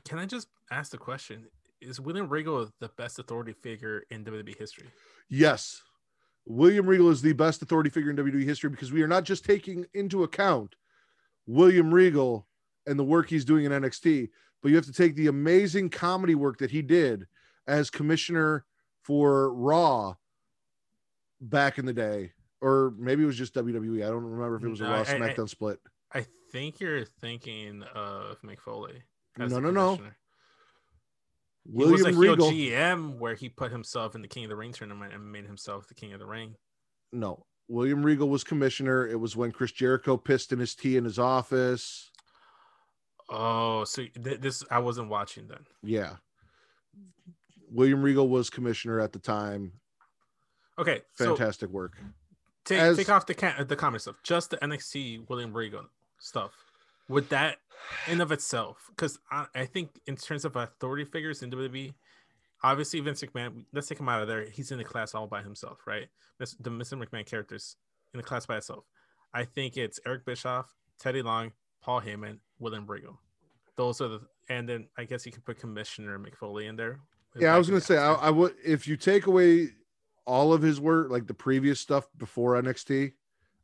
can 0.05 0.21
I 0.21 0.27
just 0.27 0.47
ask 0.71 0.93
the 0.93 0.99
question? 0.99 1.49
Is 1.81 1.99
William 2.01 2.29
Regal 2.29 2.71
the 2.79 2.91
best 2.97 3.19
authority 3.19 3.53
figure 3.53 4.05
in 4.11 4.25
WWE 4.25 4.57
history? 4.57 4.87
Yes. 5.29 5.83
William 6.47 6.87
Regal 6.87 7.11
is 7.11 7.21
the 7.21 7.33
best 7.33 7.61
authority 7.61 7.91
figure 7.91 8.11
in 8.11 8.17
WWE 8.17 8.45
history 8.45 8.71
because 8.71 8.93
we 8.93 9.03
are 9.03 9.09
not 9.09 9.25
just 9.25 9.45
taking 9.45 9.85
into 9.95 10.23
account 10.23 10.77
William 11.49 11.93
Regal 11.93 12.47
and 12.87 12.97
the 12.97 13.05
work 13.05 13.29
he's 13.29 13.45
doing 13.45 13.65
in 13.65 13.73
NXT, 13.73 14.29
but 14.63 14.69
you 14.69 14.77
have 14.77 14.87
to 14.87 14.93
take 14.93 15.17
the 15.17 15.27
amazing 15.27 15.91
comedy 15.91 16.37
work 16.37 16.59
that 16.59 16.71
he 16.71 16.83
did 16.83 17.27
as 17.67 17.91
commissioner 17.91 18.64
for 19.03 19.53
Raw 19.55 20.14
back 21.41 21.79
in 21.79 21.87
the 21.87 21.93
day, 21.93 22.33
or 22.61 22.93
maybe 22.99 23.23
it 23.23 23.27
was 23.27 23.37
just 23.37 23.55
WWE. 23.55 24.05
I 24.05 24.09
don't 24.09 24.25
remember 24.25 24.57
if 24.57 24.64
it 24.64 24.69
was 24.69 24.81
no, 24.81 24.87
a 24.87 24.91
Raw 24.91 25.01
I, 25.01 25.05
SmackDown 25.05 25.45
I, 25.45 25.47
split. 25.47 25.79
I 26.12 26.27
think 26.53 26.81
you're 26.81 27.05
thinking 27.05 27.83
of 27.95 28.41
Mick 28.43 28.61
Foley. 28.61 29.03
No, 29.39 29.47
no, 29.47 29.71
no. 29.71 29.99
William 31.69 31.97
he 31.97 32.05
was 32.05 32.17
a 32.17 32.19
Regal, 32.19 32.51
GM 32.51 33.19
where 33.19 33.35
he 33.35 33.49
put 33.49 33.73
himself 33.73 34.14
in 34.14 34.23
the 34.23 34.29
King 34.29 34.45
of 34.45 34.51
the 34.51 34.57
Ring 34.57 34.73
tournament 34.73 35.12
and 35.12 35.33
made 35.33 35.47
himself 35.47 35.89
the 35.89 35.95
King 35.95 36.12
of 36.12 36.21
the 36.21 36.27
Ring. 36.27 36.55
No, 37.12 37.45
William 37.69 38.05
Regal 38.05 38.29
was 38.29 38.45
commissioner. 38.45 39.07
It 39.07 39.19
was 39.19 39.37
when 39.37 39.53
Chris 39.53 39.73
Jericho 39.73 40.17
pissed 40.17 40.53
in 40.53 40.59
his 40.59 40.75
tea 40.75 40.97
in 40.97 41.05
his 41.05 41.19
office. 41.19 42.11
Oh, 43.29 43.85
so 43.85 44.05
th- 44.23 44.41
this 44.41 44.64
I 44.71 44.79
wasn't 44.79 45.09
watching 45.09 45.49
then. 45.49 45.67
Yeah. 45.83 46.17
William 47.71 48.03
Regal 48.03 48.29
was 48.29 48.51
commissioner 48.51 49.01
at 49.01 49.12
the 49.12 49.19
time. 49.19 49.73
Okay. 50.79 51.03
Fantastic 51.14 51.69
so, 51.69 51.73
work. 51.73 51.97
take 52.64 52.79
as- 52.79 52.97
take 52.97 53.09
off 53.09 53.27
the 53.27 53.35
can 53.35 53.67
the 53.67 53.77
comment 53.77 54.03
stuff, 54.03 54.17
just 54.23 54.51
the 54.51 54.59
NXT 54.59 55.29
William 55.29 55.53
Regal 55.53 55.87
stuff. 56.19 56.53
Would 57.09 57.29
that 57.31 57.59
in 58.09 58.21
of 58.21 58.33
itself? 58.33 58.79
Because 58.89 59.19
I, 59.31 59.47
I 59.55 59.64
think 59.64 60.01
in 60.07 60.17
terms 60.17 60.45
of 60.45 60.57
authority 60.57 61.05
figures 61.05 61.43
in 61.43 61.51
WWE, 61.51 61.95
obviously 62.62 63.01
Vince 63.01 63.23
McMahon. 63.23 63.64
Let's 63.73 63.87
take 63.87 64.01
him 64.01 64.09
out 64.09 64.23
of 64.23 64.29
there. 64.29 64.49
He's 64.51 64.71
in 64.71 64.79
the 64.79 64.85
class 64.85 65.14
all 65.14 65.27
by 65.27 65.43
himself, 65.43 65.87
right? 65.87 66.09
This, 66.39 66.55
the 66.61 66.71
Mr. 66.71 67.03
McMahon 67.03 67.27
characters 67.27 67.77
in 68.12 68.19
the 68.19 68.25
class 68.25 68.47
by 68.47 68.57
itself. 68.57 68.85
I 69.33 69.45
think 69.45 69.77
it's 69.77 70.01
Eric 70.07 70.25
Bischoff, 70.25 70.75
Teddy 70.99 71.23
Long, 71.23 71.53
Paul 71.83 72.01
Heyman, 72.01 72.39
William 72.59 72.87
Regal. 72.87 73.19
Those 73.77 74.01
are 74.01 74.09
the, 74.09 74.21
and 74.49 74.69
then 74.69 74.89
I 74.97 75.05
guess 75.05 75.27
you 75.27 75.33
could 75.33 75.45
put 75.45 75.59
Commissioner 75.59 76.19
McFoley 76.19 76.69
in 76.69 76.77
there. 76.77 77.01
Yeah, 77.39 77.55
I 77.55 77.59
was 77.59 77.68
gonna 77.68 77.80
say 77.80 77.97
I. 77.99 78.12
I 78.14 78.30
would 78.30 78.55
if 78.64 78.87
you 78.89 78.97
take 78.97 79.26
away 79.26 79.70
all 80.26 80.53
of 80.53 80.62
his 80.62 80.80
work, 80.80 81.11
like 81.11 81.26
the 81.26 81.34
previous 81.34 81.80
stuff 81.80 82.09
before 82.16 82.55
NXT, 82.61 83.12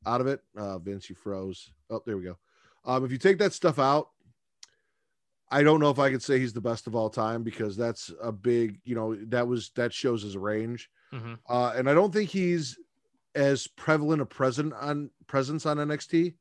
out 0.06 0.20
of 0.20 0.26
it. 0.26 0.40
Uh, 0.56 0.78
Vince, 0.78 1.08
you 1.10 1.16
froze. 1.16 1.70
Oh, 1.90 2.02
there 2.06 2.16
we 2.16 2.24
go. 2.24 2.38
Um, 2.84 3.04
if 3.04 3.10
you 3.12 3.18
take 3.18 3.38
that 3.38 3.52
stuff 3.52 3.78
out, 3.78 4.08
I 5.50 5.62
don't 5.62 5.80
know 5.80 5.90
if 5.90 5.98
I 5.98 6.10
could 6.10 6.22
say 6.22 6.38
he's 6.38 6.52
the 6.52 6.60
best 6.60 6.86
of 6.86 6.94
all 6.94 7.10
time 7.10 7.42
because 7.42 7.76
that's 7.76 8.10
a 8.22 8.32
big, 8.32 8.80
you 8.84 8.94
know, 8.94 9.14
that 9.26 9.46
was 9.46 9.70
that 9.76 9.92
shows 9.92 10.22
his 10.22 10.36
range. 10.36 10.88
Mhm. 11.12 11.38
Uh, 11.48 11.72
and 11.76 11.88
I 11.90 11.94
don't 11.94 12.12
think 12.12 12.30
he's 12.30 12.78
as 13.34 13.66
prevalent 13.66 14.22
a 14.22 14.26
present 14.26 14.72
on 14.74 15.10
presence 15.26 15.66
on 15.66 15.78
NXT 15.78 16.34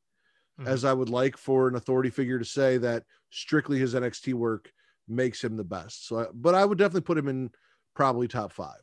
Mhm. 0.60 0.66
as 0.66 0.84
I 0.84 0.92
would 0.92 1.08
like 1.08 1.36
for 1.36 1.68
an 1.68 1.74
authority 1.76 2.10
figure 2.10 2.38
to 2.38 2.44
say 2.44 2.78
that 2.78 3.04
strictly 3.30 3.78
his 3.78 3.94
NXT 3.94 4.34
work 4.34 4.72
makes 5.08 5.42
him 5.42 5.56
the 5.56 5.64
best. 5.64 6.06
So, 6.06 6.30
but 6.34 6.54
I 6.54 6.64
would 6.64 6.78
definitely 6.78 7.02
put 7.02 7.18
him 7.18 7.28
in 7.28 7.50
probably 7.94 8.28
top 8.28 8.52
five. 8.52 8.80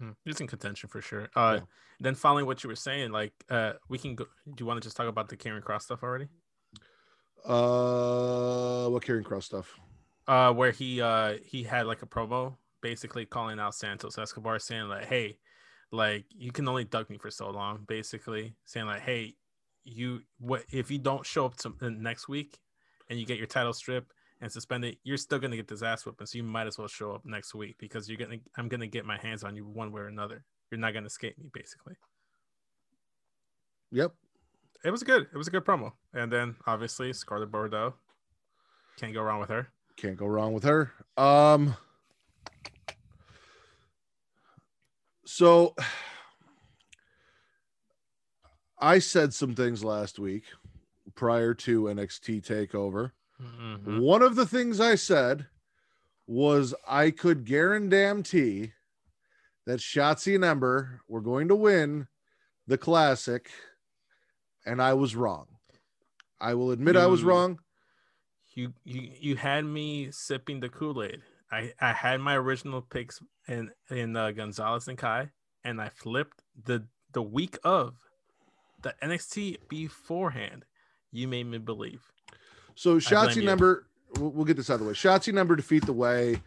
Mm, 0.00 0.14
He's 0.24 0.40
in 0.40 0.46
contention 0.46 0.88
for 0.88 1.00
sure. 1.00 1.28
Uh, 1.34 1.58
Yeah. 1.60 1.66
Then 1.98 2.14
following 2.14 2.44
what 2.44 2.62
you 2.62 2.68
were 2.68 2.76
saying, 2.76 3.10
like 3.10 3.32
uh, 3.48 3.74
we 3.88 3.96
can 3.98 4.14
go. 4.16 4.26
Do 4.44 4.62
you 4.62 4.66
want 4.66 4.82
to 4.82 4.86
just 4.86 4.98
talk 4.98 5.08
about 5.08 5.30
the 5.30 5.36
Karrion 5.36 5.62
Cross 5.62 5.86
stuff 5.86 6.02
already? 6.02 6.28
Uh, 7.44 8.88
what 8.88 9.02
Karrion 9.02 9.24
Cross 9.24 9.46
stuff? 9.46 9.78
Uh, 10.26 10.52
where 10.52 10.72
he 10.72 11.00
uh 11.00 11.36
he 11.44 11.62
had 11.62 11.86
like 11.86 12.02
a 12.02 12.06
promo, 12.06 12.56
basically 12.82 13.24
calling 13.24 13.58
out 13.60 13.74
Santos 13.74 14.18
Escobar, 14.18 14.58
saying 14.58 14.88
like, 14.88 15.06
"Hey, 15.06 15.38
like 15.92 16.26
you 16.30 16.50
can 16.50 16.68
only 16.68 16.84
duck 16.84 17.08
me 17.08 17.16
for 17.16 17.30
so 17.30 17.48
long." 17.50 17.84
Basically 17.86 18.56
saying 18.64 18.86
like, 18.86 19.02
"Hey, 19.02 19.36
you 19.84 20.20
what 20.38 20.64
if 20.70 20.90
you 20.90 20.98
don't 20.98 21.24
show 21.24 21.46
up 21.46 21.56
to 21.58 21.74
uh, 21.80 21.88
next 21.88 22.28
week 22.28 22.58
and 23.08 23.18
you 23.18 23.24
get 23.24 23.38
your 23.38 23.46
title 23.46 23.72
strip 23.72 24.12
and 24.40 24.50
suspended, 24.50 24.96
you're 25.04 25.16
still 25.16 25.38
gonna 25.38 25.56
get 25.56 25.68
this 25.68 25.82
ass 25.82 26.04
whipping. 26.04 26.26
So 26.26 26.38
you 26.38 26.44
might 26.44 26.66
as 26.66 26.78
well 26.78 26.88
show 26.88 27.12
up 27.12 27.24
next 27.24 27.54
week 27.54 27.76
because 27.78 28.08
you're 28.08 28.18
gonna 28.18 28.38
I'm 28.56 28.68
gonna 28.68 28.86
get 28.86 29.04
my 29.04 29.18
hands 29.18 29.44
on 29.44 29.56
you 29.56 29.66
one 29.66 29.92
way 29.92 30.02
or 30.02 30.08
another. 30.08 30.44
You're 30.70 30.80
not 30.80 30.94
gonna 30.94 31.06
escape 31.06 31.38
me, 31.38 31.50
basically." 31.52 31.94
Yep. 33.92 34.12
it 34.84 34.90
was 34.90 35.02
good. 35.02 35.26
It 35.32 35.36
was 35.36 35.46
a 35.46 35.50
good 35.50 35.64
promo. 35.64 35.92
And 36.12 36.30
then 36.30 36.56
obviously 36.66 37.12
Scarlett 37.12 37.50
Bordeaux. 37.50 37.94
Can't 38.98 39.14
go 39.14 39.22
wrong 39.22 39.40
with 39.40 39.48
her. 39.50 39.68
Can't 39.96 40.16
go 40.16 40.26
wrong 40.26 40.52
with 40.52 40.64
her. 40.64 40.92
Um, 41.16 41.76
so 45.24 45.74
I 48.78 48.98
said 48.98 49.32
some 49.32 49.54
things 49.54 49.82
last 49.82 50.18
week 50.18 50.44
prior 51.14 51.54
to 51.54 51.84
NXT 51.84 52.46
takeover. 52.46 53.12
Mhm. 53.40 54.00
One 54.00 54.22
of 54.22 54.34
the 54.34 54.46
things 54.46 54.80
I 54.80 54.94
said 54.94 55.48
was 56.26 56.74
I 56.86 57.10
could 57.10 57.44
guarantee 57.44 58.72
that 59.66 59.80
Shotzi 59.80 60.34
and 60.34 60.44
Ember 60.44 61.02
were 61.08 61.20
going 61.20 61.48
to 61.48 61.54
win 61.54 62.08
the 62.66 62.78
classic, 62.78 63.50
and 64.64 64.80
I 64.80 64.94
was 64.94 65.14
wrong. 65.14 65.46
I 66.40 66.54
will 66.54 66.70
admit 66.70 66.96
I 66.96 67.06
was 67.06 67.24
wrong. 67.24 67.60
You 68.54 68.72
you 68.84 69.12
you 69.20 69.36
had 69.36 69.64
me 69.64 70.10
sipping 70.10 70.60
the 70.60 70.68
Kool-Aid. 70.68 71.22
I, 71.50 71.72
I 71.80 71.92
had 71.92 72.20
my 72.20 72.36
original 72.36 72.82
picks 72.82 73.20
in 73.46 73.70
in 73.90 74.16
uh, 74.16 74.32
Gonzalez 74.32 74.88
and 74.88 74.98
Kai, 74.98 75.30
and 75.62 75.80
I 75.80 75.90
flipped 75.90 76.42
the 76.64 76.86
the 77.12 77.22
week 77.22 77.58
of 77.64 77.96
the 78.82 78.94
NXT 79.02 79.68
beforehand. 79.68 80.64
You 81.12 81.28
made 81.28 81.44
me 81.44 81.58
believe. 81.58 82.02
So 82.76 82.98
Shotzi 82.98 83.42
number, 83.42 83.86
we'll, 84.18 84.30
we'll 84.30 84.44
get 84.44 84.56
this 84.56 84.70
out 84.70 84.74
of 84.74 84.80
the 84.80 84.86
way. 84.86 84.92
Shotzi 84.92 85.32
number 85.32 85.56
defeat 85.56 85.84
the 85.84 85.92
way. 85.92 86.40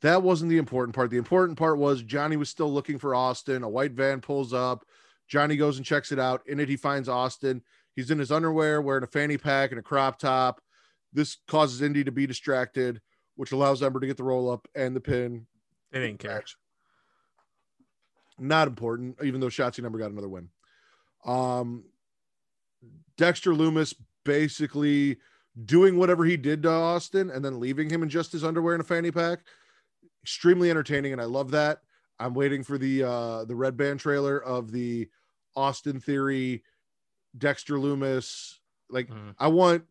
That 0.00 0.22
wasn't 0.22 0.50
the 0.50 0.58
important 0.58 0.94
part. 0.94 1.10
The 1.10 1.16
important 1.16 1.56
part 1.56 1.78
was 1.78 2.02
Johnny 2.02 2.36
was 2.36 2.50
still 2.50 2.70
looking 2.72 2.98
for 2.98 3.14
Austin. 3.14 3.62
A 3.62 3.68
white 3.68 3.92
van 3.92 4.20
pulls 4.20 4.52
up. 4.52 4.84
Johnny 5.28 5.56
goes 5.56 5.76
and 5.76 5.86
checks 5.86 6.12
it 6.12 6.18
out. 6.18 6.42
In 6.46 6.60
it, 6.60 6.68
he 6.68 6.76
finds 6.76 7.08
Austin. 7.08 7.62
He's 7.94 8.10
in 8.10 8.18
his 8.18 8.30
underwear, 8.30 8.80
wearing 8.80 9.02
a 9.02 9.08
fanny 9.08 9.38
pack 9.38 9.70
and 9.70 9.78
a 9.78 9.82
crop 9.82 10.18
top. 10.18 10.60
This 11.12 11.38
causes 11.48 11.82
Indi 11.82 12.04
to 12.04 12.12
be 12.12 12.26
distracted, 12.26 13.00
which 13.36 13.52
allows 13.52 13.82
Ember 13.82 14.00
to 14.00 14.06
get 14.06 14.16
the 14.16 14.24
roll 14.24 14.50
up 14.50 14.68
and 14.74 14.94
the 14.94 15.00
pin. 15.00 15.46
They 15.90 16.00
didn't 16.00 16.18
care. 16.18 16.36
Match. 16.36 16.56
Not 18.38 18.68
important, 18.68 19.16
even 19.22 19.40
though 19.40 19.48
Shotzi 19.48 19.82
number 19.82 19.98
got 19.98 20.10
another 20.10 20.28
win. 20.28 20.48
Um, 21.24 21.84
Dexter 23.16 23.52
Lumis 23.52 23.94
basically 24.24 25.18
doing 25.64 25.96
whatever 25.96 26.24
he 26.24 26.36
did 26.36 26.62
to 26.62 26.70
Austin 26.70 27.30
and 27.30 27.44
then 27.44 27.60
leaving 27.60 27.90
him 27.90 28.02
in 28.02 28.08
just 28.08 28.32
his 28.32 28.44
underwear 28.44 28.74
and 28.74 28.80
a 28.80 28.84
fanny 28.84 29.10
pack. 29.10 29.40
Extremely 30.22 30.70
entertaining, 30.70 31.12
and 31.12 31.20
I 31.20 31.24
love 31.24 31.50
that. 31.52 31.80
I'm 32.18 32.34
waiting 32.34 32.62
for 32.62 32.78
the 32.78 33.04
uh 33.04 33.44
the 33.44 33.54
red 33.54 33.76
band 33.76 34.00
trailer 34.00 34.42
of 34.42 34.72
the 34.72 35.08
Austin 35.56 36.00
Theory, 36.00 36.64
Dexter 37.36 37.74
Lumis. 37.74 38.58
Like 38.90 39.08
Mhm. 39.08 39.34
I 39.38 39.48
want 39.48 39.84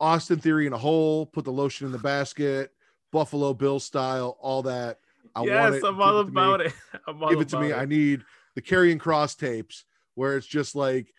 Austin 0.00 0.38
Theory 0.38 0.66
in 0.66 0.72
a 0.72 0.78
hole, 0.78 1.26
put 1.26 1.44
the 1.44 1.52
lotion 1.52 1.86
in 1.86 1.92
the 1.92 1.98
basket, 1.98 2.72
Buffalo 3.12 3.54
Bill 3.54 3.78
style, 3.78 4.36
all 4.40 4.62
that. 4.62 4.98
I 5.36 5.40
want 5.40 5.50
yes, 5.50 5.74
it. 5.74 5.84
I'm 5.84 6.00
all 6.00 6.20
it 6.20 6.28
about 6.28 6.60
it. 6.60 6.72
I'm 7.06 7.22
all 7.22 7.30
give 7.30 7.40
it 7.40 7.48
to 7.50 7.60
me. 7.60 7.70
about 7.70 7.82
I 7.82 7.84
need 7.84 8.22
the 8.54 8.62
Karrion 8.62 8.98
Cross 8.98 9.36
tapes 9.36 9.84
where 10.14 10.36
it's 10.36 10.46
just 10.46 10.74
like 10.74 11.12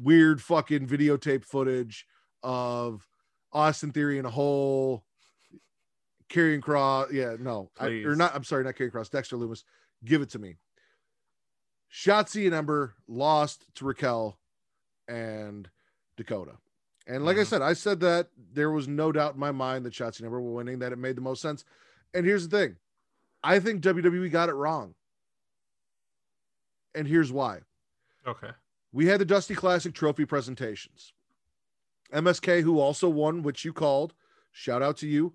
weird 0.00 0.40
fucking 0.40 0.86
videotape 0.86 1.44
footage 1.44 2.06
of 2.42 3.06
Austin 3.56 3.90
Theory 3.90 4.18
in 4.18 4.26
a 4.26 4.30
hole, 4.30 5.02
Karrion 6.28 6.60
Cross. 6.60 7.10
Yeah, 7.12 7.36
no, 7.40 7.70
I, 7.80 7.86
or 8.04 8.14
not. 8.14 8.34
I'm 8.34 8.44
sorry, 8.44 8.62
not 8.64 8.74
Karrion 8.74 8.92
Cross. 8.92 9.08
Dexter 9.08 9.36
Lumis, 9.36 9.64
give 10.04 10.20
it 10.20 10.28
to 10.30 10.38
me. 10.38 10.56
Shotzi 11.90 12.44
and 12.44 12.54
Ember 12.54 12.94
lost 13.08 13.64
to 13.76 13.86
Raquel 13.86 14.38
and 15.08 15.68
Dakota. 16.18 16.58
And 17.06 17.24
like 17.24 17.38
I 17.38 17.40
Mhm. 17.42 17.46
said, 17.46 17.62
I 17.62 17.72
said 17.72 18.00
that 18.00 18.28
there 18.36 18.70
was 18.70 18.86
no 18.88 19.10
doubt 19.12 19.34
in 19.34 19.40
my 19.40 19.52
mind 19.52 19.86
that 19.86 19.94
Shotzi 19.94 20.18
and 20.18 20.26
Ember 20.26 20.40
were 20.40 20.52
winning, 20.52 20.80
that 20.80 20.92
it 20.92 20.96
made 20.98 21.16
the 21.16 21.22
most 21.22 21.40
sense. 21.40 21.64
And 22.12 22.26
here's 22.26 22.46
the 22.46 22.56
thing 22.58 22.76
I 23.42 23.58
think 23.60 23.80
WWE 23.80 24.28
got 24.28 24.48
it 24.50 24.54
wrong. 24.54 24.94
And 26.94 27.06
here's 27.08 27.32
why. 27.32 27.60
Okay. 28.26 28.50
We 28.92 29.06
had 29.06 29.20
the 29.20 29.24
Dusty 29.24 29.54
Classic 29.54 29.94
trophy 29.94 30.24
presentations. 30.26 31.12
MSK, 32.12 32.62
who 32.62 32.78
also 32.80 33.08
won, 33.08 33.42
which 33.42 33.64
you 33.64 33.72
called, 33.72 34.14
shout 34.52 34.82
out 34.82 34.96
to 34.98 35.06
you. 35.08 35.34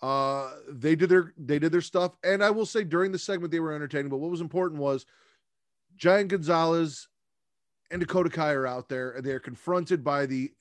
Uh, 0.00 0.52
they 0.68 0.94
did 0.94 1.08
their 1.08 1.32
they 1.36 1.58
did 1.58 1.72
their 1.72 1.80
stuff, 1.80 2.16
and 2.22 2.42
I 2.42 2.50
will 2.50 2.66
say 2.66 2.84
during 2.84 3.10
the 3.10 3.18
segment 3.18 3.50
they 3.50 3.60
were 3.60 3.72
entertaining. 3.74 4.10
But 4.10 4.18
what 4.18 4.30
was 4.30 4.40
important 4.40 4.80
was 4.80 5.06
Giant 5.96 6.30
Gonzalez 6.30 7.08
and 7.90 8.00
Dakota 8.00 8.30
Kai 8.30 8.52
are 8.52 8.66
out 8.66 8.88
there, 8.88 9.12
and 9.12 9.24
they 9.24 9.32
are 9.32 9.40
confronted 9.40 10.04
by 10.04 10.26
the 10.26 10.52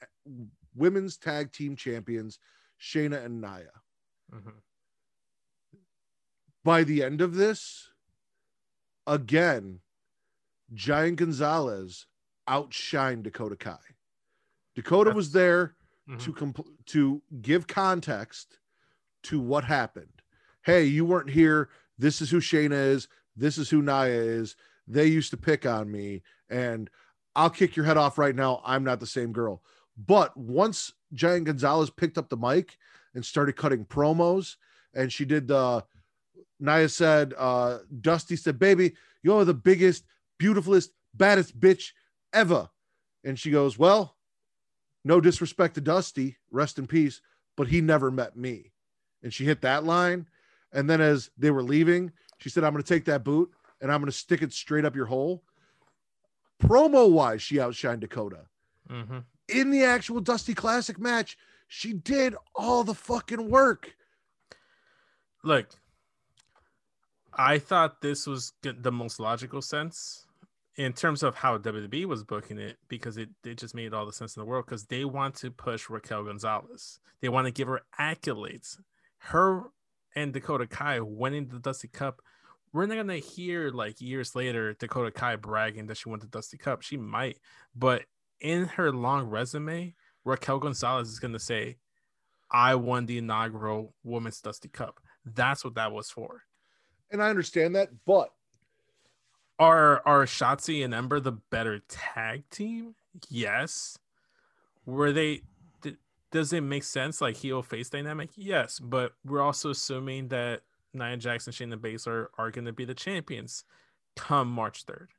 women's 0.76 1.18
tag 1.18 1.52
team 1.52 1.76
champions 1.76 2.40
Shayna 2.82 3.24
and 3.24 3.42
Nia. 3.42 3.72
Mhm. 4.34 4.54
by 6.64 6.84
the 6.84 7.02
end 7.02 7.22
of 7.22 7.36
this, 7.36 7.92
again, 9.06 9.80
Giant 10.74 11.18
Gonzalez 11.18 12.08
outshined 12.48 13.24
Dakota 13.24 13.56
Kai. 13.56 13.80
Dakota 14.78 15.10
was 15.12 15.32
there 15.32 15.76
Mhm. 16.08 16.20
to 16.22 16.34
compl- 16.34 16.86
to 16.86 17.20
give 17.42 17.66
context 17.66 18.60
to 19.24 19.40
what 19.40 19.64
happened. 19.64 20.22
Hey, 20.62 20.86
you 20.86 21.04
weren't 21.04 21.32
here. 21.32 21.70
This 21.98 22.22
is 22.22 22.30
who 22.30 22.40
Shayna 22.40 22.74
is. 22.90 23.08
This 23.36 23.58
is 23.58 23.72
who 23.72 23.82
Nia 23.82 24.06
is. 24.06 24.56
They 24.88 25.08
used 25.08 25.32
to 25.32 25.38
pick 25.38 25.66
on 25.66 25.92
me, 25.92 26.22
and 26.48 26.92
I'll 27.36 27.50
kick 27.50 27.76
your 27.76 27.86
head 27.88 27.98
off 27.98 28.20
right 28.20 28.36
now. 28.36 28.62
I'm 28.64 28.84
not 28.84 29.00
the 29.00 29.08
same 29.08 29.34
girl. 29.34 29.64
But 29.98 30.38
once 30.38 30.94
Giant 31.12 31.46
Gonzalez 31.48 31.90
picked 31.90 32.20
up 32.20 32.30
the 32.30 32.38
mic 32.38 32.78
and 33.16 33.26
started 33.26 33.54
cutting 33.56 33.84
promos, 33.84 34.58
and 34.94 35.12
she 35.12 35.26
did 35.26 35.48
the 35.48 35.84
Nia 36.60 36.88
said, 36.88 37.34
uh, 37.36 37.80
Dusty 38.02 38.36
said, 38.36 38.60
Baby, 38.60 38.96
you're 39.24 39.44
the 39.44 39.54
biggest, 39.56 40.06
beautifulest, 40.38 40.92
baddest 41.16 41.60
bitch 41.60 41.94
ever. 42.32 42.70
And 43.24 43.40
she 43.40 43.50
goes, 43.50 43.78
Well, 43.80 44.17
no 45.08 45.22
disrespect 45.22 45.76
to 45.76 45.82
Dusty, 45.82 46.38
rest 46.52 46.78
in 46.78 46.86
peace, 46.86 47.22
but 47.56 47.68
he 47.70 47.82
never 47.82 48.12
met 48.12 48.36
me. 48.36 48.74
And 49.24 49.34
she 49.34 49.46
hit 49.46 49.62
that 49.62 49.84
line. 49.84 50.28
And 50.72 50.90
then 50.90 51.02
as 51.02 51.32
they 51.38 51.50
were 51.50 51.64
leaving, 51.64 52.12
she 52.38 52.50
said, 52.50 52.64
I'm 52.64 52.74
going 52.74 52.84
to 52.84 52.88
take 52.94 53.06
that 53.06 53.24
boot 53.24 53.52
and 53.82 53.92
I'm 53.92 54.00
going 54.02 54.12
to 54.12 54.18
stick 54.18 54.42
it 54.42 54.54
straight 54.54 54.86
up 54.86 54.96
your 54.96 55.06
hole. 55.06 55.44
promo 56.62 57.10
wise, 57.10 57.42
she 57.42 57.56
outshined 57.56 58.02
Dakota. 58.02 58.48
Mhm. 58.90 59.24
In 59.48 59.72
the 59.72 59.84
actual 59.84 60.20
Dusty 60.20 60.54
Classic 60.54 61.00
match, 61.00 61.38
she 61.68 61.94
did 61.94 62.36
all 62.56 62.84
the 62.84 62.94
fucking 62.94 63.50
work. 63.50 63.96
Look, 65.44 65.70
I 67.34 67.60
thought 67.60 68.02
this 68.02 68.26
was 68.28 68.54
the 68.62 68.92
most 68.92 69.20
logical 69.20 69.62
sense 69.62 70.27
in 70.78 70.94
terms 70.94 71.24
of 71.24 71.36
how 71.36 71.58
WWE 71.58 72.06
was 72.06 72.24
booking 72.24 72.60
it 72.60 72.78
because 72.88 73.18
it, 73.18 73.30
it 73.44 73.58
just 73.58 73.74
made 73.74 73.94
all 73.94 74.06
the 74.06 74.14
sense 74.14 74.36
in 74.36 74.42
the 74.42 74.46
world 74.46 74.66
because 74.66 74.86
they 74.86 75.06
want 75.06 75.36
to 75.36 75.50
push 75.50 75.90
Raquel 75.90 76.24
Gonzalez. 76.24 77.00
They 77.20 77.30
want 77.30 77.46
to 77.46 77.52
give 77.52 77.68
her 77.68 77.82
accolades. 78.00 78.78
Her 79.18 79.64
and 80.16 80.32
Dakota 80.32 80.68
Kai 80.68 81.00
winning 81.00 81.48
the 81.48 81.60
Dusty 81.60 81.88
Cup. 81.88 82.22
We're 82.74 82.86
not 82.86 82.96
gonna 82.96 83.18
hear 83.18 83.72
like 83.72 84.00
years 84.00 84.36
later 84.36 84.74
Dakota 84.74 85.12
Kai 85.12 85.36
bragging 85.36 85.88
that 85.88 85.98
she 85.98 86.10
won 86.10 86.20
the 86.20 86.28
Dusty 86.28 86.58
Cup. 86.58 86.84
She 86.84 86.98
might, 86.98 87.38
but 87.76 88.04
in 88.40 88.66
her 88.66 88.92
long 88.92 89.28
resume, 89.28 89.96
Raquel 90.26 90.60
Gonzalez 90.60 91.10
is 91.10 91.20
gonna 91.20 91.40
say, 91.40 91.78
I 92.52 92.76
won 92.76 93.08
the 93.08 93.18
inaugural 93.18 93.96
Women's 94.04 94.42
Dusty 94.42 94.70
Cup. 94.70 95.00
That's 95.26 95.64
what 95.64 95.76
that 95.76 95.92
was 95.92 96.12
for. 96.12 96.44
And 97.10 97.22
I 97.24 97.30
understand 97.30 97.76
that, 97.76 97.90
but 98.06 98.30
Are 99.60 100.02
are 100.06 100.26
Shotzi 100.26 100.84
and 100.86 100.94
Ember 100.94 101.20
the 101.20 101.32
better 101.32 101.80
tag 101.88 102.50
team? 102.50 102.96
Yes. 103.30 103.98
Were 104.86 105.12
they? 105.12 105.42
d- 105.82 105.98
Does 106.32 106.54
it 106.54 106.62
make 106.62 106.84
sense 106.84 107.22
like 107.22 107.36
heel 107.38 107.64
face 107.64 107.90
dynamic? 107.90 108.30
Yes, 108.36 108.80
but 108.80 109.14
we're 109.26 109.42
also 109.42 109.72
assuming 109.72 110.28
that 110.28 110.62
Nia 110.94 111.18
Jackson, 111.18 111.54
and 111.60 111.72
Shayna 111.72 111.78
Baszler 111.80 112.28
are 112.38 112.52
going 112.52 112.66
to 112.66 112.72
be 112.74 112.86
the 112.86 112.94
champions 112.94 113.64
come 114.16 114.50
March 114.50 114.84
third. 114.84 115.10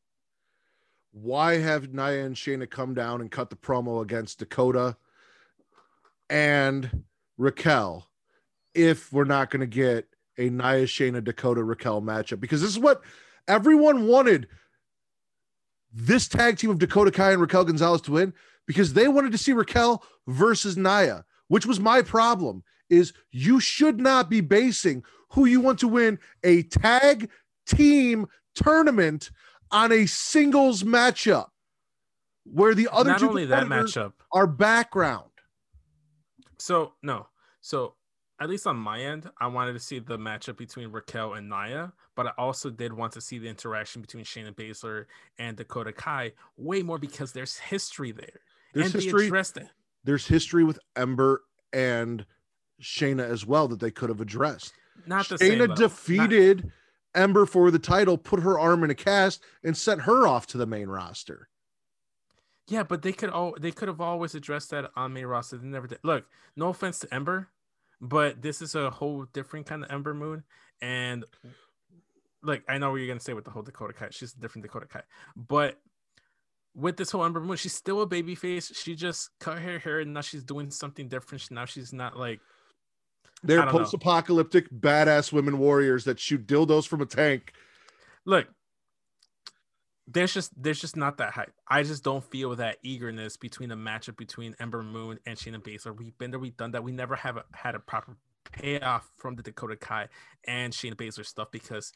why 1.12 1.58
have 1.58 1.92
Nia 1.92 2.24
and 2.24 2.34
Shayna 2.36 2.68
come 2.70 2.94
down 2.94 3.20
and 3.20 3.30
cut 3.30 3.50
the 3.50 3.56
promo 3.56 4.02
against 4.02 4.38
Dakota 4.38 4.96
and 6.30 7.04
Raquel 7.36 8.08
if 8.74 9.12
we're 9.12 9.24
not 9.24 9.50
going 9.50 9.60
to 9.60 9.66
get 9.66 10.06
a 10.38 10.48
Nia 10.50 10.84
Shayna 10.86 11.22
Dakota 11.24 11.62
Raquel 11.62 12.02
matchup? 12.02 12.40
Because 12.40 12.60
this 12.60 12.70
is 12.70 12.78
what 12.78 13.02
everyone 13.48 14.06
wanted 14.06 14.46
this 15.92 16.28
tag 16.28 16.58
team 16.58 16.70
of 16.70 16.78
Dakota 16.78 17.10
Kai 17.10 17.32
and 17.32 17.40
Raquel 17.40 17.64
Gonzalez 17.64 18.02
to 18.02 18.12
win 18.12 18.32
because 18.66 18.92
they 18.92 19.08
wanted 19.08 19.32
to 19.32 19.38
see 19.38 19.52
Raquel 19.52 20.04
versus 20.26 20.76
Nia, 20.76 21.24
which 21.48 21.66
was 21.66 21.80
my 21.80 22.02
problem. 22.02 22.62
Is 22.90 23.12
you 23.32 23.60
should 23.60 24.00
not 24.00 24.30
be 24.30 24.40
basing 24.40 25.02
who 25.30 25.44
you 25.44 25.60
want 25.60 25.78
to 25.80 25.88
win 25.88 26.18
a 26.42 26.62
tag 26.62 27.30
team 27.66 28.26
tournament 28.54 29.30
on 29.70 29.92
a 29.92 30.06
singles 30.06 30.82
matchup 30.82 31.48
where 32.44 32.74
the 32.74 32.88
other 32.90 33.10
Not 33.10 33.20
two 33.20 33.28
only 33.28 33.44
that 33.46 33.66
matchup. 33.66 34.12
are 34.32 34.46
background. 34.46 35.24
So 36.58 36.94
no, 37.02 37.26
so 37.60 37.94
at 38.40 38.48
least 38.48 38.66
on 38.66 38.76
my 38.76 39.00
end, 39.00 39.28
I 39.40 39.48
wanted 39.48 39.72
to 39.72 39.80
see 39.80 39.98
the 39.98 40.16
matchup 40.16 40.56
between 40.56 40.92
Raquel 40.92 41.34
and 41.34 41.48
Nia, 41.48 41.92
but 42.14 42.26
I 42.26 42.32
also 42.38 42.70
did 42.70 42.92
want 42.92 43.12
to 43.14 43.20
see 43.20 43.38
the 43.38 43.48
interaction 43.48 44.00
between 44.00 44.24
Shayna 44.24 44.54
Baszler 44.54 45.06
and 45.38 45.56
Dakota 45.56 45.92
Kai 45.92 46.32
way 46.56 46.82
more 46.82 46.98
because 46.98 47.32
there's 47.32 47.56
history 47.56 48.12
there. 48.12 48.40
There's 48.74 48.94
and 48.94 49.02
history. 49.02 49.30
There's 50.04 50.26
history 50.26 50.64
with 50.64 50.78
Ember 50.94 51.42
and 51.72 52.24
Shayna 52.80 53.28
as 53.28 53.44
well 53.44 53.66
that 53.68 53.80
they 53.80 53.90
could 53.90 54.08
have 54.08 54.20
addressed. 54.20 54.72
Not 55.06 55.28
the 55.28 55.38
same. 55.38 55.54
Shayna 55.54 55.58
though. 55.58 55.66
Not- 55.66 55.78
defeated 55.78 56.72
Ember 57.14 57.46
for 57.46 57.70
the 57.70 57.78
title, 57.78 58.16
put 58.16 58.40
her 58.40 58.58
arm 58.58 58.84
in 58.84 58.90
a 58.90 58.94
cast, 58.94 59.42
and 59.64 59.76
sent 59.76 60.02
her 60.02 60.28
off 60.28 60.46
to 60.48 60.58
the 60.58 60.66
main 60.66 60.88
roster. 60.88 61.48
Yeah, 62.68 62.82
but 62.82 63.02
they 63.02 63.12
could 63.12 63.30
all 63.30 63.56
they 63.58 63.72
could 63.72 63.88
have 63.88 64.00
always 64.00 64.34
addressed 64.34 64.70
that 64.70 64.90
on 64.94 65.14
main 65.14 65.26
roster. 65.26 65.56
They 65.56 65.66
never 65.66 65.86
did. 65.86 65.98
Look, 66.04 66.26
no 66.54 66.68
offense 66.68 66.98
to 67.00 67.12
Ember, 67.12 67.48
but 68.00 68.40
this 68.42 68.62
is 68.62 68.74
a 68.74 68.90
whole 68.90 69.24
different 69.32 69.66
kind 69.66 69.84
of 69.84 69.90
Ember 69.90 70.14
moon. 70.14 70.44
And 70.80 71.24
like 72.42 72.62
I 72.68 72.78
know 72.78 72.90
what 72.90 72.96
you're 72.96 73.08
gonna 73.08 73.20
say 73.20 73.32
with 73.34 73.44
the 73.44 73.50
whole 73.50 73.62
Dakota 73.62 73.92
Kai. 73.92 74.08
She's 74.10 74.34
a 74.34 74.38
different 74.38 74.64
Dakota 74.64 74.86
Kai. 74.86 75.02
But 75.36 75.80
with 76.74 76.96
this 76.96 77.10
whole 77.10 77.24
Ember 77.24 77.40
moon, 77.40 77.56
she's 77.56 77.74
still 77.74 78.02
a 78.02 78.06
baby 78.06 78.34
face. 78.34 78.72
She 78.74 78.94
just 78.94 79.30
cut 79.40 79.58
her 79.58 79.78
hair 79.78 80.00
and 80.00 80.14
now 80.14 80.20
she's 80.20 80.44
doing 80.44 80.70
something 80.70 81.08
different. 81.08 81.50
Now 81.50 81.64
she's 81.64 81.92
not 81.92 82.16
like 82.16 82.40
They're 83.42 83.58
don't 83.58 83.66
know. 83.66 83.78
post-apocalyptic 83.78 84.70
badass 84.70 85.32
women 85.32 85.58
warriors 85.58 86.04
that 86.04 86.20
shoot 86.20 86.46
dildos 86.46 86.86
from 86.86 87.00
a 87.00 87.06
tank. 87.06 87.52
look. 88.24 88.46
There's 90.10 90.32
just 90.32 90.50
there's 90.60 90.80
just 90.80 90.96
not 90.96 91.18
that 91.18 91.32
hype. 91.32 91.52
I 91.68 91.82
just 91.82 92.02
don't 92.02 92.24
feel 92.24 92.56
that 92.56 92.78
eagerness 92.82 93.36
between 93.36 93.70
a 93.72 93.76
matchup 93.76 94.16
between 94.16 94.56
Ember 94.58 94.82
Moon 94.82 95.18
and 95.26 95.36
Shayna 95.36 95.62
Baszler. 95.62 95.96
We've 95.96 96.16
been 96.16 96.30
there, 96.30 96.40
we've 96.40 96.56
done 96.56 96.70
that. 96.72 96.82
We 96.82 96.92
never 96.92 97.14
have 97.14 97.36
a, 97.36 97.44
had 97.52 97.74
a 97.74 97.78
proper 97.78 98.16
payoff 98.50 99.10
from 99.18 99.36
the 99.36 99.42
Dakota 99.42 99.76
Kai 99.76 100.08
and 100.46 100.72
Shayna 100.72 100.94
Baszler 100.94 101.26
stuff 101.26 101.48
because 101.50 101.92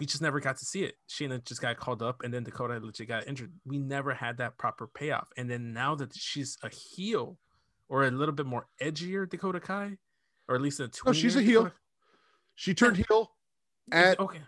we 0.00 0.06
just 0.06 0.20
never 0.20 0.40
got 0.40 0.56
to 0.58 0.64
see 0.64 0.82
it. 0.82 0.96
Shayna 1.08 1.42
just 1.44 1.62
got 1.62 1.76
called 1.78 2.02
up, 2.02 2.22
and 2.24 2.34
then 2.34 2.42
Dakota 2.42 2.80
legit 2.82 3.08
got 3.08 3.26
injured. 3.28 3.52
We 3.64 3.78
never 3.78 4.12
had 4.12 4.38
that 4.38 4.58
proper 4.58 4.88
payoff. 4.88 5.28
And 5.36 5.48
then 5.48 5.72
now 5.72 5.94
that 5.94 6.14
she's 6.14 6.58
a 6.62 6.68
heel, 6.68 7.38
or 7.88 8.04
a 8.04 8.10
little 8.10 8.34
bit 8.34 8.46
more 8.46 8.66
edgier 8.82 9.28
Dakota 9.30 9.60
Kai, 9.60 9.96
or 10.48 10.56
at 10.56 10.60
least 10.60 10.80
a 10.80 10.90
No, 11.06 11.12
she's 11.12 11.36
a 11.36 11.42
heel. 11.42 11.62
Dakota- 11.64 11.80
She 12.56 12.74
turned 12.74 12.96
heel 12.96 13.30
at 13.92 14.18
okay. 14.18 14.40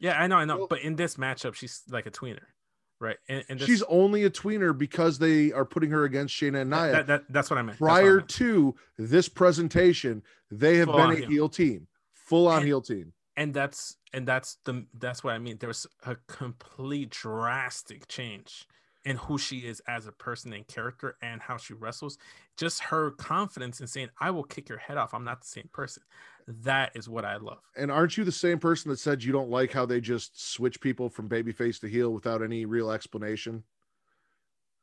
Yeah, 0.00 0.20
I 0.20 0.26
know, 0.26 0.36
I 0.36 0.44
know. 0.44 0.58
Well- 0.58 0.66
but 0.68 0.80
in 0.80 0.96
this 0.96 1.16
matchup, 1.16 1.54
she's 1.54 1.82
like 1.90 2.06
a 2.06 2.10
tweener, 2.10 2.44
right? 3.00 3.18
And, 3.28 3.44
and 3.48 3.60
this, 3.60 3.66
she's 3.68 3.82
only 3.84 4.24
a 4.24 4.30
tweener 4.30 4.76
because 4.76 5.18
they 5.18 5.52
are 5.52 5.64
putting 5.64 5.90
her 5.90 6.04
against 6.04 6.34
Shayna 6.34 6.62
and 6.62 6.70
Nia. 6.70 6.90
that, 6.92 7.06
that, 7.06 7.22
that's 7.28 7.50
what 7.50 7.58
I 7.58 7.62
meant. 7.62 7.80
What 7.80 7.90
I 7.90 8.00
Prior 8.00 8.16
meant. 8.16 8.28
to 8.30 8.74
this 8.98 9.28
presentation, 9.28 10.22
they 10.50 10.78
have 10.78 10.88
Full 10.88 10.96
been 10.96 11.10
a 11.10 11.14
heel. 11.16 11.28
heel 11.28 11.48
team, 11.48 11.86
full 12.14 12.48
on 12.48 12.58
And- 12.58 12.66
heel 12.66 12.80
team. 12.80 13.12
and 13.36 13.52
that's 13.54 13.96
and 14.12 14.26
that's 14.26 14.56
the 14.64 14.86
that's 14.98 15.22
what 15.22 15.34
I 15.34 15.38
mean. 15.38 15.58
There's 15.60 15.86
a 16.04 16.16
complete 16.26 17.10
drastic 17.10 18.08
change 18.08 18.66
in 19.04 19.16
who 19.16 19.38
she 19.38 19.58
is 19.60 19.80
as 19.86 20.06
a 20.06 20.12
person 20.12 20.52
and 20.52 20.66
character 20.66 21.16
and 21.22 21.40
how 21.40 21.56
she 21.56 21.72
wrestles. 21.74 22.18
Just 22.58 22.82
her 22.84 23.10
confidence 23.12 23.80
in 23.80 23.86
saying, 23.86 24.08
"I 24.20 24.30
will 24.30 24.42
kick 24.44 24.68
your 24.68 24.78
head 24.78 24.96
off. 24.98 25.14
I'm 25.14 25.24
not 25.24 25.40
the 25.42 25.46
same 25.46 25.68
person." 25.72 26.02
That 26.62 26.92
is 26.94 27.08
what 27.08 27.24
I 27.24 27.36
love. 27.36 27.60
And 27.76 27.90
aren't 27.90 28.16
you 28.16 28.24
the 28.24 28.32
same 28.32 28.58
person 28.58 28.90
that 28.90 28.98
said 28.98 29.22
you 29.22 29.32
don't 29.32 29.50
like 29.50 29.72
how 29.72 29.86
they 29.86 30.00
just 30.00 30.52
switch 30.52 30.80
people 30.80 31.08
from 31.08 31.28
babyface 31.28 31.80
to 31.80 31.88
heel 31.88 32.10
without 32.10 32.42
any 32.42 32.64
real 32.64 32.90
explanation? 32.90 33.62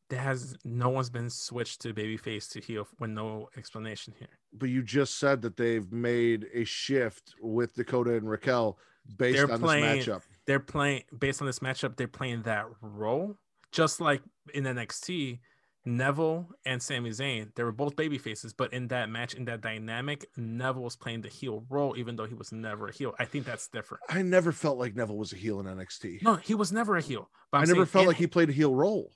There 0.09 0.21
has 0.21 0.55
no 0.63 0.87
one's 0.89 1.09
been 1.09 1.29
switched 1.29 1.81
to 1.81 1.93
babyface 1.93 2.49
to 2.51 2.61
heel 2.61 2.87
with 2.99 3.09
no 3.09 3.49
explanation 3.57 4.13
here. 4.17 4.29
But 4.53 4.69
you 4.69 4.81
just 4.81 5.19
said 5.19 5.41
that 5.41 5.57
they've 5.57 5.91
made 5.91 6.47
a 6.53 6.63
shift 6.63 7.33
with 7.41 7.75
Dakota 7.75 8.15
and 8.15 8.29
Raquel 8.29 8.77
based 9.17 9.35
They're 9.37 9.51
on 9.51 9.59
playing- 9.59 9.97
this 9.99 10.07
matchup. 10.07 10.21
they're 10.45 10.59
playing 10.61 11.03
based 11.17 11.41
on 11.41 11.47
this 11.47 11.59
matchup, 11.59 11.97
they're 11.97 12.07
playing 12.07 12.43
that 12.43 12.67
role. 12.81 13.37
Just 13.73 13.99
like 13.99 14.21
in 14.53 14.63
NXT, 14.63 15.39
Neville 15.87 16.49
and 16.65 16.83
Sami 16.83 17.11
Zayn, 17.11 17.55
they 17.55 17.63
were 17.63 17.71
both 17.71 17.95
baby 17.95 18.17
faces, 18.17 18.51
but 18.51 18.73
in 18.73 18.89
that 18.89 19.09
match, 19.09 19.33
in 19.35 19.45
that 19.45 19.61
dynamic, 19.61 20.25
Neville 20.35 20.83
was 20.83 20.97
playing 20.97 21.21
the 21.21 21.29
heel 21.29 21.63
role, 21.69 21.97
even 21.97 22.17
though 22.17 22.25
he 22.25 22.33
was 22.33 22.51
never 22.51 22.89
a 22.89 22.91
heel. 22.91 23.13
I 23.19 23.23
think 23.25 23.45
that's 23.45 23.69
different. 23.69 24.03
I 24.09 24.21
never 24.21 24.51
felt 24.51 24.77
like 24.77 24.97
Neville 24.97 25.15
was 25.15 25.31
a 25.31 25.37
heel 25.37 25.61
in 25.61 25.65
NXT. 25.65 26.23
No, 26.23 26.35
he 26.35 26.55
was 26.55 26.73
never 26.73 26.97
a 26.97 27.01
heel. 27.01 27.29
But 27.51 27.59
I 27.59 27.63
never 27.63 27.85
felt 27.85 28.03
in, 28.03 28.09
like 28.09 28.17
he 28.17 28.27
played 28.27 28.49
a 28.49 28.53
heel 28.53 28.75
role. 28.75 29.13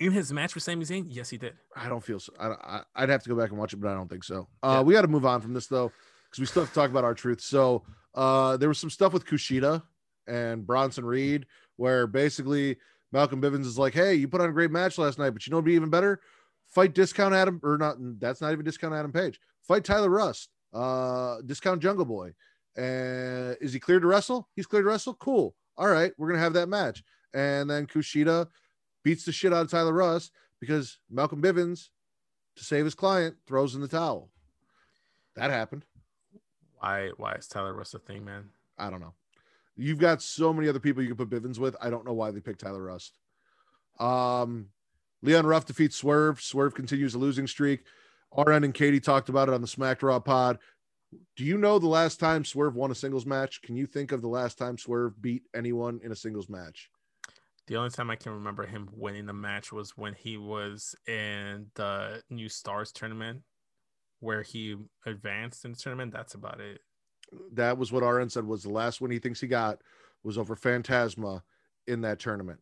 in 0.00 0.12
his 0.12 0.30
match 0.32 0.54
with 0.54 0.62
Sami 0.64 0.84
Zayn, 0.84 1.06
yes, 1.08 1.30
he 1.30 1.38
did. 1.38 1.54
I 1.74 1.88
don't 1.88 2.04
feel 2.04 2.20
so. 2.20 2.34
I, 2.38 2.82
I'd 2.94 3.08
have 3.08 3.22
to 3.22 3.30
go 3.30 3.34
back 3.36 3.48
and 3.48 3.58
watch 3.58 3.72
it, 3.72 3.80
but 3.80 3.88
I 3.88 3.94
don't 3.94 4.10
think 4.10 4.24
so. 4.24 4.48
Uh, 4.62 4.74
Yeah. 4.76 4.80
We 4.82 4.92
got 4.92 5.02
to 5.02 5.08
move 5.08 5.24
on 5.24 5.40
from 5.40 5.54
this 5.54 5.66
though, 5.66 5.90
because 6.28 6.40
we 6.40 6.44
still 6.46 6.62
have 6.62 6.70
to 6.70 6.74
talk 6.74 6.90
about 6.90 7.04
R-Truth. 7.04 7.40
So 7.40 7.84
uh, 8.14 8.58
there 8.58 8.68
was 8.68 8.78
some 8.78 8.90
stuff 8.90 9.14
with 9.14 9.24
Kushida 9.24 9.82
and 10.26 10.66
Bronson 10.66 11.06
Reed, 11.06 11.46
where 11.76 12.06
basically 12.06 12.76
Malcolm 13.12 13.40
Bivens 13.40 13.66
is 13.66 13.78
like, 13.78 13.94
"Hey, 13.94 14.14
you 14.14 14.28
put 14.28 14.40
on 14.40 14.48
a 14.48 14.52
great 14.52 14.70
match 14.70 14.98
last 14.98 15.18
night, 15.18 15.30
but 15.30 15.46
you 15.46 15.50
know 15.50 15.58
what'd 15.58 15.66
be 15.66 15.74
even 15.74 15.90
better? 15.90 16.20
Fight 16.66 16.94
discount 16.94 17.34
Adam, 17.34 17.60
or 17.62 17.76
not? 17.76 17.96
That's 18.18 18.40
not 18.40 18.52
even 18.52 18.64
discount 18.64 18.94
Adam 18.94 19.12
Page. 19.12 19.38
Fight 19.62 19.84
Tyler 19.84 20.08
Rust, 20.08 20.48
uh, 20.72 21.42
discount 21.44 21.82
Jungle 21.82 22.06
Boy. 22.06 22.32
And 22.76 23.56
is 23.60 23.72
he 23.72 23.80
cleared 23.80 24.02
to 24.02 24.08
wrestle? 24.08 24.48
He's 24.56 24.66
cleared 24.66 24.84
to 24.84 24.88
wrestle. 24.88 25.14
Cool. 25.14 25.54
All 25.76 25.88
right, 25.88 26.12
we're 26.16 26.28
gonna 26.28 26.40
have 26.40 26.54
that 26.54 26.68
match. 26.68 27.02
And 27.34 27.68
then 27.68 27.86
Kushida 27.86 28.48
beats 29.02 29.24
the 29.24 29.32
shit 29.32 29.52
out 29.52 29.62
of 29.64 29.70
Tyler 29.70 29.92
Rust 29.92 30.32
because 30.60 30.98
Malcolm 31.10 31.42
Bivens, 31.42 31.88
to 32.56 32.64
save 32.64 32.84
his 32.84 32.94
client, 32.94 33.36
throws 33.46 33.74
in 33.74 33.80
the 33.80 33.88
towel. 33.88 34.30
That 35.36 35.50
happened. 35.50 35.84
Why? 36.78 37.10
Why 37.16 37.34
is 37.34 37.48
Tyler 37.48 37.74
Rust 37.74 37.94
a 37.94 37.98
thing, 37.98 38.24
man? 38.24 38.50
I 38.78 38.90
don't 38.90 39.00
know. 39.00 39.14
You've 39.76 39.98
got 39.98 40.22
so 40.22 40.52
many 40.52 40.68
other 40.68 40.80
people 40.80 41.02
you 41.02 41.14
can 41.14 41.26
put 41.26 41.30
Bivens 41.30 41.58
with. 41.58 41.76
I 41.80 41.90
don't 41.90 42.04
know 42.04 42.12
why 42.12 42.30
they 42.30 42.40
picked 42.40 42.60
Tyler 42.60 42.82
Rust. 42.82 43.18
Um, 43.98 44.68
Leon 45.22 45.46
Ruff 45.46 45.66
defeats 45.66 45.96
Swerve. 45.96 46.40
Swerve 46.40 46.74
continues 46.74 47.14
a 47.14 47.18
losing 47.18 47.46
streak. 47.46 47.84
RN 48.36 48.64
and 48.64 48.74
Katie 48.74 49.00
talked 49.00 49.28
about 49.28 49.48
it 49.48 49.54
on 49.54 49.60
the 49.60 49.66
Smack 49.66 50.02
Raw 50.02 50.18
pod. 50.18 50.58
Do 51.36 51.44
you 51.44 51.58
know 51.58 51.78
the 51.78 51.88
last 51.88 52.18
time 52.18 52.44
Swerve 52.44 52.74
won 52.74 52.90
a 52.90 52.94
singles 52.94 53.26
match? 53.26 53.60
Can 53.62 53.76
you 53.76 53.86
think 53.86 54.12
of 54.12 54.22
the 54.22 54.28
last 54.28 54.56
time 54.56 54.78
Swerve 54.78 55.20
beat 55.20 55.42
anyone 55.54 56.00
in 56.02 56.12
a 56.12 56.16
singles 56.16 56.48
match? 56.48 56.88
The 57.66 57.76
only 57.76 57.90
time 57.90 58.10
I 58.10 58.16
can 58.16 58.32
remember 58.32 58.66
him 58.66 58.88
winning 58.92 59.26
the 59.26 59.32
match 59.32 59.72
was 59.72 59.96
when 59.96 60.14
he 60.14 60.36
was 60.36 60.94
in 61.06 61.66
the 61.74 62.22
New 62.28 62.48
Stars 62.48 62.92
tournament, 62.92 63.42
where 64.20 64.42
he 64.42 64.76
advanced 65.06 65.64
in 65.64 65.72
the 65.72 65.76
tournament. 65.76 66.12
That's 66.12 66.34
about 66.34 66.60
it. 66.60 66.80
That 67.52 67.78
was 67.78 67.90
what 67.92 68.02
RN 68.02 68.28
said 68.30 68.44
was 68.44 68.62
the 68.62 68.70
last 68.70 69.00
one 69.00 69.10
he 69.10 69.18
thinks 69.18 69.40
he 69.40 69.46
got 69.46 69.80
was 70.22 70.36
over 70.38 70.54
Phantasma 70.56 71.42
in 71.86 72.00
that 72.02 72.18
tournament. 72.18 72.60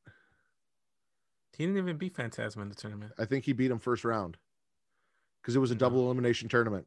He 1.56 1.66
didn't 1.66 1.78
even 1.78 1.96
beat 1.98 2.14
Phantasma 2.16 2.62
in 2.62 2.68
the 2.68 2.74
tournament. 2.74 3.12
I 3.18 3.24
think 3.24 3.44
he 3.44 3.52
beat 3.52 3.70
him 3.70 3.78
first 3.78 4.04
round 4.04 4.36
because 5.42 5.56
it 5.56 5.58
was 5.58 5.70
a 5.70 5.74
No. 5.74 5.78
double 5.78 6.04
elimination 6.06 6.48
tournament. 6.48 6.86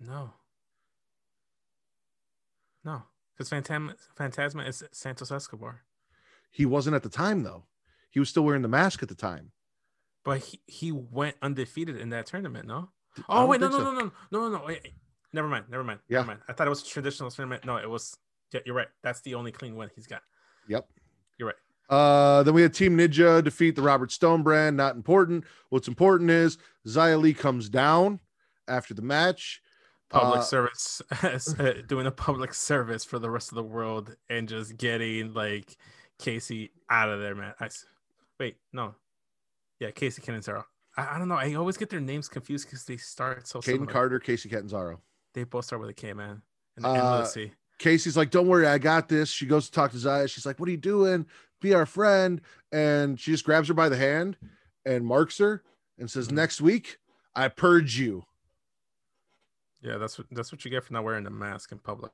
No. 0.00 0.32
No, 2.84 3.02
because 3.32 3.48
Phantasma, 3.48 3.94
Phantasma 4.14 4.62
is 4.64 4.82
Santos 4.92 5.30
Escobar, 5.32 5.82
He 6.50 6.66
wasn't 6.66 6.94
at 6.96 7.02
the 7.02 7.08
time 7.08 7.42
though. 7.42 7.64
He 8.10 8.20
was 8.20 8.28
still 8.28 8.44
wearing 8.44 8.62
the 8.62 8.68
mask 8.68 9.02
at 9.02 9.08
the 9.08 9.14
time. 9.14 9.52
but 10.22 10.40
he, 10.40 10.60
he 10.66 10.92
went 10.92 11.36
undefeated 11.42 11.96
in 11.96 12.10
that 12.10 12.26
tournament. 12.26 12.66
No. 12.66 12.90
Oh 13.28 13.46
wait, 13.46 13.60
no, 13.60 13.68
no, 13.68 13.78
so. 13.78 13.84
no, 13.84 13.92
no, 13.92 14.12
no, 14.30 14.48
no, 14.48 14.58
no. 14.58 14.64
Wait. 14.66 14.92
Never 15.34 15.48
mind, 15.48 15.64
never 15.68 15.82
mind. 15.84 15.98
Yeah. 16.08 16.18
Never 16.18 16.28
mind. 16.28 16.40
I 16.48 16.52
thought 16.52 16.66
it 16.66 16.70
was 16.70 16.82
a 16.82 16.86
traditional 16.86 17.30
tournament. 17.30 17.64
No, 17.66 17.76
it 17.76 17.90
was. 17.90 18.16
Yeah, 18.52 18.60
you're 18.64 18.74
right. 18.76 18.88
That's 19.02 19.20
the 19.22 19.34
only 19.34 19.50
clean 19.50 19.74
win 19.74 19.90
he's 19.94 20.06
got. 20.06 20.22
Yep. 20.68 20.88
You're 21.38 21.48
right. 21.48 21.56
Uh, 21.90 22.42
then 22.44 22.54
we 22.54 22.62
had 22.62 22.72
Team 22.72 22.96
Ninja 22.96 23.42
defeat 23.42 23.74
the 23.74 23.82
Robert 23.82 24.12
Stone 24.12 24.42
brand. 24.44 24.76
Not 24.76 24.94
important. 24.94 25.44
What's 25.70 25.88
important 25.88 26.30
is 26.30 26.56
Xia 26.86 27.20
Li 27.20 27.34
comes 27.34 27.68
down 27.68 28.20
after 28.68 28.94
the 28.94 29.02
match. 29.02 29.60
Public 30.08 30.38
Uh, 30.40 30.42
service, 30.42 31.02
doing 31.88 32.06
a 32.06 32.10
public 32.12 32.54
service 32.54 33.04
for 33.04 33.18
the 33.18 33.28
rest 33.28 33.50
of 33.50 33.56
the 33.56 33.62
world, 33.64 34.14
and 34.30 34.48
just 34.48 34.76
getting 34.76 35.32
like 35.34 35.76
Kacy 36.20 36.70
out 36.88 37.08
of 37.08 37.20
there, 37.20 37.34
man. 37.34 37.54
I 37.58 37.64
s- 37.66 37.84
wait, 38.38 38.58
no, 38.72 38.94
yeah, 39.80 39.90
Kacy 39.90 40.22
Catanzaro. 40.22 40.64
I, 40.96 41.16
I 41.16 41.18
don't 41.18 41.26
know. 41.28 41.34
I 41.34 41.54
always 41.54 41.76
get 41.76 41.90
their 41.90 42.00
names 42.00 42.28
confused 42.28 42.66
because 42.66 42.84
they 42.84 42.96
start 42.98 43.48
so 43.48 43.60
Kayden. 43.60 43.88
Carter, 43.88 44.20
Kacy 44.20 44.48
Catanzaro. 44.48 45.00
They 45.34 45.44
both 45.44 45.64
start 45.66 45.80
with 45.80 45.90
a 45.90 45.94
K, 45.94 46.12
man. 46.12 46.42
And, 46.76 46.86
and 46.86 46.96
Uh. 46.96 47.26
Kacy's 47.78 48.16
like, 48.16 48.30
"Don't 48.30 48.46
worry, 48.46 48.66
I 48.66 48.78
got 48.78 49.08
this." 49.08 49.28
She 49.30 49.46
goes 49.46 49.66
to 49.66 49.72
talk 49.72 49.90
to 49.90 49.98
Zaya. 49.98 50.28
She's 50.28 50.46
like, 50.46 50.58
"What 50.60 50.68
are 50.68 50.72
you 50.72 50.78
doing? 50.78 51.26
Be 51.60 51.74
our 51.74 51.86
friend." 51.86 52.40
And 52.72 53.18
she 53.20 53.32
just 53.32 53.44
grabs 53.44 53.68
her 53.68 53.74
by 53.74 53.88
the 53.88 53.96
hand 53.96 54.36
and 54.86 55.04
marks 55.04 55.38
her 55.38 55.62
and 55.98 56.08
says, 56.10 56.28
Mhm. 56.28 56.32
"Next 56.32 56.60
week, 56.60 56.98
I 57.34 57.48
purge 57.48 57.98
you." 57.98 58.24
Yeah, 59.82 59.98
that's 59.98 60.16
what 60.18 60.28
that's 60.30 60.50
what 60.52 60.64
you 60.64 60.70
get 60.70 60.84
for 60.84 60.92
not 60.92 61.04
wearing 61.04 61.26
a 61.26 61.30
mask 61.30 61.72
in 61.72 61.78
public. 61.78 62.12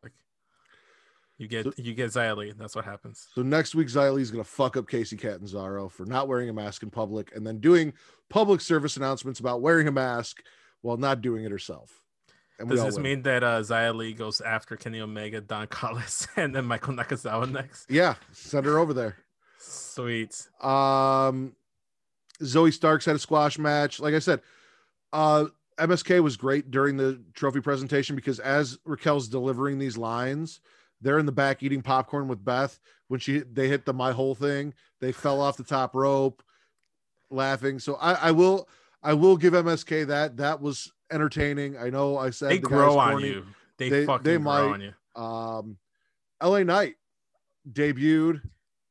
You 1.36 1.46
get 1.46 1.64
So- 1.66 1.72
you 1.76 1.94
get 1.94 2.10
Xia 2.10 2.36
Li. 2.36 2.52
That's 2.52 2.74
what 2.74 2.84
happens. 2.84 3.28
So 3.34 3.42
next 3.42 3.74
week, 3.74 3.88
Xia 3.88 4.18
is 4.20 4.30
gonna 4.30 4.44
fuck 4.44 4.76
up 4.76 4.86
Kacy 4.86 5.18
Catanzaro 5.18 5.88
for 5.88 6.04
not 6.06 6.26
wearing 6.26 6.48
a 6.48 6.52
mask 6.52 6.82
in 6.82 6.90
public 6.90 7.34
and 7.34 7.46
then 7.46 7.58
doing 7.60 7.92
public 8.28 8.60
service 8.60 8.96
announcements 8.96 9.40
about 9.40 9.60
wearing 9.62 9.88
a 9.88 9.92
mask 9.92 10.42
while 10.80 10.96
not 10.96 11.20
doing 11.20 11.44
it 11.44 11.50
herself. 11.50 12.02
Does 12.68 12.84
this 12.84 12.94
win. 12.94 13.02
mean 13.02 13.22
that 13.22 13.42
uh, 13.42 13.60
Xia 13.60 13.94
Li 13.94 14.12
goes 14.12 14.40
after 14.40 14.76
Kenny 14.76 15.00
Omega, 15.00 15.40
Don 15.40 15.66
Callis, 15.66 16.26
and 16.36 16.54
then 16.54 16.66
Michael 16.66 16.94
Nakazawa 16.94 17.50
next? 17.50 17.90
Yeah, 17.90 18.14
send 18.32 18.66
her 18.66 18.78
over 18.78 18.92
there. 18.92 19.16
Sweet. 19.58 20.48
Um, 20.62 21.54
Zoey 22.42 22.72
Starks 22.72 23.04
had 23.04 23.16
a 23.16 23.18
squash 23.18 23.58
match. 23.58 24.00
Like 24.00 24.14
I 24.14 24.18
said, 24.18 24.40
uh, 25.12 25.46
MSK 25.78 26.22
was 26.22 26.36
great 26.36 26.70
during 26.70 26.96
the 26.96 27.22
trophy 27.34 27.60
presentation 27.60 28.16
because 28.16 28.38
as 28.38 28.78
Raquel's 28.84 29.28
delivering 29.28 29.78
these 29.78 29.96
lines, 29.96 30.60
they're 31.00 31.18
in 31.18 31.26
the 31.26 31.32
back 31.32 31.62
eating 31.62 31.82
popcorn 31.82 32.28
with 32.28 32.44
Beth. 32.44 32.78
When 33.08 33.20
she 33.20 33.40
they 33.40 33.68
hit 33.68 33.84
the 33.84 33.92
my 33.92 34.12
whole 34.12 34.34
thing, 34.34 34.74
they 35.00 35.12
fell 35.12 35.40
off 35.40 35.56
the 35.56 35.64
top 35.64 35.94
rope, 35.94 36.42
laughing. 37.30 37.78
So 37.78 37.94
I, 37.96 38.12
I 38.12 38.30
will 38.30 38.68
I 39.02 39.14
will 39.14 39.36
give 39.36 39.54
MSK 39.54 40.06
that 40.08 40.36
that 40.38 40.60
was 40.60 40.92
entertaining. 41.10 41.76
I 41.76 41.90
know 41.90 42.16
I 42.18 42.30
said 42.30 42.50
They 42.50 42.58
the 42.58 42.66
grow 42.68 42.98
on 42.98 43.12
corny. 43.12 43.28
you. 43.28 43.46
They, 43.78 43.88
They- 43.88 44.06
fucking 44.06 44.24
they 44.24 44.36
grow 44.36 44.42
might. 44.42 44.60
on 44.74 44.80
you. 44.80 45.22
Um, 45.22 45.76
LA 46.42 46.62
Knight 46.62 46.94
debuted. 47.70 48.42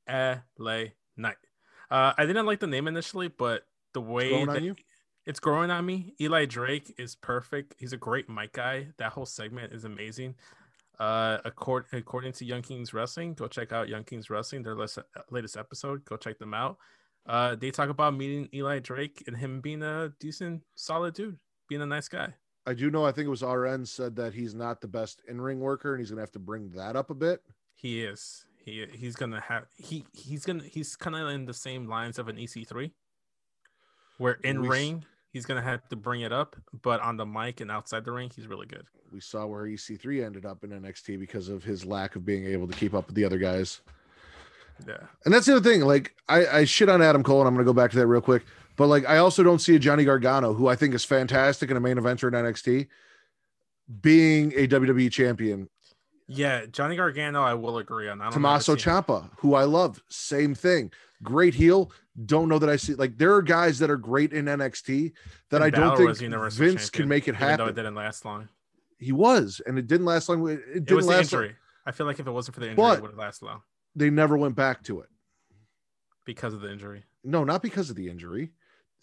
LA 0.08 0.84
Knight. 1.18 1.36
Uh, 1.92 2.14
I 2.18 2.26
didn't 2.26 2.46
like 2.46 2.60
the 2.60 2.68
name 2.68 2.88
initially, 2.88 3.28
but 3.30 3.64
the 3.94 4.02
way 4.02 4.30
growing 4.30 4.50
on 4.50 4.64
that 4.64 4.76
it's 5.26 5.40
growing 5.40 5.70
on 5.70 5.86
me. 5.86 6.16
Eli 6.20 6.46
Drake 6.46 6.94
is 6.98 7.16
perfect. 7.16 7.76
He's 7.78 7.94
a 7.94 7.98
great 7.98 8.30
mic 8.30 8.54
guy. 8.54 8.88
That 8.98 9.12
whole 9.12 9.28
segment 9.28 9.74
is 9.74 9.86
amazing. 9.86 10.34
Uh, 11.00 11.38
accord, 11.46 11.86
according 11.94 12.34
to 12.34 12.46
Young 12.46 12.62
Kings 12.64 12.94
Wrestling, 12.94 13.34
go 13.36 13.48
check 13.48 13.72
out 13.72 13.88
Young 13.90 14.04
Kings 14.04 14.30
Wrestling, 14.30 14.64
their 14.64 14.76
latest 15.30 15.56
episode. 15.56 16.04
Go 16.06 16.18
check 16.18 16.40
them 16.40 16.54
out. 16.54 16.78
Uh, 17.30 17.54
they 17.54 17.70
talk 17.70 17.90
about 17.90 18.16
meeting 18.16 18.50
Eli 18.56 18.80
Drake 18.80 19.24
and 19.28 19.38
him 19.38 19.62
being 19.62 19.84
a 19.84 20.12
decent, 20.20 20.64
solid 20.76 21.14
dude, 21.14 21.38
being 21.70 21.84
a 21.84 21.86
nice 21.86 22.08
guy. 22.08 22.34
I 22.66 22.74
do 22.74 22.90
know. 22.90 23.06
I 23.06 23.12
think 23.12 23.28
it 23.28 23.30
was 23.30 23.44
RN 23.44 23.86
said 23.86 24.16
that 24.16 24.34
he's 24.34 24.56
not 24.56 24.82
the 24.82 24.88
best 24.88 25.22
in 25.28 25.40
ring 25.40 25.60
worker, 25.60 25.94
and 25.94 26.00
he's 26.02 26.10
gonna 26.10 26.24
have 26.24 26.32
to 26.32 26.40
bring 26.40 26.72
that 26.72 26.96
up 26.96 27.12
a 27.12 27.14
bit. 27.14 27.42
He 27.76 28.02
is. 28.02 28.46
He 28.58 28.84
he's 28.94 29.16
gonna 29.16 29.40
have 29.42 29.66
he 29.78 30.06
he's 30.12 30.44
gonna 30.44 30.64
he's 30.64 30.96
kind 30.96 31.16
of 31.16 31.30
in 31.30 31.46
the 31.46 31.54
same 31.54 31.88
lines 31.88 32.18
of 32.18 32.30
an 32.30 32.38
EC3, 32.38 32.92
where 34.18 34.40
in 34.44 34.62
we, 34.62 34.68
ring 34.68 35.06
he's 35.32 35.46
gonna 35.46 35.62
have 35.62 35.88
to 35.90 35.96
bring 35.96 36.22
it 36.22 36.34
up, 36.34 36.56
but 36.82 37.00
on 37.02 37.16
the 37.16 37.28
mic 37.28 37.62
and 37.62 37.70
outside 37.70 38.06
the 38.06 38.12
ring 38.12 38.32
he's 38.36 38.48
really 38.48 38.66
good. 38.66 38.86
We 39.12 39.20
saw 39.20 39.46
where 39.46 39.66
EC3 39.66 40.26
ended 40.26 40.46
up 40.48 40.64
in 40.64 40.72
NXT 40.72 41.20
because 41.20 41.48
of 41.50 41.64
his 41.64 41.86
lack 41.86 42.16
of 42.16 42.26
being 42.26 42.46
able 42.46 42.68
to 42.68 42.76
keep 42.76 42.96
up 42.96 43.06
with 43.06 43.16
the 43.16 43.26
other 43.26 43.38
guys. 43.38 43.82
Yeah, 44.88 44.98
And 45.26 45.34
that's 45.34 45.46
the 45.46 45.56
other 45.58 45.70
thing. 45.70 45.82
Like 45.82 46.16
I, 46.28 46.46
I 46.60 46.66
shit 46.66 46.90
on 46.90 47.02
Adam 47.02 47.24
Cole, 47.24 47.40
and 47.42 47.48
I'm 47.48 47.54
gonna 47.54 47.66
go 47.66 47.74
back 47.74 47.92
to 47.92 47.98
that 47.98 48.08
real 48.08 48.22
quick. 48.22 48.44
But 48.78 48.88
like 48.88 49.08
I 49.08 49.18
also 49.18 49.44
don't 49.44 49.60
see 49.60 49.76
a 49.76 49.80
Johnny 49.80 50.06
Gargano, 50.06 50.54
who 50.54 50.68
I 50.68 50.76
think 50.76 50.94
is 50.94 51.04
fantastic 51.06 51.70
in 51.70 51.78
a 51.78 51.80
main 51.82 51.98
eventer 51.98 52.28
in 52.30 52.34
NXT, 52.34 52.88
being 54.02 54.54
a 54.56 54.68
WWE 54.68 55.12
champion. 55.12 55.68
yeah. 56.28 56.66
Johnny 56.68 56.96
Gargano, 56.96 57.42
I 57.42 57.54
will 57.56 57.78
agree 57.80 58.08
on. 58.08 58.22
I 58.22 58.26
don't 58.26 58.34
Tommaso 58.34 58.76
Ciampa, 58.76 59.30
who 59.38 59.56
I 59.56 59.64
love, 59.64 60.02
same 60.10 60.54
thing. 60.56 60.92
Great 61.24 61.54
heel. 61.56 61.92
Don't 62.26 62.48
know 62.50 62.60
that 62.60 62.70
I 62.70 62.76
see 62.76 62.96
like 62.96 63.18
there 63.18 63.34
are 63.34 63.42
guys 63.42 63.80
that 63.80 63.90
are 63.90 63.98
great 63.98 64.32
in 64.34 64.46
NXT 64.46 65.12
that 65.50 65.58
and 65.62 65.64
I 65.66 65.70
don't 65.70 65.98
think 65.98 66.10
Vince 66.18 66.20
Champion, 66.60 66.78
can 66.92 67.08
make 67.08 67.28
it 67.28 67.32
even 67.36 67.40
though 67.42 67.48
happen. 67.48 67.68
it 67.70 67.76
didn't 67.76 67.96
last 67.96 68.24
long. 68.26 68.48
He 68.98 69.12
was, 69.14 69.62
and 69.66 69.78
it 69.80 69.88
didn't 69.88 70.06
last 70.06 70.28
long. 70.30 70.48
It, 70.50 70.54
it 70.54 70.60
It 70.60 70.86
didn't 70.86 70.96
was 70.98 71.06
the 71.06 71.12
last. 71.14 71.34
long. 71.34 71.42
injury. 71.44 71.56
I 71.86 71.92
feel 71.92 72.06
like 72.06 72.20
if 72.20 72.28
it 72.28 72.32
wasn't 72.32 72.56
for 72.56 72.60
the 72.62 72.68
injury, 72.70 72.76
But- 72.84 72.98
it 73.00 73.02
would 73.02 73.12
have 73.12 73.18
lasted 73.20 73.46
long 73.46 73.62
They 73.96 74.10
never 74.10 74.38
went 74.38 74.56
back 74.56 74.84
to 74.84 75.02
it. 75.02 75.10
because 76.26 76.54
of 76.54 76.62
the 76.62 76.72
injury. 76.72 77.04
No, 77.24 77.44
not 77.44 77.62
because 77.62 77.90
of 77.90 77.96
the 77.96 78.10
injury. 78.10 78.52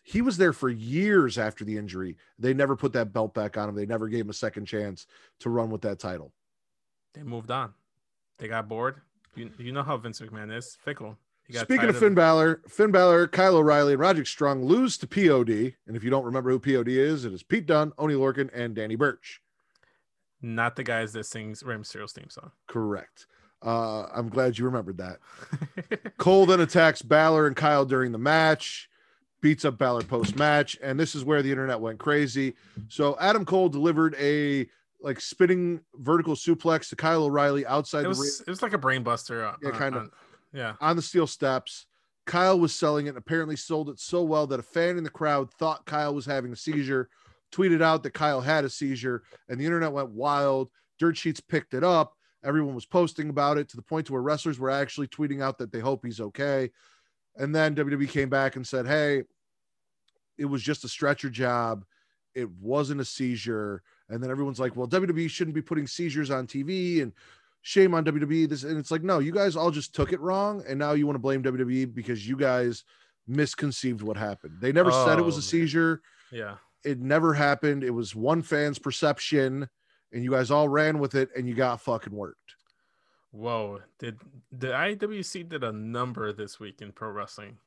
He 0.03 0.23
was 0.23 0.37
there 0.37 0.53
for 0.53 0.69
years 0.71 1.37
after 1.39 1.65
the 1.65 1.77
injury. 1.77 2.17
They 2.39 2.55
never 2.55 2.77
put 2.77 2.93
that 2.93 3.13
belt 3.13 3.35
back 3.35 3.57
on 3.59 3.69
him. 3.69 3.75
They 3.75 3.87
never 3.87 4.09
gave 4.09 4.21
him 4.25 4.31
a 4.31 4.35
second 4.35 4.67
chance 4.67 5.07
to 5.41 5.51
run 5.51 5.69
with 5.71 5.83
that 5.83 5.99
title. 5.99 6.33
They 7.15 7.23
moved 7.25 7.51
on. 7.51 7.75
They 8.39 8.47
got 8.47 8.69
bored. 8.69 9.01
You, 9.35 9.51
you 9.59 9.73
know 9.73 9.83
how 9.83 9.97
Vince 9.97 10.21
McMahon 10.21 10.57
is 10.57 10.79
fickle. 10.85 11.19
Got 11.53 11.63
Speaking 11.63 11.89
of 11.89 11.99
Finn 11.99 12.15
Balor, 12.15 12.63
Finn 12.69 12.91
Balor, 12.93 13.29
Kyle 13.29 13.57
O'Reilly, 13.57 13.93
and 13.93 14.01
Roderick 14.01 14.27
Strong 14.27 14.65
lose 14.65 14.97
to 14.99 15.07
POD. 15.07 15.75
And 15.87 15.97
if 15.97 16.03
you 16.05 16.11
don't 16.11 16.25
remember 16.25 16.51
who 16.51 16.59
POD 16.59 16.89
is, 16.89 17.25
it 17.25 17.33
is 17.33 17.43
Pete 17.43 17.67
Dunne, 17.67 17.93
Oney 17.99 18.15
Lorcan, 18.15 18.51
and 18.55 18.75
Danny 18.75 18.97
Burch. 18.97 19.41
not 20.43 20.77
the 20.77 20.83
guys 20.85 21.13
that 21.13 21.25
sings 21.25 21.63
Rey 21.63 21.77
Mysterio's 21.77 22.13
theme 22.13 22.31
song. 22.31 22.53
Correct. 22.67 23.27
Uh, 23.65 24.07
I'm 24.15 24.29
glad 24.29 24.59
you 24.59 24.65
remembered 24.65 24.99
that. 24.99 25.19
Cole 26.19 26.47
then 26.47 26.61
attacks 26.61 27.03
Balor 27.03 27.47
and 27.47 27.57
Kyle 27.57 27.85
during 27.85 28.13
the 28.13 28.19
match, 28.19 28.89
beats 29.41 29.65
up 29.65 29.79
Balor 29.79 30.03
post 30.03 30.37
match, 30.37 30.77
and 30.83 30.99
this 31.01 31.15
is 31.15 31.25
where 31.25 31.43
the 31.43 31.51
internet 31.51 31.81
went 31.81 31.99
crazy. 31.99 32.55
So 32.89 33.17
Adam 33.21 33.45
Cole 33.45 33.69
delivered 33.69 34.15
a 34.19 34.69
like 35.01 35.21
spinning 35.21 35.81
vertical 35.95 36.35
suplex 36.35 36.89
to 36.89 36.97
Kyle 36.97 37.25
O'Reilly 37.25 37.67
outside 37.67 38.01
it 38.07 38.15
the 38.15 38.21
ring 38.21 38.31
it 38.47 38.51
was 38.51 38.63
like 38.63 38.73
a 38.73 38.79
brainbuster. 38.79 39.45
uh, 39.47 39.57
Yeah, 39.63 39.69
on- 39.71 39.79
kinda. 39.79 39.99
on- 40.01 40.11
yeah. 40.53 40.75
on 40.81 40.97
the 40.97 41.03
steel 41.03 41.27
steps. 41.27 41.87
Kyle 42.25 42.59
was 42.59 42.75
selling 42.75 43.07
it 43.07 43.11
and 43.11 43.19
apparently 43.19 43.55
sold 43.57 43.89
it 43.89 44.01
so 44.01 44.23
well 44.23 44.47
that 44.49 44.59
a 44.59 44.63
fan 44.65 44.97
in 44.99 45.05
the 45.05 45.11
crowd 45.11 45.53
thought 45.55 45.85
Kyle 45.87 46.13
was 46.15 46.27
having 46.27 46.53
a 46.53 46.57
seizure, 46.57 47.09
tweeted 47.53 47.83
out 47.83 48.03
that 48.03 48.15
Kyle 48.15 48.41
had 48.41 48.65
a 48.65 48.71
seizure, 48.71 49.23
and 49.49 49.61
the 49.61 49.65
internet 49.65 49.93
went 49.93 50.09
wild. 50.11 50.71
Dirt 50.99 51.17
Sheets 51.17 51.41
picked 51.41 51.73
it 51.75 51.85
up. 51.85 52.16
Everyone 52.47 52.75
was 52.75 52.87
posting 52.87 53.29
about 53.29 53.59
it 53.59 53.69
to 53.71 53.77
the 53.77 53.83
point 53.83 54.07
to 54.07 54.13
where 54.13 54.23
wrestlers 54.23 54.59
were 54.59 54.71
actually 54.71 55.09
tweeting 55.09 55.43
out 55.43 55.59
that 55.59 55.73
they 55.73 55.81
hope 55.81 56.05
he's 56.05 56.21
okay. 56.21 56.71
And 57.37 57.55
then 57.55 57.75
WWE 57.75 58.09
came 58.09 58.29
back 58.31 58.57
and 58.57 58.67
said, 58.67 58.87
Hey, 58.87 59.25
it 60.39 60.47
was 60.47 60.63
just 60.63 60.85
a 60.85 60.89
stretcher 60.89 61.29
job. 61.29 61.85
It 62.35 62.51
wasn't 62.51 63.01
a 63.01 63.05
seizure. 63.05 63.83
And 64.09 64.23
then 64.23 64.31
everyone's 64.31 64.61
like, 64.61 64.77
Well, 64.77 64.87
WWE 64.89 65.29
shouldn't 65.29 65.55
be 65.55 65.63
putting 65.63 65.87
seizures 65.87 66.31
on 66.31 66.47
TV 66.47 67.03
and 67.03 67.13
shame 67.63 67.95
on 67.95 68.05
WWE. 68.05 68.49
This 68.49 68.63
and 68.63 68.79
it's 68.79 68.93
like, 68.93 69.03
no, 69.03 69.19
you 69.19 69.33
guys 69.33 69.57
all 69.57 69.73
just 69.73 69.95
took 69.95 70.13
it 70.13 70.21
wrong, 70.21 70.63
and 70.69 70.79
now 70.79 70.93
you 70.93 71.05
want 71.05 71.17
to 71.17 71.21
blame 71.21 71.43
WWE 71.43 71.93
because 71.93 72.27
you 72.27 72.37
guys 72.37 72.85
misconceived 73.27 74.03
what 74.03 74.17
happened. 74.17 74.59
They 74.61 74.71
never 74.73 74.93
said 74.93 75.19
it 75.19 75.25
was 75.25 75.35
Oh, 75.35 75.41
a 75.41 75.43
seizure. 75.43 76.01
Yeah. 76.31 76.57
It 76.85 77.01
never 77.01 77.35
happened. 77.35 77.83
It 77.83 77.91
was 77.91 78.15
one 78.15 78.43
fan's 78.43 78.79
perception, 78.79 79.69
and 80.17 80.25
you 80.25 80.31
guys 80.31 80.51
all 80.51 80.67
ran 80.67 80.99
with 80.99 81.15
it, 81.15 81.29
and 81.37 81.47
you 81.47 81.55
got 81.55 81.79
fucking 81.83 82.15
worked. 82.15 82.55
Whoa! 83.33 83.83
Did 83.99 84.19
the 84.51 84.69
IWC 84.69 85.47
did 85.51 85.63
a 85.63 85.71
number 85.71 86.33
this 86.33 86.59
week 86.59 86.81
in 86.81 86.91
pro 86.91 87.11
wrestling? 87.11 87.59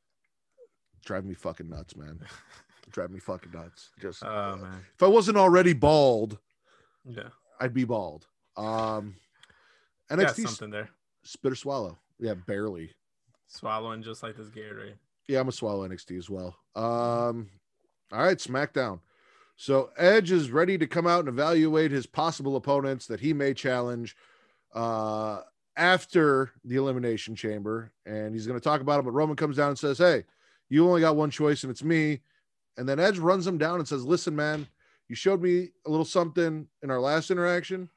Drive 1.05 1.25
me 1.25 1.35
fucking 1.35 1.69
nuts, 1.69 1.95
man. 1.95 2.19
Drive 2.89 3.11
me 3.11 3.19
fucking 3.19 3.51
nuts. 3.51 3.91
Just 4.01 4.23
Oh 4.23 4.57
man, 4.59 4.83
if 4.95 5.03
I 5.03 5.05
wasn't 5.05 5.37
already 5.37 5.73
bald, 5.73 6.39
yeah, 7.05 7.29
I'd 7.61 7.71
be 7.73 7.83
bald. 7.83 8.25
Um, 8.57 9.13
got 10.09 10.17
NXT 10.17 10.47
something 10.47 10.71
there. 10.71 10.89
spit 11.21 11.51
or 11.51 11.55
swallow. 11.55 11.99
Yeah, 12.19 12.33
barely. 12.33 12.89
Swallowing 13.45 14.01
just 14.01 14.23
like 14.23 14.37
this 14.37 14.49
Gatorade. 14.49 14.95
Yeah, 15.27 15.41
I'm 15.41 15.49
a 15.49 15.51
swallow 15.51 15.87
NXT 15.87 16.17
as 16.17 16.31
well. 16.31 16.57
Um, 16.75 17.47
all 18.11 18.23
right, 18.23 18.39
SmackDown. 18.39 19.01
So 19.61 19.89
Edge 19.97 20.31
is 20.31 20.51
ready 20.51 20.77
to 20.77 20.87
come 20.87 21.05
out 21.05 21.19
and 21.19 21.27
evaluate 21.27 21.91
his 21.91 22.05
possible 22.05 22.55
opponents 22.55 23.07
that 23.07 23.19
he 23.19 23.33
may 23.33 23.53
challenge 23.53 24.15
uh, 24.73 25.41
after 25.75 26.51
the 26.63 26.77
Elimination 26.77 27.35
Chamber, 27.35 27.91
and 28.05 28.33
he's 28.33 28.47
going 28.47 28.57
to 28.57 28.63
talk 28.63 28.79
about 28.79 29.01
it. 29.01 29.03
But 29.03 29.11
Roman 29.11 29.35
comes 29.35 29.57
down 29.57 29.67
and 29.67 29.77
says, 29.77 29.97
"Hey, 29.97 30.23
you 30.69 30.87
only 30.87 31.01
got 31.01 31.17
one 31.17 31.29
choice, 31.29 31.63
and 31.63 31.71
it's 31.71 31.83
me." 31.83 32.21
And 32.77 32.87
then 32.87 33.01
Edge 33.01 33.17
runs 33.17 33.45
him 33.45 33.57
down 33.57 33.79
and 33.79 33.87
says, 33.87 34.05
"Listen, 34.05 34.33
man, 34.33 34.65
you 35.09 35.15
showed 35.15 35.41
me 35.41 35.71
a 35.85 35.89
little 35.89 36.05
something 36.05 36.65
in 36.81 36.89
our 36.89 37.01
last 37.01 37.29
interaction. 37.29 37.89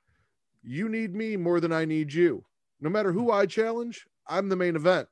You 0.64 0.88
need 0.88 1.14
me 1.14 1.36
more 1.36 1.60
than 1.60 1.72
I 1.72 1.84
need 1.84 2.12
you. 2.12 2.44
No 2.80 2.90
matter 2.90 3.12
who 3.12 3.30
I 3.30 3.46
challenge, 3.46 4.08
I'm 4.26 4.48
the 4.48 4.56
main 4.56 4.74
event. 4.74 5.06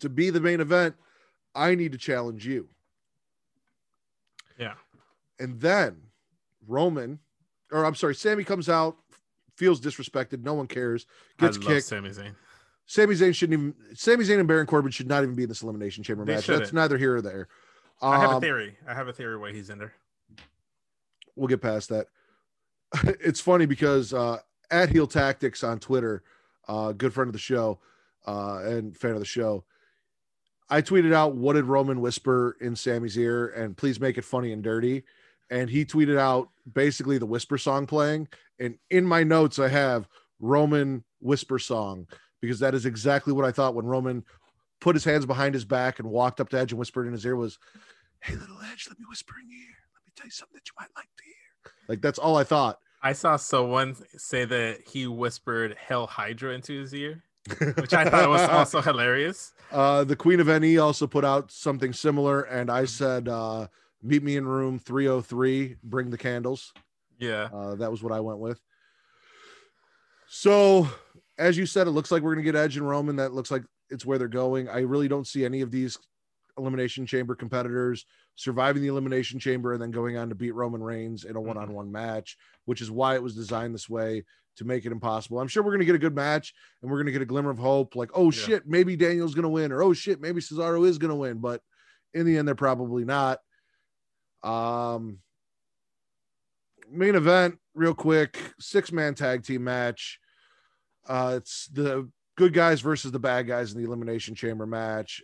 To 0.00 0.08
be 0.08 0.30
the 0.30 0.40
main 0.40 0.60
event, 0.60 0.96
I 1.54 1.76
need 1.76 1.92
to 1.92 1.98
challenge 1.98 2.44
you." 2.44 2.70
And 5.38 5.60
then 5.60 5.96
Roman, 6.66 7.18
or 7.72 7.84
I'm 7.84 7.94
sorry, 7.94 8.14
Sami 8.14 8.44
comes 8.44 8.68
out, 8.68 8.96
feels 9.56 9.80
disrespected. 9.80 10.42
No 10.42 10.54
one 10.54 10.66
cares. 10.66 11.06
Gets 11.38 11.58
I 11.58 11.60
kicked. 11.60 11.86
Sami 11.86 12.10
Zayn. 12.10 12.34
Sami 12.86 13.14
Zayn 13.14 13.34
shouldn't 13.34 13.58
even. 13.60 13.74
Sami 13.94 14.24
Zayn 14.24 14.38
and 14.38 14.48
Baron 14.48 14.66
Corbin 14.66 14.90
should 14.90 15.08
not 15.08 15.22
even 15.22 15.34
be 15.34 15.42
in 15.44 15.48
this 15.48 15.62
elimination 15.62 16.02
chamber 16.02 16.24
They 16.24 16.34
match. 16.34 16.46
That's 16.46 16.58
shouldn't. 16.58 16.74
neither 16.74 16.96
here 16.98 17.16
or 17.16 17.22
there. 17.22 17.48
I 18.00 18.18
have 18.20 18.30
a 18.30 18.34
Um, 18.34 18.40
theory. 18.40 18.76
I 18.86 18.94
have 18.94 19.08
a 19.08 19.12
theory 19.12 19.36
why 19.36 19.52
he's 19.52 19.70
in 19.70 19.78
there. 19.78 19.92
we'll 21.36 21.48
get 21.48 21.60
past 21.60 21.88
that. 21.90 22.06
it's 23.20 23.40
funny 23.40 23.66
because 23.66 24.14
uh, 24.14 24.38
at 24.70 24.88
Heel 24.88 25.06
Tactics 25.06 25.62
on 25.62 25.78
Twitter, 25.78 26.22
uh, 26.68 26.92
good 26.92 27.12
friend 27.12 27.28
of 27.28 27.32
the 27.32 27.38
show 27.38 27.78
uh, 28.26 28.60
and 28.64 28.96
fan 28.96 29.12
of 29.12 29.18
the 29.20 29.24
show, 29.26 29.64
I 30.70 30.80
tweeted 30.82 31.12
out 31.12 31.34
what 31.34 31.54
did 31.54 31.64
Roman 31.64 32.00
whisper 32.00 32.56
in 32.60 32.76
Sami's 32.76 33.16
ear, 33.18 33.48
and 33.48 33.76
please 33.76 34.00
make 34.00 34.16
it 34.18 34.24
funny 34.24 34.52
and 34.52 34.62
dirty. 34.62 35.04
And 35.50 35.70
he 35.70 35.84
tweeted 35.84 36.18
out 36.18 36.50
basically 36.72 37.18
the 37.18 37.26
whisper 37.26 37.58
song 37.58 37.86
playing. 37.86 38.28
And 38.58 38.76
in 38.90 39.04
my 39.04 39.24
notes, 39.24 39.58
I 39.58 39.68
have 39.68 40.08
Roman 40.40 41.04
whisper 41.20 41.58
song 41.58 42.06
because 42.40 42.60
that 42.60 42.74
is 42.74 42.86
exactly 42.86 43.32
what 43.32 43.44
I 43.44 43.52
thought 43.52 43.74
when 43.74 43.86
Roman 43.86 44.24
put 44.80 44.94
his 44.94 45.04
hands 45.04 45.26
behind 45.26 45.54
his 45.54 45.64
back 45.64 45.98
and 45.98 46.08
walked 46.08 46.40
up 46.40 46.48
to 46.50 46.58
Edge 46.58 46.72
and 46.72 46.78
whispered 46.78 47.06
in 47.06 47.12
his 47.12 47.24
ear 47.24 47.36
was, 47.36 47.58
"Hey, 48.20 48.34
little 48.34 48.60
Edge, 48.70 48.86
let 48.88 48.98
me 48.98 49.04
whisper 49.08 49.34
in 49.42 49.50
your 49.50 49.58
ear. 49.60 49.76
Let 49.94 50.06
me 50.06 50.12
tell 50.16 50.26
you 50.26 50.30
something 50.30 50.54
that 50.54 50.68
you 50.68 50.74
might 50.78 50.90
like 50.96 51.08
to 51.16 51.24
hear." 51.24 51.72
Like 51.88 52.00
that's 52.00 52.18
all 52.18 52.36
I 52.36 52.44
thought. 52.44 52.78
I 53.02 53.12
saw 53.12 53.36
someone 53.36 53.96
say 54.16 54.44
that 54.44 54.80
he 54.88 55.06
whispered 55.06 55.76
Hell 55.78 56.06
Hydra 56.06 56.52
into 56.54 56.80
his 56.80 56.92
ear, 56.94 57.22
which 57.76 57.94
I 57.94 58.08
thought 58.08 58.28
was 58.28 58.40
also 58.50 58.80
hilarious. 58.80 59.52
Uh, 59.70 60.04
the 60.04 60.16
Queen 60.16 60.40
of 60.40 60.48
NE 60.48 60.78
also 60.78 61.06
put 61.06 61.24
out 61.24 61.50
something 61.50 61.92
similar, 61.92 62.42
and 62.42 62.70
I 62.70 62.86
said, 62.86 63.28
uh, 63.28 63.68
"Meet 64.02 64.22
me 64.22 64.36
in 64.36 64.46
room 64.46 64.78
303. 64.78 65.76
Bring 65.82 66.10
the 66.10 66.18
candles." 66.18 66.72
Yeah. 67.18 67.48
Uh, 67.52 67.74
that 67.76 67.90
was 67.90 68.02
what 68.02 68.12
I 68.12 68.20
went 68.20 68.38
with. 68.38 68.60
So, 70.28 70.88
as 71.38 71.56
you 71.56 71.66
said, 71.66 71.86
it 71.86 71.90
looks 71.90 72.10
like 72.10 72.22
we're 72.22 72.34
going 72.34 72.44
to 72.44 72.52
get 72.52 72.58
Edge 72.58 72.76
and 72.76 72.88
Roman. 72.88 73.16
That 73.16 73.32
looks 73.32 73.50
like 73.50 73.62
it's 73.90 74.04
where 74.04 74.18
they're 74.18 74.28
going. 74.28 74.68
I 74.68 74.80
really 74.80 75.08
don't 75.08 75.26
see 75.26 75.44
any 75.44 75.62
of 75.62 75.70
these 75.70 75.98
elimination 76.58 77.06
chamber 77.06 77.34
competitors 77.34 78.04
surviving 78.34 78.82
the 78.82 78.88
elimination 78.88 79.38
chamber 79.40 79.72
and 79.72 79.80
then 79.82 79.90
going 79.90 80.16
on 80.16 80.28
to 80.28 80.34
beat 80.34 80.54
Roman 80.54 80.82
Reigns 80.82 81.24
in 81.24 81.36
a 81.36 81.40
one-on-one 81.40 81.90
match, 81.90 82.36
which 82.66 82.80
is 82.80 82.90
why 82.90 83.14
it 83.14 83.22
was 83.22 83.34
designed 83.34 83.74
this 83.74 83.88
way 83.88 84.24
to 84.56 84.64
make 84.64 84.84
it 84.84 84.92
impossible. 84.92 85.38
I'm 85.40 85.48
sure 85.48 85.62
we're 85.62 85.70
going 85.70 85.80
to 85.80 85.86
get 85.86 85.94
a 85.94 86.00
good 86.00 86.14
match 86.14 86.52
and 86.82 86.90
we're 86.90 86.98
going 86.98 87.06
to 87.06 87.12
get 87.12 87.22
a 87.22 87.26
glimmer 87.26 87.50
of 87.50 87.58
hope 87.58 87.96
like, 87.96 88.10
"Oh 88.14 88.26
Yeah. 88.26 88.30
shit, 88.30 88.66
maybe 88.66 88.96
Daniel's 88.96 89.34
going 89.34 89.44
to 89.44 89.48
win," 89.48 89.72
or 89.72 89.82
"Oh 89.82 89.92
shit, 89.92 90.20
maybe 90.20 90.40
Cesaro 90.40 90.86
is 90.86 90.98
going 90.98 91.10
to 91.10 91.16
win," 91.16 91.38
but 91.38 91.62
in 92.12 92.26
the 92.26 92.36
end 92.36 92.46
they're 92.46 92.54
probably 92.54 93.04
not. 93.04 93.38
Um 94.42 95.20
main 96.90 97.14
event 97.14 97.58
real 97.74 97.94
quick, 97.94 98.38
six-man 98.58 99.14
tag 99.14 99.44
team 99.44 99.64
match. 99.64 100.20
Uh 101.06 101.34
it's 101.36 101.66
the 101.68 102.08
good 102.36 102.52
guys 102.52 102.80
versus 102.80 103.10
the 103.10 103.18
bad 103.18 103.46
guys 103.46 103.72
in 103.72 103.78
the 103.80 103.86
elimination 103.86 104.34
chamber 104.34 104.66
match. 104.66 105.22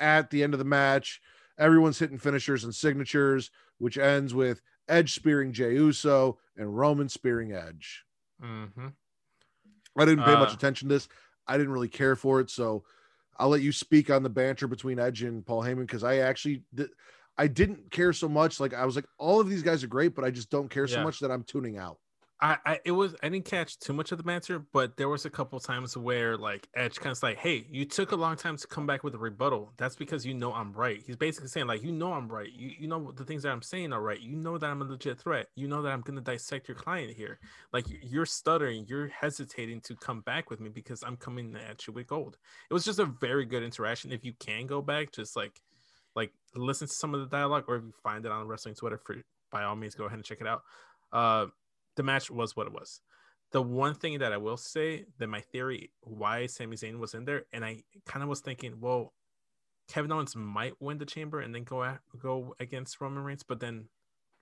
At 0.00 0.30
the 0.30 0.42
end 0.42 0.54
of 0.54 0.58
the 0.58 0.64
match, 0.64 1.20
everyone's 1.58 1.98
hitting 1.98 2.18
finishers 2.18 2.64
and 2.64 2.74
signatures, 2.74 3.50
which 3.78 3.98
ends 3.98 4.34
with 4.34 4.60
Edge 4.88 5.12
spearing 5.12 5.52
Jey 5.52 5.74
Uso 5.74 6.38
and 6.56 6.76
Roman 6.76 7.08
spearing 7.08 7.52
Edge. 7.52 8.04
hmm 8.40 8.88
I 9.96 10.04
didn't 10.04 10.24
pay 10.24 10.34
much 10.34 10.50
Uh, 10.50 10.54
attention 10.54 10.88
to 10.88 10.94
this. 10.94 11.08
I 11.46 11.56
didn't 11.56 11.72
really 11.72 11.88
care 11.88 12.14
for 12.14 12.38
it, 12.40 12.50
so 12.50 12.84
I'll 13.36 13.48
let 13.48 13.62
you 13.62 13.72
speak 13.72 14.10
on 14.10 14.22
the 14.22 14.28
banter 14.30 14.68
between 14.68 14.98
Edge 15.00 15.22
and 15.22 15.44
Paul 15.44 15.62
Heyman 15.62 15.86
because 15.86 16.04
I 16.04 16.18
actually 16.18 16.62
did, 16.74 16.90
I 17.38 17.46
didn't 17.46 17.90
care 17.90 18.12
so 18.12 18.28
much. 18.28 18.60
Like 18.60 18.74
I 18.74 18.84
was 18.84 18.96
like, 18.96 19.06
all 19.18 19.40
of 19.40 19.48
these 19.48 19.62
guys 19.62 19.84
are 19.84 19.88
great, 19.88 20.14
but 20.14 20.24
I 20.24 20.30
just 20.30 20.50
don't 20.50 20.68
care 20.68 20.86
so 20.88 21.02
much 21.02 21.20
that 21.20 21.30
I'm 21.30 21.44
tuning 21.44 21.78
out. 21.78 21.98
I, 22.40 22.56
I 22.64 22.80
it 22.84 22.92
was 22.92 23.16
I 23.22 23.28
didn't 23.28 23.46
catch 23.46 23.78
too 23.80 23.92
much 23.92 24.12
of 24.12 24.18
the 24.18 24.24
banter, 24.24 24.60
but 24.60 24.96
there 24.96 25.08
was 25.08 25.24
a 25.24 25.30
couple 25.30 25.58
times 25.58 25.96
where 25.96 26.36
like 26.36 26.68
Edge 26.74 26.96
kind 27.00 27.10
of 27.10 27.20
like, 27.20 27.36
"Hey, 27.36 27.66
you 27.68 27.84
took 27.84 28.12
a 28.12 28.16
long 28.16 28.36
time 28.36 28.56
to 28.56 28.66
come 28.68 28.86
back 28.86 29.02
with 29.02 29.14
a 29.14 29.18
rebuttal. 29.18 29.72
That's 29.76 29.96
because 29.96 30.24
you 30.24 30.34
know 30.34 30.52
I'm 30.52 30.72
right." 30.72 31.02
He's 31.04 31.16
basically 31.16 31.48
saying 31.48 31.66
like, 31.66 31.82
"You 31.82 31.90
know 31.90 32.12
I'm 32.12 32.28
right. 32.28 32.50
You 32.52 32.70
you 32.78 32.86
know 32.86 33.10
the 33.10 33.24
things 33.24 33.42
that 33.42 33.50
I'm 33.50 33.62
saying 33.62 33.92
are 33.92 34.00
right. 34.00 34.20
You 34.20 34.36
know 34.36 34.56
that 34.56 34.70
I'm 34.70 34.82
a 34.82 34.84
legit 34.84 35.18
threat. 35.18 35.48
You 35.56 35.66
know 35.66 35.82
that 35.82 35.90
I'm 35.92 36.00
gonna 36.02 36.20
dissect 36.20 36.68
your 36.68 36.76
client 36.76 37.12
here. 37.12 37.40
Like 37.72 37.86
you're 37.88 38.26
stuttering, 38.26 38.86
you're 38.86 39.08
hesitating 39.08 39.80
to 39.82 39.96
come 39.96 40.20
back 40.20 40.48
with 40.48 40.60
me 40.60 40.68
because 40.68 41.02
I'm 41.02 41.16
coming 41.16 41.56
at 41.56 41.88
you 41.88 41.92
with 41.92 42.06
gold." 42.06 42.36
It 42.70 42.74
was 42.74 42.84
just 42.84 43.00
a 43.00 43.06
very 43.06 43.46
good 43.46 43.64
interaction. 43.64 44.12
If 44.12 44.24
you 44.24 44.32
can 44.38 44.66
go 44.66 44.80
back, 44.80 45.10
just 45.10 45.34
like 45.34 45.60
like 46.18 46.32
listen 46.54 46.88
to 46.88 46.92
some 46.92 47.14
of 47.14 47.20
the 47.20 47.26
dialogue, 47.26 47.64
or 47.68 47.76
if 47.76 47.84
you 47.84 47.92
find 48.02 48.26
it 48.26 48.32
on 48.32 48.48
wrestling 48.48 48.74
Twitter, 48.74 48.98
for 48.98 49.16
by 49.50 49.62
all 49.62 49.76
means 49.76 49.94
go 49.94 50.04
ahead 50.04 50.18
and 50.18 50.24
check 50.24 50.40
it 50.40 50.46
out. 50.46 50.62
Uh, 51.12 51.46
the 51.96 52.02
match 52.02 52.30
was 52.30 52.56
what 52.56 52.66
it 52.66 52.72
was. 52.72 53.00
The 53.52 53.62
one 53.62 53.94
thing 53.94 54.18
that 54.18 54.32
I 54.32 54.36
will 54.36 54.58
say 54.58 55.06
that 55.18 55.28
my 55.28 55.40
theory 55.40 55.90
why 56.02 56.46
Sami 56.46 56.76
Zayn 56.76 56.98
was 56.98 57.14
in 57.14 57.24
there, 57.24 57.44
and 57.52 57.64
I 57.64 57.84
kind 58.04 58.22
of 58.22 58.28
was 58.28 58.40
thinking, 58.40 58.74
well, 58.80 59.14
Kevin 59.88 60.12
Owens 60.12 60.36
might 60.36 60.74
win 60.80 60.98
the 60.98 61.06
chamber 61.06 61.40
and 61.40 61.54
then 61.54 61.64
go 61.64 61.82
at, 61.82 62.00
go 62.20 62.54
against 62.60 63.00
Roman 63.00 63.24
Reigns, 63.24 63.42
but 63.42 63.60
then 63.60 63.88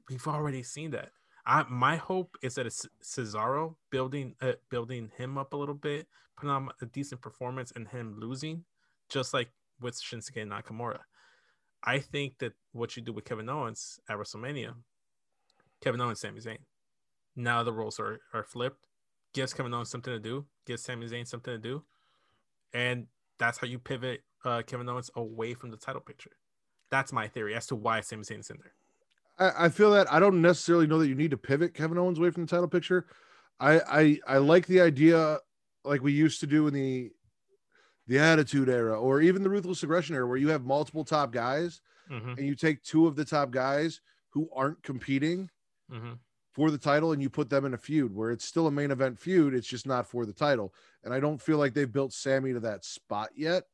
we've 0.09 0.27
already 0.27 0.63
seen 0.63 0.91
that. 0.91 1.11
I 1.47 1.65
my 1.69 1.97
hope 1.97 2.37
is 2.43 2.57
that 2.57 2.67
it's 2.67 2.87
Cesaro 3.03 3.77
building 3.91 4.35
uh, 4.41 4.55
building 4.71 5.13
him 5.17 5.39
up 5.39 5.53
a 5.53 5.57
little 5.57 5.77
bit, 5.77 6.09
putting 6.37 6.51
on 6.51 6.71
a 6.83 6.87
decent 6.87 7.21
performance, 7.21 7.73
and 7.77 7.87
him 7.87 8.17
losing, 8.19 8.65
just 9.09 9.33
like 9.33 9.51
with 9.81 9.95
Shinsuke 9.95 10.45
Nakamura. 10.49 11.01
I 11.83 11.99
think 11.99 12.39
that 12.39 12.53
what 12.73 12.97
you 12.97 13.03
do 13.03 13.13
with 13.13 13.25
Kevin 13.25 13.49
Owens 13.49 14.01
at 14.09 14.17
WrestleMania, 14.17 14.75
Kevin 15.83 16.01
Owens, 16.01 16.21
Sami 16.21 16.41
Zayn. 16.41 16.59
Now 17.37 17.63
the 17.63 17.73
roles 17.73 18.01
are, 18.01 18.21
are 18.33 18.43
flipped. 18.43 18.87
Gives 19.35 19.53
Kevin 19.53 19.75
Owens 19.75 19.91
something 19.91 20.13
to 20.13 20.19
do. 20.19 20.47
Gives 20.67 20.83
Sami 20.83 21.07
Zayn 21.07 21.27
something 21.27 21.53
to 21.53 21.59
do, 21.59 21.85
and 22.73 23.07
that's 23.39 23.59
how 23.59 23.67
you 23.67 23.79
pivot 23.79 24.23
uh, 24.45 24.63
Kevin 24.67 24.89
Owens 24.89 25.11
away 25.15 25.55
from 25.55 25.71
the 25.71 25.77
title 25.77 26.01
picture. 26.01 26.33
That's 26.91 27.13
my 27.13 27.29
theory 27.29 27.55
as 27.55 27.67
to 27.67 27.77
why 27.77 28.01
Sami 28.01 28.23
Zayn's 28.23 28.51
in 28.51 28.59
there. 28.59 28.75
I, 29.39 29.67
I 29.67 29.69
feel 29.69 29.91
that 29.93 30.11
I 30.13 30.19
don't 30.19 30.41
necessarily 30.41 30.87
know 30.87 30.99
that 30.99 31.09
you 31.09 31.15
need 31.15 31.33
to 31.33 31.37
pivot 31.37 31.75
Kevin 31.75 31.99
Owens 31.99 32.19
away 32.19 32.31
from 32.31 32.47
the 32.47 32.51
title 32.51 32.69
picture. 32.69 33.07
I 33.61 33.81
I, 33.81 34.19
I 34.27 34.39
like 34.39 34.67
the 34.67 34.81
idea 34.81 35.39
like 35.85 36.03
we 36.03 36.13
used 36.13 36.41
to 36.41 36.47
do 36.47 36.67
in 36.67 36.75
the 36.75 37.11
the 38.07 38.19
attitude 38.19 38.69
era 38.69 38.99
or 38.99 39.21
even 39.21 39.43
the 39.43 39.51
ruthless 39.51 39.83
aggression 39.83 40.15
era 40.15 40.27
where 40.27 40.37
you 40.37 40.49
have 40.49 40.65
multiple 40.65 41.05
top 41.05 41.33
guys 41.33 41.81
Mm-hmm, 42.11 42.35
and 42.39 42.47
you 42.47 42.55
take 42.55 42.85
two 42.85 43.09
of 43.09 43.17
the 43.17 43.25
top 43.25 43.51
guys 43.51 44.01
who 44.31 44.49
aren't 44.55 44.81
competing 44.85 45.51
mm-hmm. 45.93 46.13
for 46.53 46.71
the 46.71 46.79
title 46.79 47.11
and 47.11 47.21
you 47.21 47.29
put 47.29 47.51
them 47.51 47.65
in 47.65 47.75
a 47.75 47.77
feud 47.77 48.15
where 48.15 48.31
it's 48.31 48.45
still 48.45 48.69
a 48.69 48.71
main 48.71 48.93
event 48.93 49.19
feud 49.19 49.55
it's 49.55 49.67
just 49.67 49.89
not 49.89 50.07
for 50.07 50.25
the 50.25 50.33
title 50.33 50.73
and 51.03 51.13
i 51.13 51.19
don't 51.19 51.43
feel 51.43 51.59
like 51.59 51.75
they've 51.75 51.93
built 51.93 52.13
sammy 52.13 52.53
to 52.53 52.61
that 52.61 52.85
spot 52.85 53.31
yet 53.35 53.65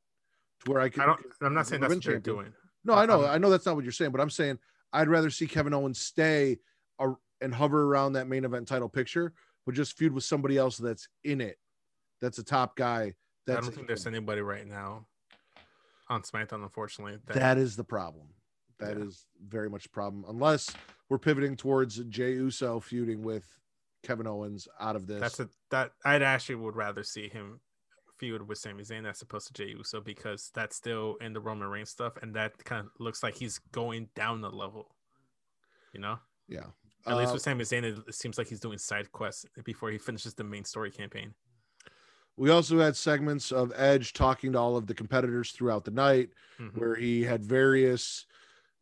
to 0.65 0.71
where 0.73 0.81
i 0.81 0.89
can 0.89 1.03
I 1.03 1.07
don't. 1.09 1.21
I'm 1.43 1.53
not 1.53 1.67
saying 1.67 1.83
that's 1.83 1.95
what 1.95 2.05
they're 2.05 2.19
doing. 2.21 2.55
no 2.85 2.95
i 2.95 3.05
know 3.05 3.21
I'm- 3.23 3.35
i 3.35 3.37
know 3.37 3.51
that's 3.51 3.67
not 3.67 3.75
what 3.75 3.85
you're 3.85 3.93
saying 3.93 4.13
but 4.13 4.21
i'm 4.23 4.31
saying 4.31 4.59
i'd 4.95 5.09
rather 5.11 5.29
see 5.29 5.47
kevin 5.47 5.75
owens 5.75 6.01
stay 6.01 6.59
ar- 6.99 7.19
and 7.43 7.55
hover 7.55 7.83
around 7.85 8.15
that 8.15 8.29
main 8.29 8.47
event 8.47 8.67
title 8.67 8.89
picture 8.89 9.35
but 9.67 9.75
just 9.75 9.99
feud 9.99 10.15
with 10.15 10.25
somebody 10.25 10.57
else 10.57 10.79
that's 10.79 11.07
in 11.25 11.43
it 11.43 11.59
that's 12.23 12.39
a 12.39 12.43
top 12.43 12.77
guy 12.77 13.13
I 13.49 13.55
don't 13.55 13.75
think 13.75 13.87
there's 13.87 14.07
anybody 14.07 14.41
right 14.41 14.67
now 14.67 15.07
on 16.09 16.23
SmackDown, 16.23 16.63
unfortunately. 16.63 17.19
That, 17.27 17.35
that 17.37 17.59
is 17.59 17.77
the 17.77 17.85
problem 17.85 18.29
That 18.79 18.97
is 18.97 19.27
Yeah. 19.41 19.47
very 19.49 19.71
much 19.71 19.87
a 19.87 19.91
problem 19.91 20.25
unless 20.29 20.71
we're 21.09 21.19
pivoting 21.19 21.57
towards 21.57 21.99
Jey 22.05 22.33
Uso 22.33 22.81
feuding 22.81 23.23
with 23.23 23.45
Kevin 24.03 24.27
Owens 24.27 24.67
out 24.81 24.97
of 24.97 25.07
this. 25.07 25.21
That's 25.21 25.41
a 25.41 25.49
that 25.71 25.93
I'd 26.05 26.23
actually 26.23 26.57
would 26.57 26.75
rather 26.77 27.03
see 27.05 27.29
him 27.29 27.61
feud 28.19 28.47
with 28.49 28.59
Sami 28.59 28.83
Zayn 28.85 29.09
as 29.09 29.23
opposed 29.23 29.49
to 29.49 29.53
Jey 29.53 29.71
Uso 29.71 30.01
because 30.01 30.51
that's 30.55 30.77
still 30.77 31.17
in 31.21 31.33
the 31.33 31.41
Roman 31.41 31.69
Reigns 31.69 31.91
stuff, 31.91 32.15
and 32.23 32.35
that 32.35 32.65
kind 32.65 32.87
of 32.87 32.93
looks 32.99 33.23
like 33.23 33.35
he's 33.35 33.59
going 33.73 34.09
down 34.15 34.41
the 34.41 34.51
level. 34.51 34.95
You 35.93 36.01
know, 36.01 36.19
yeah. 36.49 36.67
at 37.07 37.17
least 37.17 37.31
Uh, 37.31 37.35
with 37.35 37.43
Sami 37.43 37.65
Zayn, 37.65 37.85
it 37.85 38.15
seems 38.15 38.39
like 38.39 38.47
he's 38.49 38.61
doing 38.61 38.79
side 38.79 39.13
quests 39.13 39.45
before 39.65 39.91
he 39.91 39.99
finishes 39.99 40.35
the 40.35 40.45
main 40.45 40.65
story 40.65 40.91
campaign. 40.91 41.35
We 42.37 42.51
also 42.51 42.79
had 42.79 42.97
segments 42.97 43.53
of 43.53 43.73
Edge 43.77 44.13
talking 44.13 44.53
to 44.53 44.59
all 44.59 44.77
of 44.77 44.87
the 44.87 44.95
competitors 44.95 45.53
throughout 45.53 45.85
the 45.85 45.91
night, 45.91 46.31
Mhm. 46.59 46.77
where 46.77 46.95
he 46.95 47.23
had 47.23 47.45
various, 47.45 48.27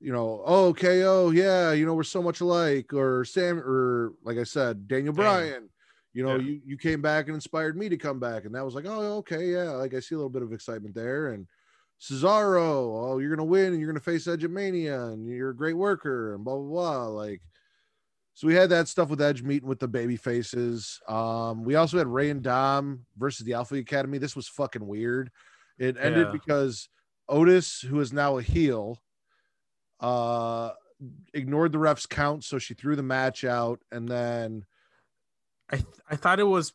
you 0.01 0.13
know, 0.13 0.43
oh 0.47 0.73
KO, 0.75 1.31
yeah, 1.31 1.73
you 1.73 1.85
know, 1.85 1.95
we're 1.95 2.03
so 2.05 2.23
much 2.23 2.41
alike, 2.41 2.93
or 2.93 3.25
Sam, 3.25 3.59
or 3.59 4.13
like 4.23 4.39
I 4.39 4.45
said, 4.45 4.87
Daniel 4.89 5.13
Daniel. 5.13 5.33
Bryan. 5.33 5.69
You 6.13 6.25
know, 6.25 6.37
Yeah. 6.37 6.43
you 6.43 6.61
you 6.65 6.77
came 6.77 7.01
back 7.03 7.27
and 7.27 7.35
inspired 7.35 7.77
me 7.77 7.89
to 7.89 7.97
come 7.97 8.19
back, 8.19 8.45
and 8.45 8.55
that 8.55 8.65
was 8.65 8.75
like, 8.75 8.87
oh, 8.87 9.19
okay, 9.19 9.53
yeah, 9.53 9.71
like 9.73 9.95
I 9.95 10.01
see 10.01 10.15
a 10.15 10.19
little 10.19 10.31
bit 10.31 10.43
of 10.43 10.53
excitement 10.53 10.95
there, 10.95 11.29
and 11.29 11.47
Cesaro, 12.01 13.11
oh, 13.13 13.19
you're 13.19 13.31
gonna 13.31 13.45
win, 13.45 13.73
and 13.73 13.79
you're 13.81 13.89
gonna 13.91 14.01
face 14.01 14.27
Edge 14.27 14.43
at 14.45 14.51
Mania, 14.51 15.05
and 15.07 15.29
you're 15.29 15.51
a 15.51 15.57
great 15.57 15.77
worker, 15.77 16.35
and 16.35 16.45
blah 16.45 16.57
blah 16.57 16.67
blah, 16.69 17.07
like. 17.09 17.43
So 18.41 18.47
we 18.47 18.55
had 18.55 18.71
that 18.71 18.89
stuff 18.89 19.11
with 19.11 19.21
Edge 19.21 19.43
meeting 19.43 19.69
with 19.69 19.81
the 19.81 19.87
baby 19.87 20.17
faces. 20.17 20.99
Um, 21.07 21.62
we 21.62 21.75
also 21.75 21.99
had 21.99 22.07
Rey 22.07 22.31
and 22.31 22.41
Dom 22.41 23.05
versus 23.19 23.45
the 23.45 23.53
Alpha 23.53 23.75
Academy. 23.75 24.17
This 24.17 24.35
was 24.35 24.49
fucking 24.49 24.87
weird. 24.87 25.31
It 25.77 25.99
ended 26.01 26.29
Yeah. 26.29 26.33
because 26.33 26.89
Otis, 27.29 27.83
who 27.83 28.01
is 28.01 28.15
now 28.15 28.39
a 28.39 28.43
heel, 28.43 28.97
uh 30.01 30.71
ignored 31.35 31.73
the 31.73 31.79
ref's 31.79 32.07
count, 32.07 32.43
so 32.43 32.59
she 32.59 32.73
threw 32.73 32.97
the 32.97 33.03
match 33.03 33.45
out, 33.45 33.81
and 33.93 34.09
then 34.09 34.65
I 35.69 35.77
th- 35.77 36.01
I 36.09 36.17
thought 36.17 36.41
it 36.41 36.45
was, 36.45 36.73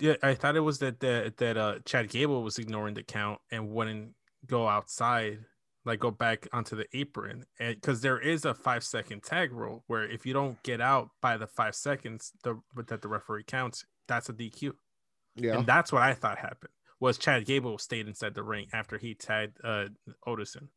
yeah, 0.00 0.16
I 0.24 0.34
thought 0.34 0.56
it 0.56 0.60
was 0.60 0.80
that 0.80 0.98
that 0.98 1.36
that 1.36 1.56
uh 1.56 1.78
Chad 1.84 2.08
Gable 2.08 2.42
was 2.42 2.58
ignoring 2.58 2.94
the 2.94 3.04
count 3.04 3.40
and 3.52 3.70
wouldn't 3.70 4.16
go 4.44 4.66
outside, 4.66 5.44
like 5.90 5.98
go 5.98 6.12
back 6.12 6.46
onto 6.52 6.76
the 6.76 6.86
apron, 6.92 7.44
and 7.58 7.74
because 7.74 8.00
there 8.00 8.20
is 8.20 8.44
a 8.44 8.54
five 8.54 8.84
second 8.84 9.24
tag 9.24 9.52
rule 9.52 9.82
where 9.88 10.04
if 10.04 10.24
you 10.24 10.32
don't 10.32 10.62
get 10.62 10.80
out 10.80 11.08
by 11.20 11.36
the 11.36 11.48
five 11.48 11.74
seconds, 11.74 12.32
the 12.44 12.60
that 12.86 13.02
the 13.02 13.08
referee 13.08 13.42
counts, 13.42 13.84
that's 14.06 14.28
a 14.28 14.32
DQ, 14.32 14.72
yeah, 15.34 15.58
and 15.58 15.66
that's 15.66 15.92
what 15.92 16.02
I 16.02 16.14
thought 16.14 16.38
happened. 16.38 16.70
Was 17.00 17.18
Chad 17.18 17.44
Gable 17.44 17.76
stayed 17.78 18.06
inside 18.06 18.34
the 18.34 18.42
ring 18.44 18.68
after 18.72 18.98
he 18.98 19.14
tagged 19.14 19.58
uh 19.64 19.86
Otis 20.24 20.54
in? 20.54 20.68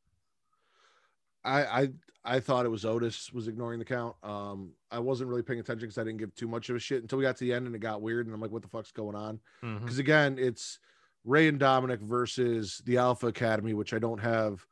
I 1.46 1.64
I 1.64 1.90
I 2.26 2.40
thought 2.40 2.66
it 2.66 2.70
was 2.70 2.84
Otis 2.84 3.32
was 3.32 3.48
ignoring 3.48 3.78
the 3.78 3.86
count. 3.86 4.16
Um, 4.24 4.72
I 4.90 4.98
wasn't 4.98 5.30
really 5.30 5.44
paying 5.44 5.60
attention 5.60 5.88
because 5.88 6.00
I 6.00 6.06
didn't 6.06 6.20
give 6.20 6.34
too 6.34 6.48
much 6.48 6.70
of 6.70 6.76
a 6.76 6.80
shit 6.80 7.04
until 7.04 7.20
we 7.20 7.24
got 7.24 7.38
to 7.38 7.46
the 7.46 7.54
end 7.54 7.68
and 7.68 7.76
it 7.76 7.80
got 7.80 8.02
weird, 8.02 8.26
and 8.26 8.34
I'm 8.34 8.42
like, 8.42 8.52
what 8.52 8.64
the 8.64 8.68
fuck's 8.68 8.92
going 8.92 9.16
on? 9.16 9.40
Because 9.62 10.00
again, 10.00 10.38
it's 10.40 10.80
Rey 11.24 11.48
and 11.50 11.60
Dominic 11.60 12.02
versus 12.02 12.82
the 12.86 12.98
Alpha 12.98 13.28
Academy, 13.28 13.76
which 13.76 13.94
I 13.94 14.00
don't 14.00 14.20
have 14.20 14.66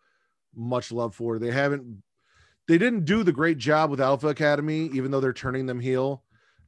much 0.56 0.92
love 0.92 1.16
for. 1.16 1.40
They 1.40 1.52
haven't, 1.52 2.04
they 2.68 2.78
didn't 2.78 3.06
do 3.06 3.24
the 3.24 3.32
great 3.32 3.58
job 3.58 3.90
with 3.90 4.02
Alpha 4.02 4.28
Academy, 4.28 4.90
even 4.94 5.12
though 5.12 5.20
they're 5.20 5.34
turning 5.34 5.66
them 5.66 5.80
heel. 5.80 6.24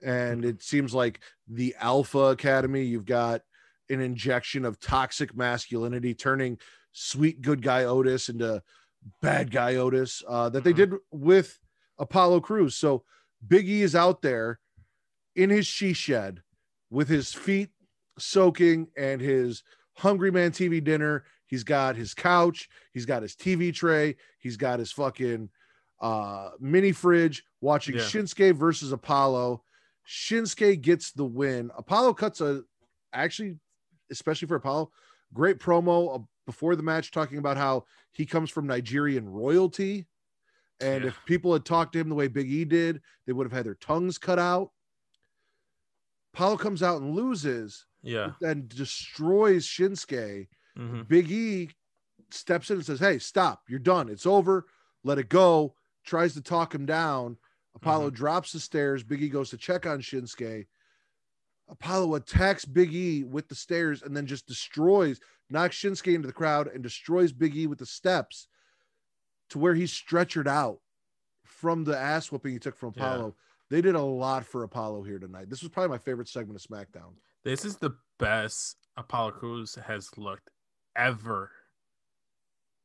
And 0.06 0.44
it 0.44 0.62
seems 0.62 0.94
like 0.94 1.22
the 1.48 1.76
Alpha 1.80 2.20
Academy, 2.20 2.84
you've 2.84 3.06
got 3.06 3.42
an 3.90 4.02
injection 4.02 4.66
of 4.66 4.80
toxic 4.80 5.36
masculinity, 5.36 6.14
turning 6.14 6.58
sweet 6.92 7.42
good 7.42 7.62
guy 7.62 7.84
Otis 7.86 8.30
into 8.30 8.62
bad 9.22 9.52
guy 9.52 9.76
Otis 9.76 10.24
uh, 10.28 10.50
that 10.50 10.64
they 10.64 10.74
Mhm. 10.74 10.78
did 10.78 10.94
with 11.12 11.60
Apollo 12.00 12.42
Crews. 12.42 12.76
So 12.76 13.04
Big 13.46 13.68
E 13.68 13.82
is 13.82 13.96
out 13.96 14.22
there 14.22 14.60
in 15.36 15.50
his 15.50 15.68
she 15.68 15.94
shed 15.94 16.42
with 16.90 17.10
his 17.10 17.34
feet 17.34 17.70
soaking 18.18 18.88
and 18.98 19.20
his 19.22 19.64
Hungry 19.98 20.32
Man 20.32 20.52
TV 20.52 20.84
dinner. 20.84 21.26
He's 21.45 21.64
got 21.64 21.95
his 21.95 22.14
couch, 22.14 22.70
he's 22.94 23.06
got 23.06 23.22
his 23.22 23.36
TV 23.36 23.74
tray, 23.74 24.15
he's 24.40 24.57
got 24.57 24.80
his 24.80 24.91
fucking 24.91 25.49
uh 26.02 26.49
mini 26.60 26.91
fridge 26.91 27.44
watching 27.61 27.95
Yeah. 27.95 28.02
Shinsuke 28.02 28.56
versus 28.56 28.91
Apollo. 28.91 29.64
Shinsuke 30.07 30.82
gets 30.82 31.11
the 31.11 31.26
win. 31.26 31.72
Apollo 31.78 32.15
cuts 32.15 32.41
a 32.41 32.64
actually, 33.14 33.57
especially 34.11 34.48
for 34.48 34.56
Apollo, 34.56 34.91
great 35.34 35.60
promo 35.60 36.15
uh, 36.20 36.24
before 36.45 36.76
the 36.76 36.84
match 36.84 37.11
talking 37.11 37.38
about 37.38 37.56
how 37.57 37.86
he 38.11 38.26
comes 38.26 38.49
from 38.49 38.68
Nigerian 38.68 39.30
royalty. 39.30 40.06
And 40.82 41.03
Yeah. 41.03 41.10
if 41.10 41.20
people 41.26 41.53
had 41.53 41.64
talked 41.64 41.94
to 41.94 41.99
him 41.99 42.10
the 42.10 42.15
way 42.15 42.28
Big 42.28 42.52
E 42.52 42.65
did, 42.65 43.02
they 43.26 43.32
would 43.34 43.45
have 43.45 43.53
had 43.53 43.65
their 43.65 43.76
tongues 43.76 44.18
cut 44.18 44.40
out. 44.40 44.72
Apollo 46.34 46.57
comes 46.57 46.82
out 46.84 47.02
and 47.02 47.15
loses, 47.15 47.86
Yeah. 48.02 48.32
then 48.41 48.68
destroys 48.68 49.65
Shinsuke. 49.68 50.48
Mhm. 50.78 51.08
Big 51.08 51.32
E 51.32 51.70
steps 52.32 52.70
in 52.70 52.78
and 52.78 52.86
says, 52.86 53.00
Hey, 53.00 53.20
stop. 53.20 53.64
You're 53.68 53.80
done. 53.80 54.10
It's 54.10 54.26
over. 54.26 54.66
Let 55.04 55.20
it 55.20 55.30
go. 55.30 55.76
Tries 56.06 56.34
to 56.34 56.41
talk 56.41 56.74
him 56.74 56.86
down. 56.86 57.38
Apollo 57.76 58.12
drops 58.12 58.52
the 58.52 58.60
stairs. 58.60 59.04
Big 59.04 59.22
E 59.22 59.30
goes 59.30 59.50
to 59.50 59.58
check 59.58 59.86
on 59.86 60.00
Shinsuke. 60.02 60.68
Apollo 61.70 62.16
attacks 62.16 62.66
Big 62.66 62.94
E 62.94 63.24
with 63.24 63.48
the 63.48 63.56
stairs 63.56 64.02
and 64.04 64.16
then 64.16 64.26
just 64.26 64.45
destroys, 64.48 65.20
knocks 65.50 65.78
Shinsuke 65.78 66.14
into 66.14 66.28
the 66.28 66.34
crowd 66.34 66.68
and 66.68 66.84
destroys 66.84 67.32
Big 67.32 67.56
E 67.56 67.68
with 67.68 67.80
the 67.80 67.86
steps 67.86 68.48
to 69.50 69.60
where 69.60 69.74
he's 69.74 69.91
stretchered 69.94 70.48
out 70.48 70.80
from 71.45 71.84
the 71.84 71.98
ass 71.98 72.32
whooping 72.32 72.52
he 72.54 72.60
took 72.60 72.76
from 72.76 72.94
Yeah. 72.95 73.04
Apollo. 73.06 73.36
They 73.70 73.82
did 73.82 73.95
a 73.95 74.02
lot 74.02 74.45
for 74.45 74.64
Apollo 74.64 75.04
here 75.04 75.20
tonight. 75.20 75.50
This 75.50 75.62
was 75.64 75.72
probably 75.72 75.90
my 75.90 75.98
favorite 75.98 76.28
segment 76.28 76.60
of 76.64 76.68
SmackDown. 76.70 77.16
This 77.44 77.66
is 77.66 77.78
the 77.78 77.98
best 78.20 78.78
Apollo 78.98 79.32
Crews 79.32 79.76
has 79.76 80.16
looked 80.18 80.50
ever. 80.95 81.52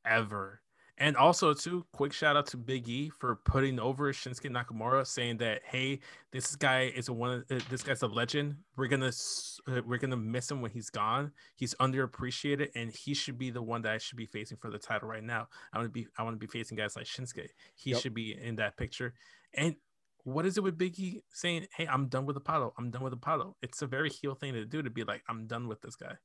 Ever. 0.05 0.63
And 1.01 1.17
also, 1.17 1.55
too, 1.55 1.87
quick 1.93 2.13
shout 2.13 2.37
out 2.37 2.47
to 2.49 2.57
Big 2.57 2.89
E 2.89 3.09
for 3.09 3.37
putting 3.37 3.79
over 3.79 4.13
Shinsuke 4.13 4.51
Nakamura, 4.51 5.07
saying 5.07 5.37
that, 5.37 5.63
"Hey, 5.65 6.01
this 6.33 6.57
guy 6.57 6.87
is 6.87 7.07
a 7.07 7.13
one. 7.13 7.45
Uh, 7.49 7.61
this 7.71 7.85
guy's 7.85 8.03
a 8.03 8.09
legend. 8.09 8.57
We're 8.75 8.89
gonna 8.89 9.13
uh, 9.69 9.83
we're 9.87 9.99
gonna 9.99 10.17
miss 10.17 10.51
him 10.51 10.61
when 10.61 10.73
he's 10.73 10.91
gone. 10.91 11.31
He's 11.55 11.73
underappreciated, 11.77 12.71
and 12.75 12.91
he 12.93 13.15
should 13.15 13.39
be 13.39 13.51
the 13.51 13.63
one 13.63 13.81
that 13.83 13.93
I 13.93 13.99
should 13.99 14.17
be 14.17 14.27
facing 14.27 14.57
for 14.57 14.71
the 14.73 14.79
title 14.79 15.09
right 15.09 15.23
now. 15.23 15.47
I 15.73 15.79
want 15.79 15.87
to 15.87 15.93
be 15.93 16.09
I 16.19 16.25
want 16.25 16.35
to 16.35 16.39
be 16.45 16.49
facing 16.51 16.77
guys 16.77 16.97
like 16.97 17.07
Shinsuke. 17.07 17.49
He 17.77 17.91
Yep. 17.91 18.01
should 18.01 18.15
be 18.15 18.37
in 18.37 18.57
that 18.57 18.77
picture. 18.77 19.15
And 19.55 19.77
what 20.25 20.47
is 20.47 20.57
it 20.59 20.65
with 20.65 20.77
Biggie 20.77 21.23
saying, 21.33 21.69
"Hey, 21.77 21.87
I'm 21.87 22.09
done 22.09 22.27
with 22.27 22.37
Apollo. 22.37 22.75
I'm 22.77 22.91
done 22.91 23.05
with 23.05 23.13
Apollo." 23.13 23.57
It's 23.63 23.83
a 23.83 23.87
very 23.87 24.11
heel 24.11 24.35
thing 24.35 24.53
to 24.55 24.65
do 24.65 24.83
to 24.83 24.91
be 24.91 25.05
like, 25.05 25.23
"I'm 25.29 25.47
done 25.47 25.69
with 25.69 25.81
this 25.81 25.95
guy." 25.95 26.17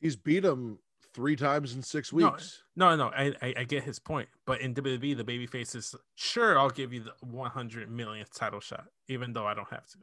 He's 0.00 0.16
beat 0.16 0.44
him 0.46 0.78
three 1.14 1.36
times 1.36 1.74
in 1.74 1.82
six 1.82 2.12
weeks. 2.12 2.62
No, 2.76 2.94
no, 2.96 3.06
I, 3.08 3.32
I 3.42 3.54
I 3.58 3.64
get 3.64 3.82
his 3.84 3.98
point, 3.98 4.28
but 4.46 4.60
in 4.60 4.74
WWE, 4.74 5.16
the 5.16 5.24
babyface 5.24 5.74
is 5.74 5.94
sure 6.14 6.58
I'll 6.58 6.70
give 6.70 6.92
you 6.92 7.04
the 7.04 7.12
100 7.26 7.90
millionth 7.90 8.34
title 8.34 8.60
shot, 8.60 8.86
even 9.08 9.32
though 9.32 9.46
I 9.46 9.54
don't 9.54 9.68
have 9.70 9.86
to. 9.88 9.98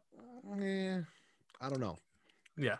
Yeah, 0.60 1.02
I 1.62 1.70
don't 1.70 1.80
know. 1.80 1.98
Yeah, 2.58 2.78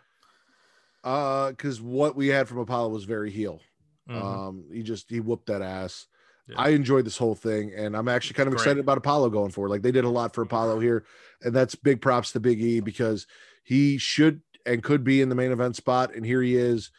Uh, 1.02 1.50
because 1.50 1.80
what 1.80 2.14
we 2.16 2.28
had 2.28 2.48
from 2.48 2.58
Apollo 2.58 2.90
was 2.90 3.04
very 3.04 3.30
heel. 3.30 3.60
Mhm. 4.08 4.22
Um, 4.22 4.64
he 4.72 4.82
just 4.82 5.08
he 5.10 5.20
whooped 5.20 5.46
that 5.46 5.62
ass. 5.62 6.06
Yeah. 6.46 6.56
I 6.58 6.68
enjoyed 6.70 7.06
this 7.06 7.16
whole 7.16 7.34
thing, 7.34 7.72
and 7.74 7.96
I'm 7.96 8.06
actually 8.08 8.34
kind 8.34 8.46
of 8.48 8.52
Great. 8.52 8.60
excited 8.62 8.80
about 8.80 8.98
Apollo 8.98 9.30
going 9.30 9.50
forward. 9.50 9.70
Like 9.70 9.82
they 9.82 9.92
did 9.92 10.04
a 10.04 10.10
lot 10.10 10.34
for 10.34 10.42
Apollo 10.42 10.80
here, 10.80 11.04
and 11.42 11.54
that's 11.54 11.74
big 11.74 12.00
props 12.02 12.32
to 12.32 12.40
Big 12.40 12.60
E 12.60 12.80
because 12.80 13.26
he 13.64 13.96
should 13.98 14.42
and 14.66 14.82
could 14.82 15.04
be 15.04 15.20
in 15.22 15.28
the 15.30 15.34
main 15.34 15.52
event 15.52 15.74
spot, 15.76 16.14
and 16.14 16.24
here 16.24 16.42
he 16.42 16.54
is 16.56 16.90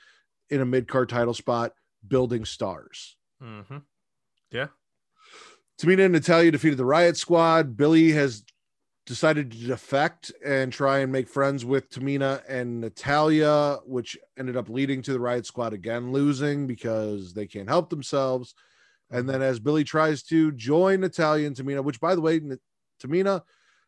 in 0.50 0.62
a 0.62 0.66
mid 0.66 0.88
card 0.88 1.10
title 1.10 1.34
spot, 1.34 1.74
building 2.08 2.46
stars. 2.46 3.16
Mhm. 3.42 3.84
yeah, 4.52 4.68
Tamina 5.80 6.06
and 6.06 6.14
Natalya 6.14 6.52
defeated 6.52 6.78
the 6.78 6.86
Riot 6.86 7.18
Squad. 7.18 7.76
Billie 7.76 8.12
has 8.12 8.44
decided 9.06 9.52
to 9.52 9.58
defect 9.58 10.32
and 10.44 10.74
try 10.74 11.00
and 11.00 11.12
make 11.12 11.28
friends 11.28 11.64
with 11.64 11.90
Tamina 11.90 12.42
and 12.48 12.82
Natalya, 12.82 13.80
which 13.86 14.18
ended 14.38 14.58
up 14.58 14.70
leading 14.70 15.02
to 15.04 15.14
the 15.14 15.20
Riot 15.20 15.46
Squad 15.46 15.74
again 15.74 16.12
losing 16.12 16.66
because 16.66 17.34
they 17.34 17.46
can't 17.46 17.70
help 17.70 17.90
themselves. 17.90 18.56
And 19.12 19.30
then 19.30 19.42
as 19.44 19.60
Billie 19.60 19.84
tries 19.84 20.24
to 20.24 20.52
join 20.54 21.02
Natalya 21.02 21.46
and 21.46 21.56
Tamina, 21.56 21.84
which 21.84 22.00
by 22.00 22.16
the 22.16 22.22
way, 22.22 22.40
Tamina, 23.00 23.44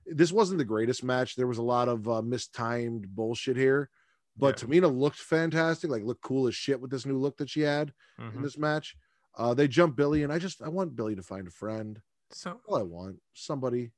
this 0.06 0.32
wasn't 0.32 0.60
the 0.60 0.66
greatest 0.66 1.04
match. 1.04 1.36
There 1.36 1.48
was 1.48 1.58
a 1.58 1.64
lot 1.64 1.90
of 1.90 2.08
uh, 2.08 2.22
mistimed 2.22 3.08
bullshit 3.16 3.58
here, 3.58 3.90
but 4.38 4.62
Yeah. 4.62 4.68
Tamina 4.68 4.96
looked 4.96 5.20
fantastic, 5.20 5.90
like 5.90 6.04
looked 6.04 6.22
cool 6.24 6.48
as 6.48 6.56
shit 6.56 6.80
with 6.80 6.92
this 6.92 7.06
new 7.06 7.18
look 7.18 7.38
that 7.38 7.50
she 7.50 7.62
had 7.62 7.94
in 8.18 8.32
Mhm. 8.32 8.44
this 8.44 8.58
match. 8.58 8.96
Uh, 9.36 9.54
they 9.54 9.68
jump 9.68 9.96
Billie, 9.96 10.24
and 10.24 10.34
I 10.34 10.40
just 10.40 10.62
I 10.62 10.68
want 10.70 10.96
Billie 10.96 11.16
to 11.16 11.24
find 11.24 11.48
a 11.48 11.52
friend. 11.52 12.02
So 12.32 12.60
All 12.66 12.76
I 12.78 12.82
want 12.84 13.22
somebody, 13.34 13.92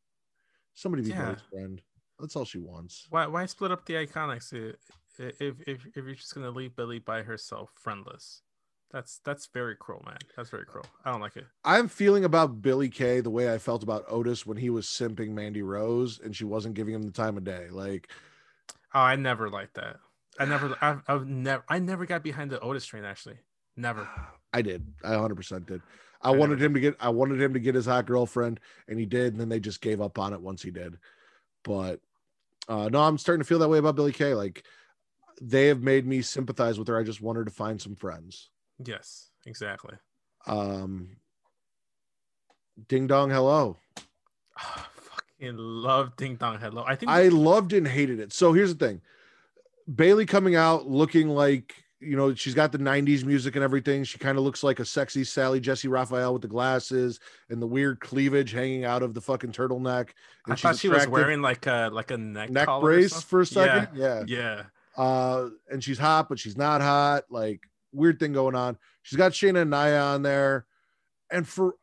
somebody 0.73 1.03
to 1.03 1.09
be 1.09 1.13
Yeah. 1.15 1.25
Billie's 1.25 1.41
friend. 1.49 1.81
That's 2.19 2.35
all 2.35 2.45
she 2.45 2.59
wants. 2.59 3.07
why 3.09 3.25
why 3.27 3.45
split 3.45 3.71
up 3.71 3.85
the 3.85 3.93
iconics 3.93 4.51
if 4.53 4.75
if 5.41 5.61
if 5.67 5.95
you're 5.95 6.15
just 6.15 6.33
gonna 6.35 6.51
leave 6.51 6.75
Billie 6.75 6.99
by 6.99 7.23
herself, 7.23 7.71
friendless? 7.75 8.41
That's 8.91 9.19
that's 9.19 9.45
very 9.47 9.75
cruel, 9.75 10.01
man. 10.05 10.17
That's 10.35 10.49
very 10.49 10.65
cruel. 10.65 10.85
I 11.05 11.11
don't 11.11 11.21
like 11.21 11.37
it. 11.37 11.45
I'm 11.63 11.87
feeling 11.87 12.25
about 12.25 12.61
Billie 12.61 12.89
Kay 12.89 13.21
the 13.21 13.29
way 13.29 13.53
I 13.53 13.57
felt 13.59 13.83
about 13.83 14.03
Otis 14.07 14.45
when 14.45 14.57
he 14.57 14.69
was 14.69 14.87
simping 14.87 15.29
Mandy 15.29 15.61
Rose 15.61 16.19
and 16.19 16.35
she 16.35 16.43
wasn't 16.43 16.73
giving 16.75 16.93
him 16.95 17.03
the 17.03 17.11
time 17.11 17.37
of 17.37 17.43
day. 17.43 17.69
Like, 17.69 18.11
Oh, 18.93 18.99
I 19.01 19.15
never 19.15 19.49
liked 19.49 19.75
that. 19.75 19.99
I 20.37 20.45
never, 20.45 20.75
I've, 20.81 21.01
I've 21.07 21.27
never, 21.27 21.63
I 21.67 21.79
never 21.79 22.05
got 22.05 22.23
behind 22.23 22.51
the 22.51 22.59
Otis 22.59 22.85
train. 22.85 23.05
Actually, 23.05 23.37
never. 23.75 24.07
I 24.53 24.61
did. 24.61 24.85
I 25.03 25.11
100% 25.11 25.67
did. 25.67 25.81
I, 26.21 26.29
I 26.29 26.35
wanted 26.35 26.61
him 26.61 26.73
to 26.73 26.79
get. 26.79 26.95
I 26.99 27.09
wanted 27.09 27.41
him 27.41 27.53
to 27.53 27.59
get 27.59 27.75
his 27.75 27.85
hot 27.85 28.05
girlfriend, 28.05 28.59
and 28.87 28.99
he 28.99 29.05
did. 29.05 29.33
And 29.33 29.39
then 29.39 29.49
they 29.49 29.59
just 29.59 29.79
gave 29.79 30.01
up 30.01 30.17
on 30.19 30.33
it 30.33 30.41
once 30.41 30.61
he 30.61 30.71
did. 30.71 30.97
But 31.63 31.99
uh, 32.67 32.89
no, 32.89 33.01
I'm 33.01 33.17
starting 33.17 33.41
to 33.41 33.47
feel 33.47 33.59
that 33.59 33.69
way 33.69 33.77
about 33.77 33.95
Billie 33.95 34.11
Kay. 34.11 34.33
Like 34.33 34.63
they 35.41 35.67
have 35.67 35.81
made 35.81 36.05
me 36.05 36.21
sympathize 36.21 36.77
with 36.77 36.87
her. 36.87 36.97
I 36.97 37.03
just 37.03 37.21
want 37.21 37.37
her 37.37 37.45
to 37.45 37.51
find 37.51 37.79
some 37.79 37.95
friends. 37.95 38.49
Yes, 38.83 39.29
exactly. 39.45 39.95
Um, 40.47 41.17
ding 42.87 43.07
dong, 43.07 43.29
hello. 43.29 43.77
Oh, 44.61 44.89
fucking 45.39 45.57
love 45.57 46.15
Ding 46.17 46.35
Dong 46.35 46.59
Hello. 46.59 46.83
I 46.85 46.95
think 46.95 47.09
I 47.09 47.29
loved 47.29 47.73
and 47.73 47.87
hated 47.87 48.19
it. 48.19 48.33
So 48.33 48.53
here's 48.53 48.75
the 48.75 48.85
thing: 48.85 49.01
Bayley 49.93 50.25
coming 50.25 50.55
out 50.55 50.87
looking 50.87 51.29
like 51.29 51.73
you 51.99 52.15
know 52.15 52.33
she's 52.33 52.53
got 52.53 52.71
the 52.71 52.77
'90s 52.77 53.23
music 53.23 53.55
and 53.55 53.63
everything. 53.63 54.03
She 54.03 54.17
kind 54.17 54.37
of 54.37 54.43
looks 54.43 54.63
like 54.63 54.79
a 54.79 54.85
sexy 54.85 55.23
Sally 55.23 55.59
Jessy 55.59 55.87
Raphael 55.87 56.33
with 56.33 56.41
the 56.41 56.47
glasses 56.47 57.19
and 57.49 57.61
the 57.61 57.67
weird 57.67 57.99
cleavage 57.99 58.51
hanging 58.51 58.85
out 58.85 59.03
of 59.03 59.13
the 59.13 59.21
fucking 59.21 59.51
turtleneck. 59.51 60.09
And 60.45 60.53
I 60.53 60.55
thought 60.55 60.77
she 60.77 60.89
was 60.89 61.07
wearing 61.07 61.41
like 61.41 61.65
a 61.67 61.89
like 61.91 62.11
a 62.11 62.17
neck 62.17 62.49
neck 62.49 62.65
collar 62.65 62.81
brace 62.81 63.21
for 63.21 63.41
a 63.41 63.45
second. 63.45 63.97
Yeah. 63.97 64.23
Yeah. 64.27 64.63
Uh, 64.97 65.49
and 65.69 65.83
she's 65.83 65.97
hot, 65.97 66.29
but 66.29 66.39
she's 66.39 66.57
not 66.57 66.81
hot. 66.81 67.25
Like 67.29 67.61
weird 67.91 68.19
thing 68.19 68.33
going 68.33 68.55
on. 68.55 68.77
She's 69.01 69.17
got 69.17 69.31
Shayna 69.31 69.61
and 69.61 69.71
Nia 69.71 70.01
on 70.01 70.21
there, 70.21 70.65
and 71.31 71.47
for 71.47 71.75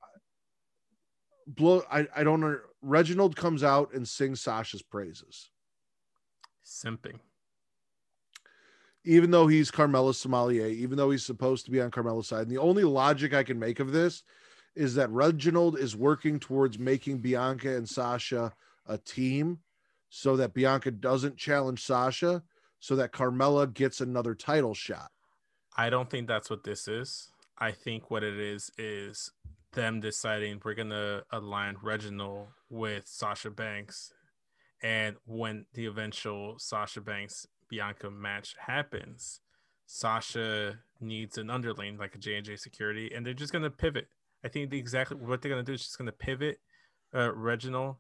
blow, 1.46 1.82
I 1.90 2.06
I 2.14 2.24
don't 2.24 2.40
know. 2.40 2.58
Reginald 2.82 3.36
comes 3.36 3.64
out 3.64 3.92
and 3.94 4.06
sings 4.06 4.40
Sasha's 4.40 4.82
praises. 4.82 5.50
Simping. 6.64 7.18
Even 9.06 9.30
though 9.30 9.46
he's 9.46 9.70
Carmella's 9.70 10.18
sommelier, 10.18 10.66
even 10.66 10.96
though 10.98 11.10
he's 11.10 11.24
supposed 11.24 11.64
to 11.64 11.70
be 11.70 11.80
on 11.80 11.92
Carmella's 11.92 12.26
side. 12.26 12.42
And 12.42 12.50
the 12.50 12.58
only 12.58 12.82
logic 12.82 13.32
I 13.32 13.44
can 13.44 13.58
make 13.58 13.78
of 13.78 13.92
this 13.92 14.24
is 14.74 14.96
that 14.96 15.10
Reginald 15.10 15.78
is 15.78 15.96
working 15.96 16.40
towards 16.40 16.78
making 16.78 17.18
Bianca 17.18 17.76
and 17.76 17.88
Sasha 17.88 18.52
a 18.86 18.98
team 18.98 19.60
so 20.10 20.36
that 20.36 20.54
Bianca 20.54 20.90
doesn't 20.90 21.36
challenge 21.36 21.82
Sasha, 21.82 22.42
so 22.80 22.96
that 22.96 23.12
Carmella 23.12 23.72
gets 23.72 24.00
another 24.00 24.34
title 24.34 24.74
shot. 24.74 25.10
I 25.76 25.88
don't 25.88 26.10
think 26.10 26.26
that's 26.26 26.50
what 26.50 26.64
this 26.64 26.88
is. 26.88 27.30
I 27.58 27.72
think 27.72 28.10
what 28.10 28.22
it 28.22 28.38
is 28.38 28.70
is 28.76 29.30
them 29.72 30.00
deciding 30.00 30.60
we're 30.64 30.74
gonna 30.74 31.22
align 31.30 31.76
Reginald 31.82 32.48
with 32.70 33.06
Sasha 33.06 33.50
Banks, 33.50 34.12
and 34.82 35.16
when 35.26 35.66
the 35.74 35.86
eventual 35.86 36.58
Sasha 36.58 37.00
Banks 37.00 37.46
Bianca 37.68 38.10
match 38.10 38.54
happens, 38.58 39.40
Sasha 39.86 40.78
needs 41.00 41.38
an 41.38 41.50
underling 41.50 41.96
like 41.98 42.14
a 42.14 42.18
J 42.18 42.36
and 42.36 42.44
J 42.44 42.56
Security, 42.56 43.12
and 43.14 43.24
they're 43.24 43.34
just 43.34 43.52
gonna 43.52 43.70
pivot. 43.70 44.08
I 44.44 44.48
think 44.48 44.70
the 44.70 44.78
exactly 44.78 45.16
what 45.16 45.40
they're 45.42 45.50
gonna 45.50 45.62
do 45.62 45.72
is 45.72 45.82
just 45.82 45.98
gonna 45.98 46.12
pivot 46.12 46.58
uh, 47.14 47.32
Reginald 47.32 47.96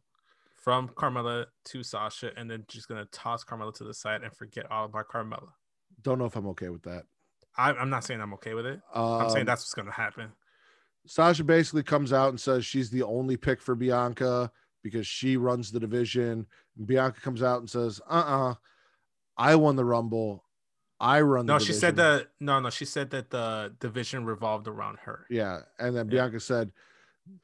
from 0.56 0.88
Carmella 0.88 1.46
to 1.66 1.82
Sasha, 1.82 2.32
and 2.36 2.50
then 2.50 2.64
just 2.68 2.88
gonna 2.88 3.06
toss 3.06 3.44
Carmella 3.44 3.72
to 3.74 3.84
the 3.84 3.94
side 3.94 4.22
and 4.22 4.32
forget 4.34 4.70
all 4.70 4.86
about 4.86 5.08
Carmella. 5.08 5.48
Don't 6.02 6.18
know 6.18 6.26
if 6.26 6.36
I'm 6.36 6.48
okay 6.48 6.68
with 6.68 6.82
that. 6.82 7.04
I, 7.56 7.72
I'm 7.72 7.88
not 7.88 8.04
saying 8.04 8.20
I'm 8.20 8.34
okay 8.34 8.54
with 8.54 8.66
it. 8.66 8.80
I'm 8.94 9.02
Um, 9.26 9.30
saying 9.30 9.46
that's 9.46 9.62
what's 9.62 9.74
gonna 9.74 9.90
happen. 9.92 10.32
Sasha 11.06 11.44
basically 11.44 11.84
comes 11.84 12.12
out 12.12 12.30
and 12.30 12.40
says 12.40 12.66
she's 12.66 12.90
the 12.90 13.02
only 13.04 13.36
pick 13.36 13.60
for 13.60 13.74
Bianca 13.76 14.50
because 14.82 15.06
she 15.06 15.36
runs 15.36 15.70
the 15.70 15.80
division. 15.80 16.46
And 16.76 16.86
Bianca 16.86 17.20
comes 17.20 17.42
out 17.42 17.60
and 17.60 17.70
says, 17.70 18.00
"Uh, 18.08 18.12
uh 18.50 18.54
I 19.36 19.56
won 19.56 19.76
the 19.76 19.84
Rumble. 19.84 20.44
I 20.98 21.20
run." 21.20 21.46
The 21.46 21.54
No, 21.54 21.58
she 21.58 21.72
said 21.72 21.96
that. 21.96 22.28
No, 22.40 22.58
no, 22.60 22.70
she 22.70 22.84
said 22.84 23.10
that 23.10 23.30
the 23.30 23.74
division 23.80 24.24
revolved 24.24 24.66
around 24.66 24.98
her. 25.00 25.26
Yeah, 25.28 25.60
and 25.78 25.94
then 25.94 26.06
Yeah. 26.06 26.12
Bianca 26.12 26.40
said, 26.40 26.72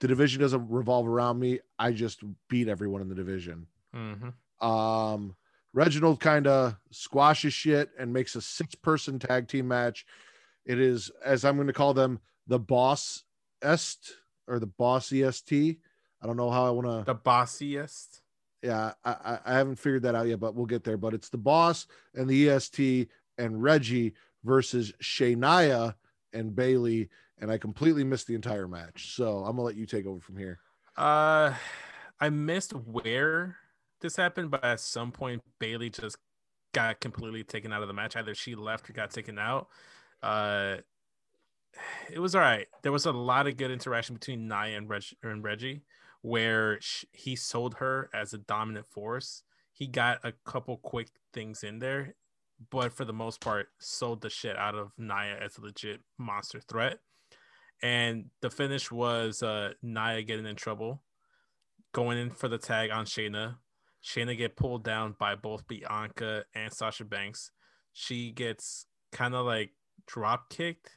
"The 0.00 0.08
division 0.08 0.40
doesn't 0.40 0.70
revolve 0.70 1.06
around 1.06 1.38
me. 1.38 1.60
I 1.78 1.92
just 1.92 2.22
beat 2.48 2.68
everyone 2.68 3.02
in 3.02 3.08
the 3.08 3.14
division." 3.14 3.66
Mm-hmm. 3.94 4.66
Um, 4.66 5.36
Reginald 5.74 6.20
kind 6.20 6.46
of 6.46 6.76
squashes 6.90 7.52
shit 7.52 7.90
and 7.98 8.12
makes 8.12 8.36
a 8.36 8.40
six-person 8.40 9.18
tag 9.18 9.48
team 9.48 9.68
match. 9.68 10.06
It 10.64 10.78
is, 10.78 11.10
as 11.24 11.44
I'm 11.44 11.56
going 11.56 11.66
to 11.66 11.72
call 11.72 11.94
them, 11.94 12.20
the 12.46 12.58
Boss 12.58 13.24
Est 13.62 14.14
or 14.46 14.58
the 14.58 14.66
Boss 14.66 15.12
EST. 15.12 15.78
I 16.22 16.26
don't 16.26 16.36
know 16.36 16.50
how 16.50 16.66
I 16.66 16.70
want 16.70 16.86
to. 16.86 17.04
The 17.04 17.18
bossiest. 17.18 18.21
Yeah, 18.62 18.92
I, 19.04 19.38
I 19.44 19.54
haven't 19.54 19.76
figured 19.76 20.02
that 20.04 20.14
out 20.14 20.28
yet, 20.28 20.38
but 20.38 20.54
we'll 20.54 20.66
get 20.66 20.84
there. 20.84 20.96
But 20.96 21.14
it's 21.14 21.28
the 21.28 21.38
boss 21.38 21.86
and 22.14 22.28
the 22.28 22.48
EST 22.48 23.08
and 23.38 23.62
Reggie 23.62 24.14
versus 24.44 24.92
Shayna 25.02 25.94
and 26.32 26.54
Bayley, 26.54 27.08
and 27.40 27.50
I 27.50 27.58
completely 27.58 28.04
missed 28.04 28.26
the 28.26 28.34
entire 28.34 28.68
match. 28.68 29.14
So 29.14 29.38
I'm 29.38 29.56
gonna 29.56 29.62
let 29.62 29.76
you 29.76 29.86
take 29.86 30.06
over 30.06 30.20
from 30.20 30.36
here. 30.36 30.60
Uh, 30.96 31.54
I 32.20 32.30
missed 32.30 32.72
where 32.72 33.56
this 34.00 34.16
happened, 34.16 34.50
but 34.50 34.64
at 34.64 34.80
some 34.80 35.10
point 35.10 35.42
Bayley 35.58 35.90
just 35.90 36.16
got 36.72 37.00
completely 37.00 37.44
taken 37.44 37.72
out 37.72 37.82
of 37.82 37.88
the 37.88 37.94
match. 37.94 38.16
Either 38.16 38.34
she 38.34 38.54
left 38.54 38.88
or 38.88 38.92
got 38.92 39.10
taken 39.10 39.38
out. 39.38 39.68
Uh, 40.22 40.76
it 42.12 42.18
was 42.18 42.34
all 42.34 42.40
right. 42.40 42.66
There 42.82 42.92
was 42.92 43.06
a 43.06 43.12
lot 43.12 43.46
of 43.46 43.56
good 43.56 43.70
interaction 43.70 44.14
between 44.14 44.48
Nia 44.48 44.76
and, 44.76 44.88
Reg- 44.88 45.16
and 45.22 45.42
Reggie, 45.42 45.82
where 46.22 46.80
sh- 46.80 47.04
he 47.12 47.36
sold 47.36 47.74
her 47.74 48.08
as 48.14 48.32
a 48.32 48.38
dominant 48.38 48.86
force. 48.88 49.42
He 49.72 49.86
got 49.86 50.20
a 50.24 50.32
couple 50.44 50.78
quick 50.78 51.08
things 51.32 51.62
in 51.64 51.78
there, 51.78 52.14
but 52.70 52.92
for 52.92 53.04
the 53.04 53.12
most 53.12 53.40
part, 53.40 53.66
sold 53.78 54.22
the 54.22 54.30
shit 54.30 54.56
out 54.56 54.74
of 54.74 54.92
Nia 54.96 55.38
as 55.40 55.58
a 55.58 55.62
legit 55.62 56.00
monster 56.18 56.60
threat. 56.60 56.98
And 57.82 58.26
the 58.40 58.50
finish 58.50 58.90
was 58.92 59.42
uh, 59.42 59.72
Nia 59.82 60.22
getting 60.22 60.46
in 60.46 60.54
trouble, 60.56 61.02
going 61.92 62.18
in 62.18 62.30
for 62.30 62.48
the 62.48 62.58
tag 62.58 62.90
on 62.90 63.04
Shayna. 63.04 63.56
Shayna 64.04 64.36
get 64.38 64.56
pulled 64.56 64.84
down 64.84 65.16
by 65.18 65.34
both 65.34 65.66
Bianca 65.66 66.44
and 66.54 66.72
Sasha 66.72 67.04
Banks. 67.04 67.50
She 67.92 68.30
gets 68.30 68.86
kind 69.10 69.34
of 69.34 69.46
like 69.46 69.70
drop 70.06 70.48
kicked. 70.48 70.90